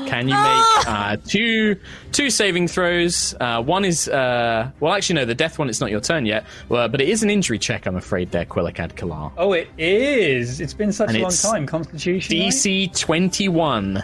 Can 0.09 0.29
you 0.29 0.35
make 0.35 0.43
uh, 0.89 1.17
two 1.27 1.77
two 2.13 2.31
saving 2.31 2.69
throws? 2.69 3.35
Uh, 3.41 3.63
one 3.63 3.85
is 3.85 4.09
uh, 4.09 4.71
well, 4.81 4.93
actually 4.93 5.17
no, 5.17 5.25
the 5.25 5.35
death 5.35 5.59
one. 5.59 5.69
It's 5.69 5.81
not 5.81 5.91
your 5.91 6.01
turn 6.01 6.27
yet, 6.27 6.45
well, 6.69 6.89
but 6.89 7.01
it 7.01 7.09
is 7.09 7.23
an 7.23 7.31
injury 7.31 7.59
check. 7.59 7.87
I'm 7.87 7.97
afraid 7.97 8.31
there, 8.31 8.45
Quillick 8.45 8.77
Adkalar. 8.77 9.33
Oh, 9.37 9.53
it 9.53 9.69
is. 9.79 10.61
It's 10.61 10.75
been 10.75 10.93
such 10.93 11.09
And 11.09 11.19
a 11.19 11.23
long 11.23 11.31
time. 11.33 11.67
Constitution. 11.67 12.39
right? 12.39 12.49
DC 12.49 12.99
21. 12.99 14.03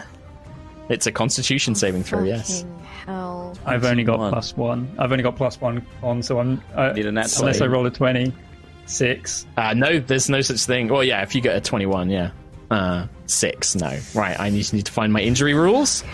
It's 0.88 1.06
a 1.06 1.12
Constitution 1.12 1.74
saving 1.74 2.02
throw. 2.02 2.24
Yes. 2.24 2.62
Fucking 2.62 2.78
hell. 3.06 3.58
I've 3.66 3.84
only 3.84 4.04
got 4.04 4.16
21. 4.16 4.32
plus 4.32 4.56
one. 4.56 4.90
I've 4.98 5.12
only 5.12 5.22
got 5.24 5.36
plus 5.36 5.60
one 5.60 5.84
on, 6.02 6.22
so 6.22 6.38
I'm. 6.40 6.62
Uh, 6.74 6.92
Need 6.92 7.06
a 7.06 7.12
nat 7.12 7.38
unless 7.38 7.60
I 7.60 7.66
roll 7.66 7.84
a 7.86 7.90
twenty-six. 7.90 9.46
Uh, 9.56 9.74
no, 9.74 9.98
there's 10.00 10.30
no 10.30 10.40
such 10.40 10.60
thing. 10.64 10.88
Well, 10.88 11.04
yeah, 11.04 11.22
if 11.22 11.34
you 11.34 11.40
get 11.40 11.56
a 11.56 11.60
21, 11.60 12.08
yeah. 12.10 12.30
Uh, 12.70 13.06
six, 13.26 13.74
no. 13.74 13.98
Right, 14.14 14.38
I 14.38 14.50
just 14.50 14.74
need 14.74 14.86
to 14.86 14.92
find 14.92 15.12
my 15.12 15.20
injury 15.20 15.54
rules. 15.54 16.04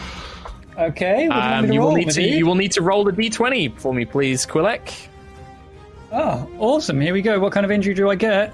Okay. 0.78 1.28
What 1.28 1.35
do 1.35 1.40
you, 1.40 1.51
want 1.51 1.55
Um, 1.55 1.66
to 1.68 1.74
you 1.74 1.81
will 1.81 1.93
need 1.94 2.10
to 2.10 2.20
Madhu? 2.20 2.36
you 2.36 2.47
will 2.47 2.55
need 2.56 2.72
to 2.72 2.82
roll 2.82 3.05
the 3.05 3.12
d20 3.12 3.78
for 3.81 3.93
me, 3.94 4.05
please, 4.05 4.44
Quillick. 4.47 4.93
Oh, 6.12 6.48
awesome. 6.59 7.01
Here 7.01 7.12
we 7.12 7.22
go. 7.22 7.39
What 7.40 7.52
kind 7.52 7.64
of 7.64 7.72
injury 7.72 7.94
do 7.94 8.09
I 8.10 8.14
get? 8.14 8.52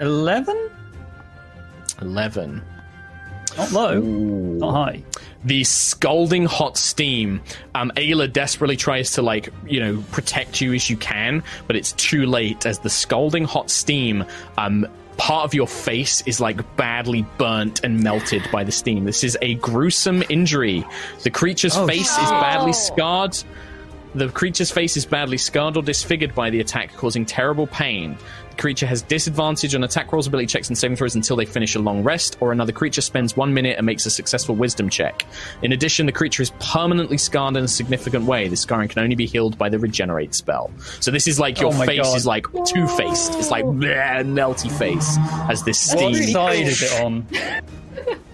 11? 0.00 0.70
11. 2.02 2.62
Not 3.56 3.72
low. 3.72 4.00
Not 4.00 4.72
high. 4.72 5.02
the 5.44 5.64
scalding 5.64 6.44
hot 6.44 6.76
steam. 6.76 7.40
Um, 7.74 7.90
Ayla 7.96 8.30
desperately 8.30 8.76
tries 8.76 9.12
to 9.12 9.22
like 9.22 9.48
you 9.66 9.80
know 9.80 10.04
protect 10.12 10.60
you 10.60 10.74
as 10.74 10.90
you 10.90 10.96
can, 10.98 11.42
but 11.66 11.74
it's 11.76 11.92
too 11.92 12.26
late 12.26 12.66
as 12.66 12.80
the 12.80 12.90
scalding 12.90 13.44
hot 13.44 13.70
steam. 13.70 14.24
Um, 14.58 14.86
part 15.16 15.44
of 15.44 15.54
your 15.54 15.66
face 15.66 16.22
is 16.26 16.40
like 16.40 16.76
badly 16.76 17.24
burnt 17.38 17.82
and 17.84 18.02
melted 18.02 18.42
by 18.52 18.64
the 18.64 18.72
steam. 18.72 19.04
This 19.04 19.24
is 19.24 19.36
a 19.42 19.54
gruesome 19.56 20.22
injury. 20.28 20.84
The 21.22 21.30
creature's 21.30 21.76
Oh, 21.76 21.86
face 21.86 22.10
is 22.10 22.30
badly 22.30 22.72
scarred. 22.72 23.36
The 24.16 24.28
creature's 24.30 24.70
face 24.70 24.96
is 24.96 25.04
badly 25.04 25.36
scarred 25.36 25.76
or 25.76 25.82
disfigured 25.82 26.34
by 26.34 26.48
the 26.48 26.60
attack, 26.60 26.90
causing 26.96 27.26
terrible 27.26 27.66
pain. 27.66 28.16
The 28.52 28.56
creature 28.56 28.86
has 28.86 29.02
disadvantage 29.02 29.74
on 29.74 29.84
attack 29.84 30.10
rolls, 30.10 30.26
ability 30.26 30.46
checks, 30.46 30.68
and 30.68 30.78
saving 30.78 30.96
throws 30.96 31.14
until 31.14 31.36
they 31.36 31.44
finish 31.44 31.74
a 31.74 31.80
long 31.80 32.02
rest, 32.02 32.38
or 32.40 32.50
another 32.50 32.72
creature 32.72 33.02
spends 33.02 33.36
one 33.36 33.52
minute 33.52 33.76
and 33.76 33.84
makes 33.84 34.06
a 34.06 34.10
successful 34.10 34.54
wisdom 34.54 34.88
check. 34.88 35.26
In 35.60 35.72
addition, 35.72 36.06
the 36.06 36.12
creature 36.12 36.42
is 36.42 36.50
permanently 36.60 37.18
scarred 37.18 37.58
in 37.58 37.64
a 37.64 37.68
significant 37.68 38.24
way. 38.24 38.48
The 38.48 38.56
scarring 38.56 38.88
can 38.88 39.02
only 39.02 39.16
be 39.16 39.26
healed 39.26 39.58
by 39.58 39.68
the 39.68 39.78
regenerate 39.78 40.34
spell. 40.34 40.70
So 41.00 41.10
this 41.10 41.28
is 41.28 41.38
like 41.38 41.60
your 41.60 41.74
Oh 41.74 41.84
face 41.84 42.00
God. 42.00 42.16
is 42.16 42.24
like 42.24 42.46
two 42.64 42.86
faced. 42.88 43.34
It's 43.34 43.50
like 43.50 43.66
bleh, 43.66 44.24
melty 44.24 44.70
face 44.78 45.18
as 45.50 45.62
this 45.62 45.78
steam. 45.78 46.12
What 46.12 46.22
side 46.32 46.66
is 46.66 46.82
it 46.82 47.02
on? 47.02 47.26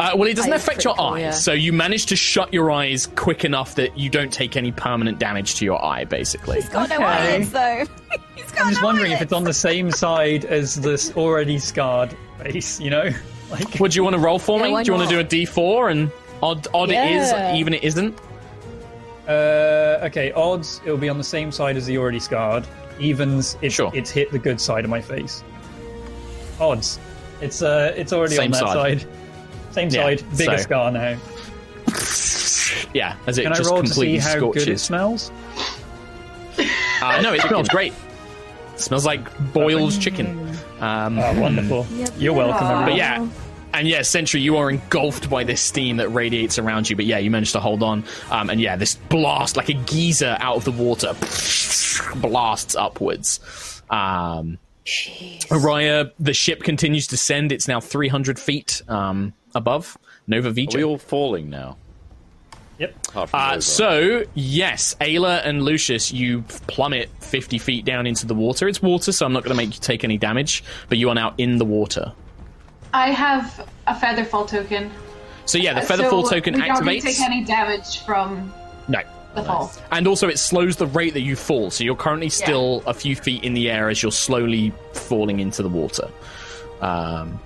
Uh, 0.00 0.10
well, 0.16 0.28
it 0.28 0.34
doesn't 0.34 0.50
That 0.50 0.56
is 0.56 0.62
affect 0.64 0.84
your 0.84 0.94
pretty 0.94 1.06
cool, 1.08 1.14
eyes, 1.16 1.20
yeah. 1.22 1.30
so 1.30 1.52
you 1.52 1.72
manage 1.72 2.06
to 2.06 2.16
shut 2.16 2.52
your 2.52 2.70
eyes 2.72 3.06
quick 3.14 3.44
enough 3.44 3.76
that 3.76 3.96
you 3.96 4.10
don't 4.10 4.32
take 4.32 4.56
any 4.56 4.72
permanent 4.72 5.20
damage 5.20 5.54
to 5.56 5.64
your 5.64 5.82
eye, 5.84 6.04
basically. 6.04 6.56
He's 6.60 6.68
got 6.68 6.88
no 6.88 6.96
Okay. 6.96 7.04
eyelids, 7.04 7.52
though. 7.52 7.84
He's 8.34 8.50
got 8.50 8.62
I'm 8.62 8.70
just 8.70 8.80
no 8.82 8.86
wondering 8.86 9.12
if 9.12 9.22
it's 9.22 9.32
on 9.32 9.44
the 9.44 9.52
same 9.52 9.92
side 9.92 10.44
as 10.46 10.74
this 10.74 11.12
already 11.16 11.58
scarred 11.58 12.16
face, 12.42 12.80
you 12.80 12.90
know? 12.90 13.10
Like, 13.50 13.78
Would 13.78 13.94
you 13.94 14.02
want 14.02 14.14
to 14.14 14.20
roll 14.20 14.38
for 14.38 14.58
me? 14.58 14.72
why 14.72 14.82
Do 14.82 14.90
you 14.90 14.96
want 14.98 15.08
to 15.08 15.14
do 15.14 15.20
a 15.20 15.22
not? 15.22 15.30
D4 15.30 15.90
and 15.92 16.10
odd 16.42 16.66
odd 16.74 16.88
it 16.90 16.94
Yeah. 16.94 17.52
is, 17.52 17.58
even 17.60 17.74
it 17.74 17.84
isn't? 17.84 18.18
uh, 19.28 20.00
okay, 20.02 20.32
odds, 20.32 20.80
it'll 20.84 20.96
be 20.98 21.08
on 21.08 21.18
the 21.18 21.24
same 21.24 21.52
side 21.52 21.76
as 21.76 21.86
the 21.86 21.96
already 21.98 22.18
scarred. 22.18 22.66
Evens, 22.98 23.56
it's, 23.62 23.74
Sure. 23.74 23.90
it's 23.94 24.10
hit 24.10 24.32
the 24.32 24.38
good 24.38 24.60
side 24.60 24.84
of 24.84 24.90
my 24.90 25.00
face. 25.00 25.44
Odds, 26.60 26.98
it's 27.40 27.62
uh, 27.62 27.92
it's 27.96 28.12
already 28.12 28.34
Same 28.34 28.46
on 28.46 28.50
that 28.52 28.58
side. 28.72 29.00
side. 29.02 29.08
Same 29.74 29.88
Yeah, 29.90 30.02
side, 30.02 30.24
bigger 30.38 30.58
so- 30.58 30.62
scar 30.64 30.90
now. 30.92 31.16
Yeah, 32.94 33.16
as 33.26 33.38
it 33.38 33.42
Can 33.42 33.52
I 33.52 33.56
just 33.56 33.70
roll 33.70 33.82
to 33.82 33.86
see 33.88 33.92
completely 33.92 34.18
how 34.18 34.34
good 34.38 34.68
it 34.68 34.78
scorches. 34.78 34.82
smells? 34.82 35.32
Uh, 37.02 37.20
no, 37.22 37.32
it 37.34 37.40
smells 37.42 37.68
great. 37.68 37.92
It 38.74 38.80
smells 38.80 39.04
like 39.04 39.52
boiled 39.52 40.00
chicken. 40.00 40.48
Um, 40.80 41.18
Oh, 41.18 41.40
wonderful. 41.40 41.86
Yep. 41.92 42.10
You're 42.18 42.32
welcome, 42.34 42.64
everyone. 42.66 42.84
But 42.90 42.96
yeah, 42.96 43.28
and 43.74 43.88
yeah, 43.88 44.02
Sentry, 44.02 44.40
you 44.40 44.56
are 44.56 44.70
engulfed 44.70 45.28
by 45.28 45.44
this 45.44 45.60
steam 45.60 45.96
that 45.98 46.08
radiates 46.08 46.58
around 46.58 46.88
you. 46.88 46.96
But 46.96 47.04
yeah, 47.06 47.18
you 47.18 47.30
managed 47.30 47.52
to 47.52 47.60
hold 47.60 47.82
on. 47.82 48.04
Um, 48.30 48.48
and 48.50 48.60
yeah, 48.60 48.76
this 48.76 48.94
blast, 48.94 49.56
like 49.56 49.68
a 49.68 49.74
geyser 49.74 50.36
out 50.40 50.56
of 50.56 50.64
the 50.64 50.72
water, 50.72 51.14
blasts 52.20 52.76
upwards. 52.76 53.82
Um, 53.90 54.58
Araya, 54.86 56.12
the 56.18 56.32
ship 56.34 56.62
continues 56.62 57.08
to 57.08 57.16
send. 57.16 57.50
It's 57.52 57.66
now 57.68 57.80
300 57.80 58.38
feet 58.38 58.82
um, 58.88 59.32
above 59.54 59.96
Nova 60.26 60.48
Are 60.48 60.52
Vija. 60.52 60.74
we 60.76 60.84
all 60.84 60.98
falling 60.98 61.50
now? 61.50 61.76
Yep. 62.78 62.96
Uh, 63.32 63.60
so, 63.60 64.24
yes, 64.34 64.96
Ayla 65.00 65.42
and 65.46 65.62
Lucius, 65.62 66.12
you 66.12 66.42
plummet 66.66 67.08
50 67.20 67.58
feet 67.58 67.84
down 67.84 68.04
into 68.06 68.26
the 68.26 68.34
water. 68.34 68.66
It's 68.66 68.82
water, 68.82 69.12
so 69.12 69.24
I'm 69.24 69.32
not 69.32 69.44
going 69.44 69.56
to 69.56 69.62
make 69.64 69.74
you 69.74 69.80
take 69.80 70.02
any 70.02 70.18
damage, 70.18 70.64
but 70.88 70.98
you 70.98 71.08
are 71.08 71.14
now 71.14 71.34
in 71.38 71.58
the 71.58 71.64
water. 71.64 72.12
I 72.92 73.10
have 73.12 73.68
a 73.86 73.94
feather 73.98 74.24
fall 74.24 74.44
token. 74.44 74.90
So, 75.46 75.56
yeah, 75.58 75.74
the 75.74 75.82
Uh, 75.82 75.84
Featherfall 75.84 76.24
so 76.24 76.30
token 76.30 76.54
we 76.54 76.60
don't 76.62 76.70
activates. 76.82 77.02
take 77.02 77.20
any 77.20 77.44
damage 77.44 77.98
from 78.00 78.52
No. 78.88 79.02
the 79.36 79.44
fall. 79.44 79.70
And 79.92 80.08
also, 80.08 80.28
it 80.28 80.38
slows 80.40 80.74
the 80.76 80.86
rate 80.88 81.12
that 81.14 81.20
you 81.20 81.36
fall, 81.36 81.70
so 81.70 81.84
you're 81.84 81.94
currently 81.94 82.28
still 82.30 82.82
a 82.86 82.94
few 82.94 83.14
feet 83.14 83.44
in 83.44 83.54
the 83.54 83.70
air 83.70 83.88
as 83.88 84.02
you're 84.02 84.10
slowly 84.10 84.72
falling 84.94 85.38
into 85.38 85.62
the 85.62 85.68
water. 85.68 86.08
Um, 86.80 87.38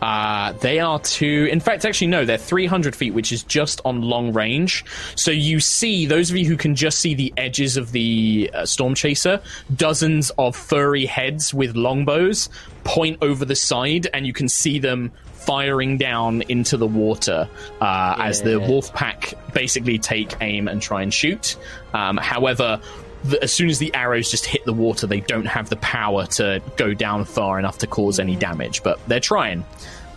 uh, 0.00 0.52
they 0.52 0.78
are 0.80 0.98
two. 1.00 1.48
In 1.50 1.60
fact, 1.60 1.84
actually, 1.84 2.08
no, 2.08 2.24
they're 2.24 2.38
300 2.38 2.94
feet, 2.94 3.14
which 3.14 3.32
is 3.32 3.42
just 3.42 3.80
on 3.84 4.02
long 4.02 4.32
range. 4.32 4.84
So 5.16 5.30
you 5.30 5.60
see, 5.60 6.06
those 6.06 6.30
of 6.30 6.36
you 6.36 6.46
who 6.46 6.56
can 6.56 6.74
just 6.74 7.00
see 7.00 7.14
the 7.14 7.32
edges 7.36 7.76
of 7.76 7.92
the 7.92 8.50
uh, 8.54 8.66
storm 8.66 8.94
chaser, 8.94 9.40
dozens 9.74 10.30
of 10.38 10.56
furry 10.56 11.06
heads 11.06 11.52
with 11.52 11.76
longbows 11.76 12.48
point 12.84 13.18
over 13.22 13.44
the 13.44 13.56
side, 13.56 14.08
and 14.12 14.26
you 14.26 14.32
can 14.32 14.48
see 14.48 14.78
them 14.78 15.12
firing 15.32 15.96
down 15.96 16.42
into 16.42 16.76
the 16.76 16.86
water 16.86 17.48
uh, 17.80 18.14
as 18.18 18.42
the 18.42 18.60
wolf 18.60 18.92
pack 18.92 19.32
basically 19.54 19.98
take 19.98 20.36
aim 20.42 20.68
and 20.68 20.82
try 20.82 21.02
and 21.02 21.14
shoot. 21.14 21.56
Um, 21.94 22.18
however, 22.18 22.80
the, 23.24 23.42
as 23.42 23.52
soon 23.52 23.68
as 23.68 23.78
the 23.78 23.92
arrows 23.94 24.30
just 24.30 24.46
hit 24.46 24.64
the 24.64 24.72
water, 24.72 25.06
they 25.06 25.20
don't 25.20 25.46
have 25.46 25.68
the 25.68 25.76
power 25.76 26.26
to 26.26 26.62
go 26.76 26.94
down 26.94 27.24
far 27.24 27.58
enough 27.58 27.78
to 27.78 27.86
cause 27.86 28.18
any 28.18 28.36
damage, 28.36 28.82
but 28.82 28.98
they're 29.08 29.20
trying. 29.20 29.64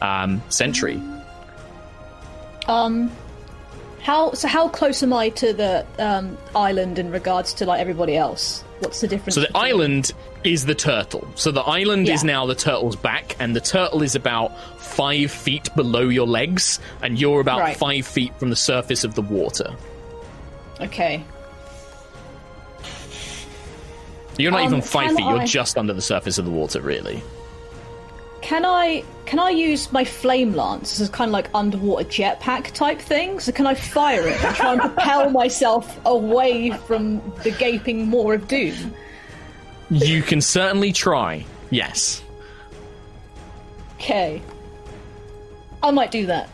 Um, 0.02 0.42
Sentry. 0.50 1.02
Um, 2.68 3.12
how 4.02 4.34
so? 4.34 4.48
How 4.48 4.68
close 4.70 5.04
am 5.04 5.14
I 5.14 5.30
to 5.30 5.54
the 5.54 5.86
um, 6.00 6.38
island 6.56 6.98
in 7.00 7.12
regards 7.12 7.54
to 7.56 7.66
like 7.66 7.80
everybody 7.80 8.16
else? 8.18 8.64
What's 8.80 9.02
the 9.02 9.08
difference? 9.08 9.36
So 9.36 9.42
the 9.42 9.48
between- 9.48 9.64
island 9.64 10.12
is 10.44 10.66
the 10.66 10.74
turtle. 10.74 11.28
So 11.36 11.52
the 11.52 11.62
island 11.62 12.10
is 12.10 12.24
now 12.24 12.48
the 12.48 12.56
turtle's 12.56 12.96
back, 12.96 13.36
and 13.40 13.56
the 13.56 13.62
turtle 13.62 14.02
is 14.02 14.16
about 14.16 14.58
five 14.80 15.30
feet 15.32 15.70
below 15.76 16.02
your 16.10 16.26
legs, 16.26 16.80
and 17.04 17.20
you're 17.20 17.42
about 17.42 17.60
Right. 17.60 17.78
five 17.78 18.08
feet 18.08 18.34
from 18.40 18.50
the 18.50 18.56
surface 18.56 19.04
of 19.04 19.14
the 19.14 19.22
water. 19.22 19.72
Okay. 20.80 21.24
You're 24.42 24.52
not 24.52 24.62
Um, 24.62 24.68
even 24.68 24.82
five 24.82 25.16
feet. 25.16 25.26
You're 25.26 25.46
just 25.46 25.78
under 25.78 25.94
the 25.94 26.02
surface 26.02 26.38
of 26.38 26.46
the 26.46 26.52
water, 26.52 26.82
really. 26.82 27.22
can 28.42 28.66
I 28.66 29.04
can 29.26 29.40
I 29.40 29.50
use 29.52 29.92
my 29.94 30.04
flame 30.04 30.54
lance 30.54 31.00
as 31.00 31.10
kind 31.10 31.30
of 31.30 31.34
like 31.34 31.50
underwater 31.54 32.04
jetpack 32.06 32.72
type 32.74 33.00
thing? 33.00 33.40
So 33.40 33.52
can 33.52 33.66
I 33.68 33.76
fire 33.76 34.28
it 34.28 34.44
and 34.44 34.56
try 34.56 34.72
and 34.74 34.82
propel 34.82 35.30
myself 35.42 36.00
away 36.06 36.72
from 36.72 37.22
the 37.44 37.52
gaping 37.52 38.10
maw 38.10 38.32
of 38.32 38.48
doom? 38.48 38.94
You 39.90 40.22
can 40.24 40.42
certainly 40.42 40.92
try. 40.92 41.46
Yes. 41.70 42.24
Okay, 43.96 44.42
I 45.84 45.92
might 45.92 46.12
do 46.12 46.26
that. 46.26 46.50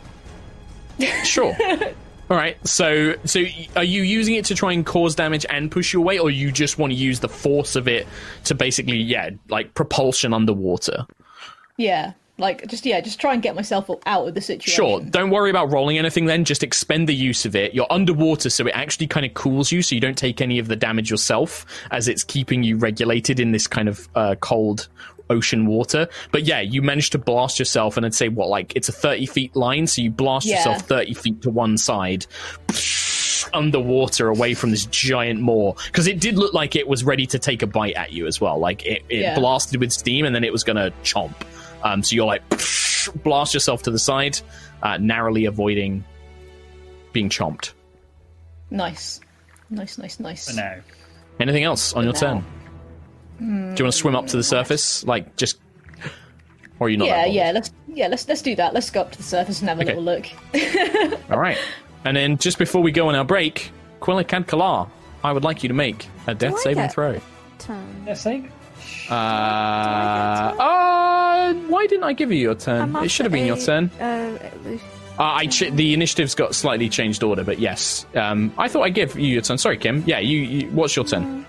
Sure. 1.24 1.56
All 2.30 2.36
right. 2.36 2.56
So, 2.66 3.14
so 3.24 3.42
are 3.74 3.84
you 3.84 4.02
using 4.02 4.34
it 4.34 4.44
to 4.46 4.54
try 4.54 4.72
and 4.72 4.84
cause 4.84 5.14
damage 5.14 5.46
and 5.48 5.70
push 5.70 5.92
you 5.92 6.00
away, 6.00 6.18
or 6.18 6.30
you 6.30 6.52
just 6.52 6.78
want 6.78 6.92
to 6.92 6.98
use 6.98 7.20
the 7.20 7.28
force 7.28 7.74
of 7.74 7.88
it 7.88 8.06
to 8.44 8.54
basically, 8.54 8.98
yeah, 8.98 9.30
like 9.48 9.74
propulsion 9.74 10.34
underwater? 10.34 11.06
Yeah, 11.78 12.12
like 12.36 12.66
just 12.66 12.84
yeah, 12.84 13.00
just 13.00 13.20
try 13.20 13.32
and 13.32 13.42
get 13.42 13.54
myself 13.54 13.90
out 14.06 14.28
of 14.28 14.34
the 14.34 14.40
situation. 14.40 14.74
Sure. 14.74 15.00
Don't 15.00 15.30
worry 15.30 15.50
about 15.50 15.72
rolling 15.72 15.96
anything 15.96 16.26
then. 16.26 16.44
Just 16.44 16.62
expend 16.62 17.08
the 17.08 17.14
use 17.14 17.46
of 17.46 17.56
it. 17.56 17.74
You're 17.74 17.86
underwater, 17.90 18.50
so 18.50 18.66
it 18.66 18.72
actually 18.74 19.06
kind 19.06 19.24
of 19.24 19.34
cools 19.34 19.72
you, 19.72 19.80
so 19.80 19.94
you 19.94 20.00
don't 20.00 20.18
take 20.18 20.40
any 20.40 20.58
of 20.58 20.68
the 20.68 20.76
damage 20.76 21.10
yourself, 21.10 21.64
as 21.90 22.08
it's 22.08 22.24
keeping 22.24 22.62
you 22.62 22.76
regulated 22.76 23.40
in 23.40 23.52
this 23.52 23.66
kind 23.66 23.88
of 23.88 24.08
uh, 24.14 24.34
cold 24.40 24.88
ocean 25.30 25.66
water. 25.66 26.08
But 26.32 26.44
yeah, 26.44 26.60
you 26.60 26.82
managed 26.82 27.12
to 27.12 27.18
blast 27.18 27.58
yourself, 27.58 27.96
and 27.96 28.04
I'd 28.06 28.14
say 28.14 28.28
what 28.28 28.48
like 28.48 28.74
it's 28.76 28.88
a 28.88 28.92
30 28.92 29.26
feet 29.26 29.56
line, 29.56 29.86
so 29.86 30.02
you 30.02 30.10
blast 30.10 30.46
Yeah. 30.46 30.56
yourself 30.56 30.82
30 30.88 31.14
feet 31.14 31.42
to 31.42 31.50
one 31.50 31.78
side. 31.78 32.26
Underwater, 33.54 34.28
away 34.28 34.52
from 34.54 34.70
this 34.72 34.84
giant 34.86 35.40
maw, 35.40 35.72
because 35.86 36.06
it 36.06 36.20
did 36.20 36.36
look 36.36 36.52
like 36.52 36.76
it 36.76 36.86
was 36.86 37.02
ready 37.04 37.24
to 37.26 37.38
take 37.38 37.62
a 37.62 37.66
bite 37.66 37.94
at 37.94 38.12
you 38.12 38.26
as 38.26 38.40
well. 38.40 38.58
Like 38.58 38.84
it, 38.84 39.02
it 39.08 39.20
Yeah. 39.20 39.38
blasted 39.38 39.80
with 39.80 39.90
steam, 39.92 40.26
and 40.26 40.34
then 40.34 40.44
it 40.44 40.52
was 40.52 40.64
gonna 40.64 40.90
chomp. 41.02 41.34
Um, 41.82 42.02
so 42.02 42.14
you're 42.14 42.26
like 42.26 42.42
blast 43.22 43.54
yourself 43.54 43.84
to 43.84 43.90
the 43.90 43.98
side, 43.98 44.38
uh, 44.82 44.98
narrowly 44.98 45.46
avoiding 45.46 46.04
being 47.12 47.30
chomped. 47.30 47.72
Nice, 48.70 49.20
nice, 49.70 49.96
nice, 49.96 50.20
nice. 50.20 50.50
For 50.50 50.56
now. 50.56 50.74
Anything 51.40 51.64
else 51.64 51.94
on 51.94 52.04
your 52.04 52.12
now. 52.14 52.18
turn? 52.20 52.44
Do 53.38 53.44
you 53.44 53.68
want 53.68 53.76
to 53.76 53.92
swim 53.92 54.16
up 54.16 54.26
to 54.28 54.36
the 54.36 54.42
surface, 54.42 55.04
like 55.04 55.36
just, 55.36 55.58
or 56.80 56.86
are 56.86 56.90
you 56.90 56.96
not? 56.96 57.06
yeah, 57.06 57.24
that 57.24 57.32
yeah. 57.32 57.50
Let's 57.52 57.70
yeah, 57.86 58.08
let's 58.08 58.28
let's 58.28 58.42
do 58.42 58.54
that. 58.56 58.74
Let's 58.74 58.90
go 58.90 59.02
up 59.02 59.12
to 59.12 59.18
the 59.18 59.24
surface 59.24 59.60
and 59.60 59.68
have 59.68 59.78
a 59.78 59.82
Okay. 59.82 59.94
little 59.94 60.04
look. 60.04 60.26
All 61.30 61.38
right. 61.38 61.58
And 62.04 62.16
then 62.16 62.38
just 62.38 62.58
before 62.58 62.82
we 62.82 62.92
go 62.92 63.08
on 63.08 63.14
our 63.14 63.24
break, 63.24 63.70
Quillick 64.00 64.32
and 64.32 64.46
Kalar, 64.46 64.88
I 65.24 65.32
would 65.32 65.44
like 65.44 65.62
you 65.62 65.68
to 65.68 65.74
make 65.74 66.06
a 66.26 66.34
death 66.34 66.54
I 66.54 66.58
saving 66.62 66.84
get- 66.84 66.92
throw. 66.92 67.20
Turn. 67.58 68.04
Yes, 68.06 68.22
sake. 68.22 68.50
Uh, 69.10 69.14
uh, 69.14 71.52
why 71.68 71.86
didn't 71.86 72.04
I 72.04 72.12
give 72.12 72.30
you 72.32 72.38
your 72.38 72.54
turn? 72.54 72.94
It 72.96 73.10
should 73.10 73.26
have 73.26 73.32
been 73.32 73.46
your 73.46 73.56
turn. 73.56 73.90
a- 74.00 74.04
Uh, 74.04 74.38
Uh, 75.18 75.22
I 75.34 75.46
ch- 75.46 75.72
the 75.72 75.94
initiative's 75.94 76.36
got 76.36 76.54
slightly 76.54 76.88
changed 76.88 77.24
order, 77.24 77.42
but 77.42 77.58
yes. 77.58 78.06
Um, 78.14 78.52
I 78.56 78.68
thought 78.68 78.82
I 78.82 78.88
gave 78.90 79.18
you 79.18 79.26
your 79.26 79.42
turn. 79.42 79.58
Sorry, 79.58 79.76
Kim. 79.76 80.04
Yeah, 80.06 80.20
you. 80.20 80.38
you 80.38 80.68
what's 80.70 80.94
your 80.94 81.04
turn? 81.04 81.44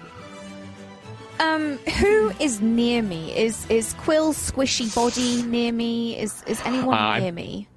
Um, 1.40 1.78
who 1.78 2.32
is 2.40 2.62
near 2.62 3.02
me? 3.02 3.36
Is 3.38 3.66
is 3.70 3.94
Quill's 3.94 4.38
squishy 4.52 4.94
body 4.94 5.42
near 5.44 5.72
me? 5.72 6.18
Is 6.20 6.44
is 6.48 6.62
anyone 6.66 6.98
Uh, 6.98 7.20
near 7.20 7.32
me? 7.32 7.68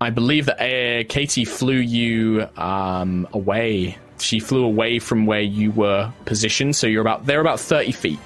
I 0.00 0.10
believe 0.10 0.46
that 0.46 0.60
uh, 0.60 1.04
Katie 1.08 1.44
flew 1.44 1.76
you 1.76 2.48
um, 2.56 3.28
away. 3.32 3.96
She 4.18 4.40
flew 4.40 4.64
away 4.64 4.98
from 4.98 5.26
where 5.26 5.40
you 5.40 5.70
were 5.72 6.12
positioned, 6.24 6.76
so 6.76 6.86
you're 6.86 7.02
about 7.02 7.26
they're 7.26 7.40
about 7.40 7.60
thirty 7.60 7.92
feet, 7.92 8.18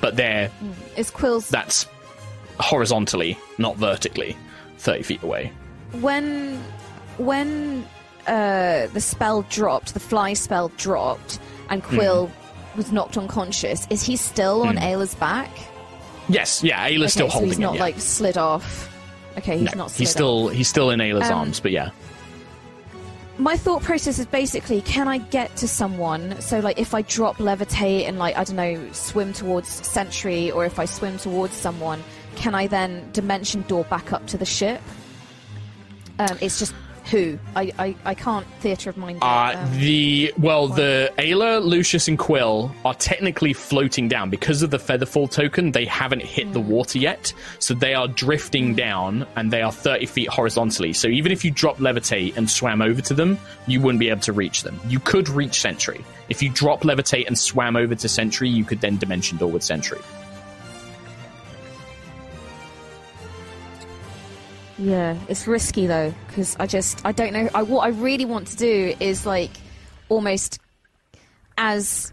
but 0.00 0.16
they're 0.16 0.50
Is 0.96 1.10
Quill's 1.10 1.48
that's 1.48 1.86
horizontally, 2.58 3.38
not 3.58 3.76
vertically, 3.76 4.36
thirty 4.78 5.02
feet 5.02 5.22
away. 5.22 5.52
when 6.00 6.60
when 7.18 7.86
uh, 8.26 8.86
the 8.92 9.00
spell 9.00 9.42
dropped, 9.50 9.94
the 9.94 10.00
fly 10.00 10.32
spell 10.34 10.68
dropped, 10.76 11.38
and 11.70 11.82
Quill 11.82 12.26
Hmm. 12.26 12.39
Was 12.76 12.92
knocked 12.92 13.16
unconscious? 13.16 13.86
Is 13.90 14.02
he 14.02 14.16
still 14.16 14.62
on 14.62 14.76
Ayla's 14.76 15.14
back? 15.14 15.50
Yes, 16.28 16.62
yeah, 16.62 16.86
Ayla's 16.86 17.02
okay, 17.02 17.08
still 17.08 17.26
so 17.28 17.32
holding 17.32 17.48
he's 17.50 17.58
not 17.58 17.70
him. 17.70 17.76
yeah. 17.76 17.82
like 17.82 17.98
slid 18.00 18.38
off. 18.38 18.88
Okay, 19.38 19.58
he's 19.58 19.72
no, 19.74 19.78
not. 19.84 19.90
Slid 19.90 19.98
he's 19.98 20.10
still 20.10 20.46
Off. 20.48 20.52
he's 20.52 20.68
still 20.68 20.90
in 20.90 21.00
Ayla's 21.00 21.30
Um, 21.30 21.38
arms, 21.38 21.60
but 21.60 21.72
yeah. 21.72 21.90
My 23.38 23.56
thought 23.56 23.82
process 23.82 24.18
is 24.18 24.26
basically, 24.26 24.82
can 24.82 25.08
I 25.08 25.16
get 25.18 25.56
to 25.56 25.68
someone? 25.68 26.38
So, 26.42 26.60
like, 26.60 26.78
if 26.78 26.94
I 26.94 27.02
drop 27.02 27.36
levitate 27.38 28.06
and 28.06 28.18
like 28.18 28.36
I 28.36 28.44
don't 28.44 28.56
know, 28.56 28.92
swim 28.92 29.32
towards 29.32 29.68
Sentry, 29.86 30.50
or 30.50 30.64
if 30.64 30.78
I 30.78 30.84
swim 30.84 31.16
towards 31.16 31.54
someone, 31.54 32.02
can 32.36 32.54
I 32.54 32.66
then 32.66 33.08
dimension 33.12 33.62
door 33.62 33.84
back 33.84 34.12
up 34.12 34.26
to 34.28 34.36
the 34.36 34.44
ship? 34.44 34.80
Um, 36.18 36.36
it's 36.40 36.58
just 36.58 36.74
who 37.10 37.38
I 37.56 37.72
I, 37.78 37.96
I 38.04 38.14
can't 38.14 38.46
theatre 38.60 38.90
of 38.90 38.96
mind. 38.96 39.18
Uh, 39.22 39.54
Um, 39.56 39.78
the 39.78 40.32
well, 40.38 40.68
the 40.68 41.12
Ayla, 41.18 41.62
Lucius, 41.64 42.08
and 42.08 42.18
Quill 42.18 42.72
are 42.84 42.94
technically 42.94 43.52
floating 43.52 44.08
down 44.08 44.30
because 44.30 44.62
of 44.62 44.70
the 44.70 44.78
Featherfall 44.78 45.30
token. 45.30 45.72
They 45.72 45.84
haven't 45.84 46.22
hit 46.22 46.52
the 46.52 46.60
water 46.60 46.98
yet, 46.98 47.32
so 47.58 47.74
they 47.74 47.94
are 47.94 48.08
drifting 48.08 48.74
down, 48.74 49.26
and 49.36 49.52
they 49.52 49.62
are 49.62 49.72
thirty 49.72 50.06
feet 50.06 50.28
horizontally. 50.28 50.92
So 50.92 51.08
even 51.08 51.32
if 51.32 51.44
you 51.44 51.50
drop 51.50 51.78
levitate 51.78 52.36
and 52.36 52.48
swam 52.48 52.80
over 52.82 53.00
to 53.02 53.14
them, 53.14 53.38
you 53.66 53.80
wouldn't 53.80 54.00
be 54.00 54.08
able 54.10 54.22
to 54.22 54.32
reach 54.32 54.62
them. 54.62 54.78
You 54.88 55.00
could 55.00 55.28
reach 55.28 55.60
Sentry 55.60 56.04
if 56.28 56.42
you 56.42 56.50
drop 56.50 56.82
levitate 56.82 57.26
and 57.26 57.38
swam 57.38 57.76
over 57.76 57.94
to 57.94 58.08
Sentry. 58.08 58.48
You 58.48 58.64
could 58.64 58.80
then 58.80 58.96
dimension 58.98 59.38
door 59.38 59.50
with 59.50 59.62
Sentry. 59.64 59.98
Yeah, 64.80 65.16
it's 65.28 65.46
risky 65.46 65.86
though 65.86 66.14
because 66.28 66.56
I 66.58 66.66
just 66.66 67.04
I 67.04 67.12
don't 67.12 67.32
know. 67.34 67.48
I 67.54 67.62
what 67.62 67.80
I 67.80 67.88
really 67.88 68.24
want 68.24 68.48
to 68.48 68.56
do 68.56 68.94
is 68.98 69.26
like 69.26 69.50
almost 70.08 70.58
as 71.58 72.12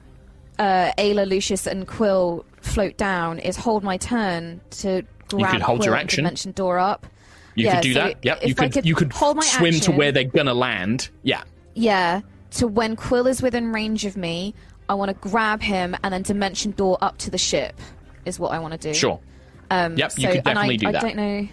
uh, 0.59 0.91
Ayla, 0.97 1.27
Lucius, 1.27 1.65
and 1.67 1.87
Quill 1.87 2.45
float 2.61 2.97
down 2.97 3.39
is 3.39 3.55
hold 3.55 3.83
my 3.83 3.95
turn 3.97 4.59
to 4.71 5.03
grab 5.29 5.53
could 5.53 5.61
hold 5.61 5.79
Quill 5.79 5.87
your 5.91 5.95
action. 5.95 6.23
dimension 6.23 6.51
door 6.51 6.77
up. 6.77 7.07
You 7.55 7.65
Yeah, 7.65 7.75
could 7.75 7.81
do 7.83 7.93
so 7.93 7.99
that. 8.01 8.17
Yep. 8.23 8.43
You 8.43 8.49
I 8.49 8.53
could, 8.53 8.73
could 8.73 8.85
you 8.85 8.95
could 8.95 9.13
hold 9.13 9.37
my 9.37 9.43
swim 9.43 9.73
to 9.81 9.91
where 9.91 10.11
they're 10.11 10.25
gonna 10.25 10.53
land. 10.53 11.09
Yeah. 11.23 11.43
Yeah, 11.73 12.21
to 12.51 12.67
when 12.67 12.95
Quill 12.95 13.27
is 13.27 13.41
within 13.41 13.71
range 13.71 14.03
of 14.05 14.17
me, 14.17 14.53
I 14.89 14.95
want 14.95 15.09
to 15.09 15.29
grab 15.29 15.61
him 15.61 15.95
and 16.03 16.13
then 16.13 16.23
dimension 16.23 16.71
door 16.71 16.97
up 17.01 17.17
to 17.19 17.29
the 17.31 17.37
ship. 17.37 17.79
Is 18.25 18.39
what 18.39 18.51
I 18.51 18.59
want 18.59 18.73
to 18.73 18.77
do. 18.77 18.93
Sure. 18.93 19.19
Um, 19.71 19.95
Yep, 19.95 20.11
you 20.17 20.23
so- 20.23 20.33
could 20.33 20.43
definitely 20.43 20.75
and 20.75 20.79
do 20.81 20.91
that. 20.91 20.95
I 21.03 21.07
don't 21.07 21.15
know. 21.15 21.47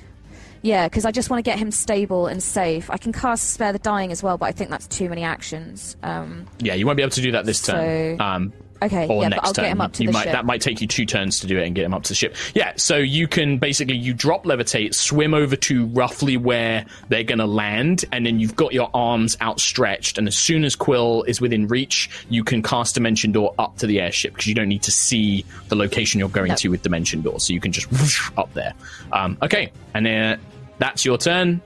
Yeah, 0.65 0.89
because 0.89 1.05
I 1.05 1.11
just 1.11 1.28
want 1.28 1.45
to 1.45 1.49
get 1.51 1.59
him 1.59 1.70
stable 1.70 2.27
and 2.27 2.43
safe. 2.43 2.89
I 2.91 2.97
can 2.97 3.12
cast 3.12 3.51
Spare 3.51 3.74
the 3.74 3.78
Dying 3.78 4.11
as 4.11 4.23
well, 4.23 4.39
but 4.39 4.47
I 4.47 4.53
think 4.53 4.70
that's 4.70 4.86
too 4.86 5.11
many 5.11 5.23
actions. 5.23 5.95
Um, 6.03 6.47
Yeah, 6.59 6.73
you 6.73 6.86
won't 6.86 6.97
be 6.97 7.03
able 7.03 7.11
to 7.11 7.20
do 7.20 7.32
that 7.32 7.45
this 7.45 7.61
turn. 7.61 8.19
Um, 8.19 8.51
okay, 8.82 9.07
or 9.07 9.20
yeah, 9.20 9.28
next 9.28 9.43
but 9.43 9.47
I'll 9.49 9.53
turn. 9.53 9.65
get 9.66 9.73
him 9.73 9.81
up 9.82 9.93
to 9.93 10.03
you 10.03 10.09
the 10.09 10.12
might, 10.15 10.23
ship. 10.23 10.32
That 10.32 10.47
might 10.47 10.62
take 10.62 10.81
you 10.81 10.86
two 10.86 11.05
turns 11.05 11.41
to 11.41 11.47
do 11.47 11.59
it 11.59 11.66
and 11.66 11.74
get 11.74 11.85
him 11.85 11.93
up 11.93 12.05
to 12.05 12.09
the 12.09 12.15
ship. 12.15 12.35
Yeah, 12.55 12.73
so 12.77 12.97
you 12.97 13.28
can 13.28 13.59
basically 13.59 13.97
you 13.99 14.15
drop 14.15 14.45
levitate, 14.45 14.95
swim 14.95 15.35
over 15.35 15.55
to 15.55 15.85
roughly 15.89 16.39
where 16.39 16.86
they're 17.11 17.24
going 17.24 17.41
to 17.41 17.47
land, 17.47 18.07
and 18.11 18.24
then 18.24 18.41
you've 18.41 18.57
got 18.57 18.73
your 18.73 18.89
arms 18.95 19.36
outstretched. 19.43 20.16
And 20.16 20.27
as 20.27 20.39
soon 20.39 20.65
as 20.65 20.74
Quill 20.74 21.24
is 21.24 21.43
within 21.43 21.69
reach, 21.69 22.09
you 22.31 22.43
can 22.43 22.62
cast 22.62 22.95
Dimension 22.95 23.32
Door 23.32 23.55
up 23.59 23.77
to 23.81 23.86
the 23.86 24.01
airship 24.01 24.32
because 24.32 24.47
you 24.47 24.55
don't 24.55 24.69
need 24.70 24.85
to 24.85 24.91
see 24.91 25.45
the 25.69 25.77
location 25.77 26.20
you're 26.20 26.31
going 26.31 26.49
Nope. 26.49 26.59
to 26.61 26.69
with 26.70 26.81
Dimension 26.81 27.20
Door, 27.20 27.41
so 27.41 27.53
you 27.53 27.61
can 27.61 27.70
just 27.70 27.91
whoosh 27.93 28.31
up 28.39 28.51
there. 28.55 28.73
Um, 29.12 29.36
okay, 29.43 29.70
and 29.93 30.07
then 30.07 30.41
that's 30.79 31.05
your 31.05 31.19
turn. 31.19 31.61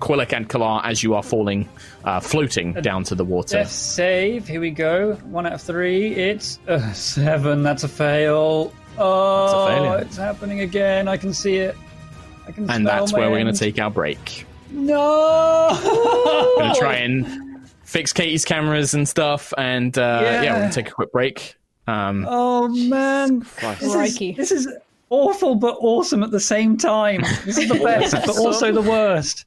Quillick 0.00 0.32
and 0.32 0.48
Kalar, 0.48 0.84
as 0.84 1.02
you 1.02 1.14
are 1.14 1.22
falling, 1.22 1.68
uh, 2.04 2.18
floating 2.18 2.72
down 2.74 3.04
to 3.04 3.14
the 3.14 3.24
water. 3.24 3.58
Death 3.58 3.70
save. 3.70 4.48
Here 4.48 4.60
we 4.60 4.70
go. 4.70 5.14
One 5.26 5.46
out 5.46 5.52
of 5.52 5.62
three. 5.62 6.12
It's 6.14 6.58
a 6.66 6.92
seven. 6.92 7.62
That's 7.62 7.84
a 7.84 7.88
fail. 7.88 8.72
Oh, 8.98 9.46
that's 9.46 9.52
a 9.52 9.66
failure. 9.84 9.98
it's 10.04 10.16
happening 10.16 10.60
again. 10.60 11.06
I 11.06 11.16
can 11.16 11.32
see 11.32 11.56
it. 11.56 11.76
I 12.48 12.52
can 12.52 12.68
And 12.68 12.84
that's 12.84 13.12
my 13.12 13.20
where 13.20 13.30
we're 13.30 13.38
going 13.40 13.54
to 13.54 13.58
take 13.58 13.78
our 13.78 13.90
break. 13.90 14.44
No. 14.72 15.68
I'm 15.70 16.58
gonna 16.58 16.74
try 16.74 16.94
and 16.96 17.68
fix 17.84 18.12
Katie's 18.12 18.44
cameras 18.44 18.94
and 18.94 19.08
stuff, 19.08 19.52
and 19.56 19.96
uh, 19.96 20.20
yeah. 20.22 20.42
Yeah. 20.42 20.52
we're 20.54 20.60
gonna 20.60 20.72
take 20.72 20.88
a 20.88 20.92
quick 20.92 21.12
break. 21.12 21.56
Um, 21.86 22.26
Oh 22.28 22.68
man, 22.68 23.40
this 23.40 23.82
is, 23.82 24.18
this 24.36 24.52
is 24.52 24.68
awful 25.12 25.54
but 25.54 25.76
awesome 25.80 26.22
at 26.22 26.30
the 26.30 26.40
same 26.40 26.76
time. 26.76 27.20
This 27.44 27.58
is 27.58 27.68
the 27.68 27.74
best, 27.84 28.12
but 28.26 28.36
also 28.38 28.72
the 28.72 28.82
worst. 28.82 29.44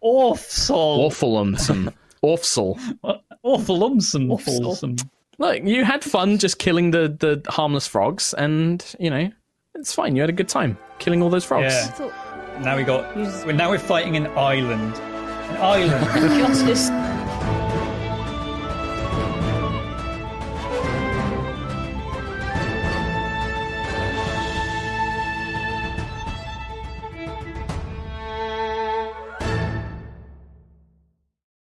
Awful, 0.00 0.76
awful 0.76 1.34
umsome, 1.36 1.92
awful. 2.22 2.78
awful, 3.42 3.78
umsome, 3.90 4.30
Awful. 4.30 4.96
Look, 5.38 5.62
you 5.64 5.84
had 5.84 6.02
fun 6.04 6.38
just 6.38 6.58
killing 6.58 6.90
the 6.90 7.08
the 7.08 7.42
harmless 7.50 7.86
frogs, 7.86 8.34
and 8.34 8.84
you 8.98 9.10
know 9.10 9.30
it's 9.74 9.92
fine. 9.94 10.14
You 10.16 10.22
had 10.22 10.30
a 10.30 10.34
good 10.34 10.48
time 10.48 10.78
killing 10.98 11.22
all 11.22 11.30
those 11.30 11.44
frogs. 11.44 11.72
Yeah. 11.72 11.86
Thought- 11.88 12.62
Now 12.62 12.76
we 12.76 12.84
got. 12.84 13.14
We're 13.16 13.52
now 13.52 13.70
we're 13.70 13.78
fighting 13.78 14.16
an 14.16 14.26
island. 14.28 14.94
An 14.96 15.56
island. 15.58 16.38
Justice 16.40 16.88